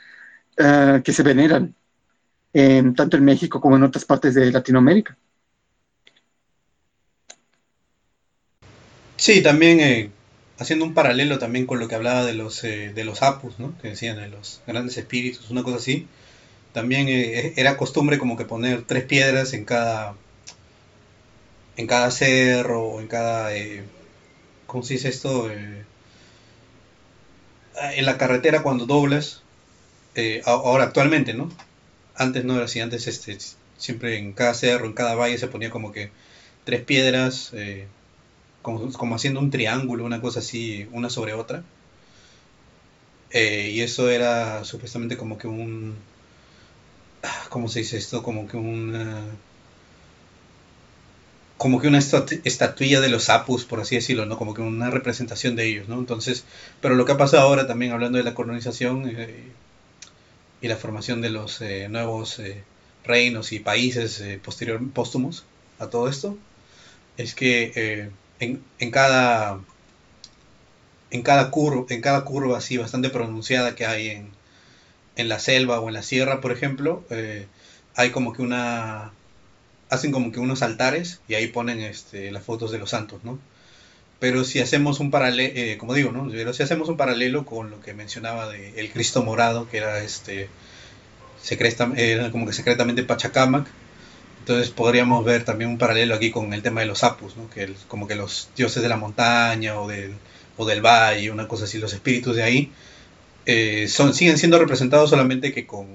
uh, 0.60 1.02
que 1.02 1.14
se 1.14 1.24
veneran, 1.24 1.76
tanto 2.96 3.18
en 3.18 3.24
México 3.24 3.62
como 3.62 3.76
en 3.76 3.84
otras 3.84 4.06
partes 4.06 4.34
de 4.34 4.52
Latinoamérica. 4.52 5.18
Sí, 9.16 9.44
también 9.44 9.80
eh, 9.80 10.12
haciendo 10.62 10.86
un 10.86 10.94
paralelo 10.94 11.40
también 11.40 11.66
con 11.66 11.80
lo 11.80 11.88
que 11.88 11.96
hablaba 11.96 12.26
de 12.26 12.34
los 12.34 12.64
eh, 12.64 12.92
de 12.94 13.04
los 13.04 13.24
apus, 13.24 13.60
¿no? 13.60 13.78
Que 13.82 13.90
decían 13.90 14.18
de 14.18 14.30
los 14.30 14.62
grandes 14.68 14.98
espíritus, 14.98 15.50
una 15.50 15.64
cosa 15.64 15.78
así. 15.78 16.08
También 16.74 17.08
eh, 17.10 17.54
era 17.58 17.78
costumbre 17.78 18.18
como 18.18 18.38
que 18.38 18.46
poner 18.46 18.84
tres 18.84 19.04
piedras 19.04 19.54
en 19.54 19.66
cada 19.66 20.16
en 21.78 21.88
cada 21.88 22.12
cerro, 22.12 23.00
en 23.00 23.08
cada, 23.08 23.56
eh, 23.56 23.84
¿cómo 24.68 24.84
se 24.84 24.96
dice 24.96 25.10
esto? 25.10 25.50
Eh, 25.52 25.84
en 27.96 28.06
la 28.06 28.18
carretera 28.18 28.64
cuando 28.64 28.86
doblas, 28.86 29.42
eh, 30.16 30.42
ahora 30.46 30.86
actualmente, 30.86 31.34
¿no? 31.34 31.50
Antes 32.16 32.46
no 32.46 32.56
era 32.56 32.66
así, 32.66 32.80
antes 32.80 33.08
este, 33.08 33.38
siempre 33.78 34.18
en 34.18 34.34
cada 34.34 34.54
cerro, 34.54 34.86
en 34.86 34.94
cada 34.94 35.16
valle 35.16 35.38
se 35.38 35.48
ponía 35.48 35.70
como 35.70 35.92
que 35.92 36.12
tres 36.66 36.82
piedras, 36.82 37.54
como, 38.62 38.92
como, 38.94 39.16
haciendo 39.16 39.40
un 39.40 39.52
triángulo, 39.52 40.06
una 40.06 40.22
cosa 40.22 40.40
así, 40.40 40.88
una 40.92 41.10
sobre 41.10 41.34
otra. 41.34 41.64
y 43.34 43.82
eso 43.82 44.10
era 44.10 44.64
supuestamente 44.66 45.18
como 45.18 45.38
que 45.38 45.48
un, 45.48 45.96
¿cómo 47.50 47.70
se 47.70 47.80
dice 47.80 47.98
esto? 47.98 48.24
Como 48.24 48.48
que 48.48 48.58
un 48.58 49.40
como 51.62 51.80
que 51.80 51.88
una 51.88 52.00
estatuilla 52.00 53.02
de 53.02 53.10
los 53.10 53.30
apus, 53.30 53.66
por 53.66 53.82
así 53.82 53.94
decirlo, 53.94 54.26
¿no? 54.26 54.36
Como 54.36 54.56
que 54.56 54.64
una 54.64 54.90
representación 54.90 55.56
de 55.56 55.68
ellos, 55.68 55.88
¿no? 55.88 56.00
Entonces, 56.00 56.44
pero 56.82 56.96
lo 56.96 57.06
que 57.06 57.12
ha 57.12 57.18
pasado 57.18 57.44
ahora 57.44 57.68
también 57.68 57.92
hablando 57.92 58.18
de 58.18 58.24
la 58.24 58.34
colonización 58.34 59.08
eh, 59.08 59.44
y 60.60 60.68
la 60.68 60.76
formación 60.76 61.22
de 61.22 61.30
los 61.30 61.62
eh, 61.62 61.88
nuevos 61.88 62.40
eh, 62.40 62.64
reinos 63.06 63.52
y 63.52 63.60
países 63.60 64.24
posterior, 64.44 64.82
póstumos 64.92 65.46
a 65.78 65.86
todo 65.86 66.10
esto, 66.10 66.36
es 67.18 67.36
que 67.36 68.10
en, 68.42 68.92
cada 68.92 69.60
en 71.12 71.22
cada 71.24 71.52
curva, 71.52 71.86
en 71.90 72.02
cada 72.02 72.26
curva 72.26 72.58
así 72.58 72.78
bastante 72.78 73.10
pronunciada 73.10 73.76
que 73.76 73.86
hay 73.86 74.10
en, 74.10 74.30
en 75.16 75.30
la 75.30 75.40
selva 75.40 75.80
o 75.80 75.88
en 75.88 75.94
la 75.94 76.04
sierra, 76.04 76.42
por 76.42 76.52
ejemplo, 76.52 77.04
hay 77.96 78.12
como 78.12 78.34
que 78.34 78.42
una 78.42 79.12
hacen 79.90 80.12
como 80.12 80.32
que 80.32 80.40
unos 80.40 80.64
altares 80.64 81.22
y 81.28 81.36
ahí 81.36 81.48
ponen 81.48 81.82
este, 81.82 82.32
las 82.32 82.44
fotos 82.44 82.72
de 82.72 82.80
los 82.80 82.90
santos, 82.92 83.24
¿no? 83.24 83.40
Pero 84.20 84.44
si 84.46 84.60
hacemos 84.60 85.00
un 85.00 85.12
paralelo, 85.12 85.52
eh, 85.56 85.78
como 85.78 85.94
digo, 85.94 86.12
¿no? 86.12 86.30
Pero 86.32 86.54
si 86.54 86.64
hacemos 86.64 86.88
un 86.90 86.96
paralelo 86.96 87.46
con 87.46 87.70
lo 87.70 87.82
que 87.82 87.94
mencionaba 87.94 88.50
de 88.50 88.80
el 88.80 88.92
Cristo 88.92 89.24
morado, 89.24 89.70
que 89.70 89.78
era 89.78 90.00
este 90.02 90.48
secreta, 91.42 91.92
era 91.98 92.32
como 92.32 92.46
que 92.46 92.54
secretamente 92.54 93.04
Pachacamac, 93.04 93.68
entonces 94.42 94.72
podríamos 94.72 95.24
ver 95.24 95.46
también 95.46 95.70
un 95.70 95.78
paralelo 95.78 96.16
aquí 96.16 96.32
con 96.32 96.52
el 96.54 96.64
tema 96.64 96.82
de 96.82 96.88
los 96.88 97.04
apus, 97.04 97.38
¿no? 97.38 97.48
Que 97.52 97.72
como 97.88 98.08
que 98.08 98.16
los 98.16 98.50
dioses 98.56 98.82
de 98.82 98.90
la 98.90 98.98
montaña 98.98 99.80
o 99.80 99.88
del, 99.88 100.16
o 100.58 100.66
del 100.66 100.82
valle, 100.82 101.30
una 101.30 101.48
cosa 101.48 101.66
así, 101.66 101.78
los 101.78 101.94
espíritus 101.94 102.36
de 102.36 102.42
ahí, 102.42 102.72
eh, 103.46 103.88
son, 103.88 104.16
siguen 104.16 104.40
siendo 104.40 104.58
representados 104.58 105.12
solamente 105.12 105.54
que 105.54 105.68
con 105.68 105.88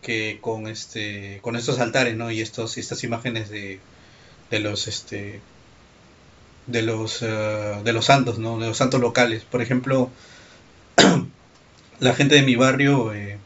que 0.00 0.38
con 0.40 0.66
este 0.66 1.40
con 1.42 1.56
estos 1.56 1.78
altares 1.78 2.16
no 2.16 2.30
y 2.30 2.40
estos 2.40 2.76
estas 2.78 3.04
imágenes 3.04 3.50
de, 3.50 3.80
de 4.50 4.60
los 4.60 4.88
este 4.88 5.40
de 6.66 6.82
los 6.82 7.22
eh, 7.22 7.80
de 7.84 7.92
los 7.92 8.06
santos 8.06 8.38
no 8.38 8.58
de 8.58 8.68
los 8.68 8.78
santos 8.78 9.00
locales. 9.00 9.44
Por 9.44 9.60
ejemplo 9.62 10.10
la 12.00 12.14
gente 12.14 12.36
de 12.36 12.42
mi 12.42 12.56
barrio 12.56 13.12
eh, 13.12 13.38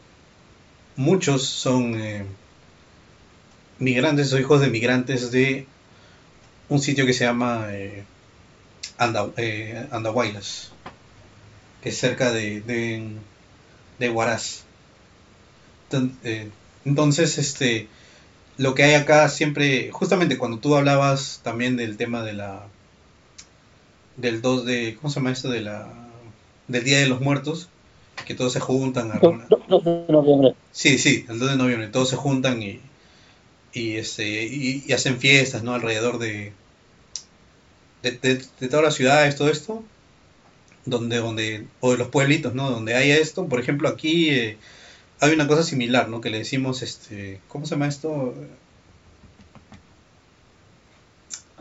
muchos 0.95 1.43
son 1.43 1.95
migrantes 3.79 4.31
o 4.33 4.39
hijos 4.39 4.61
de 4.61 4.69
migrantes 4.69 5.31
de 5.31 5.65
un 6.67 6.81
sitio 6.81 7.05
que 7.05 7.13
se 7.13 7.25
llama 7.25 7.67
Anda, 8.97 9.29
Andahuaylas 9.91 10.71
que 11.81 11.89
es 11.89 11.97
cerca 11.97 12.31
de, 12.31 12.61
de, 12.61 13.03
de 13.99 14.09
Huaraz 14.09 14.63
eh, 16.23 16.49
entonces, 16.85 17.37
este, 17.37 17.87
lo 18.57 18.75
que 18.75 18.83
hay 18.83 18.93
acá 18.93 19.27
siempre, 19.29 19.89
justamente 19.91 20.37
cuando 20.37 20.59
tú 20.59 20.75
hablabas 20.75 21.41
también 21.43 21.77
del 21.77 21.97
tema 21.97 22.23
de 22.23 22.33
la, 22.33 22.67
del 24.17 24.41
2 24.41 24.65
de, 24.65 24.95
¿cómo 24.95 25.09
se 25.09 25.19
llama 25.19 25.31
esto? 25.31 25.49
De 25.49 25.61
la, 25.61 25.91
del 26.67 26.83
Día 26.83 26.99
de 26.99 27.07
los 27.07 27.21
Muertos, 27.21 27.69
que 28.25 28.35
todos 28.35 28.53
se 28.53 28.59
juntan. 28.59 29.11
A 29.11 29.19
2 29.19 29.83
de 29.83 30.05
noviembre. 30.09 30.55
Sí, 30.71 30.97
sí, 30.97 31.25
el 31.29 31.39
2 31.39 31.51
de 31.51 31.57
noviembre, 31.57 31.87
todos 31.87 32.09
se 32.09 32.15
juntan 32.15 32.61
y, 32.61 32.79
y, 33.73 33.97
este, 33.97 34.43
y, 34.45 34.91
hacen 34.93 35.19
fiestas, 35.19 35.63
¿no? 35.63 35.73
Alrededor 35.73 36.19
de, 36.19 36.53
de, 38.03 38.11
de, 38.11 38.67
todas 38.67 38.83
las 38.83 38.95
ciudades, 38.95 39.35
todo 39.35 39.49
esto, 39.49 39.83
donde, 40.85 41.17
donde, 41.17 41.67
o 41.79 41.91
de 41.91 41.97
los 41.97 42.09
pueblitos, 42.09 42.53
¿no? 42.55 42.69
Donde 42.69 42.95
haya 42.95 43.17
esto, 43.17 43.47
por 43.47 43.59
ejemplo, 43.59 43.89
aquí... 43.89 44.29
Eh, 44.29 44.57
hay 45.21 45.33
una 45.33 45.47
cosa 45.47 45.63
similar, 45.63 46.09
¿no? 46.09 46.21
Que 46.21 46.29
le 46.29 46.39
decimos, 46.39 46.81
este, 46.81 47.41
¿cómo 47.47 47.65
se 47.65 47.71
llama 47.71 47.87
esto? 47.87 48.33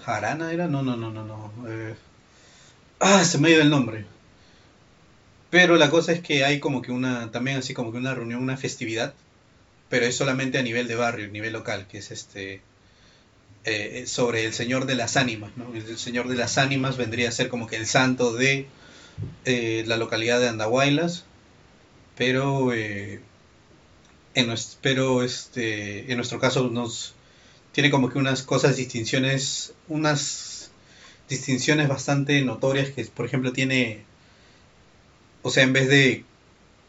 Jarana 0.04 0.52
era, 0.52 0.68
no, 0.68 0.82
no, 0.82 0.96
no, 0.96 1.10
no, 1.10 1.24
no. 1.24 1.52
Eh, 1.68 1.94
ah, 3.00 3.24
se 3.24 3.38
me 3.38 3.48
ha 3.48 3.52
ido 3.52 3.62
el 3.62 3.70
nombre. 3.70 4.06
Pero 5.50 5.76
la 5.76 5.90
cosa 5.90 6.12
es 6.12 6.20
que 6.20 6.44
hay 6.44 6.60
como 6.60 6.82
que 6.82 6.92
una, 6.92 7.30
también 7.32 7.58
así 7.58 7.74
como 7.74 7.90
que 7.90 7.98
una 7.98 8.14
reunión, 8.14 8.42
una 8.42 8.56
festividad, 8.56 9.14
pero 9.88 10.06
es 10.06 10.16
solamente 10.16 10.58
a 10.58 10.62
nivel 10.62 10.88
de 10.88 10.94
barrio, 10.94 11.26
a 11.26 11.30
nivel 11.30 11.52
local, 11.52 11.86
que 11.88 11.98
es 11.98 12.10
este, 12.10 12.60
eh, 13.64 14.04
sobre 14.06 14.44
el 14.44 14.52
Señor 14.52 14.86
de 14.86 14.94
las 14.94 15.16
Ánimas, 15.16 15.56
¿no? 15.56 15.74
El 15.74 15.98
Señor 15.98 16.28
de 16.28 16.36
las 16.36 16.58
Ánimas 16.58 16.96
vendría 16.96 17.28
a 17.28 17.32
ser 17.32 17.48
como 17.48 17.66
que 17.66 17.76
el 17.76 17.86
santo 17.86 18.32
de 18.34 18.66
eh, 19.44 19.84
la 19.86 19.96
localidad 19.96 20.40
de 20.40 20.48
Andahuaylas, 20.48 21.24
pero 22.16 22.72
eh, 22.72 23.20
en, 24.34 24.54
pero 24.80 25.22
este, 25.22 26.10
en 26.10 26.16
nuestro 26.16 26.38
caso 26.38 26.68
nos 26.68 27.14
tiene 27.72 27.90
como 27.90 28.10
que 28.10 28.18
unas 28.18 28.42
cosas, 28.42 28.76
distinciones, 28.76 29.74
unas 29.88 30.70
distinciones 31.28 31.88
bastante 31.88 32.40
notorias 32.42 32.90
que, 32.90 33.04
por 33.04 33.26
ejemplo, 33.26 33.52
tiene, 33.52 34.04
o 35.42 35.50
sea, 35.50 35.62
en 35.62 35.72
vez 35.72 35.88
de, 35.88 36.24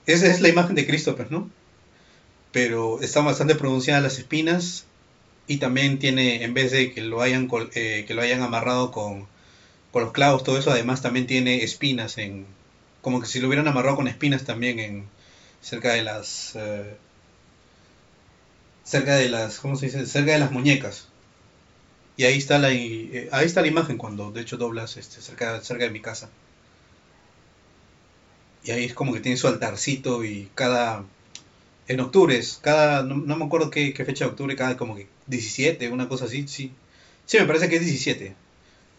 esa 0.06 0.28
es 0.28 0.42
la 0.42 0.50
imagen 0.50 0.76
de 0.76 0.88
Cristo, 0.88 1.16
¿no? 1.30 1.50
Pero 2.52 3.02
están 3.02 3.26
bastante 3.26 3.56
pronunciadas 3.56 4.04
las 4.04 4.20
espinas 4.20 4.86
y 5.48 5.58
también 5.58 6.00
tiene, 6.00 6.44
en 6.44 6.54
vez 6.54 6.72
de 6.72 6.92
que 6.94 7.02
lo 7.02 7.22
hayan, 7.22 7.50
eh, 7.76 8.06
que 8.08 8.14
lo 8.14 8.22
hayan 8.22 8.42
amarrado 8.42 8.92
con, 8.92 9.28
con 9.92 10.04
los 10.04 10.12
clavos, 10.12 10.44
todo 10.44 10.58
eso, 10.58 10.72
además 10.72 11.02
también 11.02 11.28
tiene 11.28 11.64
espinas 11.64 12.18
en, 12.18 12.46
como 13.02 13.22
que 13.22 13.28
si 13.28 13.40
lo 13.40 13.48
hubieran 13.48 13.68
amarrado 13.68 13.96
con 13.98 14.08
espinas 14.08 14.44
también 14.44 14.80
en, 14.80 15.08
cerca 15.62 15.94
de 15.94 16.04
las... 16.04 16.56
Eh, 16.56 16.98
cerca 18.84 19.16
de 19.16 19.30
las, 19.30 19.60
¿cómo 19.60 19.76
se 19.76 19.88
dice? 19.88 20.06
Cerca 20.06 20.32
de 20.32 20.40
las 20.40 20.52
muñecas. 20.52 21.08
Y 22.18 22.26
ahí 22.26 22.38
está 22.38 22.60
la, 22.60 22.72
eh, 22.72 23.30
ahí 23.32 23.46
está 23.46 23.62
la 23.62 23.68
imagen 23.68 23.98
cuando 23.98 24.32
de 24.32 24.42
hecho 24.42 24.58
doblas 24.58 24.98
este, 24.98 25.22
cerca, 25.22 25.62
cerca 25.62 25.86
de 25.86 25.92
mi 25.92 26.02
casa. 26.02 26.30
Y 28.64 28.72
ahí 28.72 28.86
es 28.86 28.94
como 28.94 29.14
que 29.14 29.20
tiene 29.20 29.38
su 29.38 29.48
altarcito 29.48 30.24
y 30.24 30.50
cada... 30.56 31.06
En 31.90 31.99
octubre, 31.99 32.40
cada, 32.61 33.02
no, 33.03 33.16
me 33.18 33.45
acuerdo 33.45 33.72
qué, 33.72 33.91
fecha 33.94 34.26
de 34.26 34.32
octubre, 34.32 34.56
cada 34.56 34.78
como 34.78 34.95
que 34.95 35.07
17, 35.26 35.90
una 35.90 36.07
cosa 36.07 36.26
así, 36.26 36.48
sí. 36.48 36.72
Sí, 37.26 37.38
me 37.40 37.45
parece 37.45 37.68
que 37.68 37.78
es 37.78 37.82
17. 37.86 38.36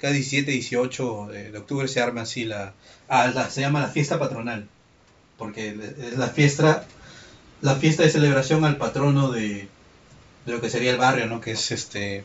Cada 0.00 0.12
17, 0.12 0.50
18 0.50 1.28
de, 1.28 1.56
octubre 1.58 1.86
se 1.86 2.00
arma 2.00 2.22
así 2.22 2.44
la, 2.44 2.74
ah, 3.08 3.48
se 3.48 3.60
llama 3.60 3.80
la 3.80 3.88
fiesta 3.88 4.18
patronal. 4.18 4.68
Porque 5.38 5.68
es 5.68 6.18
la 6.18 6.28
fiesta, 6.28 6.84
la 7.62 7.76
fiesta 7.76 8.02
de 8.02 8.10
celebración 8.10 8.64
al 8.64 8.76
patrono 8.76 9.30
de, 9.30 9.68
de 10.46 10.52
lo 10.52 10.60
que 10.60 10.68
sería 10.68 10.90
el 10.90 10.98
barrio, 10.98 11.26
¿no? 11.26 11.40
Que 11.40 11.52
es 11.52 11.70
este 11.70 12.24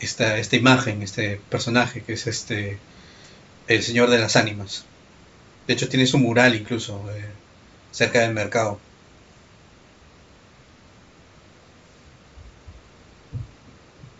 esta, 0.00 0.38
esta 0.38 0.54
imagen, 0.54 1.02
este 1.02 1.40
personaje, 1.50 2.02
que 2.02 2.12
es 2.12 2.28
este 2.28 2.78
el 3.66 3.82
Señor 3.82 4.08
de 4.08 4.18
las 4.18 4.36
Ánimas. 4.36 4.84
De 5.66 5.74
hecho 5.74 5.88
tiene 5.88 6.06
su 6.06 6.18
mural 6.18 6.54
incluso 6.54 7.04
eh, 7.10 7.24
cerca 7.90 8.20
del 8.20 8.34
mercado. 8.34 8.78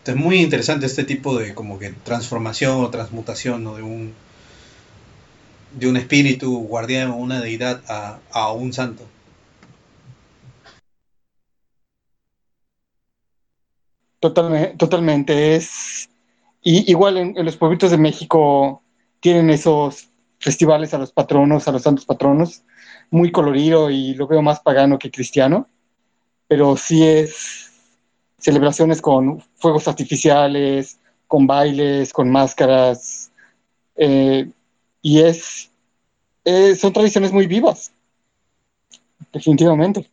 Es 0.09 0.16
muy 0.16 0.40
interesante 0.40 0.86
este 0.86 1.05
tipo 1.05 1.39
de 1.39 1.55
como 1.55 1.78
que 1.78 1.90
transformación 1.90 2.82
o 2.82 2.90
transmutación 2.90 3.64
de 3.64 3.82
un 3.82 4.14
de 5.72 5.86
un 5.86 5.98
espíritu 5.98 6.60
guardián 6.60 7.10
o 7.10 7.16
una 7.16 7.40
deidad 7.43 7.82
a, 7.89 8.18
a 8.30 8.52
un 8.52 8.72
santo. 8.72 9.05
Totalmente, 14.18 14.76
totalmente. 14.78 15.56
Es 15.56 16.09
y, 16.62 16.90
igual 16.90 17.18
en, 17.18 17.44
los 17.44 17.56
pueblitos 17.56 17.90
de 17.90 17.98
México 17.98 18.82
tienen 19.20 19.51
esos 19.51 20.09
festivales 20.39 20.94
a 20.94 20.98
los 20.98 21.12
patronos, 21.12 21.68
a 21.68 21.72
los 21.72 21.82
santos 21.82 22.06
patronos, 22.06 22.62
muy 23.10 23.30
colorido 23.30 23.90
y 23.90 24.14
lo 24.14 24.26
veo 24.26 24.40
más 24.40 24.60
pagano 24.60 24.98
que 24.98 25.10
cristiano, 25.10 25.68
pero 26.47 26.76
sí 26.76 27.06
es 27.06 27.68
celebraciones 28.39 29.01
con 29.02 29.43
fuegos 29.56 29.89
artificiales, 29.89 30.98
con 31.27 31.47
bailes, 31.47 32.12
con 32.12 32.31
máscaras, 32.31 33.31
eh, 33.97 34.48
y 35.02 35.20
es, 35.20 35.70
eh, 36.44 36.74
son 36.74 36.93
tradiciones 36.93 37.32
muy 37.32 37.47
vivas, 37.47 37.93
definitivamente. 39.32 40.09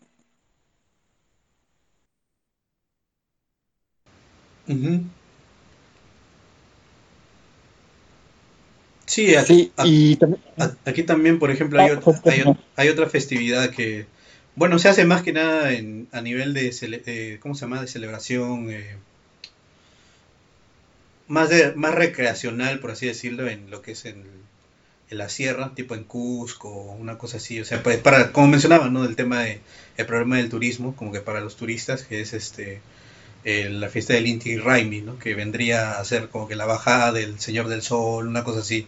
Sí, 9.05 9.35
aquí, 9.35 9.71
y 9.83 10.15
también, 10.15 10.41
aquí 10.83 11.03
también, 11.03 11.39
por 11.39 11.51
ejemplo, 11.51 11.79
hay, 11.79 11.91
ah, 11.91 12.57
hay, 12.75 12.89
otra 12.89 13.07
festividad 13.07 13.69
que, 13.69 14.07
bueno, 14.55 14.79
se 14.79 14.89
hace 14.89 15.05
más 15.05 15.21
que 15.21 15.33
nada 15.33 15.73
en, 15.73 16.07
a 16.11 16.21
nivel 16.21 16.53
de, 16.53 17.39
¿cómo 17.41 17.55
se 17.55 17.61
llama?, 17.61 17.81
de 17.81 17.87
celebración, 17.87 18.71
eh, 18.71 18.95
más, 21.27 21.49
más 21.75 21.95
recreacional, 21.95 22.79
por 22.79 22.91
así 22.91 23.07
decirlo, 23.07 23.47
en 23.49 23.69
lo 23.69 23.81
que 23.81 23.91
es 23.93 24.05
en, 24.05 24.23
en 25.09 25.17
la 25.17 25.29
sierra, 25.29 25.73
tipo 25.75 25.95
en 25.95 26.03
Cusco, 26.03 26.69
una 26.69 27.17
cosa 27.17 27.37
así, 27.37 27.59
o 27.59 27.65
sea, 27.65 27.83
pues, 27.83 27.97
para, 27.97 28.31
como 28.31 28.47
mencionaba, 28.47 28.89
¿no?, 28.89 29.03
del 29.03 29.15
tema 29.15 29.41
de, 29.43 29.59
el 29.97 30.05
problema 30.05 30.37
del 30.37 30.49
turismo, 30.49 30.95
como 30.95 31.11
que 31.11 31.21
para 31.21 31.41
los 31.41 31.55
turistas, 31.55 32.03
que 32.03 32.21
es 32.21 32.33
este 32.33 32.81
la 33.45 33.89
fiesta 33.89 34.13
del 34.13 34.25
Inti 34.25 34.57
Raimi, 34.57 35.01
¿no? 35.01 35.19
que 35.19 35.35
vendría 35.35 35.99
a 35.99 36.05
ser 36.05 36.29
como 36.29 36.47
que 36.47 36.55
la 36.55 36.65
bajada 36.65 37.11
del 37.11 37.39
Señor 37.39 37.67
del 37.67 37.83
Sol, 37.83 38.27
una 38.27 38.43
cosa 38.43 38.61
así, 38.61 38.87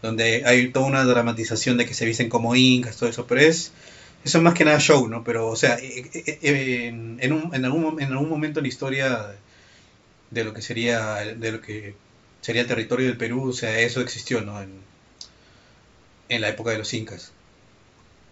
donde 0.00 0.44
hay 0.46 0.68
toda 0.70 0.86
una 0.86 1.04
dramatización 1.04 1.76
de 1.76 1.84
que 1.84 1.92
se 1.92 2.06
visten 2.06 2.30
como 2.30 2.56
incas, 2.56 2.96
todo 2.96 3.10
eso, 3.10 3.26
pero 3.26 3.42
es 3.42 3.72
eso 4.24 4.38
es 4.38 4.44
más 4.44 4.54
que 4.54 4.64
nada 4.64 4.78
show, 4.78 5.08
¿no? 5.08 5.24
Pero, 5.24 5.48
o 5.48 5.56
sea, 5.56 5.76
eh, 5.76 6.10
eh, 6.12 6.38
eh, 6.42 6.86
en, 6.88 7.32
un, 7.32 7.54
en, 7.54 7.64
algún, 7.64 8.00
en 8.00 8.12
algún 8.12 8.28
momento 8.28 8.60
en 8.60 8.64
la 8.64 8.68
historia 8.68 9.34
de 10.30 10.44
lo 10.44 10.52
que 10.52 10.62
sería 10.62 11.16
de 11.16 11.52
lo 11.52 11.60
que 11.60 11.94
sería 12.40 12.62
el 12.62 12.68
territorio 12.68 13.06
del 13.06 13.16
Perú, 13.16 13.48
o 13.48 13.52
sea, 13.52 13.78
eso 13.80 14.00
existió, 14.00 14.40
¿no? 14.42 14.60
En, 14.60 14.70
en 16.28 16.40
la 16.40 16.48
época 16.48 16.70
de 16.70 16.78
los 16.78 16.92
incas. 16.94 17.32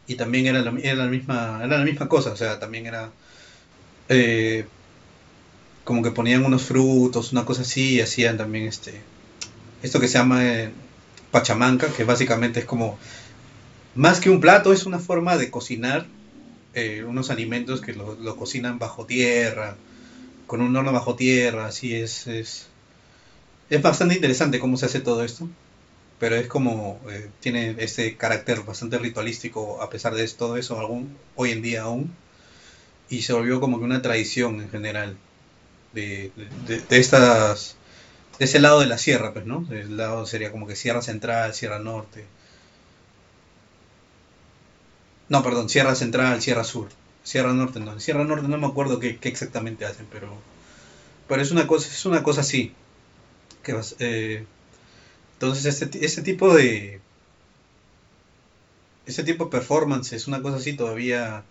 Y 0.06 0.16
también 0.16 0.46
era 0.46 0.60
la, 0.62 0.78
era 0.80 1.04
la 1.04 1.10
misma 1.10 1.60
era 1.64 1.78
la 1.78 1.84
misma 1.84 2.08
cosa, 2.08 2.30
o 2.32 2.36
sea, 2.36 2.58
también 2.58 2.86
era 2.86 3.10
como 5.86 6.02
que 6.02 6.10
ponían 6.10 6.44
unos 6.44 6.62
frutos, 6.64 7.32
una 7.32 7.44
cosa 7.44 7.62
así, 7.62 7.94
y 7.94 8.00
hacían 8.00 8.36
también 8.36 8.66
este, 8.66 9.00
esto 9.84 10.00
que 10.00 10.08
se 10.08 10.18
llama 10.18 10.44
eh, 10.44 10.70
pachamanca, 11.30 11.86
que 11.96 12.02
básicamente 12.02 12.58
es 12.60 12.66
como, 12.66 12.98
más 13.96 14.20
que 14.20 14.30
un 14.30 14.40
plato, 14.40 14.72
es 14.72 14.86
una 14.86 14.98
forma 14.98 15.36
de 15.36 15.50
cocinar 15.50 16.06
eh, 16.74 17.04
unos 17.04 17.30
alimentos 17.30 17.80
que 17.80 17.94
lo, 17.94 18.36
cocinan 18.36 18.78
bajo 18.78 19.06
tierra, 19.06 19.76
con 20.46 20.60
un 20.60 20.76
horno 20.76 20.92
bajo 20.92 21.16
tierra, 21.16 21.66
así 21.66 21.94
es, 21.94 22.26
es, 22.26 22.66
es 23.70 23.82
bastante 23.82 24.14
interesante 24.14 24.60
cómo 24.60 24.76
se 24.76 24.86
hace 24.86 25.00
todo 25.00 25.24
esto, 25.24 25.48
pero 26.20 26.36
es 26.36 26.46
como, 26.46 27.00
eh, 27.10 27.28
tiene 27.40 27.76
ese 27.78 28.16
carácter 28.16 28.60
bastante 28.62 28.98
ritualístico 28.98 29.82
a 29.82 29.90
pesar 29.90 30.14
de 30.14 30.28
todo 30.28 30.56
eso, 30.56 30.78
algún, 30.78 31.16
hoy 31.34 31.52
en 31.52 31.62
día 31.62 31.82
aún, 31.82 32.14
y 33.08 33.22
se 33.22 33.32
volvió 33.32 33.60
como 33.60 33.78
que 33.78 33.84
una 33.84 34.02
tradición 34.02 34.60
en 34.60 34.68
general 34.68 35.16
de, 35.94 36.30
estas 36.90 37.76
de 38.38 38.44
ese 38.44 38.58
lado 38.60 38.80
de 38.80 38.86
la 38.86 38.98
sierra, 38.98 39.32
pues, 39.32 39.46
¿no? 39.46 39.66
El 39.70 39.96
lado 39.96 40.26
sería 40.26 40.52
como 40.52 40.66
que 40.66 40.76
Sierra 40.76 41.00
Central, 41.00 41.54
Sierra 41.54 41.78
Norte. 41.78 42.26
No, 45.28 45.42
perdón, 45.42 45.68
Sierra 45.68 45.94
Central, 45.94 46.40
Sierra 46.42 46.64
Sur. 46.64 46.88
Sierra 47.24 47.52
Norte 47.52 47.80
no. 47.80 47.98
Sierra 48.00 48.24
Norte 48.24 48.48
no 48.48 48.58
me 48.58 48.66
acuerdo 48.66 49.00
qué, 49.00 49.18
exactamente 49.22 49.84
hacen, 49.84 50.06
pero. 50.10 50.28
Pero 51.28 51.42
es 51.42 51.50
una 51.50 51.66
cosa, 51.66 51.88
es 51.88 52.06
una 52.06 52.22
cosa 52.22 52.42
así. 52.42 52.72
Que, 53.62 53.80
eh, 53.98 54.44
entonces, 55.34 55.82
este, 55.82 56.04
este 56.04 56.22
tipo 56.22 56.54
de. 56.54 57.00
Este 59.06 59.24
tipo 59.24 59.44
de 59.44 59.50
performance 59.50 60.12
es 60.12 60.26
una 60.26 60.42
cosa 60.42 60.56
así 60.58 60.74
todavía 60.74 61.44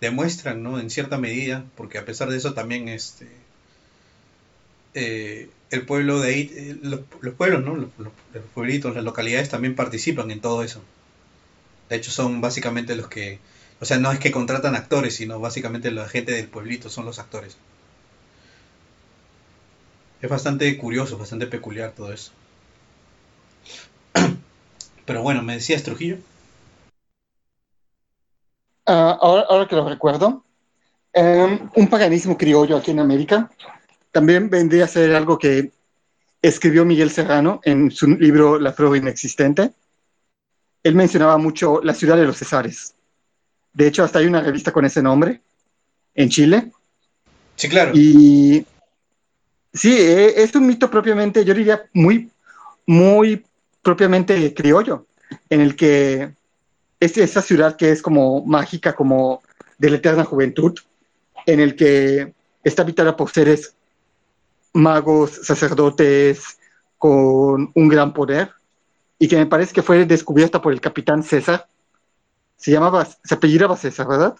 demuestran, 0.00 0.62
¿no? 0.62 0.80
En 0.80 0.90
cierta 0.90 1.18
medida, 1.18 1.64
porque 1.76 1.98
a 1.98 2.04
pesar 2.04 2.28
de 2.30 2.36
eso 2.38 2.54
también 2.54 2.88
este 2.88 3.28
eh, 4.94 5.48
el 5.70 5.86
pueblo 5.86 6.20
de 6.20 6.28
ahí, 6.28 6.52
eh, 6.54 6.76
los, 6.82 7.00
pueblos, 7.34 7.64
¿no? 7.64 7.76
Los, 7.76 7.88
pueblitos, 8.54 8.94
las 8.94 9.04
localidades 9.04 9.48
también 9.48 9.74
participan 9.74 10.30
en 10.30 10.40
todo 10.40 10.62
eso. 10.62 10.82
De 11.88 11.96
hecho, 11.96 12.10
son 12.10 12.40
básicamente 12.40 12.96
los 12.96 13.08
que, 13.08 13.38
o 13.80 13.84
sea, 13.84 13.98
no 13.98 14.10
es 14.12 14.18
que 14.18 14.30
contratan 14.30 14.74
actores, 14.74 15.16
sino 15.16 15.40
básicamente 15.40 15.90
la 15.90 16.08
gente 16.08 16.32
del 16.32 16.48
pueblito 16.48 16.88
son 16.88 17.04
los 17.04 17.18
actores. 17.18 17.56
Es 20.20 20.30
bastante 20.30 20.76
curioso, 20.78 21.18
bastante 21.18 21.46
peculiar 21.46 21.92
todo 21.92 22.12
eso. 22.12 22.32
Pero 25.06 25.22
bueno, 25.22 25.42
me 25.42 25.54
decías 25.54 25.82
Trujillo. 25.82 26.18
Ah, 28.86 29.18
ahora, 29.20 29.46
ahora, 29.48 29.68
que 29.68 29.76
lo 29.76 29.88
recuerdo, 29.88 30.44
em, 31.12 31.68
un 31.74 31.88
paganismo 31.88 32.36
criollo 32.36 32.76
aquí 32.76 32.90
en 32.90 33.00
América 33.00 33.50
también 34.12 34.50
vendría 34.50 34.84
a 34.84 34.88
ser 34.88 35.14
algo 35.14 35.38
que 35.38 35.72
escribió 36.42 36.84
Miguel 36.84 37.10
Serrano 37.10 37.60
en 37.64 37.90
su 37.90 38.06
libro 38.08 38.58
La 38.58 38.74
prueba 38.74 38.96
inexistente. 38.98 39.72
Él 40.82 40.94
mencionaba 40.94 41.38
mucho 41.38 41.80
la 41.82 41.94
ciudad 41.94 42.16
de 42.16 42.24
los 42.24 42.38
Cesares. 42.38 42.94
De 43.72 43.86
hecho, 43.86 44.04
hasta 44.04 44.18
hay 44.18 44.26
una 44.26 44.40
revista 44.40 44.72
con 44.72 44.84
ese 44.84 45.02
nombre 45.02 45.40
en 46.14 46.28
Chile. 46.28 46.72
Sí, 47.56 47.68
claro. 47.68 47.92
Y 47.94 48.66
sí, 49.72 49.94
e, 49.94 50.42
es 50.42 50.54
un 50.54 50.66
mito 50.66 50.90
propiamente, 50.90 51.44
yo 51.44 51.54
diría, 51.54 51.82
muy, 51.92 52.30
muy 52.86 53.44
propiamente 53.82 54.52
criollo, 54.54 55.06
en 55.48 55.60
el 55.60 55.76
que 55.76 56.34
es 57.00 57.18
esa 57.18 57.42
ciudad 57.42 57.76
que 57.76 57.90
es 57.90 58.02
como 58.02 58.44
mágica, 58.44 58.94
como 58.94 59.42
de 59.78 59.90
la 59.90 59.96
eterna 59.96 60.24
juventud, 60.24 60.78
en 61.46 61.60
el 61.60 61.74
que 61.74 62.32
está 62.62 62.82
habitada 62.82 63.16
por 63.16 63.30
seres 63.30 63.74
magos, 64.72 65.40
sacerdotes 65.42 66.58
con 66.98 67.72
un 67.74 67.88
gran 67.88 68.12
poder 68.12 68.52
y 69.22 69.28
que 69.28 69.36
me 69.36 69.46
parece 69.46 69.72
que 69.72 69.82
fue 69.82 70.04
descubierta 70.04 70.60
por 70.60 70.72
el 70.72 70.80
capitán 70.80 71.22
César. 71.22 71.68
Se 72.56 72.72
llamaba, 72.72 73.04
se 73.04 73.34
apellidaba 73.34 73.76
César, 73.76 74.08
¿verdad? 74.08 74.34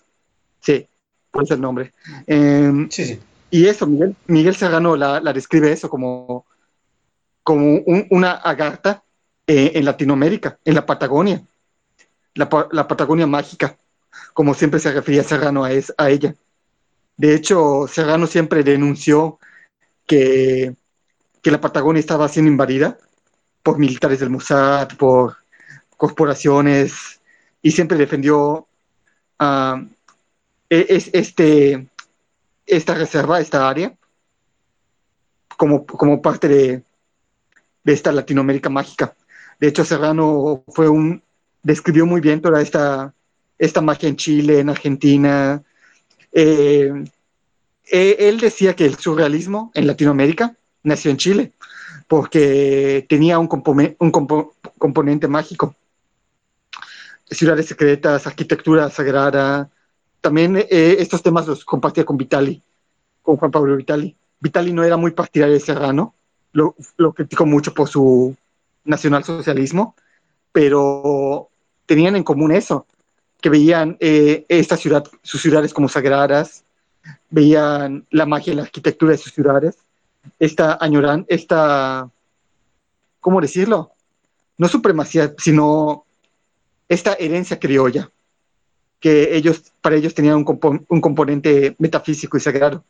Sí, 0.59 0.89
por 1.31 1.45
ese 1.45 1.55
el 1.55 1.61
nombre. 1.61 1.93
Em, 2.27 2.91
sí, 2.91 3.05
sí. 3.05 3.21
Y 3.49 3.67
eso, 3.67 3.87
Miguel, 3.87 4.17
Miguel 4.27 4.57
Serrano 4.57 4.97
la, 4.97 5.21
describe 5.33 5.71
eso 5.71 5.89
como, 5.89 6.47
como 7.45 7.79
una 8.11 8.33
agarta 8.33 9.05
eh, 9.47 9.71
en 9.77 9.85
Latinoamérica, 9.85 10.59
en 10.65 10.75
la 10.75 10.85
Patagonia, 10.85 11.41
la, 12.35 12.49
la, 12.73 12.89
Patagonia 12.89 13.29
mágica, 13.29 13.77
como 14.35 14.53
siempre 14.53 14.81
se 14.81 14.91
refería 14.91 15.23
Serrano 15.23 15.63
a, 15.63 15.71
es, 15.71 15.95
a 15.97 16.11
ella. 16.11 16.35
De 17.17 17.37
hecho, 17.37 17.87
Serrano 17.87 18.27
siempre 18.27 18.65
denunció 18.65 19.39
que, 20.09 20.75
la 21.45 21.61
Patagonia 21.61 22.01
estaba 22.01 22.27
siendo 22.27 22.51
invadida 22.51 22.99
por 23.63 23.79
militares 23.79 24.21
del 24.21 24.31
Mossad, 24.31 24.89
por 24.97 25.37
corporaciones, 25.97 27.21
y 27.63 27.71
siempre 27.71 27.97
defendió 27.97 28.67
uh, 29.41 29.87
este, 30.69 31.87
esta 32.67 32.95
reserva, 32.95 33.41
esta 33.41 33.69
área, 33.69 33.95
como, 35.57 36.21
parte 36.23 36.49
de, 36.49 36.83
esta 37.85 38.11
Latinoamérica 38.11 38.69
mágica. 38.69 39.15
De 39.61 39.69
hecho, 39.69 39.85
Serrano 39.85 40.65
fue 40.69 40.89
un, 40.89 41.23
describió 41.63 42.05
muy 42.05 42.21
bien 42.21 42.41
toda 42.41 42.61
esta, 42.61 43.15
esta 43.59 43.81
magia 43.81 44.09
en 44.09 44.17
Chile, 44.17 44.59
en 44.59 44.71
Argentina. 44.71 45.63
Eh, 46.33 46.93
eh, 47.93 48.17
él 48.19 48.41
decía 48.41 48.75
que 48.75 48.87
el 48.87 48.97
surrealismo 48.97 49.71
en 49.75 49.87
Latinoamérica 49.87 50.57
nació 50.83 51.11
en 51.13 51.17
Chile, 51.19 51.53
porque 52.13 53.07
tenía 53.09 53.39
un, 53.39 53.49
un 53.99 54.11
componente 54.77 55.29
mágico. 55.29 55.75
Ciudades 57.25 57.65
secretas, 57.65 58.27
arquitectura 58.27 58.91
sagrada. 58.91 59.71
También 60.21 60.59
eh, 60.59 60.97
estos 60.99 61.23
temas 61.23 61.47
los 61.47 61.65
compartía 61.65 62.05
con 62.05 62.19
Vitali, 62.19 62.61
con 63.23 63.39
Juan 63.39 63.51
Pablo 63.51 63.79
Vitali. 63.79 64.15
Vitali 64.41 64.75
no 64.75 64.85
era 64.85 64.99
muy 64.99 65.13
partidario 65.13 65.55
de 65.55 65.61
Serrano, 65.61 66.15
lo, 66.53 66.75
lo 66.99 67.15
criticó 67.15 67.47
mucho 67.47 67.73
por 67.73 67.89
su 67.89 68.37
nacionalsocialismo, 68.85 69.97
pero 70.53 71.49
tenían 71.87 72.15
en 72.17 72.25
común 72.25 72.53
eso, 72.53 72.85
que 73.41 73.49
veían 73.49 73.97
eh, 74.01 74.45
esta 74.51 74.77
ciudad, 74.77 75.03
sus 75.23 75.41
ciudades 75.41 75.73
como 75.73 75.89
sagradas, 75.89 76.63
veían 77.31 78.05
la 78.11 78.27
magia 78.27 78.53
y 78.53 78.57
la 78.57 78.65
arquitectura 78.65 79.13
de 79.13 79.19
sus 79.19 79.33
ciudades, 79.33 79.79
esta 80.39 80.79
añoran, 80.81 81.25
esta, 81.29 82.11
¿cómo 83.21 83.41
decirlo? 83.41 83.93
No 84.59 84.69
supremacía, 84.69 85.35
sino 85.39 86.05
esta 86.89 87.15
herencia 87.15 87.59
criolla, 87.59 88.11
que 89.01 89.37
ellos, 89.37 89.73
para 89.81 89.97
ellos 89.97 90.15
tenían 90.15 90.37
un, 90.37 90.87
un 90.89 91.01
componente 91.01 91.75
metafísico 91.79 92.37
y 92.37 92.41
sagrado. 92.41 92.85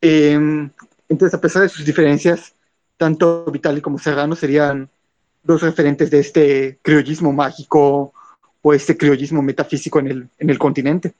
Em, 0.00 0.70
entonces, 1.08 1.34
a 1.34 1.40
pesar 1.40 1.62
de 1.62 1.68
sus 1.68 1.84
diferencias, 1.84 2.54
tanto 2.96 3.44
Vitali 3.50 3.80
como 3.80 3.98
Serrano 3.98 4.36
serían 4.36 4.88
dos 5.42 5.62
referentes 5.62 6.10
de 6.10 6.20
este 6.20 6.78
criollismo 6.82 7.32
mágico 7.32 8.12
o 8.60 8.74
este 8.74 8.96
criollismo 8.96 9.42
metafísico 9.42 9.98
en 10.00 10.08
el, 10.08 10.28
en 10.38 10.50
el 10.50 10.58
continente. 10.58 11.14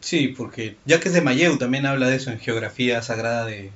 Sí, 0.00 0.28
porque 0.28 0.76
ya 0.84 1.00
que 1.00 1.08
es 1.08 1.14
de 1.14 1.20
Mayeu 1.20 1.58
también 1.58 1.86
habla 1.86 2.08
de 2.08 2.16
eso 2.16 2.30
en 2.30 2.40
Geografía 2.40 3.02
Sagrada 3.02 3.46
de, 3.46 3.70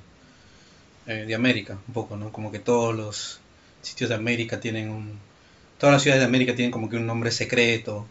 eh, 1.07 1.25
de 1.27 1.35
América, 1.35 1.79
un 1.89 1.95
poco, 1.95 2.17
¿no? 2.17 2.33
Como 2.33 2.53
que 2.53 2.59
todos 2.59 2.95
los 2.95 3.41
sitios 3.83 4.11
de 4.11 4.17
América 4.17 4.61
tienen 4.61 4.91
un... 4.91 5.19
Todas 5.79 5.95
las 5.95 6.03
ciudades 6.03 6.23
de 6.23 6.29
América 6.29 6.55
tienen 6.55 6.71
como 6.71 6.89
que 6.89 6.97
un 6.97 7.07
nombre 7.07 7.31
secreto, 7.33 8.07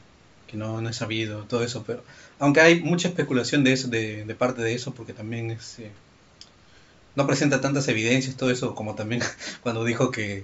que 0.47 0.57
no, 0.57 0.81
no 0.81 0.89
es 0.89 0.97
sabido, 0.97 1.43
todo 1.45 1.63
eso, 1.63 1.83
pero... 1.85 2.03
Aunque 2.39 2.61
hay 2.61 2.81
mucha 2.81 3.07
especulación 3.07 3.63
de 3.63 3.73
eso, 3.73 3.87
de, 3.87 4.25
de 4.25 4.35
parte 4.35 4.61
de 4.61 4.73
eso, 4.73 4.93
porque 4.93 5.13
también 5.13 5.51
es, 5.51 5.79
eh, 5.79 5.91
no 7.15 7.27
presenta 7.27 7.61
tantas 7.61 7.87
evidencias, 7.87 8.35
todo 8.35 8.51
eso, 8.51 8.75
como 8.75 8.95
también 8.95 9.21
cuando 9.63 9.83
dijo 9.85 10.11
que 10.11 10.43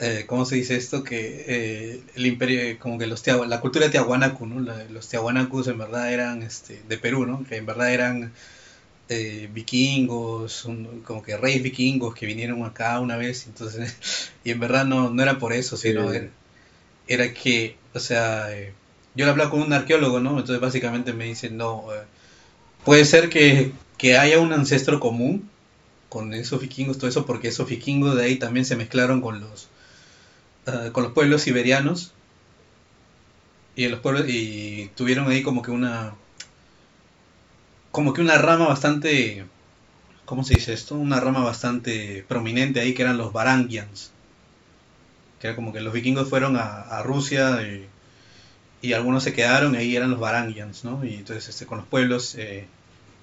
eh, 0.00 0.24
¿cómo 0.26 0.46
se 0.46 0.56
dice 0.56 0.76
esto? 0.76 1.04
Que 1.04 1.44
eh, 1.46 2.00
el 2.14 2.26
imperio, 2.26 2.78
como 2.78 2.98
que 2.98 3.06
los 3.06 3.26
la 3.26 3.60
cultura 3.60 3.84
de 3.84 3.90
Tiahuanacu, 3.90 4.46
¿no? 4.46 4.60
los 4.90 5.08
Tiahuanacus 5.08 5.68
en 5.68 5.76
verdad 5.76 6.10
eran 6.10 6.42
este, 6.42 6.82
de 6.88 6.96
Perú, 6.96 7.26
¿no? 7.26 7.44
Que 7.44 7.56
en 7.56 7.66
verdad 7.66 7.92
eran 7.92 8.32
eh, 9.10 9.50
vikingos, 9.52 10.66
como 11.04 11.22
que 11.22 11.36
reyes 11.36 11.62
vikingos 11.62 12.14
que 12.14 12.24
vinieron 12.24 12.64
acá 12.64 12.98
una 13.00 13.18
vez, 13.18 13.46
entonces, 13.46 13.94
y 14.44 14.50
en 14.52 14.60
verdad 14.60 14.86
no, 14.86 15.10
no 15.10 15.22
era 15.22 15.38
por 15.38 15.52
eso, 15.52 15.76
sino 15.76 16.10
era, 17.06 17.34
que, 17.34 17.76
o 17.92 17.98
sea, 17.98 18.48
yo 19.14 19.24
le 19.26 19.30
hablaba 19.30 19.50
con 19.50 19.60
un 19.60 19.72
arqueólogo, 19.72 20.20
¿no? 20.20 20.30
Entonces 20.30 20.60
básicamente 20.60 21.12
me 21.12 21.24
dicen, 21.26 21.58
no, 21.58 21.84
puede 22.86 23.04
ser 23.04 23.28
que, 23.28 23.72
que 23.98 24.16
haya 24.16 24.40
un 24.40 24.52
ancestro 24.54 24.98
común 24.98 25.50
con 26.08 26.32
esos 26.32 26.60
vikingos, 26.60 26.96
todo 26.96 27.10
eso, 27.10 27.26
porque 27.26 27.48
esos 27.48 27.68
vikingos 27.68 28.16
de 28.16 28.24
ahí 28.24 28.36
también 28.36 28.64
se 28.64 28.76
mezclaron 28.76 29.20
con 29.20 29.40
los 29.40 29.68
Ah, 30.72 30.92
con 30.92 31.02
los 31.04 31.12
pueblos 31.12 31.42
siberianos 31.42 32.12
y 33.74 33.88
los 33.88 34.00
pueblos 34.00 34.28
y 34.28 34.90
tuvieron 34.94 35.28
ahí 35.28 35.42
como 35.42 35.62
que 35.62 35.70
una 35.70 36.14
como 37.90 38.12
que 38.12 38.20
una 38.20 38.38
rama 38.38 38.68
bastante 38.68 39.46
¿cómo 40.30 40.44
se 40.44 40.54
dice 40.54 40.72
esto? 40.72 40.94
Una 40.94 41.18
rama 41.18 41.42
bastante 41.42 42.24
prominente 42.28 42.78
ahí 42.78 42.94
que 42.94 43.02
eran 43.02 43.18
los 43.18 43.32
Varangians. 43.32 44.12
Que 45.40 45.48
era 45.48 45.56
como 45.56 45.72
que 45.72 45.80
los 45.80 45.92
vikingos 45.92 46.28
fueron 46.28 46.56
a, 46.56 47.02
Rusia 47.02 47.58
y, 48.80 48.92
algunos 48.92 49.24
se 49.24 49.32
quedaron 49.32 49.74
y 49.74 49.78
ahí 49.78 49.96
eran 49.96 50.12
los 50.12 50.20
Varangians, 50.20 50.84
¿no? 50.84 51.04
Y 51.04 51.14
entonces 51.14 51.48
este, 51.48 51.66
con 51.66 51.78
los 51.78 51.86
pueblos 51.88 52.36
eh, 52.36 52.68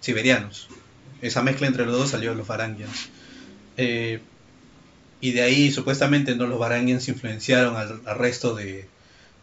siberianos. 0.01 0.67
Esa 1.21 1.41
mezcla 1.43 1.67
entre 1.67 1.85
los 1.85 1.97
dos 1.97 2.09
salió 2.09 2.33
los 2.33 2.45
Varangians. 2.45 3.07
Eh, 3.77 4.19
y 5.21 5.31
de 5.31 5.41
ahí 5.41 5.71
supuestamente 5.71 6.35
no 6.35 6.47
los 6.47 6.59
Varangians 6.59 7.07
influenciaron 7.07 7.75
al, 7.75 8.17
resto 8.17 8.55
de, 8.55 8.87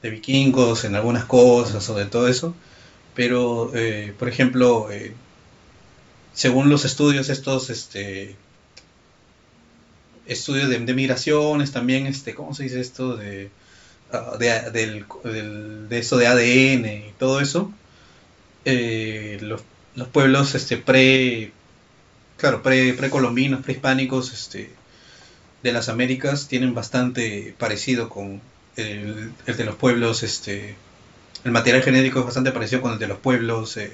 vikingos 0.02 0.84
en 0.84 0.94
algunas 0.96 1.24
cosas 1.24 1.88
o 1.88 1.94
de 1.96 2.05
todo 2.05 2.28
eso, 2.28 2.55
pero 3.14 3.70
eh, 3.74 4.12
por 4.18 4.28
ejemplo, 4.28 4.90
eh, 4.90 5.14
según 6.34 6.68
los 6.68 6.84
estudios 6.84 7.30
estos, 7.30 7.70
este, 7.70 8.36
estudios 10.26 10.68
de, 10.68 10.78
migraciones 10.78 11.72
también, 11.72 12.06
este, 12.06 12.34
¿cómo 12.34 12.55
se 12.55 12.64
dice 12.64 12.80
esto? 12.80 13.16
De, 13.16 13.51
ah, 14.12 14.36
de, 14.38 15.05
de 15.88 15.98
eso 15.98 16.18
de 16.18 16.26
ADN 16.26 16.86
y 17.09 17.12
todo 17.18 17.40
eso, 17.40 17.72
eh, 18.64 19.38
los, 19.42 19.62
los, 19.94 20.09
pueblos 20.09 20.55
este, 20.55 20.76
pre, 20.76 21.52
claro, 22.36 22.62
pre, 22.62 22.94
precolombinos, 22.94 23.62
prehispánicos, 23.62 24.32
este, 24.32 24.70
de 25.64 25.72
las 25.72 25.88
Américas 25.88 26.46
tienen 26.46 26.74
bastante 26.74 27.54
parecido 27.58 28.10
con 28.10 28.42
el, 28.76 29.32
de 29.46 29.64
los 29.64 29.76
pueblos, 29.76 30.22
este, 30.22 30.74
el 31.42 31.52
material 31.52 31.82
genético 31.82 32.18
es 32.18 32.26
bastante 32.26 32.52
parecido 32.52 32.82
con 32.82 32.92
el 32.92 32.98
de 32.98 33.08
los 33.08 33.18
pueblos 33.18 33.78
eh, 33.78 33.90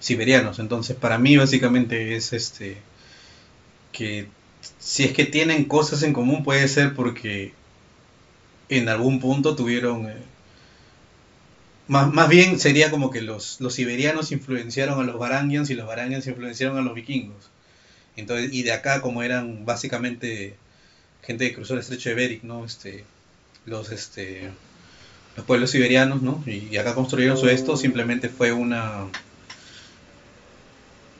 siberianos. 0.00 0.58
Entonces, 0.58 0.96
para 0.96 1.18
mí 1.18 1.36
básicamente 1.36 2.16
es 2.16 2.32
este 2.32 2.78
que 3.92 4.28
si 4.78 5.04
es 5.04 5.12
que 5.12 5.26
tienen 5.26 5.64
cosas 5.64 6.02
en 6.02 6.14
común 6.14 6.42
puede 6.42 6.66
ser 6.68 6.94
porque 6.94 7.52
en 8.70 8.88
algún 8.88 9.20
punto 9.20 9.54
tuvieron 9.54 10.08
eh, 10.08 10.16
más, 11.86 12.10
más, 12.14 12.30
bien 12.30 12.58
sería 12.58 12.90
como 12.90 13.10
que 13.10 13.20
los, 13.20 13.60
los 13.60 13.74
siberianos 13.74 14.32
influenciaron 14.32 14.98
a 15.00 15.04
los 15.04 15.18
Varangians 15.18 15.68
y 15.68 15.74
los 15.74 15.86
Varangians 15.86 16.26
influenciaron 16.26 16.78
a 16.78 16.80
los 16.80 16.94
vikingos. 16.94 17.50
Entonces, 18.16 18.54
y 18.54 18.62
de 18.62 18.72
acá 18.72 19.02
como 19.02 19.22
eran 19.22 19.66
básicamente 19.66 20.56
gente 21.26 21.48
que 21.48 21.54
cruzó 21.54 21.74
el 21.74 21.80
estrecho 21.80 22.10
de 22.10 22.14
Bering, 22.14 22.40
¿no? 22.42 22.64
Este, 22.64 23.04
los, 23.66 23.90
este, 23.90 24.50
los 25.36 25.44
pueblos 25.46 25.70
siberianos, 25.70 26.22
¿no? 26.22 26.42
Y, 26.46 26.76
acá 26.76 26.94
construyeron 26.94 27.36
su 27.36 27.48
esto, 27.48 27.76
simplemente 27.76 28.28
fue 28.28 28.52
una... 28.52 29.06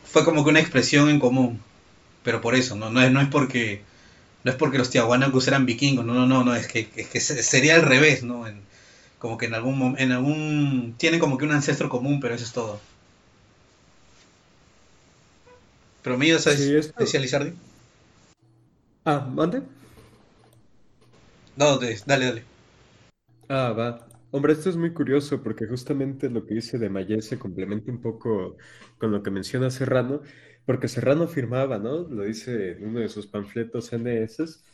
Fue 0.05 0.25
como 0.25 0.45
que 0.45 0.51
una 0.51 0.61
expresión 0.61 1.09
en 1.09 1.19
común, 1.19 1.61
pero 2.23 2.41
por 2.41 2.55
eso, 2.55 2.77
¿no? 2.77 2.91
No 2.91 3.03
es, 3.03 3.11
no 3.11 3.21
es 3.21 3.29
porque... 3.29 3.83
No 4.45 4.51
es 4.51 4.57
porque 4.59 4.77
los 4.77 4.91
tiahuanacos 4.91 5.49
eran 5.49 5.65
vikingos, 5.65 6.05
no, 6.05 6.13
no, 6.13 6.27
no, 6.27 6.45
no, 6.45 6.55
es 6.55 6.67
que, 6.67 6.91
es 6.97 7.09
que 7.09 7.21
sería 7.21 7.77
al 7.77 7.83
revés, 7.83 8.23
¿no? 8.23 8.45
como 9.19 9.39
que 9.39 9.47
en 9.47 9.55
algún 9.55 9.97
en 9.99 10.13
algún 10.13 10.97
tienen 10.99 11.19
como 11.19 11.39
que 11.39 11.47
un 11.47 11.53
ancestro 11.53 11.89
común, 11.89 12.21
pero 12.21 12.35
eso 12.35 12.45
es 12.45 12.53
todo. 12.53 12.79
Pero 16.03 16.19
mío, 16.19 16.39
¿sabes? 16.39 16.59
Sí, 16.61 16.93
Decía 16.99 17.21
Lizardi. 17.21 17.55
Ah, 19.07 19.27
¿mande? 19.35 19.63
No, 21.57 21.79
dale, 21.79 21.97
dale. 22.07 22.43
Ah, 23.49 23.73
va. 23.73 24.09
Hombre, 24.33 24.55
esto 24.55 24.71
es 24.71 24.77
muy 24.77 24.93
curioso 24.93 25.41
porque 25.41 25.67
justamente 25.67 26.29
lo 26.29 26.45
que 26.45 26.55
dice 26.55 26.79
de 26.79 26.91
Mayes 26.91 27.27
se 27.27 27.39
complementa 27.39 27.93
un 27.93 28.01
poco 28.01 28.57
con 28.99 29.13
lo 29.13 29.23
que 29.23 29.31
menciona 29.31 29.71
Serrano, 29.71 30.23
porque 30.67 30.89
Serrano 30.89 31.25
afirmaba, 31.25 31.79
¿no? 31.79 32.09
Lo 32.09 32.25
dice 32.25 32.73
en 32.73 32.89
uno 32.89 33.01
de 33.01 33.09
sus 33.09 33.29
panfletos 33.29 33.93
NS, 33.93 34.65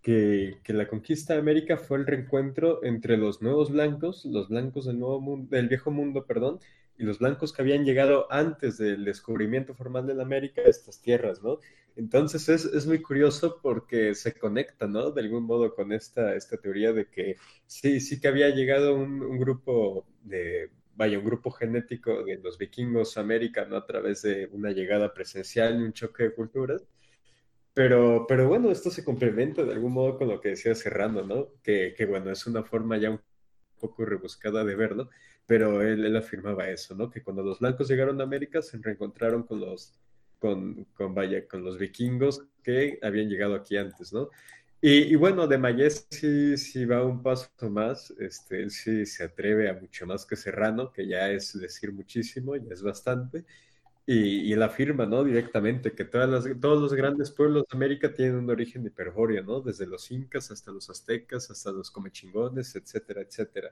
que, 0.00 0.60
que, 0.62 0.72
la 0.72 0.86
conquista 0.86 1.34
de 1.34 1.40
América 1.40 1.76
fue 1.76 1.98
el 1.98 2.06
reencuentro 2.06 2.84
entre 2.84 3.16
los 3.16 3.42
nuevos 3.42 3.72
blancos, 3.72 4.24
los 4.24 4.48
blancos 4.48 4.86
del, 4.86 5.00
nuevo 5.00 5.20
mundo, 5.20 5.48
del 5.50 5.68
viejo 5.68 5.90
mundo, 5.90 6.24
perdón, 6.24 6.60
y 6.96 7.02
los 7.02 7.18
blancos 7.18 7.52
que 7.52 7.62
habían 7.62 7.84
llegado 7.84 8.30
antes 8.30 8.78
del 8.78 9.04
descubrimiento 9.04 9.74
formal 9.74 10.06
de 10.06 10.14
la 10.14 10.22
América 10.22 10.62
a 10.62 10.68
estas 10.68 11.00
tierras, 11.00 11.42
¿no? 11.42 11.58
Entonces 11.98 12.48
es, 12.48 12.64
es, 12.64 12.86
muy 12.86 13.02
curioso 13.02 13.58
porque 13.60 14.14
se 14.14 14.32
conecta, 14.32 14.86
¿no? 14.86 15.10
De 15.10 15.20
algún 15.20 15.44
modo 15.44 15.74
con 15.74 15.92
esta, 15.92 16.36
esta 16.36 16.56
teoría 16.56 16.92
de 16.92 17.06
que 17.10 17.36
sí, 17.66 18.00
sí 18.00 18.20
que 18.20 18.28
había 18.28 18.50
llegado 18.50 18.94
un, 18.94 19.36
grupo 19.38 20.06
de, 20.22 20.70
vaya, 20.94 21.18
un 21.18 21.24
grupo 21.24 21.50
genético 21.50 22.22
de 22.24 22.36
los 22.38 22.56
vikingos 22.56 23.16
a 23.16 23.22
América, 23.22 23.64
¿no? 23.64 23.76
A 23.76 23.84
través 23.84 24.22
de 24.22 24.48
una 24.52 24.70
llegada 24.70 25.12
presencial 25.12 25.80
y 25.80 25.82
un 25.82 25.92
choque 25.92 26.22
de 26.24 26.34
culturas. 26.34 26.84
Pero, 27.74 28.26
pero 28.28 28.48
bueno, 28.48 28.70
esto 28.70 28.90
se 28.90 29.04
complementa 29.04 29.64
de 29.64 29.72
algún 29.72 29.92
modo 29.92 30.18
con 30.18 30.28
lo 30.28 30.40
que 30.40 30.50
decía 30.50 30.76
Serrano, 30.76 31.22
¿no? 31.24 31.48
Que, 31.64 31.94
que 31.96 32.06
bueno, 32.06 32.30
es 32.30 32.46
una 32.46 32.62
forma 32.62 32.96
ya 32.98 33.10
un 33.10 33.20
poco 33.80 34.04
rebuscada 34.04 34.64
de 34.64 34.76
verlo, 34.76 35.10
pero 35.46 35.82
él, 35.82 36.04
él, 36.04 36.16
afirmaba 36.16 36.70
eso, 36.70 36.94
¿no? 36.94 37.10
Que 37.10 37.22
cuando 37.24 37.42
los 37.42 37.58
blancos 37.60 37.88
llegaron 37.88 38.20
a 38.20 38.24
América 38.24 38.62
se 38.62 38.78
reencontraron 38.78 39.44
con 39.44 39.60
los, 39.60 39.98
con, 40.38 40.84
con, 40.94 41.14
vaya, 41.14 41.46
con 41.46 41.64
los 41.64 41.78
vikingos 41.78 42.44
que 42.62 42.98
habían 43.02 43.28
llegado 43.28 43.54
aquí 43.54 43.76
antes, 43.76 44.12
¿no? 44.12 44.30
Y, 44.80 45.16
bueno, 45.16 45.48
de 45.48 45.58
Mayes 45.58 46.06
sí, 46.08 46.56
sí, 46.56 46.84
va 46.84 47.04
un 47.04 47.20
paso 47.20 47.50
más, 47.68 48.12
este, 48.20 48.62
él 48.62 48.70
sí 48.70 49.06
se 49.06 49.24
atreve 49.24 49.68
a 49.68 49.74
mucho 49.74 50.06
más 50.06 50.24
que 50.24 50.36
Serrano, 50.36 50.92
que 50.92 51.04
ya 51.08 51.30
es 51.32 51.58
decir 51.58 51.92
muchísimo, 51.92 52.54
ya 52.54 52.74
es 52.74 52.82
bastante, 52.82 53.44
y, 54.06 54.48
y 54.48 54.52
él 54.52 54.62
afirma, 54.62 55.04
¿no? 55.06 55.24
Directamente 55.24 55.92
que 55.92 56.04
todas 56.04 56.28
las, 56.30 56.60
todos 56.60 56.80
los 56.80 56.94
grandes 56.94 57.32
pueblos 57.32 57.64
de 57.68 57.76
América 57.76 58.14
tienen 58.14 58.36
un 58.36 58.50
origen 58.50 58.86
hiperbóreo, 58.86 59.42
¿no? 59.42 59.60
Desde 59.60 59.86
los 59.86 60.10
incas 60.12 60.50
hasta 60.52 60.70
los 60.70 60.88
aztecas, 60.90 61.50
hasta 61.50 61.72
los 61.72 61.90
comechingones, 61.90 62.76
etcétera, 62.76 63.22
etcétera. 63.22 63.70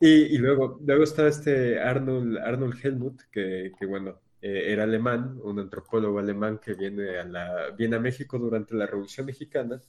Y, 0.00 0.38
luego, 0.38 0.78
luego 0.86 1.04
está 1.04 1.26
este 1.28 1.80
Arnold, 1.80 2.38
Arnold 2.38 2.78
Helmut, 2.84 3.22
que 3.32 3.72
bueno, 3.88 4.20
eh, 4.46 4.72
era 4.72 4.84
alemán, 4.84 5.40
un 5.42 5.58
antropólogo 5.58 6.20
alemán 6.20 6.58
que 6.58 6.74
viene 6.74 7.18
a, 7.18 7.24
la, 7.24 7.70
viene 7.76 7.96
a 7.96 7.98
México 7.98 8.38
durante 8.38 8.76
la 8.76 8.86
Revolución 8.86 9.26
Mexicana, 9.26 9.80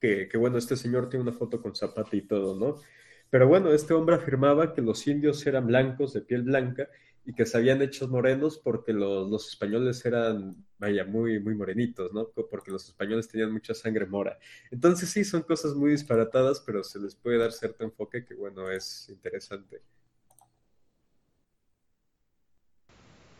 que, 0.00 0.28
que, 0.28 0.36
bueno, 0.36 0.58
este 0.58 0.76
señor 0.76 1.08
tiene 1.08 1.22
una 1.22 1.32
foto 1.32 1.62
con 1.62 1.76
Zapata 1.76 2.16
y 2.16 2.22
todo, 2.22 2.58
¿no? 2.58 2.80
Pero 3.30 3.46
bueno, 3.46 3.72
este 3.72 3.94
hombre 3.94 4.16
afirmaba 4.16 4.74
que 4.74 4.82
los 4.82 5.06
indios 5.06 5.46
eran 5.46 5.68
blancos, 5.68 6.12
de 6.14 6.22
piel 6.22 6.42
blanca, 6.42 6.88
y 7.24 7.32
que 7.32 7.46
se 7.46 7.58
habían 7.58 7.80
hecho 7.80 8.08
morenos 8.08 8.58
porque 8.58 8.92
los, 8.92 9.30
los, 9.30 9.48
españoles 9.48 10.04
eran, 10.04 10.56
vaya, 10.78 11.04
muy, 11.04 11.38
muy 11.38 11.54
morenitos, 11.54 12.12
¿no? 12.12 12.28
Porque 12.28 12.72
los 12.72 12.88
españoles 12.88 13.28
tenían 13.28 13.52
mucha 13.52 13.72
sangre 13.72 14.06
mora. 14.06 14.36
Entonces 14.72 15.10
sí, 15.10 15.24
son 15.24 15.42
cosas 15.42 15.74
muy 15.74 15.90
disparatadas, 15.92 16.60
pero 16.60 16.82
se 16.82 16.98
les 16.98 17.14
puede 17.14 17.38
dar 17.38 17.52
cierto 17.52 17.84
enfoque 17.84 18.24
que, 18.24 18.34
bueno, 18.34 18.68
es 18.68 19.08
interesante. 19.10 19.80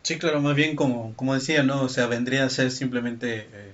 Sí, 0.06 0.18
claro, 0.18 0.40
más 0.40 0.54
bien 0.54 0.76
como, 0.76 1.14
como 1.16 1.34
decía, 1.34 1.64
¿no? 1.64 1.82
O 1.82 1.88
sea, 1.88 2.06
vendría 2.06 2.44
a 2.44 2.48
ser 2.48 2.70
simplemente 2.70 3.48
eh, 3.52 3.72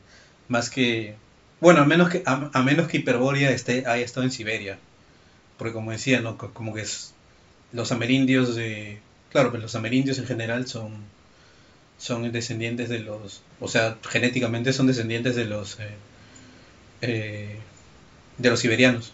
más 0.49 0.71
que, 0.71 1.15
bueno, 1.61 1.83
a 1.83 1.85
menos 1.85 2.09
que, 2.09 2.23
a, 2.25 2.63
menos 2.63 2.89
que 2.89 2.99
Hiperbórea 2.99 3.51
esté, 3.51 3.85
haya 3.87 4.03
estado 4.03 4.25
en 4.25 4.33
Siberia. 4.33 4.79
Porque 5.59 5.75
como 5.75 5.91
decía, 5.93 6.21
¿no? 6.21 6.39
Como 6.39 6.73
que 6.75 6.81
es 6.83 7.13
los 7.73 7.93
amerindios 7.93 8.55
de 8.57 9.01
Claro, 9.31 9.51
pero 9.53 9.63
los 9.63 9.75
amerindios 9.75 10.19
en 10.19 10.27
general 10.27 10.67
son, 10.67 10.93
son 11.99 12.33
descendientes 12.33 12.89
de 12.89 13.01
los, 13.01 13.43
o 13.61 13.69
sea, 13.69 13.99
genéticamente 14.09 14.73
son 14.73 14.87
descendientes 14.87 15.37
de 15.37 15.45
los, 15.45 15.79
eh, 15.81 15.95
eh, 17.03 17.59
de 18.39 18.51
los 18.51 18.61
siberianos. 18.61 19.13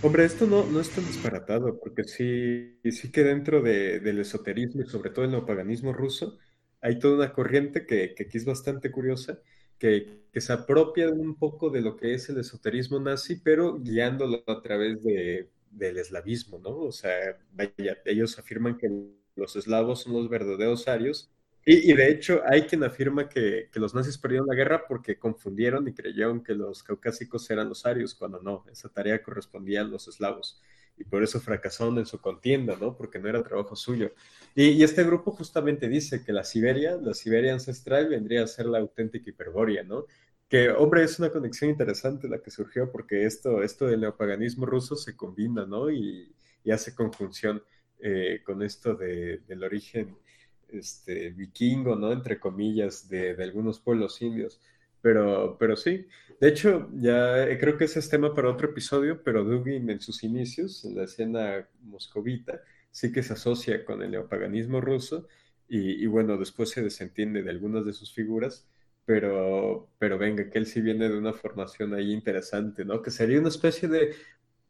Hombre, 0.00 0.24
esto 0.24 0.46
no, 0.46 0.64
no 0.64 0.80
es 0.80 0.90
tan 0.90 1.04
disparatado, 1.04 1.78
porque 1.80 2.04
sí, 2.04 2.78
sí 2.92 3.10
que 3.10 3.24
dentro 3.24 3.60
de, 3.62 3.98
del 3.98 4.20
esoterismo 4.20 4.82
y 4.82 4.86
sobre 4.86 5.10
todo 5.10 5.24
el 5.24 5.32
neopaganismo 5.32 5.92
ruso, 5.92 6.38
hay 6.80 7.00
toda 7.00 7.16
una 7.16 7.32
corriente 7.32 7.84
que, 7.84 8.14
que 8.14 8.24
aquí 8.24 8.38
es 8.38 8.44
bastante 8.44 8.92
curiosa, 8.92 9.40
que, 9.76 10.22
que, 10.32 10.40
se 10.40 10.52
apropia 10.52 11.10
un 11.10 11.34
poco 11.36 11.70
de 11.70 11.80
lo 11.80 11.96
que 11.96 12.14
es 12.14 12.28
el 12.28 12.38
esoterismo 12.38 13.00
nazi, 13.00 13.40
pero 13.40 13.78
guiándolo 13.80 14.44
a 14.46 14.62
través 14.62 15.02
de, 15.02 15.50
del 15.70 15.98
eslavismo, 15.98 16.60
¿no? 16.60 16.76
O 16.78 16.92
sea, 16.92 17.36
vaya, 17.52 17.98
ellos 18.04 18.38
afirman 18.38 18.78
que 18.78 18.88
los 19.34 19.56
eslavos 19.56 20.02
son 20.02 20.12
los 20.12 20.28
verdaderos 20.28 20.86
arios, 20.86 21.30
y, 21.70 21.92
de 21.92 22.10
hecho 22.10 22.42
hay 22.46 22.62
quien 22.62 22.82
afirma 22.84 23.28
que, 23.28 23.68
que, 23.70 23.80
los 23.80 23.94
nazis 23.94 24.16
perdieron 24.16 24.46
la 24.46 24.54
guerra 24.54 24.84
porque 24.88 25.18
confundieron 25.18 25.86
y 25.86 25.92
creyeron 25.92 26.42
que 26.42 26.54
los 26.54 26.82
caucásicos 26.82 27.50
eran 27.50 27.68
los 27.68 27.84
arios, 27.84 28.14
cuando 28.14 28.40
no, 28.40 28.64
esa 28.70 28.88
tarea 28.88 29.22
correspondía 29.22 29.82
a 29.82 29.84
los 29.84 30.08
eslavos. 30.08 30.60
Y 30.96 31.04
por 31.04 31.22
eso 31.22 31.40
fracasaron 31.40 31.98
en 31.98 32.06
su 32.06 32.20
contienda, 32.20 32.76
¿no? 32.80 32.96
Porque 32.96 33.18
no 33.18 33.28
era 33.28 33.42
trabajo 33.42 33.76
suyo. 33.76 34.12
Y, 34.54 34.82
este 34.82 35.04
grupo 35.04 35.30
justamente 35.30 35.88
dice 35.88 36.24
que 36.24 36.32
la 36.32 36.42
Siberia, 36.44 36.96
la 36.96 37.14
Siberia 37.14 37.52
ancestral, 37.52 38.08
vendría 38.08 38.42
a 38.44 38.46
ser 38.46 38.66
la 38.66 38.78
auténtica 38.78 39.30
Hiperbórea, 39.30 39.82
¿no? 39.84 40.06
que, 40.48 40.70
hombre, 40.70 41.04
es 41.04 41.18
una 41.18 41.30
conexión 41.30 41.70
interesante 41.70 42.28
la 42.28 42.38
que 42.38 42.50
surgió 42.50 42.90
porque 42.90 43.26
esto, 43.26 43.62
esto 43.62 43.86
del 43.86 44.00
neopaganismo 44.00 44.64
ruso 44.64 44.96
se 44.96 45.14
combina, 45.14 45.66
¿no? 45.66 45.90
Y, 45.90 46.34
y 46.64 46.70
hace 46.70 46.94
conjunción 46.94 47.62
eh, 48.00 48.42
con 48.44 48.62
esto 48.62 48.94
de, 48.94 49.38
del 49.46 49.64
origen 49.64 50.16
este, 50.70 51.30
vikingo, 51.30 51.96
¿no? 51.96 52.12
Entre 52.12 52.38
comillas, 52.38 53.08
de, 53.08 53.34
de, 53.34 53.44
algunos 53.44 53.80
pueblos 53.80 54.20
indios. 54.22 54.60
Pero, 55.00 55.56
pero 55.58 55.76
sí, 55.76 56.06
de 56.40 56.48
hecho, 56.48 56.90
ya 56.94 57.44
eh, 57.44 57.58
creo 57.58 57.76
que 57.78 57.84
ese 57.84 58.00
es 58.00 58.08
tema 58.08 58.34
para 58.34 58.50
otro 58.50 58.70
episodio, 58.70 59.22
pero 59.22 59.44
Dugin 59.44 59.90
en 59.90 60.00
sus 60.00 60.24
inicios, 60.24 60.84
en 60.84 60.96
la 60.96 61.04
escena 61.04 61.68
moscovita, 61.82 62.60
sí 62.90 63.12
que 63.12 63.22
se 63.22 63.34
asocia 63.34 63.84
con 63.84 64.02
el 64.02 64.10
neopaganismo 64.10 64.80
ruso 64.80 65.28
y, 65.68 66.02
y 66.02 66.06
bueno, 66.06 66.36
después 66.36 66.70
se 66.70 66.82
desentiende 66.82 67.42
de 67.42 67.50
algunas 67.50 67.84
de 67.84 67.92
sus 67.92 68.12
figuras 68.12 68.66
pero, 69.08 69.88
pero 69.98 70.18
venga, 70.18 70.50
que 70.50 70.58
él 70.58 70.66
sí 70.66 70.82
viene 70.82 71.08
de 71.08 71.16
una 71.16 71.32
formación 71.32 71.94
ahí 71.94 72.12
interesante, 72.12 72.84
¿no? 72.84 73.00
Que 73.00 73.10
sería 73.10 73.38
una 73.40 73.48
especie 73.48 73.88
de 73.88 74.14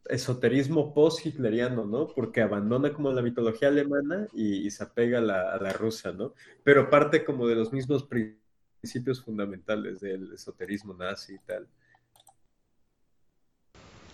esoterismo 0.09 0.95
post-hitleriano, 0.95 1.85
¿no? 1.85 2.09
Porque 2.09 2.41
abandona 2.41 2.93
como 2.93 3.13
la 3.13 3.23
mitología 3.23 3.69
alemana 3.69 4.27
y, 4.33 4.71
se 4.71 4.85
apega 4.85 5.19
a 5.19 5.23
la, 5.23 5.73
rusa, 5.73 6.13
¿no? 6.13 6.35
Pero 6.65 6.91
parte 6.91 7.25
como 7.25 7.47
de 7.47 7.55
los 7.55 7.73
mismos 7.73 8.05
principios 8.05 9.23
fundamentales 9.23 10.01
del 10.01 10.33
esoterismo 10.33 10.95
nazi 10.95 11.35
y 11.35 11.39
tal. 11.39 11.67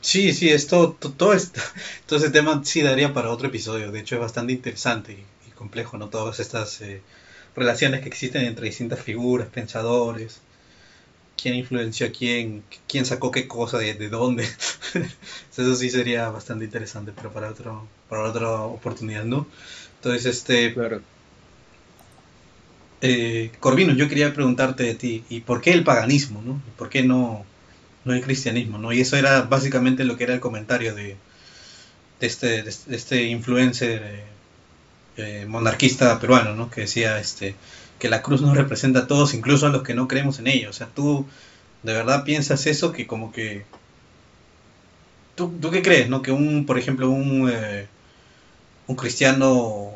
Sí, 0.01 0.33
sí, 0.35 0.51
esto, 0.51 0.97
todo, 1.01 1.33
esto, 1.33 1.61
todo 2.07 2.19
ese 2.19 2.31
tema 2.31 2.63
sí 2.65 2.83
daría 2.83 3.15
para 3.15 3.31
otro 3.31 3.49
episodio, 3.49 3.91
de 3.91 4.01
hecho 4.01 4.17
es 4.17 4.21
bastante 4.21 4.53
interesante 4.53 5.13
y, 5.13 5.49
y 5.49 5.53
complejo, 5.53 5.97
¿no? 5.97 6.09
Todas 6.09 6.41
estas... 6.41 6.81
Eh 6.83 7.03
relaciones 7.55 8.01
que 8.01 8.09
existen 8.09 8.45
entre 8.45 8.67
distintas 8.67 9.01
figuras, 9.01 9.49
pensadores, 9.49 10.41
quién 11.45 11.57
influenció 11.57 12.07
a 12.07 12.11
quién, 12.11 12.65
quién 12.89 13.05
sacó 13.05 13.31
qué 13.31 13.47
cosa 13.47 13.77
de, 13.77 13.93
de 13.93 14.09
dónde. 14.09 14.45
Eso 15.53 15.75
sí 15.77 15.91
sería 15.91 16.31
bastante 16.31 16.65
interesante, 16.65 17.13
pero 17.15 17.31
para 17.35 17.51
otro, 17.51 17.87
para 18.09 18.23
otra 18.23 18.63
oportunidad, 18.63 19.25
¿no? 19.25 19.47
Entonces, 19.97 20.25
este. 20.25 20.73
Claro. 20.73 21.03
Eh, 23.03 23.53
Corvino, 23.61 23.93
yo 23.93 24.09
quería 24.09 24.33
preguntarte 24.33 24.85
de 24.85 24.95
ti, 24.95 25.23
¿y 25.29 25.41
por 25.41 25.61
qué 25.61 25.73
el 25.73 25.85
paganismo, 25.85 26.41
no? 26.43 26.63
¿Y 26.67 26.71
por 26.79 26.89
qué 26.89 27.03
no, 27.03 27.45
no 28.07 28.15
el 28.15 28.23
cristianismo, 28.23 28.79
no? 28.79 28.95
Y 28.95 29.03
eso 29.03 29.19
era 29.19 29.43
básicamente 29.43 30.05
lo 30.05 30.17
que 30.17 30.25
era 30.25 30.33
el 30.33 30.41
comentario 30.41 30.95
de, 30.95 31.17
de 32.21 32.27
este, 32.27 32.63
de 32.63 32.97
este 32.97 33.25
influencer. 33.25 34.03
Eh, 34.03 34.25
eh, 35.17 35.45
monarquista 35.47 36.19
peruano, 36.19 36.55
¿no? 36.55 36.71
Que 36.71 36.83
decía 36.83 37.21
este, 37.21 37.55
que 37.99 38.09
la 38.09 38.23
cruz 38.23 38.43
nos 38.43 38.57
representa 38.57 39.01
a 39.01 39.07
todos, 39.07 39.35
incluso 39.35 39.67
a 39.67 39.71
los 39.71 39.83
que 39.83 39.95
no 39.95 40.09
creemos 40.09 40.39
en 40.39 40.49
ella. 40.49 40.71
O 40.71 40.73
sea, 40.73 40.89
tú, 40.95 41.27
¿De 41.85 41.93
verdad 41.93 42.25
piensas 42.25 42.67
eso? 42.67 42.93
Que 42.93 43.07
como 43.07 43.31
que... 43.31 43.65
¿Tú, 45.37 45.53
tú 45.61 45.71
qué 45.71 45.83
crees, 45.83 46.09
no? 46.09 46.23
Que 46.23 46.33
un, 46.33 46.65
por 46.67 46.79
ejemplo, 46.79 47.11
un, 47.11 47.51
eh, 47.53 47.87
un 48.87 48.97
cristiano 48.97 49.93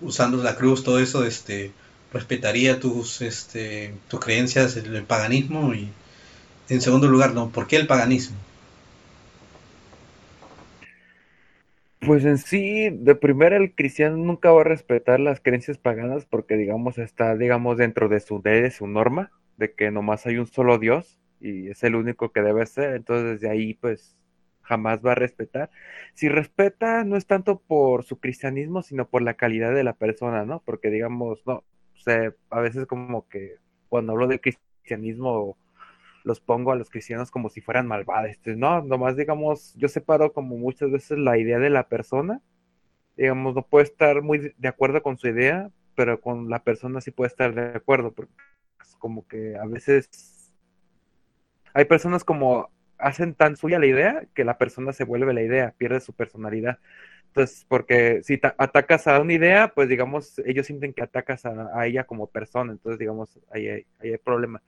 usando 0.00 0.42
la 0.42 0.54
cruz, 0.54 0.84
todo 0.84 0.98
eso, 0.98 1.24
este, 1.24 1.72
respetaría 2.12 2.78
tus, 2.78 3.22
este, 3.22 3.94
tus 4.08 4.20
creencias, 4.20 4.76
el, 4.76 4.94
el 4.94 5.04
paganismo 5.04 5.74
y 5.74 5.88
en 6.68 6.80
segundo 6.82 7.08
lugar, 7.08 7.34
no, 7.34 7.48
¿por 7.50 7.66
qué 7.66 7.76
el 7.76 7.86
paganismo? 7.86 8.36
Pues 12.06 12.24
en 12.24 12.38
sí, 12.38 12.90
de 12.90 13.14
primera 13.14 13.56
el 13.56 13.74
cristiano 13.74 14.16
nunca 14.16 14.50
va 14.50 14.62
a 14.62 14.64
respetar 14.64 15.20
las 15.20 15.40
creencias 15.40 15.78
paganas 15.78 16.26
porque 16.26 16.56
digamos 16.56 16.98
está, 16.98 17.36
digamos, 17.36 17.78
dentro 17.78 18.08
de 18.08 18.20
su 18.20 18.42
de 18.42 18.70
su 18.70 18.86
norma, 18.86 19.30
de 19.56 19.74
que 19.74 19.90
nomás 19.90 20.26
hay 20.26 20.36
un 20.38 20.46
solo 20.46 20.78
Dios 20.78 21.18
y 21.40 21.68
es 21.68 21.82
el 21.82 21.94
único 21.94 22.32
que 22.32 22.42
debe 22.42 22.66
ser, 22.66 22.94
entonces 22.94 23.40
desde 23.40 23.50
ahí 23.50 23.74
pues 23.74 24.16
jamás 24.62 25.00
va 25.04 25.12
a 25.12 25.14
respetar. 25.14 25.70
Si 26.14 26.28
respeta 26.28 27.04
no 27.04 27.16
es 27.16 27.26
tanto 27.26 27.60
por 27.60 28.04
su 28.04 28.18
cristianismo, 28.18 28.82
sino 28.82 29.08
por 29.08 29.22
la 29.22 29.34
calidad 29.34 29.74
de 29.74 29.84
la 29.84 29.94
persona, 29.94 30.44
¿no? 30.44 30.62
Porque 30.64 30.90
digamos, 30.90 31.42
no, 31.46 31.56
o 31.56 31.98
sea, 32.04 32.34
a 32.50 32.60
veces 32.60 32.86
como 32.86 33.28
que 33.28 33.56
cuando 33.88 34.12
hablo 34.12 34.26
de 34.26 34.40
cristianismo 34.40 35.56
los 36.24 36.40
pongo 36.40 36.72
a 36.72 36.76
los 36.76 36.90
cristianos 36.90 37.30
como 37.30 37.50
si 37.50 37.60
fueran 37.60 37.86
malvados. 37.86 38.36
No, 38.46 38.82
nomás 38.82 39.16
digamos, 39.16 39.74
yo 39.76 39.88
separo 39.88 40.32
como 40.32 40.56
muchas 40.56 40.90
veces 40.90 41.18
la 41.18 41.38
idea 41.38 41.58
de 41.58 41.70
la 41.70 41.88
persona. 41.88 42.40
Digamos, 43.16 43.54
no 43.54 43.62
puede 43.62 43.84
estar 43.84 44.22
muy 44.22 44.52
de 44.56 44.68
acuerdo 44.68 45.02
con 45.02 45.18
su 45.18 45.28
idea, 45.28 45.70
pero 45.94 46.20
con 46.20 46.50
la 46.50 46.64
persona 46.64 47.00
sí 47.00 47.10
puede 47.10 47.28
estar 47.28 47.54
de 47.54 47.76
acuerdo, 47.76 48.12
porque 48.12 48.32
es 48.82 48.96
como 48.96 49.28
que 49.28 49.56
a 49.56 49.66
veces 49.66 50.52
hay 51.74 51.84
personas 51.84 52.24
como 52.24 52.70
hacen 52.98 53.34
tan 53.34 53.56
suya 53.56 53.78
la 53.78 53.86
idea 53.86 54.26
que 54.34 54.44
la 54.44 54.58
persona 54.58 54.92
se 54.92 55.04
vuelve 55.04 55.34
la 55.34 55.42
idea, 55.42 55.74
pierde 55.76 56.00
su 56.00 56.14
personalidad. 56.14 56.78
Entonces, 57.28 57.66
porque 57.68 58.22
si 58.22 58.40
atacas 58.58 59.06
a 59.08 59.20
una 59.20 59.32
idea, 59.34 59.72
pues 59.74 59.88
digamos, 59.88 60.38
ellos 60.46 60.66
sienten 60.66 60.94
que 60.94 61.02
atacas 61.02 61.44
a, 61.44 61.86
ella 61.86 62.04
como 62.04 62.28
persona, 62.28 62.72
entonces 62.72 62.98
digamos, 62.98 63.38
ahí 63.52 63.68
hay, 63.68 63.86
ahí 64.00 64.12
hay 64.12 64.18
problema 64.18 64.62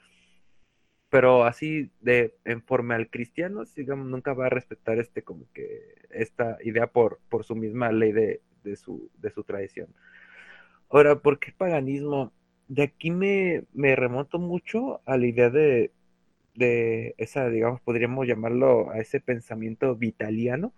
pero 1.10 1.44
así 1.44 1.90
de 2.00 2.34
en 2.44 2.62
forma 2.62 2.96
al 2.96 3.08
cristiano, 3.10 3.64
digamos, 3.76 4.06
nunca 4.06 4.34
va 4.34 4.46
a 4.46 4.50
respetar 4.50 4.98
este 4.98 5.22
como 5.22 5.44
que 5.52 5.94
esta 6.10 6.58
idea 6.64 6.88
por, 6.88 7.20
por 7.28 7.44
su 7.44 7.54
misma 7.54 7.92
ley 7.92 8.12
de, 8.12 8.40
de, 8.64 8.76
su, 8.76 9.10
de 9.18 9.30
su 9.30 9.44
tradición. 9.44 9.88
Ahora, 10.90 11.16
¿por 11.20 11.38
qué 11.38 11.52
paganismo? 11.52 12.32
De 12.68 12.84
aquí 12.84 13.10
me, 13.10 13.64
me 13.72 13.94
remonto 13.96 14.38
mucho 14.38 15.00
a 15.06 15.16
la 15.16 15.26
idea 15.26 15.50
de, 15.50 15.92
de 16.54 17.14
esa, 17.18 17.48
digamos, 17.48 17.80
podríamos 17.80 18.26
llamarlo 18.26 18.90
a 18.90 18.98
ese 18.98 19.20
pensamiento 19.20 19.94
vitaliano, 19.94 20.72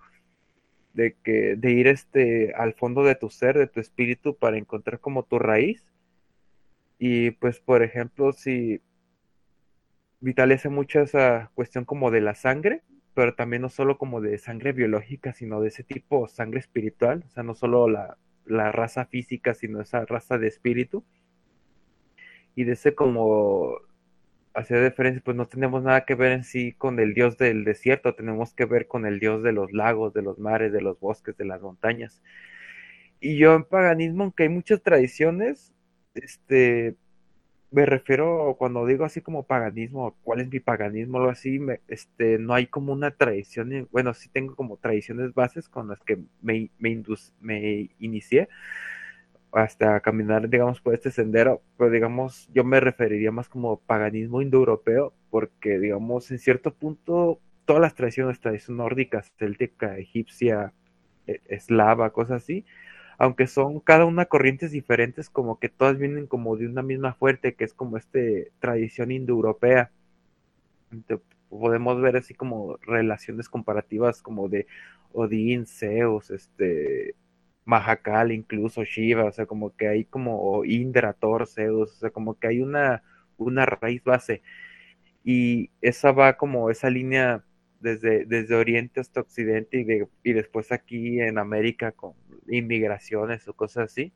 de 0.94 1.14
que, 1.22 1.56
de 1.56 1.70
ir 1.72 1.86
este 1.86 2.52
al 2.54 2.74
fondo 2.74 3.04
de 3.04 3.14
tu 3.14 3.30
ser, 3.30 3.56
de 3.56 3.68
tu 3.68 3.80
espíritu, 3.80 4.36
para 4.36 4.58
encontrar 4.58 5.00
como 5.00 5.22
tu 5.24 5.38
raíz. 5.38 5.84
Y 6.98 7.30
pues, 7.32 7.60
por 7.60 7.82
ejemplo, 7.82 8.32
si 8.32 8.80
vitaliza 10.20 10.70
mucho 10.70 11.00
esa 11.00 11.50
cuestión 11.54 11.84
como 11.84 12.10
de 12.10 12.20
la 12.20 12.34
sangre, 12.34 12.82
pero 13.14 13.34
también 13.34 13.62
no 13.62 13.68
solo 13.68 13.98
como 13.98 14.20
de 14.20 14.38
sangre 14.38 14.72
biológica, 14.72 15.32
sino 15.32 15.60
de 15.60 15.68
ese 15.68 15.82
tipo 15.84 16.28
sangre 16.28 16.60
espiritual, 16.60 17.24
o 17.26 17.30
sea, 17.30 17.42
no 17.42 17.54
solo 17.54 17.88
la, 17.88 18.16
la 18.46 18.72
raza 18.72 19.06
física, 19.06 19.54
sino 19.54 19.80
esa 19.80 20.04
raza 20.06 20.38
de 20.38 20.48
espíritu. 20.48 21.04
Y 22.54 22.64
de 22.64 22.72
ese 22.72 22.94
como 22.94 23.76
hacer 24.54 24.84
diferencia, 24.84 25.22
pues 25.24 25.36
no 25.36 25.46
tenemos 25.46 25.82
nada 25.82 26.04
que 26.04 26.14
ver 26.14 26.32
en 26.32 26.44
sí 26.44 26.72
con 26.72 26.98
el 26.98 27.14
dios 27.14 27.38
del 27.38 27.64
desierto, 27.64 28.14
tenemos 28.14 28.54
que 28.54 28.64
ver 28.64 28.88
con 28.88 29.06
el 29.06 29.20
dios 29.20 29.42
de 29.42 29.52
los 29.52 29.72
lagos, 29.72 30.14
de 30.14 30.22
los 30.22 30.38
mares, 30.38 30.72
de 30.72 30.80
los 30.80 30.98
bosques, 30.98 31.36
de 31.36 31.44
las 31.44 31.62
montañas. 31.62 32.22
Y 33.20 33.36
yo 33.38 33.54
en 33.54 33.64
paganismo, 33.64 34.24
aunque 34.24 34.44
hay 34.44 34.48
muchas 34.48 34.82
tradiciones, 34.82 35.74
este, 36.14 36.96
me 37.70 37.86
refiero 37.86 38.56
cuando 38.58 38.86
digo 38.86 39.04
así 39.04 39.20
como 39.20 39.44
paganismo, 39.44 40.16
cuál 40.22 40.40
es 40.40 40.50
mi 40.50 40.60
paganismo, 40.60 41.18
algo 41.18 41.30
así, 41.30 41.58
me, 41.58 41.80
este, 41.88 42.38
no 42.38 42.54
hay 42.54 42.66
como 42.66 42.92
una 42.92 43.10
tradición, 43.10 43.88
bueno, 43.92 44.14
sí 44.14 44.28
tengo 44.30 44.56
como 44.56 44.78
tradiciones 44.78 45.34
bases 45.34 45.68
con 45.68 45.88
las 45.88 46.00
que 46.00 46.18
me, 46.42 46.70
me, 46.78 47.90
inicié 47.98 48.48
hasta 49.52 50.00
caminar, 50.00 50.48
digamos, 50.48 50.80
por 50.80 50.94
este 50.94 51.10
sendero, 51.10 51.62
pero 51.76 51.90
digamos, 51.90 52.48
yo 52.54 52.64
me 52.64 52.80
referiría 52.80 53.32
más 53.32 53.48
como 53.48 53.78
paganismo 53.80 54.42
indoeuropeo, 54.42 55.14
porque, 55.30 55.78
digamos, 55.78 56.30
en 56.30 56.38
cierto 56.38 56.74
punto, 56.74 57.40
todas 57.64 57.82
las 57.82 57.94
tradiciones, 57.94 58.40
tradiciones 58.40 58.78
nórdicas, 58.78 59.32
céltica, 59.38 59.98
egipcia, 59.98 60.72
e, 61.26 61.40
eslava, 61.48 62.10
cosas 62.12 62.42
así, 62.42 62.64
aunque 63.18 63.46
son 63.48 63.80
cada 63.80 64.04
una 64.06 64.26
corrientes 64.26 64.70
diferentes, 64.72 65.28
como 65.28 65.58
que 65.58 65.68
todas 65.68 65.98
vienen 65.98 66.26
como 66.28 66.56
de 66.56 66.66
una 66.66 66.82
misma 66.82 67.14
fuerte, 67.14 67.54
que 67.54 67.64
es 67.64 67.74
como 67.74 67.96
este 67.96 68.52
tradición 68.60 69.10
indoeuropea. 69.10 69.90
Podemos 71.50 72.00
ver 72.00 72.16
así 72.16 72.34
como 72.34 72.76
relaciones 72.78 73.48
comparativas 73.48 74.22
como 74.22 74.48
de 74.48 74.66
Odín, 75.12 75.66
Zeus, 75.66 76.30
este, 76.30 77.14
Mahakal, 77.64 78.32
incluso 78.32 78.84
Shiva, 78.84 79.24
o 79.24 79.32
sea, 79.32 79.46
como 79.46 79.74
que 79.76 79.88
hay 79.88 80.04
como 80.04 80.64
Indra, 80.64 81.12
Thor, 81.12 81.46
Zeus, 81.46 81.92
o 81.92 81.96
sea, 81.96 82.10
como 82.10 82.38
que 82.38 82.48
hay 82.48 82.60
una, 82.62 83.02
una 83.36 83.66
raíz 83.66 84.04
base. 84.04 84.42
Y 85.24 85.70
esa 85.82 86.12
va 86.12 86.36
como 86.36 86.70
esa 86.70 86.90
línea 86.90 87.44
desde, 87.80 88.24
desde 88.26 88.54
Oriente 88.54 89.00
hasta 89.00 89.20
Occidente 89.20 89.78
y, 89.80 89.84
de, 89.84 90.08
y 90.24 90.32
después 90.32 90.72
aquí 90.72 91.20
en 91.20 91.38
América 91.38 91.92
con 91.92 92.14
inmigraciones 92.48 93.46
o 93.48 93.54
cosas 93.54 93.86
así. 93.92 94.12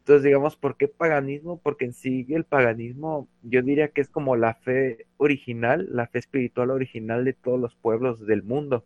Entonces, 0.00 0.24
digamos, 0.24 0.56
¿por 0.56 0.76
qué 0.76 0.86
paganismo? 0.86 1.60
Porque 1.62 1.86
en 1.86 1.94
sí 1.94 2.26
el 2.28 2.44
paganismo 2.44 3.28
yo 3.42 3.62
diría 3.62 3.88
que 3.88 4.02
es 4.02 4.10
como 4.10 4.36
la 4.36 4.54
fe 4.54 5.06
original, 5.16 5.88
la 5.90 6.06
fe 6.08 6.18
espiritual 6.18 6.70
original 6.70 7.24
de 7.24 7.32
todos 7.32 7.58
los 7.58 7.74
pueblos 7.74 8.26
del 8.26 8.42
mundo, 8.42 8.84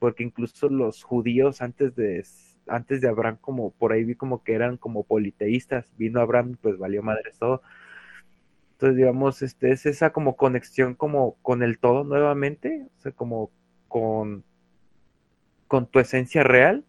porque 0.00 0.24
incluso 0.24 0.68
los 0.68 1.04
judíos 1.04 1.62
antes 1.62 1.94
de, 1.94 2.24
antes 2.66 3.00
de 3.00 3.08
Abraham, 3.08 3.38
como 3.40 3.70
por 3.72 3.92
ahí 3.92 4.02
vi 4.04 4.16
como 4.16 4.42
que 4.42 4.54
eran 4.54 4.76
como 4.76 5.04
politeístas, 5.04 5.86
vino 5.96 6.20
Abraham, 6.20 6.56
pues 6.60 6.78
valió 6.78 7.02
madre 7.02 7.30
todo. 7.38 7.62
Entonces, 8.76 8.98
digamos, 8.98 9.40
este, 9.40 9.72
es 9.72 9.86
esa 9.86 10.10
como 10.12 10.36
conexión 10.36 10.94
como 10.94 11.36
con 11.40 11.62
el 11.62 11.78
todo 11.78 12.04
nuevamente, 12.04 12.86
o 12.98 13.00
sea, 13.00 13.12
como 13.12 13.50
con, 13.88 14.44
con 15.66 15.86
tu 15.86 15.98
esencia 15.98 16.42
real 16.42 16.84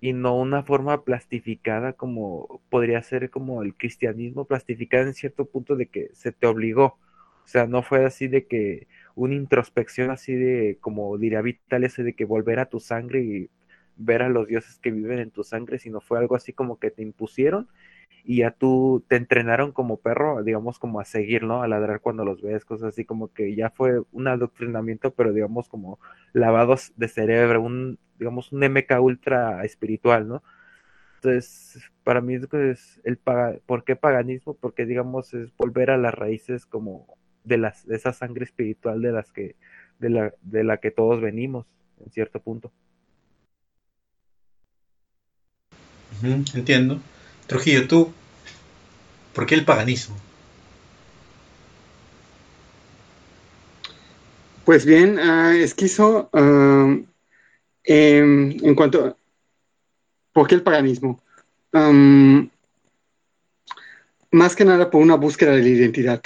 y 0.00 0.14
no 0.14 0.38
una 0.38 0.62
forma 0.62 1.04
plastificada 1.04 1.92
como 1.92 2.62
podría 2.70 3.02
ser 3.02 3.28
como 3.28 3.62
el 3.62 3.74
cristianismo 3.74 4.46
plastificado 4.46 5.06
en 5.06 5.12
cierto 5.12 5.44
punto 5.44 5.76
de 5.76 5.86
que 5.86 6.08
se 6.14 6.32
te 6.32 6.46
obligó. 6.46 6.96
O 7.44 7.48
sea, 7.50 7.66
no 7.66 7.82
fue 7.82 8.06
así 8.06 8.26
de 8.28 8.46
que 8.46 8.86
una 9.14 9.34
introspección 9.34 10.10
así 10.10 10.34
de, 10.34 10.78
como 10.80 11.18
diría 11.18 11.42
Vital, 11.42 11.84
ese 11.84 12.04
de 12.04 12.14
que 12.14 12.24
volver 12.24 12.58
a 12.58 12.66
tu 12.70 12.80
sangre 12.80 13.22
y 13.22 13.50
ver 13.96 14.22
a 14.22 14.30
los 14.30 14.48
dioses 14.48 14.78
que 14.78 14.92
viven 14.92 15.18
en 15.18 15.30
tu 15.30 15.44
sangre, 15.44 15.78
sino 15.78 16.00
fue 16.00 16.18
algo 16.18 16.36
así 16.36 16.54
como 16.54 16.78
que 16.78 16.90
te 16.90 17.02
impusieron 17.02 17.68
y 18.24 18.38
ya 18.38 18.50
tú 18.50 19.04
te 19.08 19.16
entrenaron 19.16 19.72
como 19.72 19.98
perro, 19.98 20.42
digamos, 20.42 20.78
como 20.78 21.00
a 21.00 21.04
seguir, 21.04 21.44
¿no? 21.44 21.62
A 21.62 21.68
ladrar 21.68 22.00
cuando 22.00 22.24
los 22.24 22.42
ves, 22.42 22.64
cosas 22.64 22.88
así 22.88 23.04
como 23.04 23.32
que 23.32 23.54
ya 23.54 23.70
fue 23.70 24.02
un 24.12 24.28
adoctrinamiento, 24.28 25.12
pero 25.14 25.32
digamos 25.32 25.68
como 25.68 25.98
lavados 26.34 26.92
de 26.96 27.08
cerebro, 27.08 27.62
un, 27.62 27.98
digamos, 28.18 28.52
un 28.52 28.62
MK 28.64 29.00
ultra 29.00 29.64
espiritual, 29.64 30.28
¿no? 30.28 30.42
Entonces, 31.16 31.90
para 32.04 32.20
mí 32.20 32.34
es 32.34 33.00
el 33.04 33.16
¿por 33.18 33.84
qué 33.84 33.96
paganismo? 33.96 34.54
Porque 34.54 34.86
digamos 34.86 35.34
es 35.34 35.54
volver 35.56 35.90
a 35.90 35.96
las 35.96 36.14
raíces 36.14 36.66
como 36.66 37.06
de 37.44 37.58
las 37.58 37.86
de 37.86 37.96
esa 37.96 38.12
sangre 38.12 38.44
espiritual 38.44 39.02
de 39.02 39.12
las 39.12 39.32
que 39.32 39.56
de 39.98 40.10
la 40.10 40.32
de 40.42 40.64
la 40.64 40.76
que 40.76 40.90
todos 40.90 41.20
venimos 41.20 41.66
en 42.04 42.12
cierto 42.12 42.40
punto. 42.40 42.72
entiendo. 46.54 47.00
Trujillo, 47.48 47.88
tú, 47.88 48.12
¿por 49.34 49.46
qué 49.46 49.54
el 49.54 49.64
paganismo? 49.64 50.14
Pues 54.66 54.84
bien, 54.84 55.18
uh, 55.18 55.52
esquizo, 55.52 56.28
uh, 56.30 57.06
en 57.84 58.74
cuanto, 58.74 59.16
¿por 60.34 60.46
qué 60.46 60.56
el 60.56 60.62
paganismo? 60.62 61.22
Más 64.30 64.54
que 64.54 64.66
nada 64.66 64.90
por 64.90 65.00
una 65.00 65.14
búsqueda 65.14 65.52
de 65.52 65.62
la 65.62 65.68
identidad, 65.68 66.22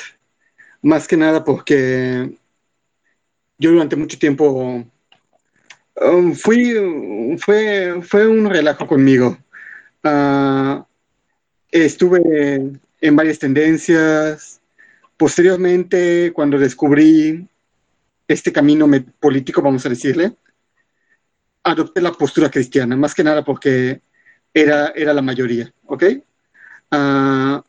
más 0.83 1.07
que 1.07 1.17
nada 1.17 1.45
porque 1.45 2.37
yo 3.59 3.71
durante 3.71 3.95
mucho 3.95 4.19
tiempo 4.19 4.85
fui, 6.35 7.37
fue, 7.39 8.03
fue 8.03 8.27
un 8.27 8.51
relajo 8.51 8.89
conmigo. 8.89 9.39
Uh, 10.03 10.83
estuve 11.73 12.71
en 13.01 13.17
varias 13.17 13.39
tendencias. 13.39 14.61
Posteriormente, 15.17 16.33
cuando 16.33 16.59
descubrí 16.59 17.49
este 18.29 18.53
camino 18.53 18.89
político, 19.19 19.63
vamos 19.63 19.85
a 19.85 19.89
decirle, 19.89 20.37
adopté 21.65 22.01
la 22.01 22.13
postura 22.13 22.51
cristiana, 22.51 22.97
más 22.97 23.15
que 23.15 23.25
nada 23.25 23.45
porque 23.45 24.01
era, 24.55 24.89
era 24.95 25.13
la 25.15 25.23
mayoría, 25.23 25.73
¿ok? 25.87 26.05
Ah, 26.91 27.65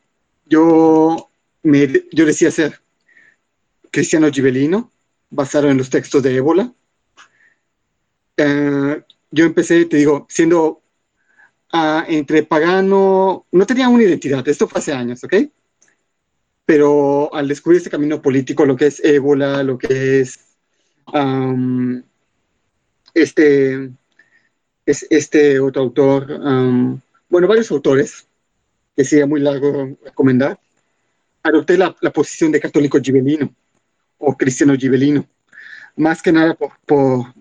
yo, 0.46 1.30
me, 1.62 1.88
yo 2.12 2.26
decía 2.26 2.50
ser 2.50 2.80
cristiano 3.90 4.30
gibelino, 4.30 4.90
basado 5.30 5.68
en 5.70 5.78
los 5.78 5.90
textos 5.90 6.22
de 6.22 6.36
Ébola. 6.36 6.72
Eh, 8.36 9.02
yo 9.30 9.44
empecé, 9.44 9.84
te 9.86 9.96
digo, 9.96 10.26
siendo 10.28 10.82
entre 12.08 12.44
pagano, 12.44 13.46
no 13.50 13.66
tenía 13.66 13.88
una 13.88 14.04
identidad, 14.04 14.46
esto 14.46 14.68
fue 14.68 14.78
hace 14.78 14.92
años, 14.92 15.24
¿ok? 15.24 15.34
Pero 16.64 17.34
al 17.34 17.48
descubrir 17.48 17.78
este 17.78 17.90
camino 17.90 18.22
político, 18.22 18.64
lo 18.64 18.76
que 18.76 18.86
es 18.86 19.04
ébola, 19.04 19.62
lo 19.62 19.76
que 19.76 20.20
es 20.20 20.38
um, 21.12 22.00
este, 23.12 23.90
es, 24.86 25.06
este 25.10 25.58
otro 25.58 25.82
autor, 25.82 26.30
um, 26.30 27.00
bueno, 27.28 27.48
varios 27.48 27.70
autores, 27.72 28.26
que 28.96 29.04
sería 29.04 29.26
muy 29.26 29.40
largo 29.40 29.96
recomendar, 30.04 30.58
adopté 31.42 31.76
la, 31.76 31.94
la 32.00 32.12
posición 32.12 32.52
de 32.52 32.60
católico 32.60 33.00
gibelino 33.02 33.52
o 34.18 34.36
cristiano 34.36 34.76
gibelino, 34.76 35.26
más 35.96 36.22
que 36.22 36.30
nada 36.30 36.54
por, 36.54 36.70
por, 36.86 37.34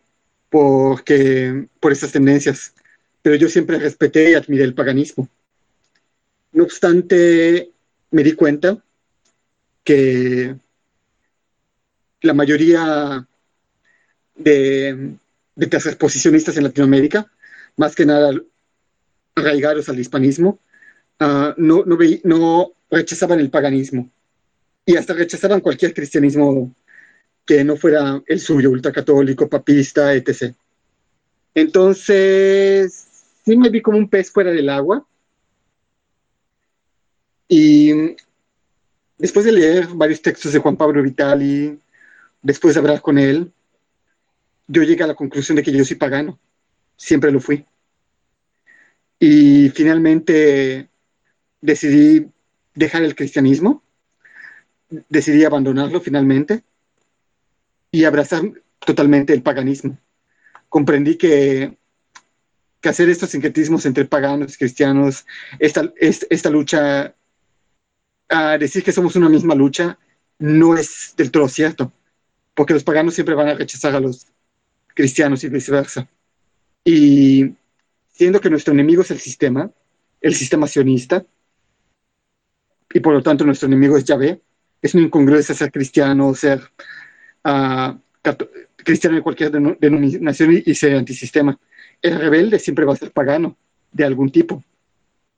porque, 0.49 1.67
por 1.79 1.91
esas 1.91 2.11
tendencias, 2.11 2.73
pero 3.23 3.35
yo 3.37 3.49
siempre 3.49 3.79
respeté 3.79 4.31
y 4.31 4.33
admiré 4.35 4.65
el 4.65 4.75
paganismo. 4.75 5.27
No 6.51 6.63
obstante, 6.63 7.71
me 8.11 8.21
di 8.21 8.33
cuenta 8.33 8.77
que 9.83 10.55
la 12.21 12.33
mayoría 12.33 13.27
de, 14.35 15.15
de 15.55 15.95
posicionistas 15.97 16.57
en 16.57 16.63
Latinoamérica, 16.63 17.31
más 17.77 17.95
que 17.95 18.05
nada 18.05 18.33
arraigados 19.35 19.89
al 19.89 19.99
hispanismo, 19.99 20.59
uh, 21.21 21.53
no, 21.57 21.83
no, 21.85 21.97
no 22.23 22.71
rechazaban 22.91 23.39
el 23.39 23.49
paganismo 23.49 24.09
y 24.85 24.97
hasta 24.97 25.13
rechazaban 25.13 25.61
cualquier 25.61 25.93
cristianismo 25.93 26.75
que 27.45 27.63
no 27.63 27.77
fuera 27.77 28.21
el 28.25 28.39
suyo, 28.39 28.69
ultracatólico, 28.69 29.49
papista, 29.49 30.13
etc. 30.13 30.53
Entonces, 31.55 33.07
sí 33.45 33.57
me 33.57 33.69
vi 33.69 33.81
como 33.81 33.97
un 33.97 34.09
pez 34.09 34.31
fuera 34.31 34.51
del 34.51 34.69
agua. 34.69 35.05
Y 37.47 38.15
después 39.17 39.45
de 39.45 39.51
leer 39.51 39.87
varios 39.87 40.21
textos 40.21 40.53
de 40.53 40.59
Juan 40.59 40.77
Pablo 40.77 41.03
Vitali, 41.03 41.79
después 42.41 42.73
de 42.73 42.79
hablar 42.79 43.01
con 43.01 43.17
él, 43.17 43.51
yo 44.67 44.83
llegué 44.83 45.03
a 45.03 45.07
la 45.07 45.15
conclusión 45.15 45.55
de 45.55 45.63
que 45.63 45.71
yo 45.71 45.83
soy 45.85 45.97
pagano. 45.97 46.39
Siempre 46.95 47.31
lo 47.31 47.39
fui. 47.39 47.65
Y 49.19 49.69
finalmente 49.69 50.89
decidí 51.61 52.29
dejar 52.73 53.03
el 53.03 53.15
cristianismo, 53.15 53.83
decidí 55.09 55.43
abandonarlo 55.45 56.01
finalmente 56.01 56.63
y 57.91 58.03
abrazar 58.03 58.41
totalmente 58.79 59.33
el 59.33 59.43
paganismo. 59.43 59.97
Comprendí 60.69 61.17
que, 61.17 61.77
que 62.83 62.89
hacer 62.89 63.09
estos 63.09 63.29
sincretismos 63.29 63.85
entre 63.85 64.03
paganos 64.03 64.53
y 64.53 64.57
cristianos, 64.57 65.25
esta, 65.57 65.91
esta 65.97 66.49
lucha, 66.49 67.15
a 68.27 68.57
decir 68.57 68.83
que 68.83 68.91
somos 68.91 69.15
una 69.15 69.29
misma 69.29 69.55
lucha, 69.55 69.97
no 70.37 70.75
es 70.75 71.13
del 71.15 71.31
todo 71.31 71.47
cierto, 71.47 71.93
porque 72.53 72.73
los 72.73 72.83
paganos 72.83 73.13
siempre 73.13 73.35
van 73.35 73.47
a 73.47 73.53
rechazar 73.53 73.95
a 73.95 74.01
los 74.01 74.27
cristianos 74.93 75.45
y 75.45 75.49
viceversa. 75.49 76.09
Y 76.83 77.53
siendo 78.11 78.41
que 78.41 78.49
nuestro 78.49 78.73
enemigo 78.73 79.01
es 79.01 79.11
el 79.11 79.19
sistema, 79.19 79.71
el 80.19 80.35
sistema 80.35 80.67
sionista, 80.67 81.25
y 82.93 82.99
por 82.99 83.13
lo 83.13 83.23
tanto 83.23 83.45
nuestro 83.45 83.67
enemigo 83.67 83.95
es 83.95 84.03
Yahvé, 84.03 84.41
es 84.81 84.93
una 84.93 85.05
incongruencia 85.05 85.55
ser 85.55 85.71
cristiano, 85.71 86.35
ser 86.35 86.61
uh, 87.45 87.97
cristiano 88.75 89.15
de 89.15 89.23
cualquier 89.23 89.51
denominación 89.51 90.61
y, 90.65 90.75
ser 90.75 90.97
antisistema. 90.97 91.57
El 92.03 92.19
rebelde 92.19 92.59
siempre 92.59 92.85
va 92.85 92.93
a 92.93 92.97
ser 92.97 93.11
pagano, 93.11 93.57
de 93.91 94.03
algún 94.03 94.31
tipo. 94.31 94.63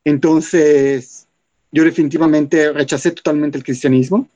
Entonces, 0.03 1.27
yo 1.71 1.83
definitivamente 1.83 2.71
rechacé 2.71 3.11
totalmente 3.11 3.57
el 3.57 3.63
cristianismo 3.63 4.27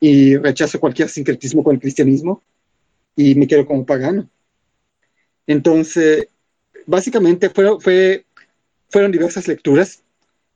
y 0.00 0.36
rechazo 0.36 0.80
cualquier 0.80 1.08
sincretismo 1.08 1.62
con 1.62 1.74
el 1.74 1.80
cristianismo 1.80 2.42
y 3.16 3.34
me 3.34 3.46
quedo 3.46 3.66
como 3.66 3.84
pagano. 3.84 4.28
Entonces, 5.46 6.28
básicamente 6.86 7.50
fueron, 7.50 7.80
fue, 7.80 8.24
fueron 8.88 9.12
diversas 9.12 9.46
lecturas 9.46 10.02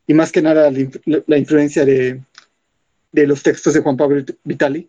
y 0.06 0.14
más 0.14 0.32
que 0.32 0.42
nada 0.42 0.70
la, 1.26 1.38
influencia 1.38 1.84
de, 1.84 2.20
de, 3.12 3.26
los 3.26 3.42
textos 3.42 3.74
de 3.74 3.80
Juan 3.80 3.96
Pablo 3.96 4.24
Vitali, 4.44 4.88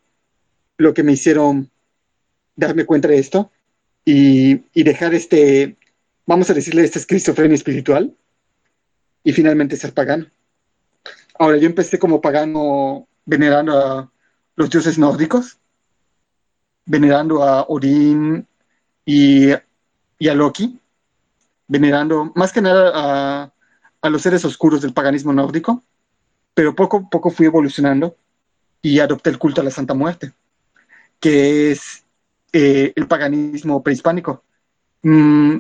lo 0.77 0.93
que 0.93 1.03
me 1.03 1.14
hicieron 1.14 1.69
darme 2.56 2.85
cuenta 2.85 3.07
de 3.07 3.18
esto 3.18 3.52
y, 4.06 4.61
y 4.73 4.84
dejar 4.84 5.14
este, 5.14 5.76
vamos 6.26 6.49
a 6.49 6.53
decirle, 6.53 6.84
esta 6.84 6.99
esquizofrenia 6.99 7.56
espiritual 7.56 8.15
y 9.23 9.34
finalmente 9.34 9.77
ser 9.77 9.93
pagano. 9.93 10.27
Ahora, 11.38 11.57
yo 11.57 11.65
empecé 11.65 11.99
como 11.99 12.22
pagano 12.22 13.07
venerando 13.26 13.77
a 13.77 14.11
los 14.56 14.69
dioses 14.69 14.97
nórdicos, 14.97 15.57
venerando 16.85 17.43
a 17.43 17.64
Odín 17.64 18.47
y, 19.06 19.52
a 19.52 19.61
Loki, 20.34 20.80
venerando 21.68 22.31
más 22.35 22.53
que 22.53 22.61
nada 22.61 22.91
a, 22.93 23.53
a 24.02 24.10
los 24.10 24.22
seres 24.22 24.45
oscuros 24.45 24.81
del 24.81 24.93
paganismo 24.93 25.34
nórdico, 25.34 25.84
pero 26.53 26.76
poco 26.76 26.97
a 26.97 27.10
poco 27.10 27.30
fui 27.30 27.45
evolucionando 27.47 28.15
y 28.81 28.99
adopté 28.99 29.31
el 29.31 29.39
culto 29.39 29.61
a 29.61 29.64
la 29.64 29.72
Santa 29.72 29.93
Muerte, 29.93 30.31
que 31.19 31.72
es 31.72 32.06
eh, 32.53 32.93
el 32.95 33.07
paganismo 33.07 33.81
prehispánico. 33.84 34.43
Mm, 35.02 35.57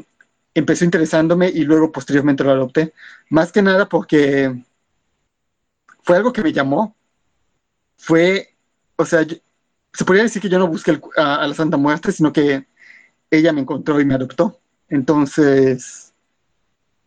empezó 0.55 0.85
interesándome 0.85 1.49
y 1.49 1.63
luego 1.63 1.91
posteriormente 1.91 2.43
lo 2.43 2.51
adopté, 2.51 2.93
más 3.29 3.51
que 3.51 3.61
nada 3.61 3.87
porque 3.87 4.63
fue 6.03 6.17
algo 6.17 6.31
que 6.33 6.41
me 6.41 6.53
llamó. 6.53 6.95
Fue, 7.97 8.55
o 8.95 9.05
sea, 9.05 9.25
se 9.25 10.05
podría 10.05 10.23
decir 10.23 10.41
que 10.41 10.49
yo 10.49 10.59
no 10.59 10.67
busqué 10.67 10.99
a, 11.17 11.45
la 11.47 11.53
Santa 11.53 11.77
Muerte, 11.77 12.11
sino 12.11 12.31
que 12.31 12.67
ella 13.31 13.53
me 13.53 13.61
encontró 13.61 13.99
y 13.99 14.05
me 14.05 14.13
adoptó. 14.13 14.59
Entonces, 14.89 16.13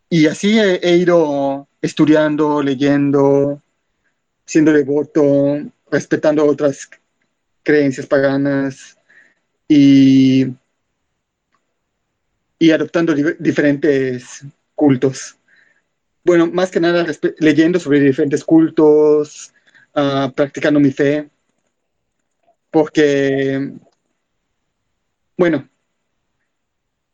y 0.09 0.27
así 0.27 0.59
he, 0.59 0.97
ido 0.97 1.67
estudiando, 1.81 2.61
leyendo, 2.61 3.61
siendo 4.45 4.73
devoto, 4.73 5.59
respetando 5.89 6.45
otras 6.45 6.89
creencias 7.63 8.07
paganas 8.07 8.97
y, 9.67 10.47
y 12.59 12.71
adoptando 12.71 13.15
diferentes 13.39 14.45
cultos. 14.75 15.37
Bueno, 16.23 16.47
más 16.47 16.69
que 16.69 16.81
nada 16.81 17.05
leyendo 17.39 17.79
sobre 17.79 18.01
diferentes 18.01 18.43
cultos, 18.43 19.53
uh, 19.95 20.29
practicando 20.31 20.79
mi 20.79 20.91
fe, 20.91 21.29
porque, 22.69 23.71
bueno, 25.37 25.67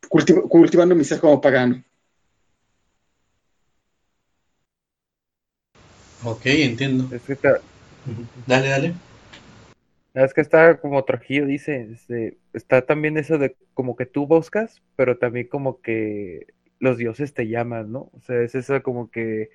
cultivando 0.08 0.94
mi 0.94 1.04
ser 1.04 1.20
como 1.20 1.40
pagano. 1.40 1.82
Ok, 6.24 6.46
entiendo. 6.46 7.14
Es 7.14 7.22
que 7.22 7.34
está... 7.34 7.60
Dale, 8.46 8.68
dale. 8.68 8.94
Es 10.14 10.32
que 10.34 10.40
está 10.40 10.78
como 10.78 11.04
Trujillo 11.04 11.46
dice, 11.46 11.88
este, 11.92 12.36
está 12.56 12.82
también 12.86 13.18
eso 13.18 13.38
de 13.38 13.56
como 13.74 13.96
que 13.96 14.06
tú 14.06 14.26
buscas, 14.26 14.82
pero 14.96 15.18
también 15.18 15.48
como 15.48 15.80
que 15.82 16.46
los 16.80 16.98
dioses 16.98 17.34
te 17.34 17.48
llaman, 17.48 17.92
¿no? 17.92 18.10
O 18.14 18.20
sea, 18.22 18.42
es 18.42 18.54
eso 18.54 18.82
como 18.82 19.10
que, 19.10 19.50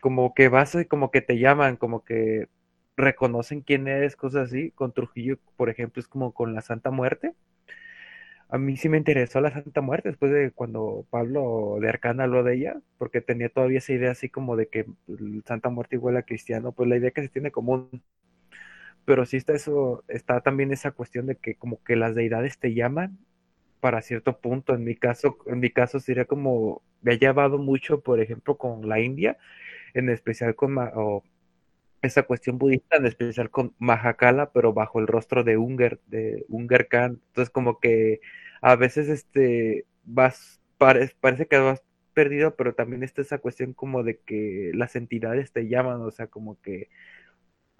como 0.00 0.34
que 0.34 0.48
vas 0.48 0.74
y 0.76 0.86
como 0.86 1.10
que 1.10 1.22
te 1.22 1.38
llaman, 1.38 1.76
como 1.76 2.04
que 2.04 2.48
reconocen 2.96 3.62
quién 3.62 3.88
eres, 3.88 4.16
cosas 4.16 4.48
así. 4.50 4.72
Con 4.72 4.92
Trujillo, 4.92 5.38
por 5.56 5.70
ejemplo, 5.70 6.00
es 6.00 6.08
como 6.08 6.32
con 6.34 6.54
la 6.54 6.62
Santa 6.62 6.90
Muerte 6.90 7.34
a 8.52 8.58
mí 8.58 8.76
sí 8.76 8.88
me 8.90 8.98
interesó 8.98 9.40
la 9.40 9.50
Santa 9.50 9.80
Muerte 9.80 10.10
después 10.10 10.30
de 10.30 10.50
cuando 10.52 11.06
Pablo 11.10 11.78
de 11.80 11.88
Arcana 11.88 12.24
habló 12.24 12.42
de 12.44 12.54
ella, 12.56 12.76
porque 12.98 13.22
tenía 13.22 13.48
todavía 13.48 13.78
esa 13.78 13.94
idea 13.94 14.10
así 14.10 14.28
como 14.28 14.56
de 14.56 14.68
que 14.68 14.84
Santa 15.46 15.70
Muerte 15.70 15.96
igual 15.96 16.18
a 16.18 16.22
cristiano, 16.24 16.72
pues 16.72 16.86
la 16.88 16.96
idea 16.98 17.12
que 17.12 17.22
se 17.22 17.30
tiene 17.30 17.50
común. 17.50 17.88
Pero 19.04 19.26
sí 19.26 19.36
está 19.36 19.54
eso, 19.54 20.04
está 20.08 20.40
también 20.40 20.72
esa 20.72 20.92
cuestión 20.92 21.26
de 21.26 21.36
que 21.36 21.54
como 21.56 21.82
que 21.84 21.96
las 21.96 22.14
deidades 22.14 22.58
te 22.58 22.74
llaman 22.74 23.18
para 23.80 24.02
cierto 24.02 24.38
punto. 24.38 24.74
En 24.74 24.84
mi 24.84 24.94
caso, 24.96 25.38
en 25.46 25.60
mi 25.60 25.70
caso 25.70 26.00
sería 26.00 26.24
como 26.24 26.82
me 27.02 27.14
ha 27.14 27.18
llevado 27.18 27.58
mucho, 27.58 28.00
por 28.00 28.20
ejemplo, 28.20 28.56
con 28.56 28.88
la 28.88 29.00
India, 29.00 29.38
en 29.94 30.08
especial 30.08 30.54
con 30.54 30.76
esa 32.00 32.22
cuestión 32.24 32.58
budista, 32.58 32.96
en 32.96 33.06
especial 33.06 33.50
con 33.50 33.74
Mahakala, 33.78 34.50
pero 34.52 34.72
bajo 34.72 35.00
el 35.00 35.06
rostro 35.08 35.44
de 35.44 35.56
Unger, 35.56 36.00
de 36.06 36.44
Unger 36.48 36.88
Khan. 36.88 37.20
Entonces, 37.28 37.50
como 37.50 37.80
que 37.80 38.20
a 38.60 38.76
veces 38.76 39.08
este 39.08 39.84
vas, 40.04 40.60
parece 40.78 41.46
que 41.46 41.58
vas 41.58 41.82
perdido, 42.14 42.54
pero 42.56 42.74
también 42.74 43.02
está 43.02 43.22
esa 43.22 43.38
cuestión 43.38 43.72
como 43.72 44.02
de 44.04 44.18
que 44.18 44.70
las 44.74 44.96
entidades 44.96 45.52
te 45.52 45.68
llaman, 45.68 46.02
o 46.02 46.10
sea, 46.10 46.26
como 46.28 46.60
que 46.60 46.88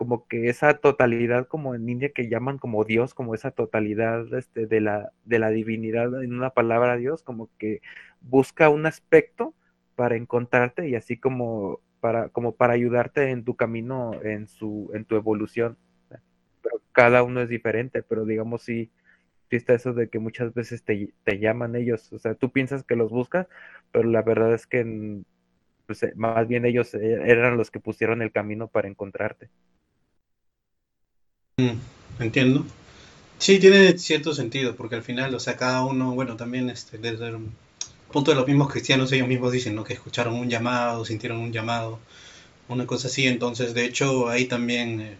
como 0.03 0.27
que 0.27 0.49
esa 0.49 0.74
totalidad 0.79 1.47
como 1.47 1.77
en 1.77 1.89
India 1.89 2.11
que 2.11 2.29
llaman 2.29 2.59
como 2.59 2.83
Dios, 2.83 3.15
como 3.15 3.37
esa 3.37 3.53
totalidad 3.53 4.35
este, 4.35 4.66
de, 4.66 4.81
la, 4.81 5.12
de 5.24 5.39
la 5.39 5.51
divinidad 5.51 6.24
en 6.24 6.35
una 6.35 6.51
palabra 6.51 6.97
Dios, 6.97 7.23
como 7.23 7.49
que 7.57 7.81
busca 8.20 8.69
un 8.69 8.85
aspecto 8.85 9.55
para 9.95 10.16
encontrarte 10.16 10.89
y 10.89 10.97
así 10.97 11.19
como 11.19 11.79
para, 12.01 12.31
como 12.31 12.57
para 12.57 12.73
ayudarte 12.73 13.31
en 13.31 13.45
tu 13.45 13.55
camino, 13.55 14.20
en, 14.24 14.49
su, 14.49 14.91
en 14.93 15.05
tu 15.05 15.15
evolución. 15.15 15.79
Pero 16.62 16.83
cada 16.91 17.23
uno 17.23 17.41
es 17.41 17.49
diferente, 17.49 18.03
pero 18.03 18.24
digamos 18.24 18.62
sí, 18.62 18.91
sí 19.51 19.57
está 19.57 19.74
eso 19.74 19.93
de 19.93 20.09
que 20.09 20.19
muchas 20.19 20.53
veces 20.53 20.83
te, 20.83 21.15
te 21.23 21.39
llaman 21.39 21.77
ellos, 21.77 22.12
o 22.12 22.19
sea, 22.19 22.35
tú 22.35 22.51
piensas 22.51 22.83
que 22.83 22.97
los 22.97 23.12
buscas, 23.12 23.47
pero 23.93 24.09
la 24.09 24.23
verdad 24.23 24.53
es 24.53 24.66
que 24.66 25.23
pues, 25.87 26.03
eh, 26.03 26.12
más 26.16 26.49
bien 26.49 26.65
ellos 26.66 26.93
eh, 26.95 27.20
eran 27.24 27.57
los 27.57 27.70
que 27.70 27.79
pusieron 27.79 28.20
el 28.20 28.33
camino 28.33 28.66
para 28.66 28.89
encontrarte. 28.89 29.49
Mm, 31.59 31.79
entiendo. 32.20 32.65
Sí, 33.39 33.59
tiene 33.61 33.99
cierto 33.99 34.35
sentido, 34.35 34.77
porque 34.77 34.97
al 34.97 35.03
final, 35.05 35.35
o 35.35 35.41
sea, 35.41 35.57
cada 35.57 35.85
uno, 35.85 36.15
bueno, 36.15 36.37
también 36.37 36.70
este, 36.70 36.99
desde 36.99 37.29
el 37.29 37.39
punto 38.12 38.33
de 38.33 38.37
los 38.37 38.47
mismos 38.49 38.70
cristianos, 38.73 39.12
ellos 39.12 39.29
mismos 39.29 39.53
dicen, 39.53 39.74
¿no? 39.77 39.85
Que 39.85 39.95
escucharon 39.95 40.35
un 40.35 40.51
llamado, 40.51 41.05
sintieron 41.05 41.39
un 41.41 41.53
llamado, 41.53 42.01
una 42.69 42.87
cosa 42.87 43.09
así. 43.09 43.27
Entonces, 43.29 43.74
de 43.74 43.85
hecho, 43.87 44.29
ahí 44.29 44.47
también 44.47 45.01
eh, 45.03 45.16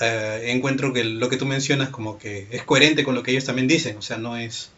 eh, 0.00 0.52
encuentro 0.52 0.92
que 0.92 1.04
lo 1.04 1.28
que 1.28 1.36
tú 1.36 1.46
mencionas 1.46 1.90
como 1.90 2.18
que 2.18 2.46
es 2.50 2.62
coherente 2.64 3.04
con 3.04 3.14
lo 3.14 3.22
que 3.22 3.32
ellos 3.32 3.44
también 3.44 3.68
dicen. 3.68 3.96
O 3.96 4.02
sea, 4.02 4.18
no 4.18 4.36
es, 4.36 4.70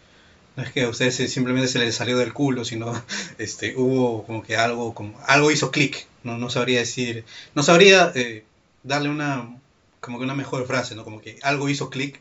no 0.57 0.65
es 0.65 0.73
que 0.73 0.85
a 0.85 0.89
ustedes 0.91 1.17
simplemente 1.33 1.69
se 1.69 1.79
les 1.81 1.95
salió 1.97 2.19
del 2.19 2.33
culo, 2.35 2.65
sino 2.65 2.93
este, 3.39 3.77
hubo 3.77 4.25
como 4.27 4.43
que 4.43 4.57
algo, 4.57 4.95
como, 4.95 5.19
algo 5.27 5.51
hizo 5.51 5.71
clic. 5.71 6.07
No, 6.25 6.39
no 6.39 6.51
sabría 6.51 6.81
decir, 6.81 7.25
no 7.55 7.63
sabría 7.63 8.13
eh, 8.15 8.45
darle 8.85 9.11
una, 9.11 9.60
como 10.01 10.19
que 10.19 10.25
una 10.25 10.35
mejor 10.35 10.67
frase, 10.67 10.95
¿no? 10.95 11.05
Como 11.05 11.21
que 11.21 11.39
algo 11.43 11.69
hizo 11.69 11.91
clic 11.91 12.21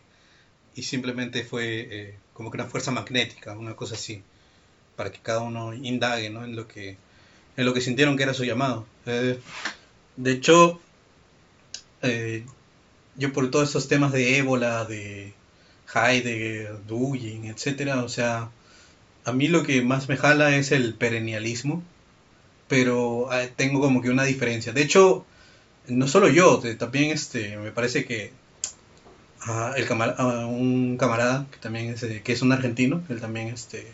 y 0.75 0.83
simplemente 0.83 1.43
fue 1.43 1.87
eh, 1.91 2.15
como 2.33 2.51
que 2.51 2.57
una 2.57 2.65
fuerza 2.65 2.91
magnética, 2.91 3.57
una 3.57 3.75
cosa 3.75 3.95
así, 3.95 4.21
para 4.95 5.11
que 5.11 5.19
cada 5.19 5.39
uno 5.39 5.73
indague, 5.73 6.29
¿no? 6.29 6.43
En 6.43 6.55
lo 6.55 6.67
que, 6.67 6.97
en 7.57 7.65
lo 7.65 7.73
que 7.73 7.81
sintieron 7.81 8.17
que 8.17 8.23
era 8.23 8.33
su 8.33 8.45
llamado. 8.45 8.85
Eh, 9.05 9.39
de 10.17 10.31
hecho, 10.31 10.79
eh, 12.01 12.45
yo 13.15 13.33
por 13.33 13.49
todos 13.49 13.69
estos 13.69 13.87
temas 13.87 14.11
de 14.11 14.37
ébola, 14.37 14.85
de 14.85 15.33
Heidegger, 15.93 16.85
Dugin, 16.85 17.45
etcétera, 17.45 18.03
o 18.03 18.09
sea, 18.09 18.51
a 19.25 19.31
mí 19.31 19.47
lo 19.47 19.63
que 19.63 19.81
más 19.81 20.09
me 20.09 20.17
jala 20.17 20.55
es 20.55 20.71
el 20.71 20.93
perennialismo, 20.95 21.83
pero 22.67 23.29
tengo 23.55 23.81
como 23.81 24.01
que 24.01 24.09
una 24.09 24.23
diferencia. 24.23 24.73
De 24.73 24.83
hecho, 24.83 25.25
no 25.87 26.07
solo 26.07 26.27
yo, 26.27 26.61
también 26.77 27.11
este, 27.11 27.57
me 27.57 27.71
parece 27.71 28.05
que 28.05 28.31
el 29.75 29.87
un 30.47 30.97
camarada 30.97 31.47
que 31.51 31.57
también 31.57 31.89
es, 31.89 32.05
que 32.23 32.31
es 32.31 32.41
un 32.41 32.51
argentino, 32.51 33.03
él 33.09 33.21
también 33.21 33.47
este, 33.47 33.87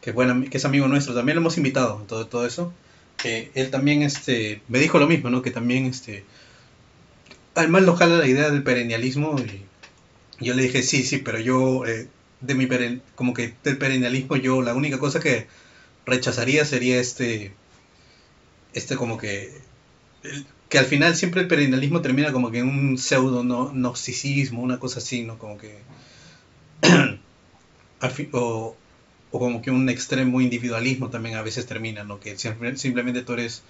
que, 0.00 0.12
bueno, 0.12 0.48
que 0.48 0.56
es 0.56 0.64
amigo 0.64 0.88
nuestro, 0.88 1.14
también 1.14 1.36
lo 1.36 1.42
hemos 1.42 1.56
invitado, 1.56 2.04
todo, 2.08 2.26
todo 2.26 2.46
eso, 2.46 2.72
que 3.16 3.50
él 3.54 3.70
también 3.70 4.02
este, 4.02 4.62
me 4.68 4.78
dijo 4.78 4.98
lo 4.98 5.08
mismo, 5.08 5.30
¿no? 5.30 5.42
que 5.42 5.50
también 5.50 5.86
este, 5.86 6.24
además 7.54 7.82
lo 7.82 7.96
jala 7.96 8.18
la 8.18 8.26
idea 8.26 8.50
del 8.50 8.62
perennialismo 8.62 9.36
y 9.40 9.64
yo 10.44 10.54
le 10.54 10.62
dije, 10.62 10.82
sí, 10.82 11.02
sí, 11.02 11.18
pero 11.18 11.40
yo 11.40 11.86
eh, 11.86 12.08
de 12.40 12.54
mi 12.54 12.68
como 13.14 13.34
que 13.34 13.54
del 13.64 13.78
perennialismo 13.78 14.36
yo 14.36 14.62
la 14.62 14.74
única 14.74 14.98
cosa 14.98 15.20
que 15.20 15.46
rechazaría 16.04 16.64
sería 16.64 17.00
este 17.00 17.54
este 18.74 18.96
como 18.96 19.16
que 19.16 19.52
que 20.68 20.78
al 20.78 20.86
final 20.86 21.14
siempre 21.14 21.42
el 21.42 21.48
perennialismo 21.48 22.00
termina 22.00 22.32
como 22.32 22.50
que 22.50 22.58
en 22.58 22.68
un 22.68 22.98
pseudo 22.98 23.44
no, 23.44 23.70
gnosticismo, 23.70 24.62
una 24.62 24.78
cosa 24.78 24.98
así, 24.98 25.22
¿no? 25.22 25.38
Como 25.38 25.58
que... 25.58 25.78
o, 28.32 28.76
o, 29.30 29.38
como 29.38 29.62
que 29.62 29.70
un 29.70 29.88
extremo 29.88 30.40
individualismo 30.40 31.08
también 31.10 31.36
a 31.36 31.42
veces 31.42 31.66
termina, 31.66 32.04
¿no? 32.04 32.18
Que 32.18 32.36
simplemente 32.36 33.22
tú 33.22 33.34
eres 33.34 33.62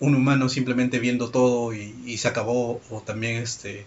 un 0.00 0.14
humano 0.14 0.48
simplemente 0.48 0.98
viendo 0.98 1.30
todo 1.30 1.72
y, 1.74 2.16
se 2.18 2.28
acabó, 2.28 2.80
o 2.90 3.00
también 3.00 3.42
este... 3.42 3.86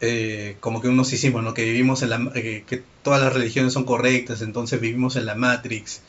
Eh, 0.00 0.56
como 0.60 0.82
que 0.82 0.88
un 0.88 0.96
gnosticismo, 0.96 1.40
¿no? 1.40 1.54
Que 1.54 1.64
vivimos 1.64 2.02
en 2.02 2.10
la... 2.10 2.30
Eh, 2.34 2.64
que 2.66 2.82
todas 3.02 3.22
las 3.22 3.32
religiones 3.32 3.72
son 3.72 3.84
correctas, 3.84 4.42
entonces 4.42 4.80
vivimos 4.80 5.16
en 5.16 5.24
la 5.24 5.34
Matrix 5.34 6.02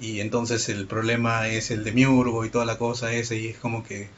y 0.00 0.20
entonces 0.20 0.68
el 0.68 0.86
problema 0.86 1.48
es 1.48 1.70
el 1.70 1.84
de 1.84 1.92
Miurgo 1.92 2.44
y 2.44 2.50
toda 2.50 2.64
la 2.64 2.78
cosa 2.78 3.12
esa 3.12 3.34
y 3.34 3.48
es 3.48 3.58
como 3.58 3.84
que 3.84 4.08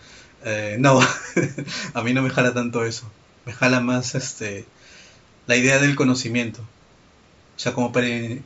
eh, 0.45 0.77
no 0.79 1.01
a 1.95 2.03
mí 2.03 2.13
no 2.13 2.23
me 2.23 2.31
jala 2.31 2.55
tanto 2.55 2.85
eso. 2.85 3.11
Me 3.47 3.53
jala 3.53 3.81
más 3.81 4.15
este 4.15 4.65
la 5.47 5.57
idea 5.57 5.79
del 5.79 5.97
conocimiento. 5.97 6.61
O 7.57 7.59
sea 7.59 7.73
como, 7.73 7.93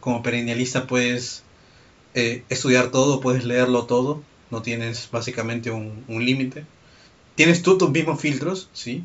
como 0.01 0.23
perennialista 0.23 0.87
puedes 0.87 1.43
eh, 2.15 2.45
estudiar 2.49 2.91
todo 2.91 3.21
puedes 3.21 3.45
leerlo 3.45 3.85
todo 3.87 4.23
no 4.51 4.63
tienes 4.63 5.09
básicamente 5.11 5.71
un, 5.71 6.05
un 6.09 6.25
límite. 6.25 6.65
Tienes 7.35 7.63
tú 7.63 7.79
tus 7.79 7.91
mismos 7.91 8.21
filtros 8.21 8.69
sí 8.73 9.05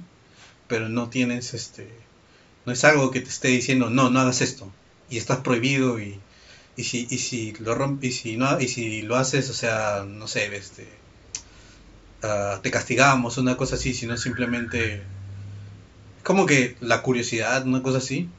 pero 0.68 0.88
no 0.88 1.10
tienes 1.10 1.54
este 1.54 1.90
no 2.66 2.74
es 2.74 2.84
algo 2.84 3.12
que 3.12 3.22
te 3.22 3.30
esté 3.30 3.50
diciendo 3.50 3.90
no 3.90 4.10
no 4.12 4.20
hagas 4.20 4.42
esto 4.42 4.72
y 5.10 5.18
estás 5.18 5.40
prohibido 5.40 6.00
y 6.00 6.20
y 6.80 6.86
si, 6.86 7.08
y 7.10 7.18
si 7.18 7.54
lo 7.60 7.76
romp 7.76 8.02
y 8.06 8.12
si 8.14 8.38
no, 8.38 8.58
y 8.58 8.70
si 8.70 9.02
lo 9.02 9.18
haces, 9.18 9.50
o 9.50 9.54
sea, 9.54 10.06
no 10.08 10.28
sé, 10.30 10.56
este, 10.56 10.88
uh, 12.24 12.62
te 12.62 12.72
castigamos, 12.72 13.38
una 13.38 13.58
cosa 13.58 13.76
así, 13.76 13.94
sino 13.94 14.16
simplemente 14.16 15.02
como 16.24 16.46
que 16.46 16.78
la 16.80 17.02
curiosidad, 17.02 17.68
una 17.68 17.84
cosa 17.84 17.98
así. 17.98 18.30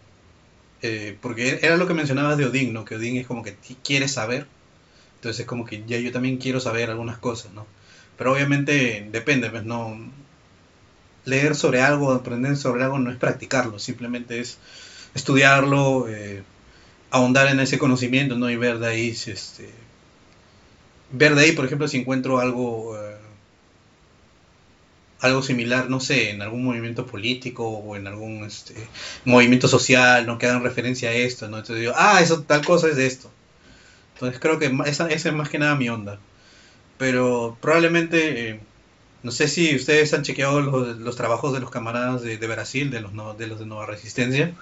Eh, 0.81 1.19
porque 1.21 1.59
era 1.61 1.77
lo 1.77 1.87
que 1.87 1.93
mencionabas 1.93 2.39
de 2.39 2.47
Odín, 2.47 2.73
¿no? 2.73 2.87
Que 2.87 2.97
Odín 2.97 3.19
es 3.19 3.27
como 3.27 3.43
que 3.43 3.57
quiere 3.85 4.09
saber. 4.09 4.47
Entonces 5.17 5.41
es 5.41 5.47
como 5.47 5.67
que 5.67 5.85
ya 5.87 5.99
yo 5.99 6.11
también 6.11 6.39
quiero 6.39 6.61
saber 6.61 6.89
algunas 6.89 7.19
cosas, 7.19 7.53
¿no? 7.53 7.67
Pero 8.17 8.33
obviamente 8.33 9.07
depende, 9.13 9.51
pues 9.51 9.65
no... 9.65 9.99
Leer 11.27 11.55
sobre 11.55 11.83
algo, 11.83 12.13
aprender 12.13 12.57
sobre 12.57 12.85
algo 12.85 12.99
no 12.99 13.11
es 13.11 13.19
practicarlo, 13.19 13.79
simplemente 13.79 14.41
es 14.41 14.57
estudiarlo, 15.15 16.09
eh, 16.09 16.43
ahondar 17.11 17.49
en 17.49 17.61
ese 17.61 17.79
conocimiento, 17.79 18.37
¿no? 18.37 18.51
Y 18.51 18.57
ver 18.57 18.79
de 18.79 18.89
ahí, 18.89 19.09
este, 19.11 19.71
ver 21.13 21.35
de 21.35 21.43
ahí, 21.43 21.53
por 21.53 21.65
ejemplo, 21.65 21.89
si 21.89 21.99
encuentro 21.99 22.39
algo, 22.41 22.97
eh, 22.99 23.17
algo 25.21 25.43
similar, 25.43 25.91
no 25.91 26.01
sé, 26.01 26.31
en 26.31 26.43
algún 26.43 26.65
movimiento 26.65 27.07
político 27.07 27.69
o 27.69 27.97
en 27.97 28.07
algún 28.07 28.45
este, 28.45 28.75
movimiento 29.25 29.69
social, 29.69 30.27
¿no? 30.27 30.39
Que 30.39 30.47
hagan 30.47 30.63
referencia 30.63 31.11
a 31.11 31.13
esto, 31.13 31.49
¿no? 31.49 31.59
Entonces 31.59 31.81
digo, 31.81 31.95
ah, 31.97 32.21
eso, 32.23 32.43
tal 32.43 32.65
cosa 32.65 32.89
es 32.89 32.97
de 32.97 33.07
esto. 33.07 33.31
Entonces 34.15 34.41
creo 34.41 34.59
que 34.59 34.73
esa, 34.87 35.09
esa 35.09 35.29
es 35.31 35.35
más 35.35 35.49
que 35.49 35.59
nada 35.59 35.75
mi 35.77 35.89
onda. 35.89 36.19
Pero 36.99 37.59
probablemente, 37.61 38.51
eh, 38.51 38.61
no 39.23 39.33
sé 39.33 39.49
si 39.49 39.75
ustedes 39.75 40.13
han 40.15 40.23
chequeado 40.23 40.61
los, 40.61 40.99
los 40.99 41.17
trabajos 41.17 41.53
de 41.53 41.61
los 41.61 41.71
camaradas 41.71 42.23
de, 42.23 42.39
de 42.39 42.47
Brasil, 42.47 42.91
de 42.91 43.01
los, 43.01 43.13
de 43.39 43.47
los 43.47 43.59
de 43.59 43.67
Nueva 43.67 43.87
Resistencia 43.87 44.55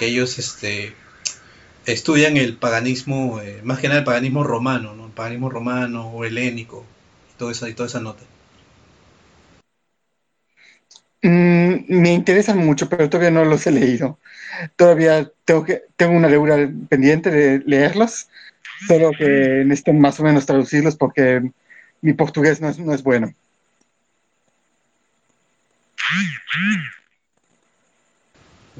que 0.00 0.06
ellos 0.06 0.38
este, 0.38 0.94
estudian 1.84 2.38
el 2.38 2.56
paganismo, 2.56 3.38
eh, 3.42 3.60
más 3.62 3.80
que 3.80 3.88
nada 3.88 3.98
el 4.00 4.06
paganismo 4.06 4.42
romano, 4.42 4.94
¿no? 4.94 5.04
el 5.04 5.12
paganismo 5.12 5.50
romano 5.50 6.08
o 6.08 6.24
helénico, 6.24 6.86
y 7.30 7.36
toda 7.36 7.52
esa, 7.52 7.68
y 7.68 7.74
toda 7.74 7.86
esa 7.86 8.00
nota. 8.00 8.22
Mm, 11.20 11.84
me 11.88 12.14
interesan 12.14 12.64
mucho, 12.64 12.88
pero 12.88 13.10
todavía 13.10 13.30
no 13.30 13.44
los 13.44 13.66
he 13.66 13.72
leído. 13.72 14.18
Todavía 14.74 15.30
tengo, 15.44 15.64
que, 15.64 15.82
tengo 15.96 16.16
una 16.16 16.30
lectura 16.30 16.56
pendiente 16.88 17.30
de 17.30 17.58
leerlos, 17.66 18.30
solo 18.88 19.10
que 19.10 19.64
necesito 19.66 19.92
más 19.92 20.18
o 20.18 20.22
menos 20.22 20.46
traducirlos 20.46 20.96
porque 20.96 21.42
mi 22.00 22.14
portugués 22.14 22.58
no 22.62 22.70
es, 22.70 22.78
no 22.78 22.94
es 22.94 23.02
bueno. 23.02 23.34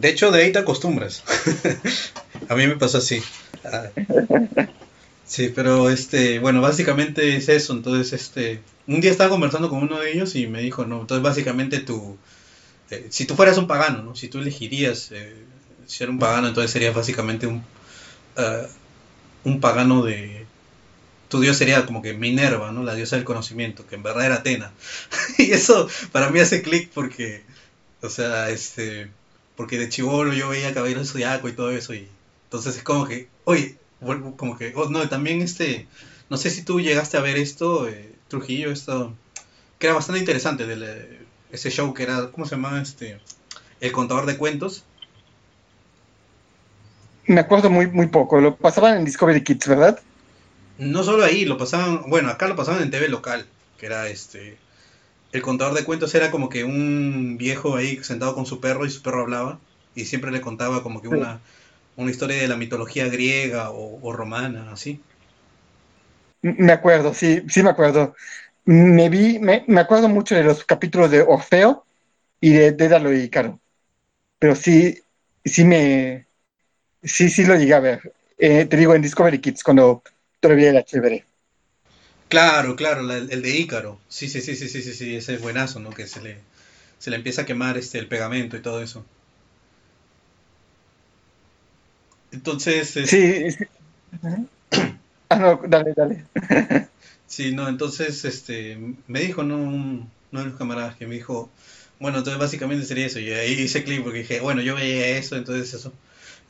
De 0.01 0.09
hecho, 0.09 0.31
de 0.31 0.43
ahí 0.43 0.53
te 0.53 0.59
acostumbras. 0.59 1.23
a 2.49 2.55
mí 2.55 2.67
me 2.67 2.77
pasó 2.77 2.99
así. 2.99 3.23
Ah. 3.65 3.89
Sí, 5.27 5.53
pero 5.55 5.91
este, 5.91 6.39
bueno, 6.39 6.61
básicamente 6.61 7.37
es 7.37 7.49
eso. 7.49 7.75
Entonces, 7.75 8.13
este, 8.13 8.63
un 8.87 9.01
día 9.01 9.11
estaba 9.11 9.31
conversando 9.31 9.69
con 9.69 9.83
uno 9.83 10.01
de 10.01 10.13
ellos 10.13 10.35
y 10.35 10.47
me 10.47 10.63
dijo, 10.63 10.87
no, 10.87 11.03
entonces 11.03 11.23
básicamente 11.23 11.81
tú, 11.81 12.17
eh, 12.91 13.07
si 13.11 13.27
tú 13.27 13.37
fueras 13.37 13.59
un 13.59 13.67
pagano, 13.67 14.03
¿no? 14.03 14.17
Si 14.17 14.29
tú 14.29 14.39
elegirías 14.39 15.13
eh, 15.13 15.37
ser 15.87 16.11
un 16.11 16.19
pagano, 16.19 16.49
entonces 16.49 16.71
sería 16.73 16.93
básicamente 16.93 17.47
un, 17.47 17.63
ah, 18.37 18.67
un 19.45 19.61
pagano 19.61 20.03
de, 20.03 20.47
tu 21.29 21.41
dios 21.41 21.57
sería 21.57 21.87
como 21.87 22.03
que 22.03 22.15
Minerva, 22.15 22.73
¿no? 22.73 22.83
La 22.83 22.95
diosa 22.95 23.17
del 23.17 23.25
conocimiento, 23.25 23.87
que 23.87 23.95
en 23.95 24.03
verdad 24.03 24.27
era 24.27 24.35
Atena. 24.37 24.73
y 25.39 25.53
eso 25.53 25.89
para 26.11 26.31
mí 26.31 26.41
hace 26.41 26.63
clic 26.63 26.91
porque, 26.93 27.45
o 28.03 28.09
sea, 28.09 28.51
este, 28.51 29.11
porque 29.61 29.77
de 29.77 29.91
chivolo 29.91 30.33
yo 30.33 30.49
veía 30.49 30.73
Caballero 30.73 31.05
Zodiaco 31.05 31.47
y 31.47 31.53
todo 31.53 31.71
eso 31.71 31.93
y 31.93 32.09
entonces 32.45 32.79
es 32.79 32.83
como 32.83 33.07
que, 33.07 33.29
oye, 33.45 33.77
vuelvo 34.01 34.35
como 34.35 34.57
que, 34.57 34.73
oh, 34.75 34.89
no, 34.89 35.07
también 35.11 35.43
este, 35.43 35.87
no 36.31 36.39
sé 36.39 36.49
si 36.49 36.63
tú 36.63 36.81
llegaste 36.81 37.19
a 37.19 37.21
ver 37.21 37.37
esto, 37.37 37.87
eh, 37.87 38.11
Trujillo, 38.29 38.73
esto, 38.73 39.13
que 39.79 39.87
era 39.87 39.95
bastante 39.95 40.21
interesante, 40.21 40.67
de 40.67 41.19
ese 41.53 41.71
show 41.71 41.93
que 41.93 42.05
era, 42.05 42.31
¿cómo 42.31 42.47
se 42.47 42.53
llamaba? 42.53 42.81
Este, 42.81 43.21
El 43.83 43.93
contador 43.93 44.25
de 44.25 44.39
cuentos. 44.39 44.85
Me 47.27 47.41
acuerdo 47.41 47.69
muy, 47.69 47.87
muy 47.87 48.07
poco, 48.07 48.41
lo 48.41 48.57
pasaban 48.57 48.97
en 48.97 49.05
Discovery 49.05 49.45
Kids, 49.45 49.69
¿verdad? 49.69 50.01
No 50.79 51.05
solo 51.05 51.23
ahí, 51.23 51.45
lo 51.45 51.59
pasaban, 51.59 52.09
bueno, 52.09 52.31
acá 52.31 52.49
lo 52.49 52.57
pasaban 52.57 52.81
en 52.81 52.91
TV 52.91 53.09
local, 53.09 53.45
que 53.77 53.85
era 53.85 54.09
este, 54.09 54.57
el 55.33 55.43
contador 55.43 55.75
de 55.75 55.85
cuentos 55.85 56.15
era 56.15 56.31
como 56.31 56.49
que 56.49 56.65
un 56.65 57.37
viejo 57.39 57.77
ahí 57.77 58.03
sentado 58.03 58.35
con 58.35 58.47
su 58.47 58.61
perro 58.61 58.85
y 58.85 58.91
su 58.91 59.03
perro 59.03 59.23
hablaba 59.23 59.59
y 59.95 60.05
siempre 60.05 60.31
le 60.31 60.41
contaba 60.41 60.83
como 60.83 61.01
que 61.01 61.09
una, 61.09 61.41
una 61.97 62.11
historia 62.11 62.37
de 62.37 62.49
la 62.49 62.57
mitología 62.57 63.09
griega 63.09 63.71
o, 63.71 64.13
romana, 64.13 64.73
así. 64.73 65.01
Me 66.43 66.73
acuerdo, 66.73 67.15
sí, 67.15 67.43
sí 67.49 67.63
me 67.63 67.71
acuerdo. 67.71 68.15
Me 68.65 69.09
vi, 69.09 69.39
me, 69.39 69.65
acuerdo 69.81 70.09
mucho 70.09 70.35
de 70.35 70.45
los 70.45 70.65
capítulos 70.65 71.11
de 71.11 71.23
Orfeo 71.23 71.85
y 72.41 72.51
de 72.53 72.73
Dédalo 72.73 73.13
y 73.13 73.29
Caro. 73.29 73.61
Pero 74.39 74.55
sí, 74.55 74.99
sí 75.45 75.65
me, 75.65 76.27
sí, 77.03 77.29
sí 77.29 77.45
lo 77.45 77.57
llegué 77.57 77.75
a 77.75 77.81
ver. 77.81 78.13
Eh, 78.39 78.65
te 78.65 78.77
digo, 78.77 78.95
en 78.95 79.03
Discovery 79.03 79.39
Kids, 79.39 79.63
cuando 79.63 80.03
todavía 80.41 80.71
era 80.71 80.83
chévere. 80.83 81.27
Claro, 82.31 82.77
claro, 82.77 83.03
el 83.13 83.43
de 83.43 83.51
Ícaro. 83.59 84.01
Sí, 84.09 84.27
sí, 84.29 84.41
sí, 84.41 84.57
sí, 84.57 84.69
sí, 84.71 84.83
sí, 84.83 84.95
sí, 84.95 85.17
ese 85.17 85.35
es 85.35 85.41
buenazo, 85.43 85.81
¿no? 85.81 85.91
Que 85.91 86.07
se 86.07 86.23
le, 86.23 86.39
se 86.99 87.11
le 87.11 87.17
empieza 87.17 87.43
a 87.43 87.47
quemar 87.47 87.77
este, 87.79 87.99
el 87.99 88.09
pegamento 88.09 88.57
y 88.57 88.63
todo 88.63 88.83
eso. 88.83 89.05
Entonces. 92.33 92.91
Sí. 92.91 93.51
sí. 93.51 93.65
ah, 95.31 95.37
no, 95.37 95.61
dale, 95.67 95.93
dale. 95.97 96.27
sí, 97.27 97.55
no, 97.55 97.69
entonces, 97.69 98.25
este, 98.25 98.79
me 99.07 99.21
dijo, 99.21 99.43
¿no? 99.43 99.57
uno 99.59 100.11
de 100.33 100.45
los 100.45 100.57
camaradas 100.57 100.97
que 100.97 101.07
me 101.07 101.17
dijo, 101.17 101.51
bueno, 101.99 102.19
entonces 102.19 102.41
básicamente 102.41 102.85
sería 102.87 103.07
eso. 103.07 103.19
Y 103.21 103.33
ahí 103.33 103.53
hice 103.53 103.85
clic 103.85 104.03
porque 104.03 104.21
dije, 104.21 104.41
bueno, 104.41 104.63
yo 104.63 104.75
veía 104.77 105.19
eso, 105.19 105.37
entonces 105.37 105.73
eso. 105.75 105.93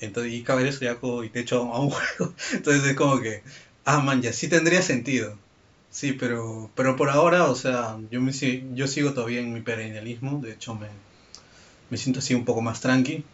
Entonces, 0.01 0.33
y 0.35 0.43
Caballero 0.43 0.73
Zodiaco 0.75 1.25
y 1.25 1.31
te 1.31 1.41
echo 1.41 1.63
a 1.73 1.81
un 1.81 1.91
juego. 1.93 2.35
Entonces 2.53 2.85
es 2.85 2.97
como 2.97 3.21
que, 3.21 3.43
ah, 3.85 4.01
man, 4.01 4.23
ya 4.23 4.33
sí 4.33 4.49
tendría 4.49 4.83
sentido. 4.83 5.39
Sí, 5.91 6.13
pero, 6.13 6.71
pero 6.75 6.97
por 6.97 7.11
ahora, 7.11 7.45
o 7.51 7.55
sea, 7.55 7.99
yo, 8.11 8.21
me, 8.21 8.33
yo 8.75 8.87
sigo 8.87 9.13
todavía 9.13 9.41
en 9.41 9.53
mi 9.53 9.61
perennialismo, 9.61 10.41
de 10.41 10.53
hecho 10.53 10.75
me, 10.75 10.89
me 11.91 11.97
siento 11.99 12.21
así 12.21 12.35
un 12.35 12.45
poco 12.45 12.63
más 12.63 12.81
tranqui, 12.81 13.25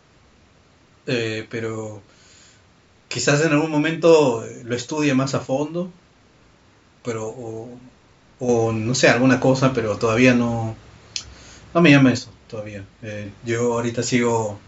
eh, 1.07 1.47
pero 1.51 2.03
quizás 3.09 3.41
en 3.45 3.53
algún 3.53 3.71
momento 3.71 4.45
lo 4.65 4.75
estudie 4.77 5.15
más 5.15 5.35
a 5.35 5.41
fondo, 5.41 5.91
pero, 7.05 7.35
o, 8.39 8.73
no 8.73 8.95
sé, 8.95 9.09
alguna 9.09 9.41
cosa, 9.41 9.73
pero 9.73 9.97
todavía 9.99 10.35
no, 10.35 10.75
no 11.75 11.83
me 11.83 11.91
llama 11.91 12.13
eso, 12.13 12.31
todavía. 12.49 12.85
Eh, 13.03 13.31
yo 13.45 13.75
ahorita 13.75 14.03
sigo 14.03 14.59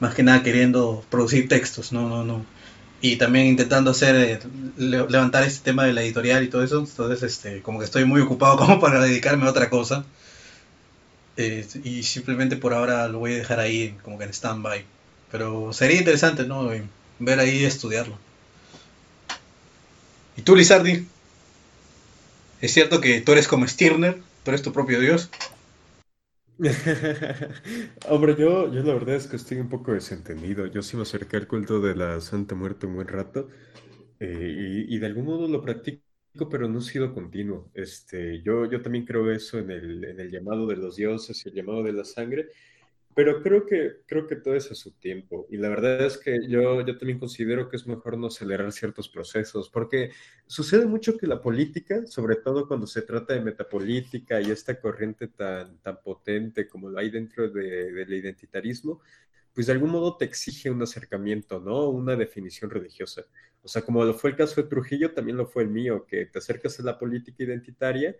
más 0.00 0.14
que 0.14 0.22
nada 0.22 0.42
queriendo 0.42 1.04
producir 1.10 1.48
textos, 1.48 1.92
no, 1.92 2.08
no, 2.08 2.24
no, 2.24 2.44
y 3.00 3.16
también 3.16 3.46
intentando 3.46 3.90
hacer 3.90 4.16
eh, 4.16 4.38
levantar 4.78 5.44
este 5.44 5.64
tema 5.64 5.84
de 5.84 5.92
la 5.92 6.02
editorial 6.02 6.42
y 6.42 6.48
todo 6.48 6.64
eso 6.64 6.78
entonces 6.78 7.22
este 7.22 7.62
como 7.62 7.78
que 7.78 7.84
estoy 7.84 8.04
muy 8.04 8.20
ocupado 8.20 8.56
como 8.58 8.80
para 8.80 9.00
dedicarme 9.00 9.46
a 9.46 9.50
otra 9.50 9.70
cosa 9.70 10.04
eh, 11.36 11.66
y 11.82 12.02
simplemente 12.04 12.56
por 12.56 12.74
ahora 12.74 13.08
lo 13.08 13.18
voy 13.18 13.34
a 13.34 13.36
dejar 13.36 13.60
ahí 13.60 13.96
como 14.02 14.18
que 14.18 14.24
en 14.24 14.30
stand-by 14.30 14.84
pero 15.34 15.72
sería 15.72 15.98
interesante 15.98 16.44
no 16.44 16.70
ver 17.18 17.40
ahí 17.40 17.62
y 17.62 17.64
estudiarlo. 17.64 18.16
Y 20.36 20.42
tú 20.42 20.54
Lizardi 20.54 21.08
es 22.60 22.72
cierto 22.72 23.00
que 23.00 23.20
tú 23.20 23.32
eres 23.32 23.48
como 23.48 23.66
Stirner 23.66 24.20
tú 24.44 24.50
eres 24.50 24.62
tu 24.62 24.72
propio 24.72 25.00
dios 25.00 25.30
Hombre, 28.08 28.36
yo, 28.38 28.72
yo 28.72 28.82
la 28.82 28.94
verdad 28.94 29.16
es 29.16 29.26
que 29.26 29.36
estoy 29.36 29.58
un 29.58 29.68
poco 29.68 29.92
desentendido. 29.92 30.66
Yo 30.66 30.82
sí 30.82 30.96
me 30.96 31.02
acerqué 31.02 31.36
al 31.36 31.48
culto 31.48 31.80
de 31.80 31.96
la 31.96 32.20
Santa 32.20 32.54
Muerte 32.54 32.86
un 32.86 32.94
buen 32.94 33.08
rato 33.08 33.48
eh, 34.20 34.86
y, 34.88 34.98
de 34.98 35.06
algún 35.06 35.24
modo 35.26 35.48
lo 35.48 35.62
practico, 35.62 36.02
pero 36.50 36.68
no 36.68 36.78
ha 36.78 36.82
sido 36.82 37.12
continuo. 37.12 37.70
Este, 37.74 38.40
yo, 38.42 38.70
yo 38.70 38.82
también 38.82 39.04
creo 39.04 39.30
eso 39.32 39.58
en 39.58 39.70
el, 39.70 40.04
en 40.04 40.20
el 40.20 40.30
llamado 40.30 40.66
de 40.66 40.76
los 40.76 40.96
dioses 40.96 41.44
y 41.44 41.48
el 41.48 41.56
llamado 41.56 41.82
de 41.82 41.92
la 41.92 42.04
sangre, 42.04 42.48
pero 43.14 43.42
creo 43.42 43.64
que, 43.64 44.02
creo 44.06 44.26
que 44.26 44.36
todo 44.36 44.54
es 44.54 44.70
a 44.70 44.74
su 44.74 44.92
tiempo. 44.92 45.46
Y 45.50 45.56
la 45.56 45.68
verdad 45.68 46.04
es 46.04 46.18
que 46.18 46.48
yo, 46.48 46.84
yo 46.84 46.98
también 46.98 47.18
considero 47.18 47.68
que 47.68 47.76
es 47.76 47.86
mejor 47.86 48.18
no 48.18 48.26
acelerar 48.26 48.72
ciertos 48.72 49.08
procesos, 49.08 49.70
porque 49.70 50.10
sucede 50.46 50.86
mucho 50.86 51.16
que 51.16 51.26
la 51.26 51.40
política, 51.40 52.06
sobre 52.06 52.36
todo 52.36 52.66
cuando 52.66 52.86
se 52.86 53.02
trata 53.02 53.34
de 53.34 53.40
metapolítica 53.40 54.40
y 54.40 54.50
esta 54.50 54.80
corriente 54.80 55.28
tan, 55.28 55.78
tan 55.78 56.00
potente 56.02 56.66
como 56.66 56.90
lo 56.90 56.98
hay 56.98 57.10
dentro 57.10 57.48
de, 57.48 57.92
del 57.92 58.12
identitarismo, 58.12 59.00
pues 59.54 59.68
de 59.68 59.72
algún 59.72 59.90
modo 59.90 60.16
te 60.16 60.24
exige 60.24 60.68
un 60.70 60.82
acercamiento, 60.82 61.60
¿no? 61.60 61.88
Una 61.88 62.16
definición 62.16 62.70
religiosa. 62.70 63.24
O 63.62 63.68
sea, 63.68 63.82
como 63.82 64.04
lo 64.04 64.14
fue 64.14 64.30
el 64.30 64.36
caso 64.36 64.60
de 64.60 64.68
Trujillo, 64.68 65.12
también 65.12 65.36
lo 65.36 65.46
fue 65.46 65.62
el 65.62 65.70
mío, 65.70 66.04
que 66.06 66.26
te 66.26 66.38
acercas 66.40 66.80
a 66.80 66.82
la 66.82 66.98
política 66.98 67.44
identitaria 67.44 68.16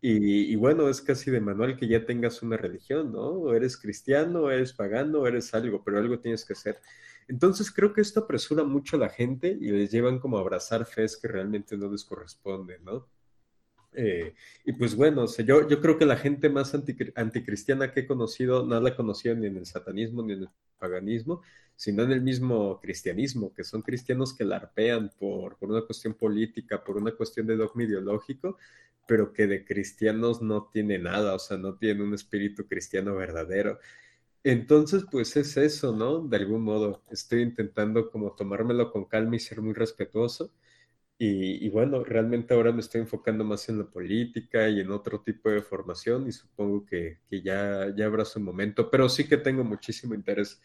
y, 0.00 0.54
bueno, 0.56 0.88
es 0.88 1.00
casi 1.02 1.30
de 1.30 1.40
manual 1.40 1.76
que 1.76 1.88
ya 1.88 2.04
tengas 2.06 2.42
una 2.42 2.56
religión, 2.56 3.12
¿no? 3.12 3.28
O 3.30 3.54
eres 3.54 3.76
cristiano, 3.76 4.42
o 4.42 4.50
eres 4.50 4.72
pagano, 4.72 5.20
o 5.20 5.26
eres 5.26 5.52
algo, 5.54 5.82
pero 5.84 5.98
algo 5.98 6.20
tienes 6.20 6.44
que 6.44 6.52
hacer. 6.52 6.80
Entonces 7.28 7.70
creo 7.70 7.92
que 7.92 8.00
esto 8.00 8.20
apresura 8.20 8.64
mucho 8.64 8.96
a 8.96 9.00
la 9.00 9.08
gente 9.10 9.56
y 9.60 9.70
les 9.70 9.90
llevan 9.90 10.18
como 10.18 10.38
a 10.38 10.40
abrazar 10.40 10.86
fes 10.86 11.16
que 11.16 11.28
realmente 11.28 11.76
no 11.76 11.90
les 11.90 12.04
corresponden, 12.04 12.84
¿no? 12.84 13.06
Eh, 13.92 14.34
y 14.64 14.72
pues 14.74 14.94
bueno, 14.94 15.26
yo, 15.44 15.68
yo 15.68 15.80
creo 15.80 15.98
que 15.98 16.06
la 16.06 16.16
gente 16.16 16.48
más 16.50 16.74
anticristiana 16.74 17.92
que 17.92 18.00
he 18.00 18.06
conocido 18.06 18.64
no 18.64 18.80
la 18.80 18.90
he 18.90 18.96
conocido 18.96 19.34
ni 19.34 19.46
en 19.46 19.56
el 19.56 19.66
satanismo 19.66 20.22
ni 20.22 20.34
en 20.34 20.42
el 20.42 20.48
paganismo, 20.78 21.42
sino 21.74 22.02
en 22.02 22.12
el 22.12 22.20
mismo 22.20 22.80
cristianismo, 22.80 23.52
que 23.54 23.64
son 23.64 23.82
cristianos 23.82 24.34
que 24.34 24.44
larpean 24.44 25.10
por, 25.18 25.56
por 25.56 25.70
una 25.70 25.82
cuestión 25.82 26.14
política, 26.14 26.82
por 26.84 26.96
una 26.96 27.12
cuestión 27.12 27.46
de 27.46 27.56
dogma 27.56 27.84
ideológico, 27.84 28.58
pero 29.06 29.32
que 29.32 29.46
de 29.46 29.64
cristianos 29.64 30.42
no 30.42 30.68
tiene 30.72 30.98
nada, 30.98 31.34
o 31.34 31.38
sea, 31.38 31.56
no 31.56 31.76
tiene 31.76 32.02
un 32.02 32.14
espíritu 32.14 32.66
cristiano 32.66 33.14
verdadero. 33.16 33.78
Entonces, 34.44 35.04
pues 35.10 35.36
es 35.36 35.56
eso, 35.56 35.94
¿no? 35.94 36.20
De 36.20 36.36
algún 36.38 36.62
modo, 36.62 37.02
estoy 37.10 37.42
intentando 37.42 38.10
como 38.10 38.34
tomármelo 38.34 38.90
con 38.92 39.04
calma 39.06 39.36
y 39.36 39.40
ser 39.40 39.60
muy 39.62 39.74
respetuoso. 39.74 40.52
Y, 41.20 41.68
bueno, 41.70 42.04
realmente 42.04 42.54
ahora 42.54 42.70
me 42.72 42.80
estoy 42.80 43.00
enfocando 43.00 43.42
más 43.44 43.68
en 43.68 43.78
la 43.78 43.84
política 43.84 44.68
y 44.68 44.78
en 44.80 44.90
otro 44.92 45.20
tipo 45.20 45.50
de 45.50 45.62
formación 45.62 46.28
y 46.28 46.32
supongo 46.32 46.86
que, 46.86 47.18
ya, 47.30 47.92
ya 47.96 48.06
habrá 48.06 48.24
su 48.24 48.38
momento, 48.38 48.88
pero 48.88 49.08
sí 49.08 49.26
que 49.28 49.36
tengo 49.36 49.64
muchísimo 49.64 50.14
interés. 50.14 50.62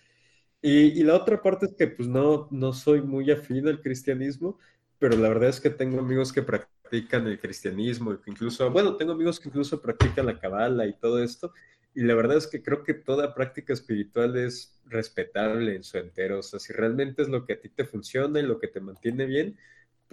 Y, 0.61 0.99
y, 0.99 1.03
la 1.03 1.15
otra 1.15 1.41
parte 1.41 1.67
es 1.67 1.73
que 1.75 1.87
pues 1.87 2.07
no, 2.07 2.47
no 2.51 2.73
soy 2.73 3.01
muy 3.01 3.31
afín 3.31 3.67
al 3.67 3.81
cristianismo, 3.81 4.59
pero 4.99 5.17
la 5.17 5.29
verdad 5.29 5.49
es 5.49 5.59
que 5.59 5.69
tengo 5.71 5.99
amigos 5.99 6.31
que 6.31 6.43
practican 6.43 7.27
el 7.27 7.39
cristianismo, 7.39 8.17
incluso, 8.27 8.69
bueno, 8.71 8.95
tengo 8.97 9.13
amigos 9.13 9.39
que 9.39 9.49
incluso 9.49 9.81
practican 9.81 10.27
la 10.27 10.39
cabala 10.39 10.85
y 10.87 10.93
todo 10.93 11.21
esto, 11.23 11.53
y 11.95 12.03
la 12.03 12.15
verdad 12.15 12.37
es 12.37 12.47
que 12.47 12.63
creo 12.63 12.83
que 12.83 12.93
toda 12.93 13.33
práctica 13.35 13.73
espiritual 13.73 14.37
es 14.37 14.79
respetable 14.85 15.75
en 15.75 15.83
su 15.83 15.97
entero, 15.97 16.39
o 16.39 16.43
sea, 16.43 16.59
si 16.59 16.73
realmente 16.73 17.23
es 17.23 17.29
lo 17.29 17.45
que 17.45 17.53
a 17.53 17.59
ti 17.59 17.69
te 17.69 17.85
funciona 17.85 18.39
y 18.39 18.43
lo 18.43 18.59
que 18.59 18.67
te 18.67 18.79
mantiene 18.79 19.25
bien, 19.25 19.57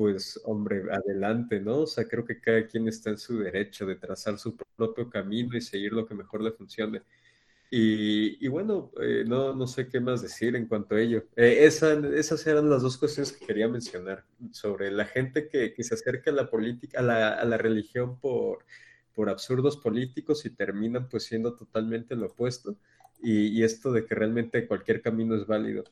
pues 0.00 0.40
hombre, 0.44 0.84
adelante, 0.90 1.60
¿no? 1.60 1.80
O 1.80 1.86
sea, 1.86 2.08
creo 2.08 2.24
que 2.24 2.40
cada 2.40 2.66
quien 2.66 2.88
está 2.88 3.10
en 3.10 3.18
su 3.18 3.38
derecho 3.38 3.84
de 3.84 3.96
trazar 3.96 4.38
su 4.38 4.56
propio 4.56 5.10
camino 5.10 5.54
y 5.58 5.60
seguir 5.60 5.92
lo 5.92 6.06
que 6.06 6.14
mejor 6.14 6.42
le 6.42 6.52
funcione. 6.52 7.02
Y, 7.70 8.48
bueno, 8.48 8.92
eh, 8.98 9.24
no, 9.26 9.54
no 9.54 9.66
sé 9.66 9.88
qué 9.88 10.00
más 10.00 10.22
decir 10.22 10.56
en 10.56 10.66
cuanto 10.68 10.94
a 10.94 11.00
ello. 11.02 11.24
Eh, 11.36 11.66
esas 11.66 12.46
eran 12.46 12.70
las 12.70 12.80
dos 12.80 12.96
cuestiones 12.96 13.32
que 13.32 13.44
quería 13.44 13.68
mencionar 13.68 14.24
sobre 14.52 14.90
la 14.90 15.04
gente 15.04 15.50
que, 15.50 15.74
que 15.74 15.84
se 15.84 15.92
acerca 15.92 16.30
a 16.30 16.34
la 16.34 16.48
política, 16.48 17.00
a 17.00 17.02
la, 17.02 17.34
a 17.34 17.44
la 17.44 17.58
religión 17.58 18.18
por, 18.18 18.64
por 19.14 19.28
absurdos 19.28 19.76
políticos 19.76 20.46
y 20.46 20.50
terminan 20.50 21.10
pues 21.10 21.24
siendo 21.24 21.56
totalmente 21.56 22.16
lo 22.16 22.28
opuesto. 22.28 22.74
Y, 23.22 23.48
y, 23.48 23.64
esto 23.64 23.92
de 23.92 24.06
que 24.06 24.14
realmente 24.14 24.66
cualquier 24.66 25.02
camino 25.02 25.34
es 25.36 25.46
válido. 25.46 25.84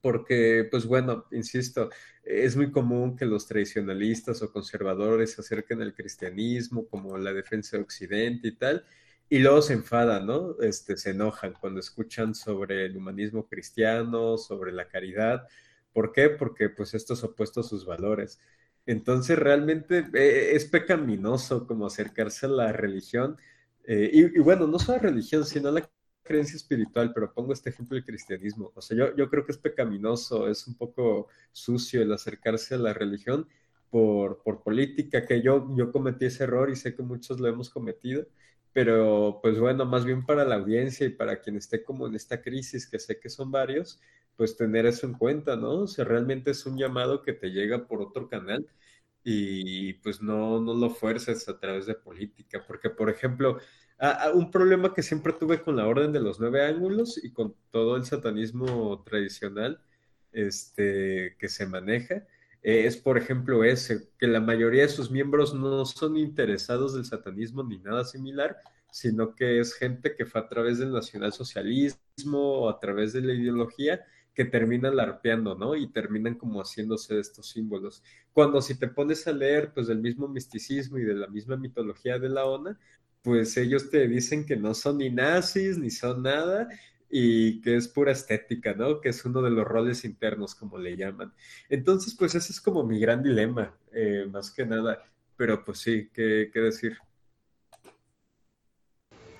Porque, 0.00 0.66
pues 0.70 0.86
bueno, 0.86 1.26
insisto, 1.32 1.90
es 2.22 2.56
muy 2.56 2.70
común 2.70 3.16
que 3.16 3.24
los 3.26 3.46
tradicionalistas 3.46 4.42
o 4.42 4.52
conservadores 4.52 5.32
se 5.32 5.40
acerquen 5.40 5.82
al 5.82 5.94
cristianismo 5.94 6.86
como 6.88 7.16
la 7.18 7.32
defensa 7.32 7.76
de 7.76 7.82
Occidente 7.82 8.48
y 8.48 8.56
tal, 8.56 8.84
y 9.30 9.38
luego 9.40 9.62
se 9.62 9.74
enfadan, 9.74 10.26
¿no? 10.26 10.56
Este, 10.60 10.96
se 10.96 11.10
enojan 11.10 11.54
cuando 11.60 11.80
escuchan 11.80 12.34
sobre 12.34 12.86
el 12.86 12.96
humanismo 12.96 13.46
cristiano, 13.46 14.38
sobre 14.38 14.72
la 14.72 14.88
caridad. 14.88 15.46
¿Por 15.92 16.12
qué? 16.12 16.30
Porque 16.30 16.68
pues 16.70 16.94
esto 16.94 17.14
es 17.14 17.24
opuesto 17.24 17.60
a 17.60 17.64
sus 17.64 17.84
valores. 17.84 18.40
Entonces 18.86 19.38
realmente 19.38 20.06
eh, 20.14 20.52
es 20.54 20.64
pecaminoso 20.64 21.66
como 21.66 21.86
acercarse 21.86 22.46
a 22.46 22.48
la 22.48 22.72
religión. 22.72 23.36
Eh, 23.84 24.10
y, 24.12 24.38
bueno, 24.40 24.66
no 24.66 24.78
solo 24.78 24.98
a 24.98 25.02
la 25.02 25.10
religión, 25.10 25.44
sino 25.44 25.68
a 25.68 25.72
la 25.72 25.90
creencia 26.28 26.56
espiritual, 26.56 27.12
pero 27.14 27.32
pongo 27.34 27.52
este 27.52 27.70
ejemplo 27.70 27.96
del 27.96 28.04
cristianismo. 28.04 28.72
O 28.76 28.82
sea, 28.82 28.96
yo, 28.96 29.16
yo 29.16 29.28
creo 29.30 29.44
que 29.44 29.52
es 29.52 29.58
pecaminoso, 29.58 30.48
es 30.48 30.66
un 30.68 30.76
poco 30.76 31.28
sucio 31.52 32.02
el 32.02 32.12
acercarse 32.12 32.76
a 32.76 32.78
la 32.78 32.94
religión 32.94 33.48
por, 33.90 34.42
por 34.42 34.62
política, 34.62 35.26
que 35.26 35.42
yo, 35.42 35.68
yo 35.76 35.92
cometí 35.92 36.26
ese 36.26 36.44
error 36.44 36.70
y 36.70 36.76
sé 36.76 36.94
que 36.94 37.02
muchos 37.02 37.40
lo 37.40 37.48
hemos 37.48 37.70
cometido, 37.70 38.26
pero 38.72 39.40
pues 39.42 39.58
bueno, 39.58 39.86
más 39.86 40.04
bien 40.04 40.24
para 40.26 40.44
la 40.44 40.56
audiencia 40.56 41.06
y 41.06 41.10
para 41.10 41.40
quien 41.40 41.56
esté 41.56 41.82
como 41.82 42.06
en 42.06 42.14
esta 42.14 42.42
crisis, 42.42 42.86
que 42.88 42.98
sé 42.98 43.18
que 43.18 43.30
son 43.30 43.50
varios, 43.50 44.00
pues 44.36 44.56
tener 44.56 44.86
eso 44.86 45.06
en 45.06 45.14
cuenta, 45.14 45.56
¿no? 45.56 45.80
O 45.82 45.86
sea, 45.88 46.04
realmente 46.04 46.52
es 46.52 46.64
un 46.66 46.78
llamado 46.78 47.22
que 47.22 47.32
te 47.32 47.50
llega 47.50 47.86
por 47.88 48.00
otro 48.02 48.28
canal 48.28 48.66
y 49.24 49.94
pues 49.94 50.22
no, 50.22 50.60
no 50.60 50.74
lo 50.74 50.90
fuerces 50.90 51.48
a 51.48 51.58
través 51.58 51.86
de 51.86 51.94
política, 51.94 52.64
porque 52.66 52.90
por 52.90 53.10
ejemplo, 53.10 53.58
un 54.34 54.50
problema 54.50 54.94
que 54.94 55.02
siempre 55.02 55.32
tuve 55.32 55.62
con 55.62 55.76
la 55.76 55.86
Orden 55.86 56.12
de 56.12 56.20
los 56.20 56.38
Nueve 56.38 56.64
Ángulos 56.64 57.22
y 57.22 57.32
con 57.32 57.54
todo 57.70 57.96
el 57.96 58.04
satanismo 58.04 59.02
tradicional 59.04 59.80
este, 60.32 61.36
que 61.38 61.48
se 61.48 61.66
maneja, 61.66 62.26
eh, 62.62 62.86
es, 62.86 62.96
por 62.96 63.18
ejemplo, 63.18 63.64
ese, 63.64 64.10
que 64.18 64.26
la 64.26 64.40
mayoría 64.40 64.82
de 64.82 64.88
sus 64.88 65.10
miembros 65.10 65.54
no 65.54 65.84
son 65.84 66.16
interesados 66.16 66.94
del 66.94 67.04
satanismo 67.04 67.62
ni 67.62 67.78
nada 67.78 68.04
similar, 68.04 68.58
sino 68.90 69.34
que 69.34 69.60
es 69.60 69.74
gente 69.74 70.14
que 70.14 70.26
fue 70.26 70.40
a 70.40 70.48
través 70.48 70.78
del 70.78 70.92
nacionalsocialismo 70.92 71.98
o 72.38 72.68
a 72.68 72.80
través 72.80 73.12
de 73.12 73.22
la 73.22 73.34
ideología 73.34 74.04
que 74.34 74.44
terminan 74.44 74.96
larpeando, 74.96 75.56
¿no? 75.56 75.74
Y 75.74 75.88
terminan 75.88 76.36
como 76.36 76.60
haciéndose 76.60 77.14
de 77.14 77.20
estos 77.20 77.50
símbolos. 77.50 78.02
Cuando 78.32 78.62
si 78.62 78.78
te 78.78 78.86
pones 78.86 79.26
a 79.26 79.32
leer, 79.32 79.72
pues 79.74 79.88
del 79.88 79.98
mismo 79.98 80.28
misticismo 80.28 80.98
y 80.98 81.04
de 81.04 81.14
la 81.14 81.26
misma 81.26 81.56
mitología 81.56 82.18
de 82.18 82.28
la 82.28 82.44
ONA, 82.44 82.78
pues 83.28 83.58
ellos 83.58 83.90
te 83.90 84.08
dicen 84.08 84.46
que 84.46 84.56
no 84.56 84.72
son 84.72 84.96
ni 84.96 85.10
nazis, 85.10 85.76
ni 85.76 85.90
son 85.90 86.22
nada, 86.22 86.66
y 87.10 87.60
que 87.60 87.76
es 87.76 87.86
pura 87.86 88.10
estética, 88.10 88.72
¿no? 88.72 89.02
Que 89.02 89.10
es 89.10 89.22
uno 89.26 89.42
de 89.42 89.50
los 89.50 89.66
roles 89.66 90.06
internos, 90.06 90.54
como 90.54 90.78
le 90.78 90.96
llaman. 90.96 91.34
Entonces, 91.68 92.14
pues 92.18 92.34
ese 92.34 92.52
es 92.52 92.60
como 92.62 92.84
mi 92.84 92.98
gran 92.98 93.22
dilema, 93.22 93.74
eh, 93.92 94.26
más 94.30 94.50
que 94.50 94.64
nada. 94.64 95.04
Pero 95.36 95.62
pues 95.62 95.78
sí, 95.78 96.08
¿qué, 96.14 96.48
¿qué, 96.50 96.60
decir? 96.60 96.96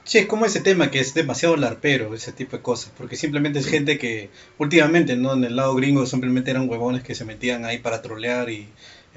Sí, 0.05 0.19
es 0.19 0.27
como 0.27 0.44
ese 0.44 0.60
tema 0.60 0.90
que 0.90 1.01
es 1.01 1.15
demasiado 1.15 1.56
larpero, 1.56 2.15
ese 2.15 2.32
tipo 2.32 2.59
de 2.59 2.62
cosas, 2.62 2.93
porque 2.94 3.16
simplemente 3.16 3.59
es 3.59 3.66
gente 3.69 3.97
que 3.97 4.28
últimamente, 4.59 5.16
¿no? 5.16 5.32
En 5.32 5.44
el 5.44 5.56
lado 5.56 5.74
gringo 5.74 6.05
simplemente 6.05 6.51
eran 6.51 6.69
huevones 6.69 7.02
que 7.02 7.15
se 7.15 7.24
metían 7.24 7.65
ahí 7.65 7.78
para 7.78 8.02
trolear 8.02 8.51
y 8.51 8.69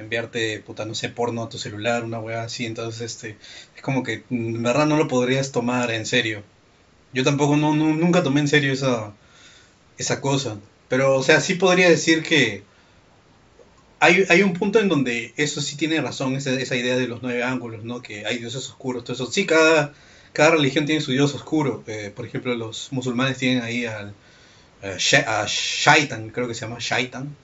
enviarte, 0.02 0.60
puta, 0.60 0.86
no 0.86 0.96
sé, 0.96 1.10
porno 1.10 1.44
a 1.44 1.50
tu 1.50 1.58
celular, 1.58 2.04
una 2.04 2.20
hueá 2.20 2.44
así, 2.44 2.66
entonces 2.66 3.02
este, 3.02 3.38
es 3.76 3.82
como 3.82 4.04
que 4.04 4.24
en 4.30 4.62
verdad 4.64 4.86
no 4.86 4.98
lo 4.98 5.08
podrías 5.08 5.52
tomar 5.52 5.92
en 5.92 6.06
serio. 6.06 6.44
Yo 7.14 7.24
tampoco, 7.24 7.58
no, 7.58 7.74
nunca 7.74 8.24
tomé 8.24 8.42
en 8.42 8.48
serio 8.48 8.74
esa, 8.74 9.14
esa 9.98 10.22
cosa. 10.22 10.58
Pero, 10.90 11.16
o 11.16 11.24
sea, 11.24 11.42
sí 11.42 11.56
podría 11.56 11.90
decir 11.90 12.24
que 12.24 12.64
hay, 14.00 14.26
hay 14.30 14.42
un 14.44 14.54
punto 14.54 14.80
en 14.80 14.90
donde 14.90 15.34
eso 15.38 15.62
sí 15.62 15.78
tiene 15.78 16.02
razón, 16.02 16.36
esa, 16.36 16.76
idea 16.76 16.98
de 16.98 17.08
los 17.08 17.22
nueve 17.22 17.44
ángulos, 17.44 17.84
¿no? 17.84 18.02
Que 18.02 18.26
hay 18.26 18.40
dioses 18.40 18.68
oscuros, 18.68 19.04
todo 19.04 19.14
eso. 19.14 19.32
Sí, 19.32 19.46
cada, 19.46 19.94
cada 20.34 20.52
religión 20.52 20.86
tiene 20.86 21.02
su 21.02 21.12
dios 21.12 21.34
oscuro. 21.36 21.84
Eh, 21.88 22.12
por 22.16 22.26
ejemplo, 22.26 22.56
los 22.56 22.92
musulmanes 22.92 23.38
tienen 23.38 23.64
ahí 23.64 23.86
al, 23.86 24.14
eh, 24.82 24.98
Shaitan, 24.98 26.30
creo 26.30 26.48
que 26.48 26.56
se 26.56 26.62
llama 26.62 26.78
Shaitan. 26.80 27.36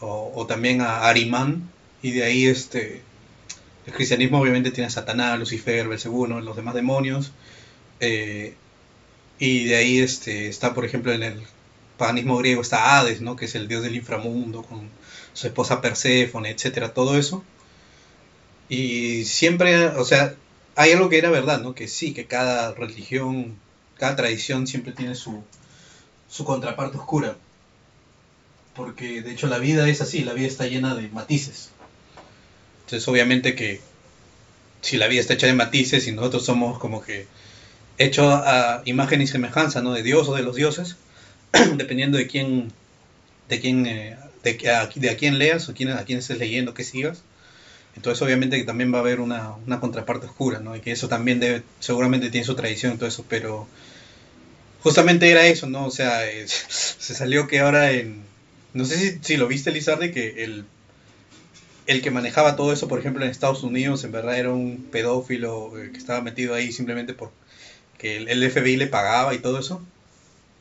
O, 0.00 0.46
también 0.46 0.80
a 0.80 1.08
Arimán. 1.08 1.70
Y 2.02 2.12
de 2.12 2.24
ahí 2.24 2.46
este... 2.46 3.02
El 3.86 3.94
cristianismo 3.94 4.40
obviamente 4.40 4.70
tiene 4.70 4.88
a 4.88 4.90
Satanás, 4.90 5.38
Lucifer, 5.38 5.88
Belcebú, 5.88 6.26
los 6.26 6.56
demás 6.56 6.74
demonios. 6.74 7.32
Eh, 8.00 8.54
y 9.38 9.64
de 9.64 9.76
ahí 9.76 9.98
este, 9.98 10.48
está, 10.48 10.74
por 10.74 10.84
ejemplo, 10.84 11.12
en 11.12 11.22
el 11.22 11.42
paganismo 11.96 12.38
griego 12.38 12.62
está 12.62 12.98
Hades, 12.98 13.20
¿no? 13.20 13.36
que 13.36 13.46
es 13.46 13.54
el 13.54 13.68
dios 13.68 13.82
del 13.82 13.96
inframundo, 13.96 14.62
con 14.62 14.88
su 15.32 15.46
esposa 15.46 15.80
Perséfone, 15.80 16.50
etcétera, 16.50 16.94
todo 16.94 17.18
eso. 17.18 17.44
Y 18.68 19.24
siempre, 19.24 19.86
o 19.88 20.04
sea, 20.04 20.34
hay 20.76 20.92
algo 20.92 21.08
que 21.08 21.18
era 21.18 21.30
verdad, 21.30 21.60
¿no? 21.60 21.74
Que 21.74 21.88
sí, 21.88 22.12
que 22.12 22.26
cada 22.26 22.72
religión, 22.74 23.56
cada 23.96 24.16
tradición 24.16 24.66
siempre 24.66 24.92
tiene 24.92 25.14
su, 25.14 25.42
su 26.28 26.44
contraparte 26.44 26.98
oscura. 26.98 27.36
Porque 28.78 29.22
de 29.22 29.32
hecho 29.32 29.48
la 29.48 29.58
vida 29.58 29.88
es 29.88 30.00
así, 30.00 30.22
la 30.22 30.34
vida 30.34 30.46
está 30.46 30.68
llena 30.68 30.94
de 30.94 31.08
matices. 31.08 31.70
Entonces 32.84 33.08
obviamente 33.08 33.56
que 33.56 33.80
si 34.82 34.96
la 34.98 35.08
vida 35.08 35.20
está 35.20 35.34
hecha 35.34 35.48
de 35.48 35.52
matices 35.52 36.06
y 36.06 36.12
nosotros 36.12 36.44
somos 36.44 36.78
como 36.78 37.02
que 37.02 37.26
hecho 37.98 38.30
a 38.30 38.82
imagen 38.84 39.20
y 39.20 39.26
semejanza, 39.26 39.82
¿no? 39.82 39.92
De 39.94 40.04
Dios 40.04 40.28
o 40.28 40.36
de 40.36 40.44
los 40.44 40.54
dioses, 40.54 40.94
dependiendo 41.76 42.18
de 42.18 42.28
quién, 42.28 42.70
de 43.48 43.58
quién, 43.58 43.84
eh, 43.84 44.16
de, 44.44 44.70
a, 44.70 44.86
de, 44.86 45.10
a, 45.10 45.16
quién 45.16 45.40
leas 45.40 45.68
o 45.68 45.74
quién, 45.74 45.88
a 45.88 46.04
quién 46.04 46.20
estés 46.20 46.38
leyendo, 46.38 46.72
qué 46.72 46.84
sigas. 46.84 47.24
Entonces 47.96 48.22
obviamente 48.22 48.58
que 48.58 48.64
también 48.64 48.94
va 48.94 48.98
a 48.98 49.00
haber 49.00 49.18
una, 49.18 49.54
una, 49.66 49.80
contraparte 49.80 50.26
oscura, 50.26 50.60
¿no? 50.60 50.76
Y 50.76 50.80
que 50.82 50.92
eso 50.92 51.08
también 51.08 51.40
debe, 51.40 51.64
seguramente 51.80 52.30
tiene 52.30 52.46
su 52.46 52.54
tradición 52.54 52.92
y 52.92 52.96
todo 52.96 53.08
eso, 53.08 53.24
pero 53.28 53.66
justamente 54.84 55.28
era 55.28 55.44
eso, 55.46 55.66
¿no? 55.66 55.84
O 55.84 55.90
sea, 55.90 56.20
se 56.46 57.14
salió 57.16 57.48
que 57.48 57.58
ahora 57.58 57.90
en, 57.90 58.27
no 58.74 58.84
sé 58.84 58.96
si, 58.98 59.18
si 59.22 59.36
lo 59.36 59.48
viste 59.48 59.70
Lizardi, 59.72 60.12
que 60.12 60.44
el, 60.44 60.66
el 61.86 62.02
que 62.02 62.10
manejaba 62.12 62.54
todo 62.56 62.72
eso, 62.72 62.86
por 62.88 62.98
ejemplo, 63.00 63.24
en 63.24 63.30
Estados 63.30 63.62
Unidos, 63.64 64.04
en 64.04 64.12
verdad 64.12 64.38
era 64.38 64.52
un 64.52 64.88
pedófilo 64.90 65.76
eh, 65.78 65.90
que 65.92 65.98
estaba 65.98 66.20
metido 66.20 66.54
ahí 66.54 66.72
simplemente 66.72 67.14
por 67.14 67.32
que 67.98 68.18
el 68.18 68.42
FBI 68.44 68.76
le 68.76 68.88
pagaba 68.88 69.34
y 69.34 69.40
todo 69.40 69.58
eso. 69.60 69.82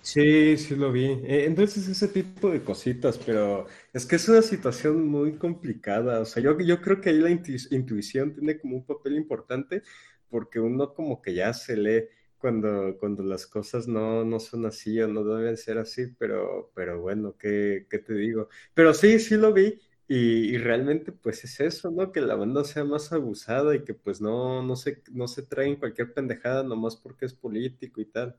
Sí, 0.01 0.57
sí 0.57 0.75
lo 0.75 0.91
vi. 0.91 1.05
Eh, 1.05 1.45
entonces 1.45 1.87
ese 1.87 2.07
tipo 2.07 2.49
de 2.49 2.63
cositas, 2.63 3.17
pero 3.19 3.67
es 3.91 4.05
que 4.05 4.15
es 4.15 4.27
una 4.29 4.41
situación 4.41 5.05
muy 5.05 5.37
complicada. 5.37 6.21
O 6.21 6.25
sea, 6.25 6.41
yo, 6.41 6.57
yo 6.61 6.81
creo 6.81 7.01
que 7.01 7.09
ahí 7.09 7.17
la 7.19 7.29
intuición 7.29 8.33
tiene 8.33 8.57
como 8.57 8.77
un 8.77 8.85
papel 8.85 9.15
importante 9.17 9.83
porque 10.29 10.59
uno 10.59 10.93
como 10.93 11.21
que 11.21 11.33
ya 11.33 11.53
se 11.53 11.75
lee 11.75 12.05
cuando, 12.37 12.97
cuando 12.99 13.23
las 13.23 13.47
cosas 13.47 13.87
no, 13.87 14.23
no 14.23 14.39
son 14.39 14.65
así 14.65 14.99
o 15.01 15.07
no 15.07 15.23
deben 15.23 15.57
ser 15.57 15.77
así, 15.77 16.07
pero, 16.17 16.71
pero 16.75 17.01
bueno, 17.01 17.35
¿qué, 17.37 17.87
¿qué 17.89 17.99
te 17.99 18.13
digo? 18.13 18.49
Pero 18.73 18.93
sí, 18.93 19.19
sí 19.19 19.35
lo 19.35 19.53
vi 19.53 19.79
y, 20.07 20.57
realmente 20.57 21.11
pues 21.11 21.43
es 21.43 21.59
eso, 21.59 21.91
¿no? 21.91 22.11
Que 22.11 22.21
la 22.21 22.35
banda 22.35 22.63
sea 22.63 22.85
más 22.85 23.11
abusada 23.11 23.75
y 23.75 23.83
que 23.83 23.93
pues 23.93 24.21
no, 24.21 24.63
no 24.63 24.75
se, 24.77 25.01
no 25.11 25.27
se 25.27 25.41
traen 25.41 25.75
cualquier 25.75 26.13
pendejada 26.13 26.63
nomás 26.63 26.95
porque 26.95 27.25
es 27.25 27.33
político 27.33 27.99
y 27.99 28.05
tal. 28.05 28.37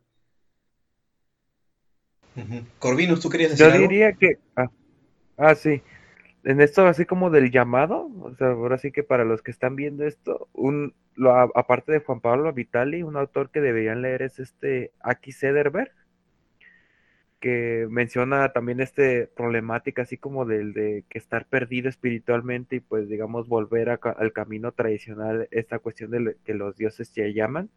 Corvinus, 2.79 3.21
¿tú 3.21 3.29
querías 3.29 3.51
decir 3.51 3.67
Yo 3.67 3.81
diría 3.81 4.13
que... 4.13 4.39
Ah, 4.57 4.71
ah, 5.37 5.55
sí. 5.55 5.83
En 6.49 6.63
esto 6.63 6.87
así 6.87 7.05
como 7.05 7.29
del 7.29 7.51
llamado, 7.51 8.11
o 8.23 8.35
sea, 8.37 8.49
ahora 8.49 8.79
sí 8.79 8.91
que 8.91 9.03
para 9.03 9.25
los 9.27 9.43
que 9.43 9.51
están 9.51 9.77
viendo 9.77 10.07
esto, 10.07 10.49
un, 10.55 10.95
lo, 11.15 11.31
aparte 11.31 11.93
de 11.93 12.01
Juan 12.01 12.21
Pablo 12.21 12.51
Vitali, 12.55 13.03
un 13.03 13.19
autor 13.19 13.51
que 13.51 13.61
deberían 13.61 14.01
leer 14.01 14.23
es 14.23 14.39
este 14.39 14.93
Aki 15.01 15.33
Sederberg 15.33 15.93
que 17.39 17.87
menciona 17.91 18.51
también 18.55 18.81
este 18.81 19.27
problemática 19.27 20.03
así 20.03 20.17
como 20.17 20.47
del 20.47 20.73
de 20.73 21.05
que 21.11 21.19
estar 21.19 21.45
perdido 21.47 21.91
espiritualmente 21.91 22.77
y 22.77 22.81
pues 22.81 23.11
digamos 23.11 23.47
volver 23.47 23.91
al 23.91 24.33
camino 24.33 24.73
tradicional, 24.73 25.49
esta 25.51 25.79
cuestión 25.81 26.11
de 26.13 26.37
que 26.47 26.55
los 26.55 26.79
dioses 26.79 27.13
ya 27.15 27.27
llaman, 27.29 27.69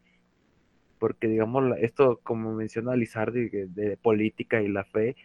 porque 0.98 1.28
digamos 1.28 1.78
esto 1.80 2.22
como 2.24 2.54
menciona 2.54 2.96
Lizardi 2.96 3.50
de, 3.50 3.98
política 3.98 4.62
y 4.62 4.70
la 4.70 4.86
fe, 4.86 5.18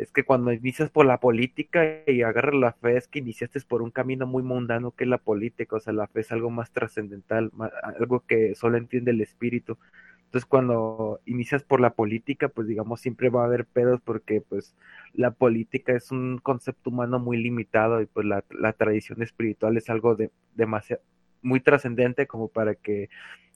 es 0.00 0.12
que 0.12 0.24
cuando 0.24 0.52
inicias 0.52 0.90
por 0.90 1.04
la 1.04 1.20
política 1.20 2.02
y 2.06 2.22
agarras 2.22 2.54
la 2.54 2.72
fe 2.72 2.96
es 2.96 3.06
que 3.06 3.18
iniciaste 3.18 3.60
por 3.60 3.82
un 3.82 3.90
camino 3.90 4.26
muy 4.26 4.42
mundano 4.42 4.92
que 4.92 5.04
es 5.04 5.10
la 5.10 5.18
política, 5.18 5.76
o 5.76 5.80
sea, 5.80 5.92
la 5.92 6.06
fe 6.06 6.20
es 6.20 6.32
algo 6.32 6.50
más 6.50 6.70
trascendental, 6.72 7.50
algo 7.98 8.20
que 8.26 8.54
solo 8.54 8.78
entiende 8.78 9.10
el 9.10 9.20
espíritu. 9.20 9.78
Entonces, 10.24 10.46
cuando 10.46 11.20
inicias 11.26 11.64
por 11.64 11.80
la 11.80 11.94
política, 11.94 12.48
pues 12.48 12.66
digamos, 12.66 13.00
siempre 13.00 13.30
va 13.30 13.42
a 13.42 13.46
haber 13.46 13.66
pedos 13.66 14.00
porque 14.00 14.40
pues 14.40 14.74
la 15.12 15.32
política 15.32 15.92
es 15.92 16.12
un 16.12 16.38
concepto 16.38 16.90
humano 16.90 17.18
muy 17.18 17.36
limitado 17.36 18.00
y 18.00 18.06
pues 18.06 18.24
la, 18.26 18.72
tradición 18.72 19.22
espiritual 19.22 19.76
es 19.76 19.90
algo 19.90 20.14
de, 20.14 20.30
demasiado, 20.54 21.02
muy 21.42 21.60
trascendente 21.60 22.26
como 22.26 22.48
para 22.48 22.74
que 22.74 23.10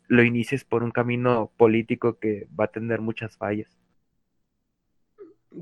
lo 0.08 0.22
inicies 0.24 0.64
por 0.64 0.82
un 0.82 0.90
camino 0.90 1.50
político 1.56 2.18
que 2.18 2.48
va 2.58 2.64
a 2.64 2.68
tener 2.68 3.00
muchas 3.00 3.36
fallas. 3.36 3.83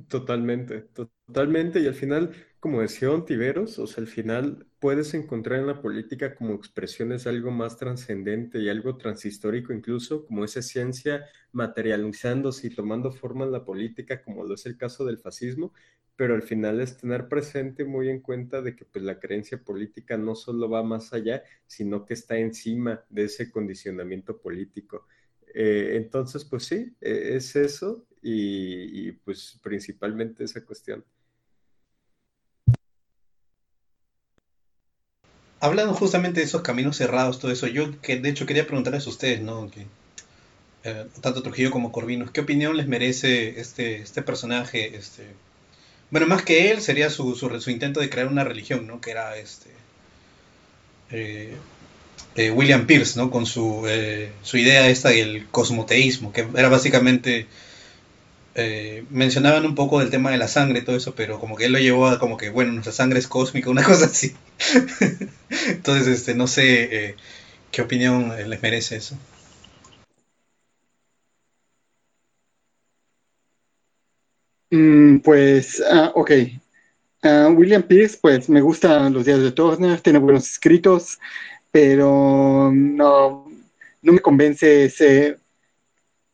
Totalmente, 0.09 0.81
totalmente. 1.27 1.81
Y 1.81 1.87
al 1.87 1.95
final, 1.95 2.35
como 2.61 2.81
decía 2.81 3.11
Ontiveros, 3.11 3.79
o 3.79 3.87
sea, 3.87 4.01
al 4.03 4.09
final 4.09 4.67
puedes 4.79 5.13
encontrar 5.13 5.59
en 5.61 5.67
la 5.67 5.83
política 5.83 6.35
como 6.35 6.55
expresiones 6.55 7.27
algo 7.27 7.51
más 7.51 7.77
trascendente 7.77 8.59
y 8.61 8.71
algo 8.71 8.97
transhistórico 8.97 9.73
incluso, 9.75 10.25
como 10.25 10.45
esa 10.45 10.63
ciencia 10.63 11.27
materializándose 11.53 12.69
y 12.69 12.75
tomando 12.75 13.13
forma 13.13 13.45
en 13.45 13.53
la 13.53 13.65
política, 13.67 14.23
como 14.23 14.45
lo 14.45 14.55
es 14.55 14.65
el 14.65 14.79
caso 14.79 15.05
del 15.05 15.19
fascismo, 15.19 15.75
pero 16.17 16.35
al 16.35 16.43
final 16.43 16.81
es 16.81 16.97
tener 16.97 17.29
presente 17.29 17.85
muy 17.85 18.09
en 18.09 18.21
cuenta 18.21 18.63
de 18.63 18.75
que 18.75 18.87
pues 18.87 19.05
la 19.05 19.19
creencia 19.21 19.63
política 19.63 20.17
no 20.17 20.35
solo 20.35 20.71
va 20.71 20.83
más 20.83 21.13
allá, 21.13 21.43
sino 21.67 22.07
que 22.07 22.15
está 22.15 22.39
encima 22.39 23.05
de 23.11 23.25
ese 23.25 23.51
condicionamiento 23.51 24.41
político. 24.41 25.07
Eh, 25.55 25.95
entonces, 25.97 26.45
pues 26.45 26.65
sí, 26.65 26.97
e, 27.01 27.37
es 27.37 27.57
eso 27.57 28.07
y, 28.23 29.13
pues 29.13 29.59
principalmente 29.63 30.45
esa 30.45 30.65
cuestión. 30.65 31.05
Hablando 35.61 35.95
justamente 35.95 36.41
de 36.41 36.47
esos 36.47 36.63
caminos 36.63 36.97
cerrados, 36.97 37.39
todo 37.39 37.53
eso, 37.53 37.67
yo 37.67 38.01
que 38.01 38.19
de 38.19 38.29
hecho 38.29 38.47
quería 38.47 38.67
preguntarles 38.67 39.07
a 39.07 39.11
ustedes, 39.11 39.41
¿no? 39.43 39.71
Que, 39.71 39.87
eh, 40.85 41.07
tanto 41.21 41.43
Trujillo 41.43 41.71
como 41.71 41.93
Corvinos, 41.93 42.33
¿qué 42.33 42.41
opinión 42.41 42.77
les 42.77 42.89
merece 42.89 43.61
este, 43.61 44.03
este 44.03 44.23
personaje? 44.23 44.97
Este, 44.97 45.27
bueno, 46.11 46.27
más 46.27 46.43
que 46.43 46.73
él, 46.73 46.81
sería 46.81 47.11
su, 47.11 47.37
su, 47.37 47.71
intento 47.71 48.01
de 48.01 48.11
crear 48.11 48.27
una 48.27 48.45
religión, 48.45 48.87
¿no? 48.89 49.01
Que 49.01 49.13
era 49.13 49.37
este 49.37 49.71
eh, 51.11 51.57
eh, 52.35 52.51
William 52.51 52.87
Pierce, 52.87 53.19
¿no? 53.19 53.31
Con 53.31 53.47
su, 53.47 53.87
su 54.43 54.57
idea 54.57 54.89
esta 54.89 55.11
del 55.11 55.47
cosmoteísmo, 55.49 56.33
que 56.33 56.47
era 56.57 56.69
básicamente 56.69 57.47
eh, 58.55 59.05
mencionaban 59.11 59.65
un 59.65 59.75
poco 59.75 60.01
del 60.01 60.11
tema 60.11 60.31
de 60.31 60.37
la 60.39 60.49
sangre 60.49 60.81
y 60.81 60.85
todo 60.85 60.97
eso, 60.97 61.15
pero 61.15 61.41
como 61.41 61.57
que 61.57 61.67
él 61.67 61.73
lo 61.73 61.79
llevó 61.79 62.07
a 62.09 62.19
como 62.19 62.37
que, 62.37 62.51
bueno, 62.51 62.73
nuestra 62.73 62.93
sangre 62.93 63.19
es 63.19 63.29
cósmica, 63.29 63.71
una 63.71 63.83
cosa 63.85 64.07
así. 64.07 64.35
Entonces, 65.69 66.09
este, 66.09 66.35
no 66.35 66.47
sé 66.47 67.07
eh, 67.09 67.17
qué 67.71 67.83
opinión 67.83 68.33
les 68.49 68.63
merece 68.63 68.97
eso. 68.97 69.17
Mm, 74.71 75.19
pues, 75.21 75.81
uh, 75.81 76.11
ok. 76.19 76.31
Uh, 77.25 77.49
William 77.55 77.83
Pierce, 77.83 78.19
pues 78.21 78.49
me 78.49 78.61
gustan 78.61 79.13
los 79.13 79.25
días 79.25 79.41
de 79.41 79.53
Turner, 79.53 80.01
tiene 80.01 80.19
buenos 80.19 80.51
escritos, 80.51 81.19
pero 81.71 82.71
no, 82.73 83.47
no 84.03 84.13
me 84.13 84.21
convence 84.21 84.87
ese, 84.87 85.39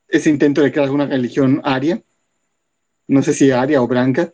ese 0.09 0.31
intento 0.31 0.63
de 0.63 0.73
crear 0.73 0.91
una 0.91 1.07
religión 1.07 1.61
aria 1.65 2.03
no 3.09 3.23
sé 3.23 3.33
si 3.33 3.51
aria 3.51 3.83
o 3.83 3.89
blanca, 3.89 4.33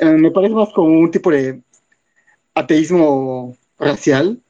eh, 0.00 0.04
me 0.04 0.30
parece 0.30 0.54
más 0.54 0.70
como 0.74 0.98
un 0.98 1.10
tipo 1.10 1.30
de 1.30 1.60
ateísmo 2.54 3.56
racial 3.78 4.40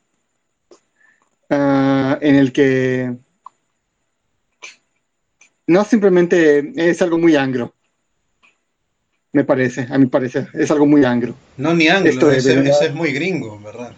uh, 1.51 2.17
en 2.21 2.35
el 2.37 2.53
que 2.53 3.15
no 5.67 5.85
simplemente 5.85 6.73
es 6.77 7.03
algo 7.03 7.19
muy 7.19 7.37
angro. 7.37 7.75
Me 9.33 9.45
parece, 9.45 9.87
a 9.91 9.99
mi 9.99 10.07
parecer, 10.07 10.49
es 10.55 10.71
algo 10.71 10.87
muy 10.87 11.05
angro. 11.05 11.35
No, 11.59 11.75
ni 11.75 11.89
anglo, 11.89 12.11
Esto 12.11 12.31
ese, 12.31 12.59
ese, 12.61 12.87
es 12.87 12.95
muy 12.95 13.13
gringo, 13.13 13.61
¿verdad? 13.61 13.93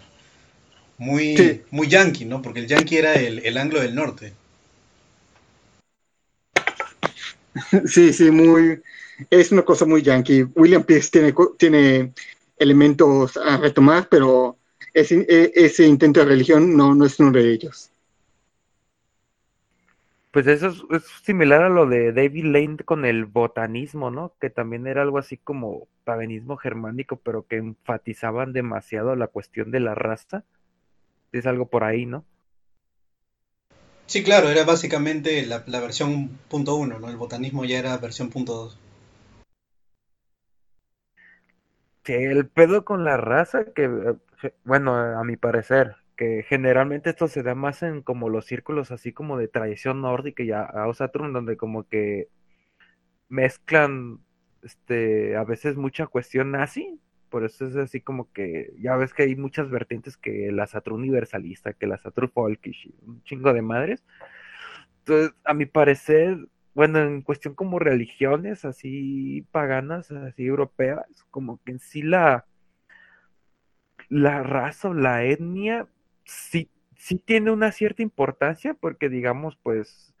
Muy, 0.97 1.37
sí. 1.37 1.61
muy 1.71 1.87
yankee, 1.87 2.25
¿no? 2.25 2.41
Porque 2.41 2.59
el 2.59 2.67
yankee 2.67 2.97
era 2.97 3.13
el, 3.13 3.39
el 3.45 3.57
anglo 3.57 3.79
del 3.79 3.95
norte. 3.95 4.33
Sí, 7.85 8.13
sí, 8.13 8.31
muy, 8.31 8.81
es 9.29 9.51
una 9.51 9.63
cosa 9.63 9.85
muy 9.85 10.01
yankee. 10.01 10.43
William 10.55 10.83
Pierce 10.83 11.09
tiene, 11.11 11.33
tiene 11.57 12.13
elementos 12.57 13.37
a 13.37 13.57
retomar, 13.57 14.07
pero 14.09 14.57
ese, 14.93 15.25
e, 15.27 15.51
ese 15.55 15.85
intento 15.85 16.19
de 16.19 16.27
religión 16.27 16.75
no, 16.75 16.93
no 16.95 17.05
es 17.05 17.19
uno 17.19 17.31
de 17.31 17.51
ellos. 17.51 17.91
Pues 20.31 20.47
eso 20.47 20.67
es, 20.67 20.81
es, 20.91 21.03
similar 21.23 21.63
a 21.63 21.69
lo 21.69 21.85
de 21.87 22.13
David 22.13 22.45
Lane 22.45 22.77
con 22.85 23.03
el 23.05 23.25
botanismo, 23.25 24.11
¿no? 24.11 24.33
Que 24.39 24.49
también 24.49 24.87
era 24.87 25.01
algo 25.01 25.17
así 25.17 25.37
como 25.37 25.87
paganismo 26.05 26.55
germánico, 26.55 27.17
pero 27.17 27.45
que 27.45 27.57
enfatizaban 27.57 28.53
demasiado 28.53 29.15
la 29.15 29.27
cuestión 29.27 29.71
de 29.71 29.81
la 29.81 29.93
raza. 29.93 30.45
Es 31.33 31.45
algo 31.45 31.67
por 31.67 31.83
ahí, 31.83 32.05
¿no? 32.05 32.23
Sí, 34.05 34.23
claro, 34.23 34.49
era 34.49 34.65
básicamente 34.65 35.45
la, 35.45 35.63
la 35.67 35.79
versión 35.79 36.27
punto 36.49 36.75
uno, 36.75 36.99
¿no? 36.99 37.09
El 37.09 37.17
botanismo 37.17 37.63
ya 37.65 37.79
era 37.79 37.97
versión 37.97 38.29
punto 38.29 38.53
dos. 38.53 38.77
Que 42.03 42.31
el 42.31 42.47
pedo 42.47 42.85
con 42.85 43.03
la 43.03 43.17
raza, 43.17 43.65
que, 43.73 43.85
eh, 43.85 44.53
bueno, 44.63 44.95
a 44.95 45.23
mi 45.23 45.37
parecer, 45.37 45.95
que 46.17 46.43
generalmente 46.47 47.09
esto 47.09 47.27
se 47.27 47.43
da 47.43 47.55
más 47.55 47.83
en 47.83 48.01
como 48.01 48.29
los 48.29 48.45
círculos 48.45 48.91
así 48.91 49.13
como 49.13 49.37
de 49.37 49.47
tradición 49.47 50.01
nórdica 50.01 50.43
y 50.43 50.51
a, 50.51 50.61
a 50.61 50.91
donde 51.33 51.57
como 51.57 51.87
que 51.87 52.27
mezclan 53.29 54.19
este 54.61 55.35
a 55.35 55.43
veces 55.43 55.77
mucha 55.77 56.07
cuestión 56.07 56.51
nazi, 56.51 56.99
por 57.29 57.45
eso 57.45 57.65
es 57.65 57.75
así 57.77 58.01
como 58.01 58.31
que 58.33 58.73
ya 58.77 58.95
ves 58.97 59.13
que 59.13 59.23
hay 59.23 59.35
muchas 59.35 59.69
vertientes 59.69 60.17
que 60.17 60.51
la 60.51 60.67
Saturn 60.67 60.97
universalista, 60.97 61.73
que 61.73 61.87
la 61.87 61.97
Saturn 61.97 62.29
folkish, 62.29 62.93
un 63.01 63.23
chingo 63.23 63.53
de 63.53 63.61
madres. 63.61 64.03
Entonces, 64.99 65.33
a 65.43 65.53
mi 65.53 65.65
parecer, 65.65 66.37
bueno, 66.73 66.99
en 66.99 67.21
cuestión 67.21 67.55
como 67.55 67.79
religiones 67.79 68.65
así 68.65 69.45
paganas, 69.51 70.11
así 70.11 70.45
europeas, 70.45 71.05
como 71.31 71.61
que 71.63 71.71
en 71.73 71.79
sí 71.79 72.01
la, 72.03 72.45
la 74.09 74.43
raza 74.43 74.89
o 74.89 74.93
la 74.93 75.23
etnia 75.23 75.87
sí, 76.25 76.69
sí 76.97 77.17
tiene 77.17 77.51
una 77.51 77.71
cierta 77.71 78.01
importancia 78.01 78.73
porque 78.73 79.09
digamos, 79.09 79.57
pues, 79.63 80.13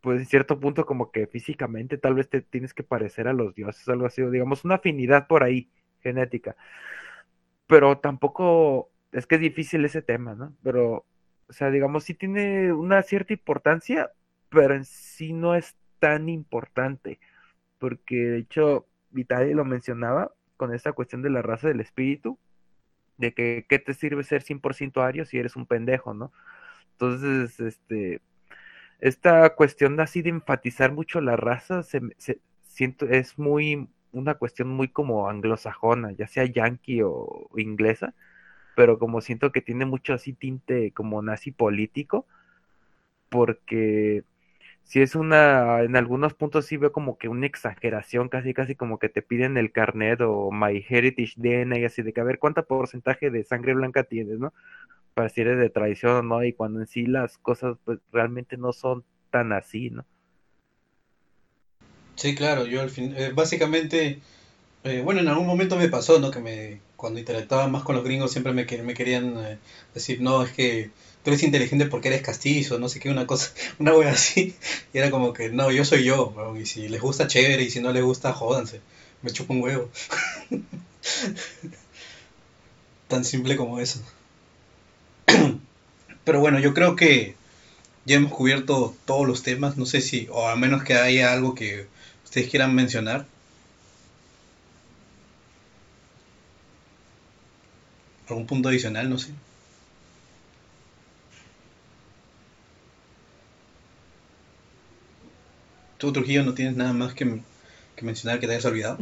pues 0.00 0.20
en 0.20 0.26
cierto 0.26 0.60
punto 0.60 0.86
como 0.86 1.12
que 1.12 1.26
físicamente 1.26 1.98
tal 1.98 2.14
vez 2.14 2.28
te 2.30 2.42
tienes 2.42 2.74
que 2.74 2.82
parecer 2.84 3.28
a 3.28 3.32
los 3.34 3.54
dioses, 3.54 3.88
algo 3.88 4.06
así, 4.06 4.22
o 4.22 4.30
digamos 4.30 4.64
una 4.64 4.76
afinidad 4.76 5.26
por 5.28 5.44
ahí, 5.44 5.70
genética. 6.02 6.56
Pero 7.66 7.98
tampoco, 7.98 8.90
es 9.12 9.26
que 9.26 9.36
es 9.36 9.40
difícil 9.40 9.84
ese 9.84 10.02
tema, 10.02 10.34
¿no? 10.34 10.54
Pero, 10.62 11.06
o 11.48 11.52
sea, 11.52 11.70
digamos, 11.70 12.04
sí 12.04 12.14
tiene 12.14 12.72
una 12.72 13.02
cierta 13.02 13.32
importancia, 13.32 14.10
pero 14.52 14.74
en 14.74 14.84
sí 14.84 15.32
no 15.32 15.54
es 15.54 15.76
tan 15.98 16.28
importante, 16.28 17.18
porque 17.78 18.16
de 18.16 18.38
hecho 18.38 18.86
Vitali 19.10 19.54
lo 19.54 19.64
mencionaba 19.64 20.32
con 20.56 20.74
esta 20.74 20.92
cuestión 20.92 21.22
de 21.22 21.30
la 21.30 21.42
raza 21.42 21.68
del 21.68 21.80
espíritu, 21.80 22.38
de 23.16 23.34
que 23.34 23.66
qué 23.68 23.78
te 23.78 23.94
sirve 23.94 24.24
ser 24.24 24.42
100% 24.42 25.02
ario 25.02 25.24
si 25.24 25.38
eres 25.38 25.56
un 25.56 25.66
pendejo, 25.66 26.14
¿no? 26.14 26.32
Entonces, 26.92 27.58
este, 27.60 28.20
esta 29.00 29.54
cuestión 29.54 29.98
así 30.00 30.22
de 30.22 30.30
enfatizar 30.30 30.92
mucho 30.92 31.20
la 31.20 31.36
raza, 31.36 31.82
se, 31.82 32.00
se, 32.18 32.40
siento, 32.62 33.06
es 33.06 33.38
muy, 33.38 33.88
una 34.12 34.34
cuestión 34.34 34.68
muy 34.68 34.88
como 34.88 35.28
anglosajona, 35.28 36.12
ya 36.12 36.26
sea 36.26 36.44
yankee 36.44 37.02
o 37.02 37.48
inglesa, 37.56 38.14
pero 38.76 38.98
como 38.98 39.20
siento 39.20 39.52
que 39.52 39.62
tiene 39.62 39.86
mucho 39.86 40.14
así 40.14 40.32
tinte 40.32 40.92
como 40.92 41.22
nazi 41.22 41.52
político, 41.52 42.26
porque 43.28 44.24
si 44.84 45.00
es 45.00 45.14
una, 45.14 45.82
en 45.82 45.96
algunos 45.96 46.34
puntos 46.34 46.66
sí 46.66 46.76
veo 46.76 46.92
como 46.92 47.18
que 47.18 47.28
una 47.28 47.46
exageración, 47.46 48.28
casi 48.28 48.54
casi 48.54 48.74
como 48.74 48.98
que 48.98 49.08
te 49.08 49.22
piden 49.22 49.56
el 49.56 49.72
carnet 49.72 50.20
o 50.20 50.50
My 50.52 50.84
Heritage 50.88 51.34
DNA 51.36 51.78
y 51.78 51.84
así 51.84 52.02
de 52.02 52.12
que 52.12 52.20
a 52.20 52.24
ver 52.24 52.38
cuánto 52.38 52.64
porcentaje 52.66 53.30
de 53.30 53.44
sangre 53.44 53.74
blanca 53.74 54.04
tienes, 54.04 54.38
¿no? 54.38 54.52
Para 55.14 55.28
si 55.28 55.42
eres 55.42 55.58
de 55.58 55.70
tradición 55.70 56.12
o 56.12 56.22
no, 56.22 56.44
y 56.44 56.52
cuando 56.52 56.80
en 56.80 56.86
sí 56.86 57.06
las 57.06 57.38
cosas 57.38 57.76
pues 57.84 57.98
realmente 58.12 58.56
no 58.56 58.72
son 58.72 59.04
tan 59.30 59.52
así, 59.52 59.90
¿no? 59.90 60.04
Sí, 62.16 62.34
claro, 62.34 62.66
yo 62.66 62.80
al 62.82 62.90
fin, 62.90 63.14
eh, 63.16 63.32
básicamente, 63.34 64.20
eh, 64.84 65.02
bueno, 65.04 65.20
en 65.20 65.28
algún 65.28 65.46
momento 65.46 65.76
me 65.76 65.88
pasó, 65.88 66.20
¿no? 66.20 66.30
Que 66.30 66.40
me, 66.40 66.80
cuando 66.96 67.18
interactuaba 67.18 67.66
más 67.68 67.82
con 67.82 67.96
los 67.96 68.04
gringos 68.04 68.32
siempre 68.32 68.52
me, 68.52 68.64
me 68.82 68.94
querían 68.94 69.36
eh, 69.38 69.58
decir, 69.94 70.20
no, 70.20 70.42
es 70.42 70.52
que 70.52 70.90
tú 71.22 71.30
eres 71.30 71.42
inteligente 71.42 71.86
porque 71.86 72.08
eres 72.08 72.22
castizo, 72.22 72.78
no 72.78 72.88
sé 72.88 73.00
qué, 73.00 73.10
una 73.10 73.26
cosa, 73.26 73.52
una 73.78 73.94
wea 73.94 74.12
así. 74.12 74.56
Y 74.92 74.98
era 74.98 75.10
como 75.10 75.32
que, 75.32 75.50
no, 75.50 75.70
yo 75.70 75.84
soy 75.84 76.04
yo, 76.04 76.34
y 76.60 76.66
si 76.66 76.88
les 76.88 77.00
gusta, 77.00 77.26
chévere, 77.26 77.62
y 77.62 77.70
si 77.70 77.80
no 77.80 77.92
les 77.92 78.02
gusta, 78.02 78.32
jódanse. 78.32 78.80
Me 79.22 79.30
chupo 79.30 79.54
un 79.54 79.62
huevo. 79.62 79.90
Tan 83.08 83.24
simple 83.24 83.56
como 83.56 83.78
eso. 83.78 84.00
Pero 86.24 86.40
bueno, 86.40 86.58
yo 86.58 86.74
creo 86.74 86.96
que 86.96 87.36
ya 88.04 88.16
hemos 88.16 88.32
cubierto 88.32 88.96
todos 89.04 89.26
los 89.26 89.42
temas, 89.42 89.76
no 89.76 89.86
sé 89.86 90.00
si, 90.00 90.28
o 90.30 90.48
a 90.48 90.56
menos 90.56 90.82
que 90.82 90.94
haya 90.94 91.32
algo 91.32 91.54
que 91.54 91.86
ustedes 92.24 92.50
quieran 92.50 92.74
mencionar. 92.74 93.26
¿Algún 98.28 98.46
punto 98.46 98.70
adicional? 98.70 99.10
No 99.10 99.18
sé. 99.18 99.32
¿Tú, 106.02 106.12
Trujillo, 106.12 106.42
no 106.42 106.52
tienes 106.52 106.74
nada 106.74 106.92
más 106.92 107.14
que, 107.14 107.40
que 107.94 108.04
mencionar 108.04 108.40
que 108.40 108.48
te 108.48 108.54
hayas 108.54 108.64
olvidado? 108.64 108.98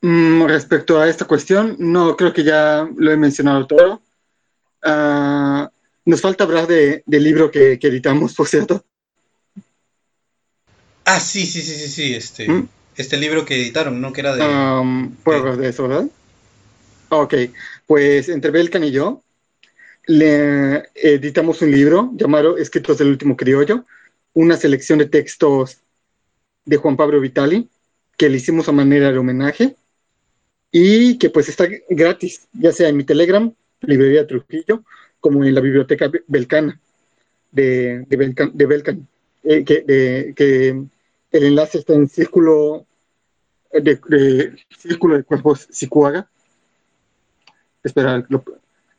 Mm, 0.00 0.46
respecto 0.46 1.00
a 1.00 1.08
esta 1.08 1.26
cuestión, 1.26 1.76
no 1.78 2.16
creo 2.16 2.32
que 2.32 2.42
ya 2.42 2.88
lo 2.96 3.12
he 3.12 3.16
mencionado 3.16 3.64
todo. 3.64 4.02
Uh, 4.84 5.68
nos 6.04 6.20
falta 6.20 6.42
hablar 6.42 6.66
de, 6.66 7.04
del 7.06 7.22
libro 7.22 7.52
que, 7.52 7.78
que, 7.78 7.86
editamos, 7.86 8.34
por 8.34 8.48
cierto. 8.48 8.84
Ah, 11.04 11.20
sí, 11.20 11.46
sí, 11.46 11.62
sí, 11.62 11.74
sí, 11.74 11.88
sí. 11.88 12.14
Este, 12.16 12.48
¿Mm? 12.48 12.68
este 12.96 13.16
libro 13.16 13.44
que 13.44 13.54
editaron, 13.54 14.00
¿no? 14.00 14.12
Que 14.12 14.22
era 14.22 14.34
de... 14.34 14.42
Um, 14.42 15.14
¿Puedo 15.22 15.56
de 15.56 15.68
eso, 15.68 15.86
verdad? 15.86 16.06
Ok, 17.10 17.34
pues 17.86 18.28
entre 18.28 18.50
Belkan 18.50 18.82
y 18.82 18.90
yo 18.90 19.22
le 20.08 20.90
editamos 20.96 21.62
un 21.62 21.70
libro 21.70 22.10
llamado 22.14 22.58
Escritos 22.58 22.98
del 22.98 23.10
Último 23.10 23.36
Criollo, 23.36 23.84
una 24.38 24.56
selección 24.56 25.00
de 25.00 25.06
textos 25.06 25.78
de 26.64 26.76
Juan 26.76 26.96
Pablo 26.96 27.20
Vitali, 27.20 27.68
que 28.16 28.28
le 28.28 28.36
hicimos 28.36 28.68
a 28.68 28.72
manera 28.72 29.10
de 29.10 29.18
homenaje 29.18 29.74
y 30.70 31.18
que 31.18 31.28
pues 31.28 31.48
está 31.48 31.66
gratis, 31.88 32.46
ya 32.52 32.70
sea 32.70 32.88
en 32.88 32.96
mi 32.96 33.02
Telegram, 33.02 33.52
Librería 33.80 34.28
Trujillo, 34.28 34.84
como 35.18 35.44
en 35.44 35.56
la 35.56 35.60
Biblioteca 35.60 36.08
Belcana 36.28 36.80
de, 37.50 38.04
de 38.08 38.16
Belcan, 38.16 38.52
de 38.54 38.66
Belcan 38.66 39.08
eh, 39.42 39.64
que, 39.64 39.80
de, 39.80 40.34
que, 40.36 40.68
el 41.32 41.44
enlace 41.44 41.78
está 41.78 41.94
en 41.94 42.08
Círculo 42.08 42.86
de, 43.72 44.00
de 44.08 44.56
Círculo 44.78 45.16
de 45.16 45.24
Cuervos 45.24 45.66
Sicuaga. 45.72 46.30
Espera, 47.82 48.24
lo, 48.28 48.44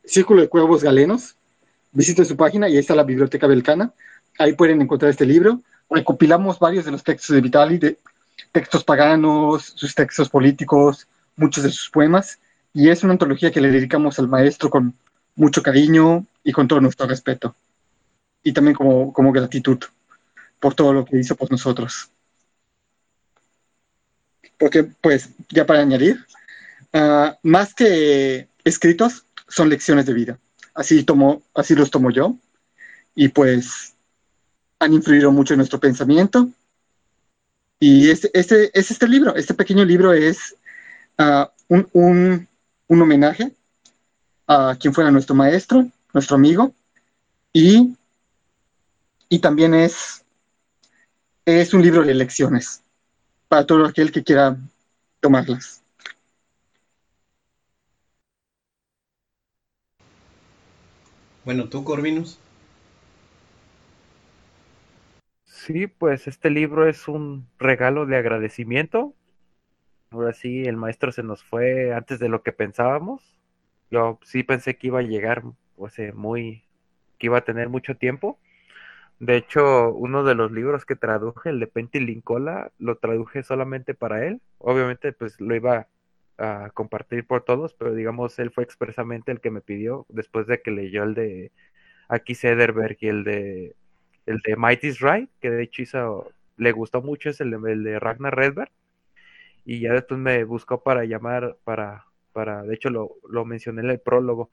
Círculo 0.04 0.42
de 0.42 0.48
Cuervos 0.50 0.82
Galenos. 0.82 1.34
Visiten 1.92 2.26
su 2.26 2.36
página 2.36 2.68
y 2.68 2.72
ahí 2.74 2.80
está 2.80 2.94
la 2.94 3.04
Biblioteca 3.04 3.46
Belcana. 3.46 3.94
Ahí 4.38 4.54
pueden 4.54 4.80
encontrar 4.80 5.10
este 5.10 5.26
libro. 5.26 5.60
Recopilamos 5.88 6.58
varios 6.58 6.84
de 6.84 6.92
los 6.92 7.02
textos 7.02 7.34
de 7.34 7.40
Vitali, 7.40 7.78
de 7.78 7.98
textos 8.52 8.84
paganos, 8.84 9.72
sus 9.74 9.94
textos 9.94 10.28
políticos, 10.28 11.08
muchos 11.36 11.64
de 11.64 11.70
sus 11.70 11.90
poemas. 11.90 12.38
Y 12.72 12.88
es 12.88 13.02
una 13.02 13.12
antología 13.12 13.50
que 13.50 13.60
le 13.60 13.70
dedicamos 13.70 14.18
al 14.18 14.28
maestro 14.28 14.70
con 14.70 14.94
mucho 15.34 15.62
cariño 15.62 16.26
y 16.44 16.52
con 16.52 16.68
todo 16.68 16.80
nuestro 16.80 17.06
respeto. 17.06 17.54
Y 18.42 18.52
también 18.52 18.74
como, 18.76 19.12
como 19.12 19.32
gratitud 19.32 19.78
por 20.58 20.74
todo 20.74 20.92
lo 20.92 21.04
que 21.04 21.18
hizo 21.18 21.34
por 21.34 21.50
nosotros. 21.50 22.10
Porque, 24.58 24.84
pues, 24.84 25.30
ya 25.48 25.66
para 25.66 25.80
añadir, 25.80 26.24
uh, 26.92 27.30
más 27.42 27.74
que 27.74 28.48
escritos, 28.64 29.24
son 29.48 29.68
lecciones 29.68 30.06
de 30.06 30.14
vida. 30.14 30.38
Así, 30.74 31.02
tomo, 31.02 31.42
así 31.54 31.74
los 31.74 31.90
tomo 31.90 32.10
yo. 32.10 32.36
Y 33.14 33.28
pues 33.28 33.89
han 34.80 34.94
influido 34.94 35.30
mucho 35.30 35.54
en 35.54 35.58
nuestro 35.58 35.78
pensamiento. 35.78 36.48
Y 37.78 38.10
este, 38.10 38.30
este, 38.34 38.76
es 38.78 38.90
este 38.90 39.06
libro, 39.06 39.36
este 39.36 39.54
pequeño 39.54 39.84
libro 39.84 40.12
es 40.12 40.56
uh, 41.18 41.44
un, 41.68 41.88
un, 41.92 42.48
un, 42.88 43.02
homenaje 43.02 43.52
a 44.46 44.76
quien 44.78 44.92
fuera 44.92 45.10
nuestro 45.10 45.34
maestro, 45.34 45.86
nuestro 46.12 46.36
amigo, 46.36 46.74
y, 47.52 47.96
y 49.28 49.38
también 49.38 49.72
es, 49.74 50.24
es 51.46 51.72
un 51.72 51.82
libro 51.82 52.02
de 52.02 52.14
lecciones 52.14 52.82
para 53.48 53.64
todo 53.64 53.86
aquel 53.86 54.12
que 54.12 54.24
quiera 54.24 54.56
tomarlas. 55.20 55.82
Bueno, 61.44 61.68
¿tú, 61.68 61.82
Corvinus? 61.82 62.38
Sí, 65.66 65.86
pues 65.88 66.26
este 66.26 66.48
libro 66.48 66.88
es 66.88 67.06
un 67.06 67.46
regalo 67.58 68.06
de 68.06 68.16
agradecimiento. 68.16 69.14
Ahora 70.10 70.32
sí, 70.32 70.64
el 70.64 70.76
maestro 70.76 71.12
se 71.12 71.22
nos 71.22 71.44
fue 71.44 71.92
antes 71.94 72.18
de 72.18 72.28
lo 72.30 72.42
que 72.42 72.52
pensábamos. 72.52 73.38
Yo 73.90 74.18
sí 74.22 74.42
pensé 74.42 74.76
que 74.78 74.86
iba 74.88 75.00
a 75.00 75.02
llegar, 75.02 75.42
pues, 75.76 75.98
eh, 75.98 76.12
muy, 76.12 76.64
que 77.18 77.26
iba 77.26 77.38
a 77.38 77.44
tener 77.44 77.68
mucho 77.68 77.96
tiempo. 77.96 78.38
De 79.20 79.36
hecho, 79.36 79.92
uno 79.94 80.24
de 80.24 80.34
los 80.34 80.52
libros 80.52 80.86
que 80.86 80.96
traduje, 80.96 81.50
el 81.50 81.60
de 81.60 81.66
Penty 81.68 82.00
Lincola, 82.00 82.72
lo 82.78 82.98
traduje 82.98 83.42
solamente 83.42 83.94
para 83.94 84.26
él. 84.26 84.40
Obviamente, 84.58 85.12
pues 85.12 85.40
lo 85.40 85.54
iba 85.56 85.88
a 86.38 86.70
compartir 86.74 87.26
por 87.26 87.44
todos, 87.44 87.74
pero 87.74 87.94
digamos, 87.94 88.38
él 88.38 88.50
fue 88.52 88.64
expresamente 88.64 89.32
el 89.32 89.40
que 89.40 89.50
me 89.50 89.60
pidió 89.62 90.06
después 90.08 90.46
de 90.46 90.62
que 90.62 90.70
leyó 90.70 91.04
el 91.04 91.14
de 91.14 91.52
Aki 92.08 92.34
Sederberg 92.34 92.98
y 93.00 93.08
el 93.08 93.24
de 93.24 93.76
el 94.26 94.40
de 94.40 94.56
Might 94.56 94.84
is 94.84 95.00
Right, 95.00 95.30
que 95.40 95.50
de 95.50 95.62
hecho 95.62 96.32
le 96.56 96.72
gustó 96.72 97.02
mucho, 97.02 97.30
es 97.30 97.40
el 97.40 97.50
de, 97.50 97.72
el 97.72 97.84
de 97.84 97.98
Ragnar 97.98 98.36
Redberg. 98.36 98.70
Y 99.64 99.80
ya 99.80 99.92
después 99.92 100.18
me 100.20 100.44
buscó 100.44 100.82
para 100.82 101.04
llamar, 101.04 101.56
para, 101.64 102.06
para, 102.32 102.62
de 102.62 102.74
hecho 102.74 102.90
lo, 102.90 103.16
lo 103.28 103.44
mencioné 103.44 103.82
en 103.82 103.90
el 103.90 104.00
prólogo. 104.00 104.50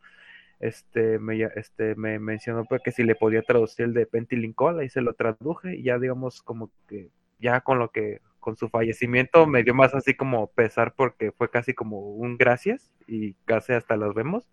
Este 0.59 1.19
me, 1.19 1.41
este, 1.55 1.95
me 1.95 2.19
mencionó 2.19 2.65
pues, 2.65 2.81
que 2.83 2.91
si 2.91 3.03
le 3.03 3.15
podía 3.15 3.43
traducir 3.43 3.85
el 3.85 3.93
de 3.93 4.07
Penty 4.07 4.35
Lincola 4.35 4.83
y 4.83 4.89
se 4.89 5.01
lo 5.01 5.13
traduje, 5.13 5.75
y 5.75 5.83
ya 5.83 5.99
digamos 5.99 6.41
como 6.41 6.71
que 6.87 7.09
ya 7.39 7.61
con 7.61 7.79
lo 7.79 7.91
que 7.91 8.21
con 8.39 8.57
su 8.57 8.69
fallecimiento 8.69 9.45
me 9.45 9.63
dio 9.63 9.75
más 9.75 9.93
así 9.93 10.15
como 10.15 10.47
pesar 10.47 10.93
porque 10.95 11.31
fue 11.31 11.49
casi 11.49 11.73
como 11.73 11.99
un 11.99 12.37
gracias 12.37 12.91
y 13.05 13.33
casi 13.45 13.73
hasta 13.73 13.97
los 13.97 14.15
vemos. 14.15 14.47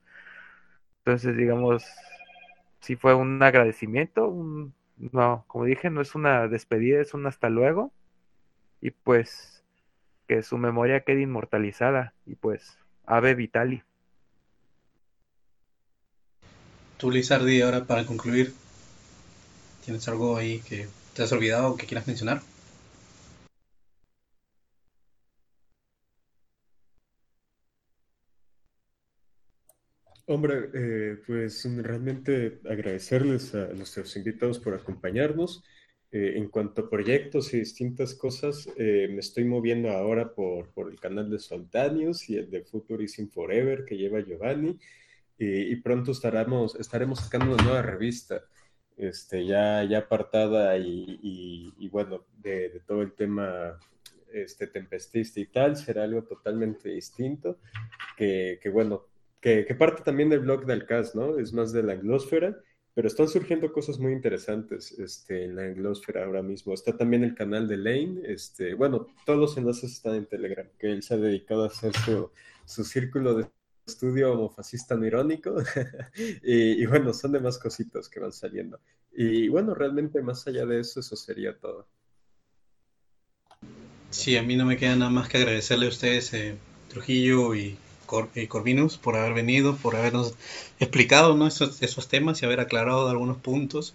Entonces, 0.98 1.36
digamos, 1.36 1.84
sí 2.80 2.96
fue 2.96 3.14
un 3.14 3.42
agradecimiento, 3.42 4.28
un, 4.28 4.74
no, 4.96 5.44
como 5.48 5.64
dije, 5.64 5.90
no 5.90 6.00
es 6.00 6.14
una 6.14 6.48
despedida, 6.48 7.00
es 7.00 7.14
un 7.14 7.26
hasta 7.26 7.48
luego. 7.48 7.92
Y 8.80 8.90
pues 8.90 9.62
que 10.28 10.42
su 10.42 10.58
memoria 10.58 11.00
quede 11.00 11.22
inmortalizada 11.22 12.14
y 12.26 12.34
pues 12.34 12.78
Ave 13.06 13.34
Vitali. 13.34 13.82
Tú, 16.96 17.10
Lizardi, 17.10 17.60
ahora 17.60 17.84
para 17.84 18.06
concluir, 18.06 18.54
¿tienes 19.84 20.06
algo 20.08 20.36
ahí 20.36 20.60
que 20.60 20.88
te 21.14 21.22
has 21.22 21.32
olvidado 21.32 21.72
o 21.72 21.76
que 21.76 21.86
quieras 21.86 22.06
mencionar? 22.06 22.40
Hombre, 30.26 30.70
eh, 30.72 31.16
pues 31.26 31.66
realmente 31.82 32.58
agradecerles 32.64 33.54
a 33.54 33.66
nuestros 33.74 34.16
invitados 34.16 34.58
por 34.58 34.72
acompañarnos. 34.74 35.62
Eh, 36.10 36.34
en 36.36 36.48
cuanto 36.48 36.82
a 36.82 36.88
proyectos 36.88 37.52
y 37.52 37.58
distintas 37.58 38.14
cosas, 38.14 38.66
eh, 38.78 39.08
me 39.10 39.18
estoy 39.18 39.44
moviendo 39.44 39.90
ahora 39.90 40.32
por, 40.32 40.70
por, 40.72 40.90
el 40.90 40.98
canal 40.98 41.28
de 41.28 41.38
Soltanius 41.38 42.30
y 42.30 42.36
el 42.36 42.50
de 42.50 42.62
Futurism 42.62 43.28
Forever 43.28 43.84
que 43.84 43.96
lleva 43.98 44.20
Giovanni. 44.20 44.78
y 45.38 45.76
pronto 45.76 46.12
estaremos, 46.12 46.76
estaremos 46.76 47.20
sacando 47.20 47.54
una 47.54 47.64
nueva 47.64 47.82
revista, 47.82 48.44
este, 48.96 49.44
ya, 49.44 49.84
ya 49.84 49.98
apartada 49.98 50.78
y, 50.78 51.18
y, 51.22 51.74
y 51.78 51.88
bueno, 51.88 52.24
de, 52.38 52.70
de, 52.70 52.80
todo 52.80 53.02
el 53.02 53.12
tema 53.14 53.78
este, 54.32 54.68
tempestista 54.68 55.40
y 55.40 55.46
tal, 55.46 55.76
será 55.76 56.04
algo 56.04 56.22
totalmente 56.24 56.90
distinto, 56.90 57.58
que, 58.16 58.58
que 58.62 58.70
bueno, 58.70 59.06
que, 59.44 59.74
parte 59.74 60.02
también 60.02 60.30
del 60.30 60.40
blog 60.40 60.64
del 60.64 60.86
CAS, 60.86 61.14
¿no? 61.14 61.38
Es 61.38 61.52
más 61.52 61.70
de 61.70 61.82
la 61.82 61.92
anglosfera, 61.92 62.56
pero 62.94 63.08
están 63.08 63.28
surgiendo 63.28 63.70
cosas 63.72 63.98
muy 63.98 64.12
interesantes 64.12 64.92
este, 64.92 65.44
en 65.44 65.56
la 65.56 65.64
anglosfera 65.64 66.24
ahora 66.24 66.42
mismo. 66.42 66.72
Está 66.72 66.96
también 66.96 67.24
el 67.24 67.34
canal 67.34 67.68
de 67.68 67.76
Lane, 67.76 68.22
este, 68.24 68.72
bueno, 68.72 69.06
todos 69.26 69.38
los 69.38 69.56
enlaces 69.58 69.92
están 69.92 70.14
en 70.14 70.26
Telegram, 70.26 70.66
que 70.78 70.90
él 70.90 71.02
se 71.02 71.12
ha 71.12 71.16
dedicado 71.18 71.64
a 71.64 71.66
hacer 71.66 71.92
su, 71.94 72.30
su 72.64 72.84
círculo 72.84 73.34
de 73.34 73.46
estudio 73.86 74.32
homofascista 74.32 74.96
no 74.96 75.04
irónico, 75.04 75.56
y, 76.42 76.82
y, 76.82 76.86
bueno, 76.86 77.12
son 77.12 77.32
demás 77.32 77.58
cositas 77.58 78.08
que 78.08 78.20
van 78.20 78.32
saliendo. 78.32 78.80
Y 79.12 79.48
bueno, 79.48 79.74
realmente 79.74 80.22
más 80.22 80.46
allá 80.46 80.64
de 80.64 80.80
eso, 80.80 81.00
eso 81.00 81.16
sería 81.16 81.58
todo. 81.58 81.86
Sí, 84.08 84.38
a 84.38 84.42
mí 84.42 84.56
no 84.56 84.64
me 84.64 84.78
queda 84.78 84.96
nada 84.96 85.10
más 85.10 85.28
que 85.28 85.36
agradecerle 85.36 85.84
a 85.84 85.90
ustedes, 85.90 86.32
eh, 86.32 86.56
Trujillo 86.88 87.54
y 87.54 87.76
Y 88.34 88.46
Corvinus 88.46 88.96
por 88.96 89.16
haber 89.16 89.34
venido, 89.34 89.76
por 89.76 89.96
habernos 89.96 90.34
explicado 90.80 91.46
esos, 91.46 92.08
temas 92.08 92.42
y 92.42 92.46
haber 92.46 92.60
aclarado 92.60 93.08
algunos 93.08 93.38
puntos. 93.38 93.94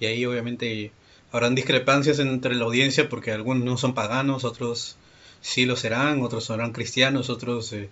Y 0.00 0.06
ahí 0.06 0.24
obviamente 0.26 0.92
habrán 1.32 1.54
discrepancias 1.54 2.18
entre 2.18 2.54
la 2.54 2.64
audiencia 2.64 3.08
porque 3.08 3.32
algunos 3.32 3.64
no 3.64 3.76
son 3.78 3.94
paganos, 3.94 4.44
otros 4.44 4.96
sí 5.40 5.64
lo 5.66 5.76
serán, 5.76 6.22
otros 6.22 6.44
serán 6.46 6.72
cristianos, 6.72 7.30
otros... 7.30 7.72
Eh, 7.72 7.88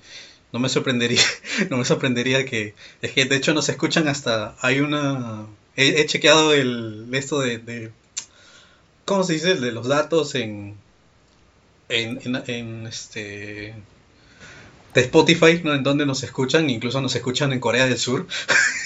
no 0.53 0.61
me 0.61 0.69
sorprendería, 0.69 1.23
no 1.71 1.79
me 1.79 1.85
sorprendería 1.85 2.45
que, 2.45 2.75
es 3.03 3.11
que 3.11 3.25
de 3.25 3.37
hecho 3.37 3.55
nos 3.55 3.69
escuchan 3.69 4.07
hasta, 4.07 4.55
hay 4.61 4.79
una, 4.79 5.47
he, 5.75 6.01
he 6.01 6.07
chequeado 6.07 6.53
el, 6.55 7.09
esto 7.13 7.41
de, 7.41 7.91
¿cómo 9.05 9.25
se 9.25 9.33
dice? 9.35 9.57
De 9.57 9.73
los 9.73 9.89
datos 9.89 10.37
en, 10.37 10.77
en 11.89 12.87
este, 12.87 13.75
de 14.95 15.01
Spotify, 15.01 15.61
¿no? 15.65 15.75
En 15.75 15.83
donde 15.83 16.07
nos 16.07 16.23
escuchan, 16.23 16.71
incluso 16.71 17.01
nos 17.01 17.15
escuchan 17.17 17.53
en 17.53 17.61
Corea 17.61 17.87
del 17.87 17.99
Sur. 17.99 18.27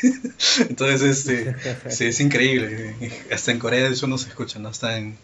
Entonces, 0.68 1.02
este, 1.02 1.54
sí, 1.90 2.06
es 2.06 2.20
increíble. 2.20 2.96
Hasta 3.30 3.52
en 3.52 3.58
Corea 3.58 3.84
del 3.84 3.96
Sur 3.96 4.08
nos 4.08 4.26
escuchan, 4.26 4.66
hasta 4.66 4.96
en... 4.96 5.18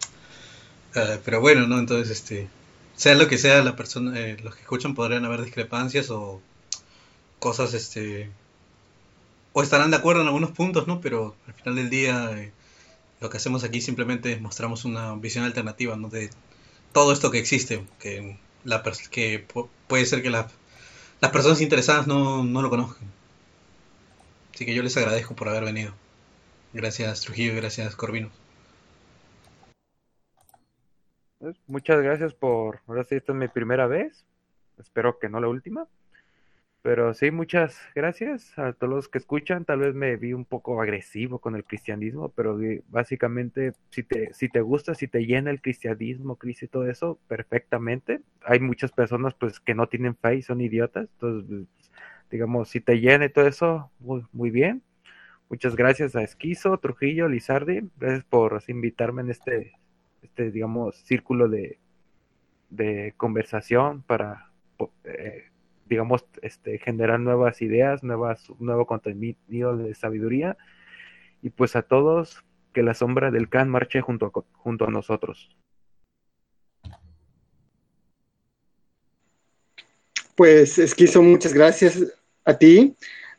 Uh, 0.95 1.19
pero 1.25 1.41
bueno, 1.41 1.67
¿no? 1.67 1.79
Entonces, 1.79 2.09
este, 2.11 2.47
sea 2.95 3.15
lo 3.15 3.27
que 3.27 3.37
sea, 3.37 3.63
la 3.63 3.75
persona, 3.75 4.17
eh, 4.19 4.37
los 4.43 4.55
que 4.55 4.61
escuchan 4.61 4.95
podrían 4.95 5.25
haber 5.25 5.43
discrepancias 5.43 6.09
o 6.09 6.41
cosas, 7.39 7.73
este, 7.73 8.29
o 9.53 9.63
estarán 9.63 9.91
de 9.91 9.97
acuerdo 9.97 10.21
en 10.21 10.27
algunos 10.27 10.51
puntos, 10.51 10.87
¿no? 10.87 11.01
Pero 11.01 11.35
al 11.47 11.53
final 11.55 11.75
del 11.75 11.89
día, 11.89 12.31
eh, 12.37 12.53
lo 13.19 13.29
que 13.29 13.37
hacemos 13.37 13.63
aquí 13.63 13.81
simplemente 13.81 14.31
es 14.31 14.39
mostramos 14.39 14.85
una 14.85 15.15
visión 15.15 15.43
alternativa, 15.43 15.97
¿no? 15.97 16.09
De, 16.09 16.29
todo 16.93 17.11
esto 17.11 17.29
que 17.29 17.39
existe, 17.39 17.85
que, 17.99 18.37
la, 18.63 18.81
que 19.11 19.45
puede 19.87 20.05
ser 20.05 20.21
que 20.21 20.29
las 20.29 20.45
personas 21.19 21.61
interesadas 21.61 22.07
no, 22.07 22.43
no 22.43 22.61
lo 22.61 22.69
conozcan. 22.69 23.07
Así 24.53 24.65
que 24.65 24.73
yo 24.73 24.83
les 24.83 24.95
agradezco 24.97 25.35
por 25.35 25.49
haber 25.49 25.65
venido. 25.65 25.93
Gracias 26.73 27.21
Trujillo 27.21 27.55
gracias 27.55 27.95
Corvino. 27.95 28.29
Pues, 31.39 31.57
muchas 31.67 32.01
gracias 32.01 32.33
por, 32.33 32.79
ahora 32.87 33.03
sí, 33.03 33.13
esta 33.13 33.31
es 33.31 33.37
mi 33.37 33.47
primera 33.47 33.85
vez, 33.85 34.23
espero 34.79 35.19
que 35.19 35.29
no 35.29 35.39
la 35.39 35.47
última, 35.47 35.85
pero 36.85 37.15
sí, 37.15 37.31
muchas 37.31 37.79
gracias 37.95 38.59
a 38.59 38.71
todos 38.73 38.93
los 38.93 39.09
que 39.09 39.17
escuchan, 39.17 39.65
tal 39.65 39.79
vez 39.79 39.95
me 39.95 40.17
vi 40.17 40.33
un 40.33 40.45
poco 40.45 40.79
agresivo 40.79 41.39
con 41.39 41.55
el 41.55 41.63
cristianismo, 41.63 42.29
pero 42.29 42.59
básicamente 42.89 43.73
si 43.89 44.03
te, 44.03 44.31
si 44.35 44.49
te 44.49 44.61
gusta, 44.61 44.93
si 44.93 45.07
te 45.07 45.25
llena 45.25 45.49
el 45.49 45.63
cristianismo, 45.63 46.35
Cristo 46.35 46.65
y 46.65 46.67
todo 46.67 46.87
eso, 46.87 47.17
perfectamente, 47.27 48.21
hay 48.43 48.59
muchas 48.59 48.91
personas 48.91 49.33
pues 49.33 49.59
que 49.59 49.73
no 49.73 49.87
tienen 49.87 50.15
fe 50.15 50.35
y 50.35 50.41
son 50.43 50.61
idiotas, 50.61 51.09
entonces, 51.13 51.49
pues, 51.73 51.91
digamos, 52.29 52.69
si 52.69 52.81
te 52.81 52.99
llena 52.99 53.25
y 53.25 53.29
todo 53.29 53.47
eso, 53.47 53.89
muy, 53.99 54.51
bien. 54.51 54.83
Muchas 55.49 55.75
gracias 55.75 56.15
a 56.15 56.21
Esquizo, 56.21 56.77
Trujillo, 56.77 57.27
Lizardi, 57.27 57.89
gracias 57.97 58.25
por 58.25 58.61
invitarme 58.67 59.23
en 59.23 59.31
este 59.31 59.73
este, 60.21 60.51
digamos, 60.51 60.97
círculo 60.97 61.49
de, 61.49 61.79
de 62.69 63.15
conversación 63.17 64.03
para, 64.03 64.51
eh, 65.03 65.45
digamos, 65.85 66.25
este, 66.41 66.77
generar 66.79 67.19
nuevas 67.19 67.61
ideas, 67.61 68.03
nuevas, 68.03 68.49
nuevo 68.59 68.85
contenido 68.85 69.77
de 69.77 69.93
sabiduría. 69.95 70.57
Y 71.41 71.51
pues 71.51 71.75
a 71.75 71.83
todos, 71.83 72.43
que 72.73 72.83
la 72.83 72.93
sombra 72.93 73.31
del 73.31 73.49
Khan 73.49 73.69
marche 73.69 74.01
junto 74.01 74.25
a, 74.25 74.31
junto 74.57 74.85
a 74.85 74.91
nosotros. 74.91 75.55
Pues 80.35 80.77
Esquizo, 80.77 81.21
muchas 81.21 81.53
gracias 81.53 81.97
a 82.43 82.57
ti, 82.57 82.93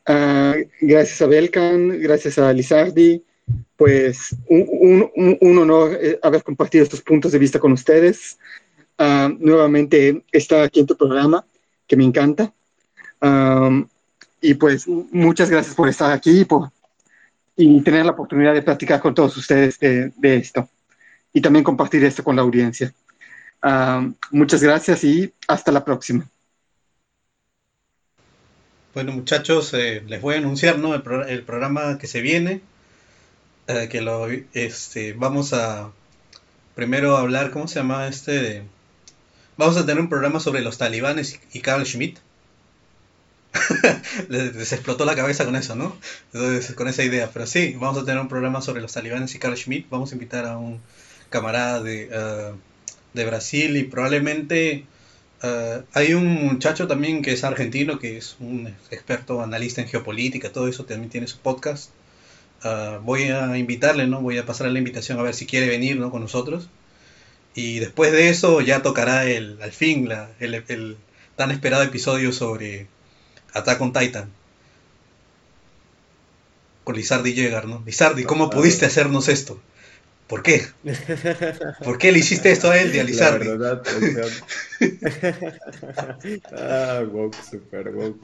uh, 0.09 0.55
gracias 0.81 1.21
a 1.21 1.27
Belkan, 1.27 2.01
gracias 2.01 2.39
a 2.39 2.51
Lizardi, 2.55 3.23
pues 3.77 4.35
un, 4.49 5.59
honor 5.59 5.99
eh, 6.01 6.19
haber 6.23 6.43
compartido 6.43 6.85
estos 6.85 7.03
puntos 7.03 7.33
de 7.33 7.39
vista 7.39 7.59
con 7.59 7.73
ustedes. 7.73 8.39
Ah, 8.97 9.31
nuevamente 9.39 10.25
está 10.33 10.63
aquí 10.63 10.81
en 10.81 10.87
tu 10.87 10.97
programa, 10.97 11.47
que 11.87 11.97
me 11.97 12.05
encanta. 12.05 12.53
y 14.41 14.55
pues 14.55 14.87
muchas 14.89 15.51
gracias 15.51 15.75
por 15.75 15.89
estar 15.89 16.13
aquí 16.13 16.41
y, 16.41 16.45
por, 16.45 16.71
y 17.57 17.81
tener 17.83 18.05
la 18.05 18.13
oportunidad 18.13 18.55
de 18.55 18.63
platicar 18.63 19.01
con 19.01 19.15
todos 19.15 19.37
ustedes 19.37 19.79
de, 19.79 20.13
esto 20.37 20.69
y 21.33 21.41
también 21.41 21.65
compartir 21.65 22.05
esto 22.05 22.23
con 22.23 22.37
la 22.37 22.43
audiencia. 22.43 22.93
muchas 24.31 24.63
gracias 24.63 25.05
y 25.05 25.33
hasta 25.49 25.73
la 25.73 25.85
próxima. 25.85 26.29
Bueno 28.95 29.13
muchachos, 29.13 29.75
eh, 29.75 30.03
les 30.07 30.23
voy 30.23 30.37
a 30.37 30.39
anunciar 30.39 30.79
¿no? 30.79 30.95
el 30.95 31.43
programa 31.43 31.99
que 31.99 32.07
se 32.07 32.23
viene. 32.23 32.63
Eh, 33.69 33.89
que 33.89 34.01
lo 34.01 34.29
este 34.53 35.13
vamos 35.13 35.53
a 35.53 35.91
primero 36.77 37.17
hablar 37.17 37.51
cómo 37.51 37.67
se 37.67 37.81
llama 37.81 38.07
este 38.07 38.63
vamos 39.57 39.77
a 39.77 39.87
tener 39.87 40.01
un 40.01 40.09
programa 40.09 40.41
sobre 40.41 40.63
los 40.63 40.79
talibanes 40.79 41.41
y 41.53 41.61
Carl 41.61 41.85
Schmitt 41.85 42.19
les, 44.29 44.73
explotó 44.73 45.05
la 45.05 45.15
cabeza 45.15 45.45
con 45.45 45.57
eso 45.57 45.75
no 45.75 45.97
con 46.77 46.89
esa 46.89 47.05
idea 47.05 47.31
pero 47.33 47.47
sí 47.47 47.77
vamos 47.79 47.99
a 47.99 48.05
tener 48.05 48.21
un 48.21 48.29
programa 48.29 48.61
sobre 48.61 48.83
los 48.83 48.93
talibanes 48.93 49.35
y 49.35 49.39
Carl 49.39 49.57
Schmitt 49.57 49.89
vamos 49.91 50.13
a 50.13 50.15
invitar 50.15 50.47
a 50.47 50.59
un 50.59 50.81
camarada 51.31 51.83
de, 51.83 52.09
eh, 52.11 52.53
de 53.15 53.25
Brasil 53.25 53.77
y 53.77 53.85
probablemente 53.85 54.85
eh, 55.43 55.83
hay 55.93 56.15
un 56.15 56.27
muchacho 56.27 56.87
también 56.87 57.23
que 57.23 57.33
es 57.33 57.45
argentino 57.45 57.99
que 57.99 58.19
es 58.19 58.37
un 58.41 58.69
experto 58.91 59.43
analista 59.43 59.81
en 59.81 59.89
geopolítica 59.89 60.53
todo 60.53 60.69
eso 60.69 60.85
también 60.85 61.11
tiene 61.11 61.27
su 61.27 61.39
podcast 61.39 61.91
Ah, 62.63 63.01
voy 63.03 63.25
a 63.25 63.57
invitarle, 63.59 64.07
¿no? 64.07 64.21
Voy 64.21 64.39
a 64.39 64.47
pasarle 64.47 64.73
la 64.73 64.79
invitación 64.79 65.19
a 65.19 65.23
ver 65.23 65.35
si 65.35 65.47
quiere 65.47 65.69
venir, 65.69 65.97
¿no? 65.99 66.11
Con 66.11 66.23
nosotros. 66.23 66.69
Y 67.57 67.79
después 67.79 68.13
de 68.13 68.29
eso 68.29 68.61
ya 68.61 68.83
tocará 68.83 69.25
el, 69.25 69.59
al 69.63 69.73
fin 69.73 70.11
la, 70.11 70.29
el, 70.41 70.99
tan 71.37 71.51
esperado 71.51 71.83
episodio 71.83 72.31
sobre 72.31 72.87
Attack 73.55 73.81
on 73.81 73.95
Titan. 73.95 74.31
Con 76.85 76.97
Lizardi 76.97 77.33
Llegar, 77.33 77.67
¿no? 77.67 77.83
Lizardi, 77.87 78.25
¿cómo 78.25 78.51
pudiste 78.51 78.85
hacernos 78.85 79.29
esto? 79.29 79.59
¿Por 80.27 80.43
qué? 80.43 80.67
¿Por 81.85 81.97
qué 81.97 82.13
le 82.13 82.19
hiciste 82.19 82.51
esto 82.51 82.71
a 82.71 82.79
él 82.79 82.99
a 83.01 83.05
Lizardi? 83.05 83.49
ah, 86.53 87.05
woke, 87.11 87.37
super 87.43 87.89
woke. 87.89 88.21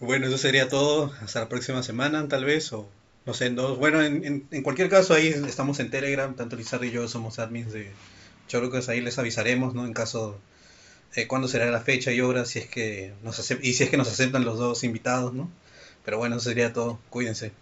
Bueno, 0.00 0.26
eso 0.26 0.36
sería 0.36 0.68
todo. 0.68 1.12
Hasta 1.22 1.38
la 1.40 1.48
próxima 1.48 1.84
semana, 1.84 2.26
tal 2.26 2.44
vez, 2.44 2.72
o 2.72 2.88
no 3.26 3.34
sé, 3.34 3.46
en 3.46 3.56
dos. 3.56 3.78
Bueno, 3.78 4.02
en, 4.02 4.46
en, 4.50 4.62
cualquier 4.62 4.88
caso, 4.88 5.12
ahí 5.12 5.28
estamos 5.28 5.80
en 5.80 5.90
Telegram. 5.90 6.34
Tanto 6.34 6.56
Lizardo 6.56 6.84
y 6.84 6.92
yo 6.92 7.08
somos 7.08 7.38
admins 7.38 7.72
de 7.72 7.90
Cholucas. 8.48 8.88
Ahí 8.88 9.00
les 9.00 9.18
avisaremos, 9.18 9.74
¿no? 9.74 9.84
En 9.84 9.92
caso 9.92 10.38
eh, 11.16 11.26
cuándo 11.26 11.48
será 11.48 11.70
la 11.70 11.80
fecha 11.80 12.12
y 12.12 12.20
hora, 12.20 12.44
si 12.44 12.60
es 12.60 12.66
que 12.68 13.12
nos 13.22 13.50
y 13.50 13.72
si 13.74 13.84
es 13.84 13.90
que 13.90 13.96
nos 13.96 14.08
aceptan 14.08 14.44
los 14.44 14.58
dos 14.58 14.84
invitados, 14.84 15.34
¿no? 15.34 15.50
Pero 16.04 16.18
bueno, 16.18 16.36
eso 16.36 16.48
sería 16.48 16.72
todo. 16.72 17.00
Cuídense. 17.10 17.52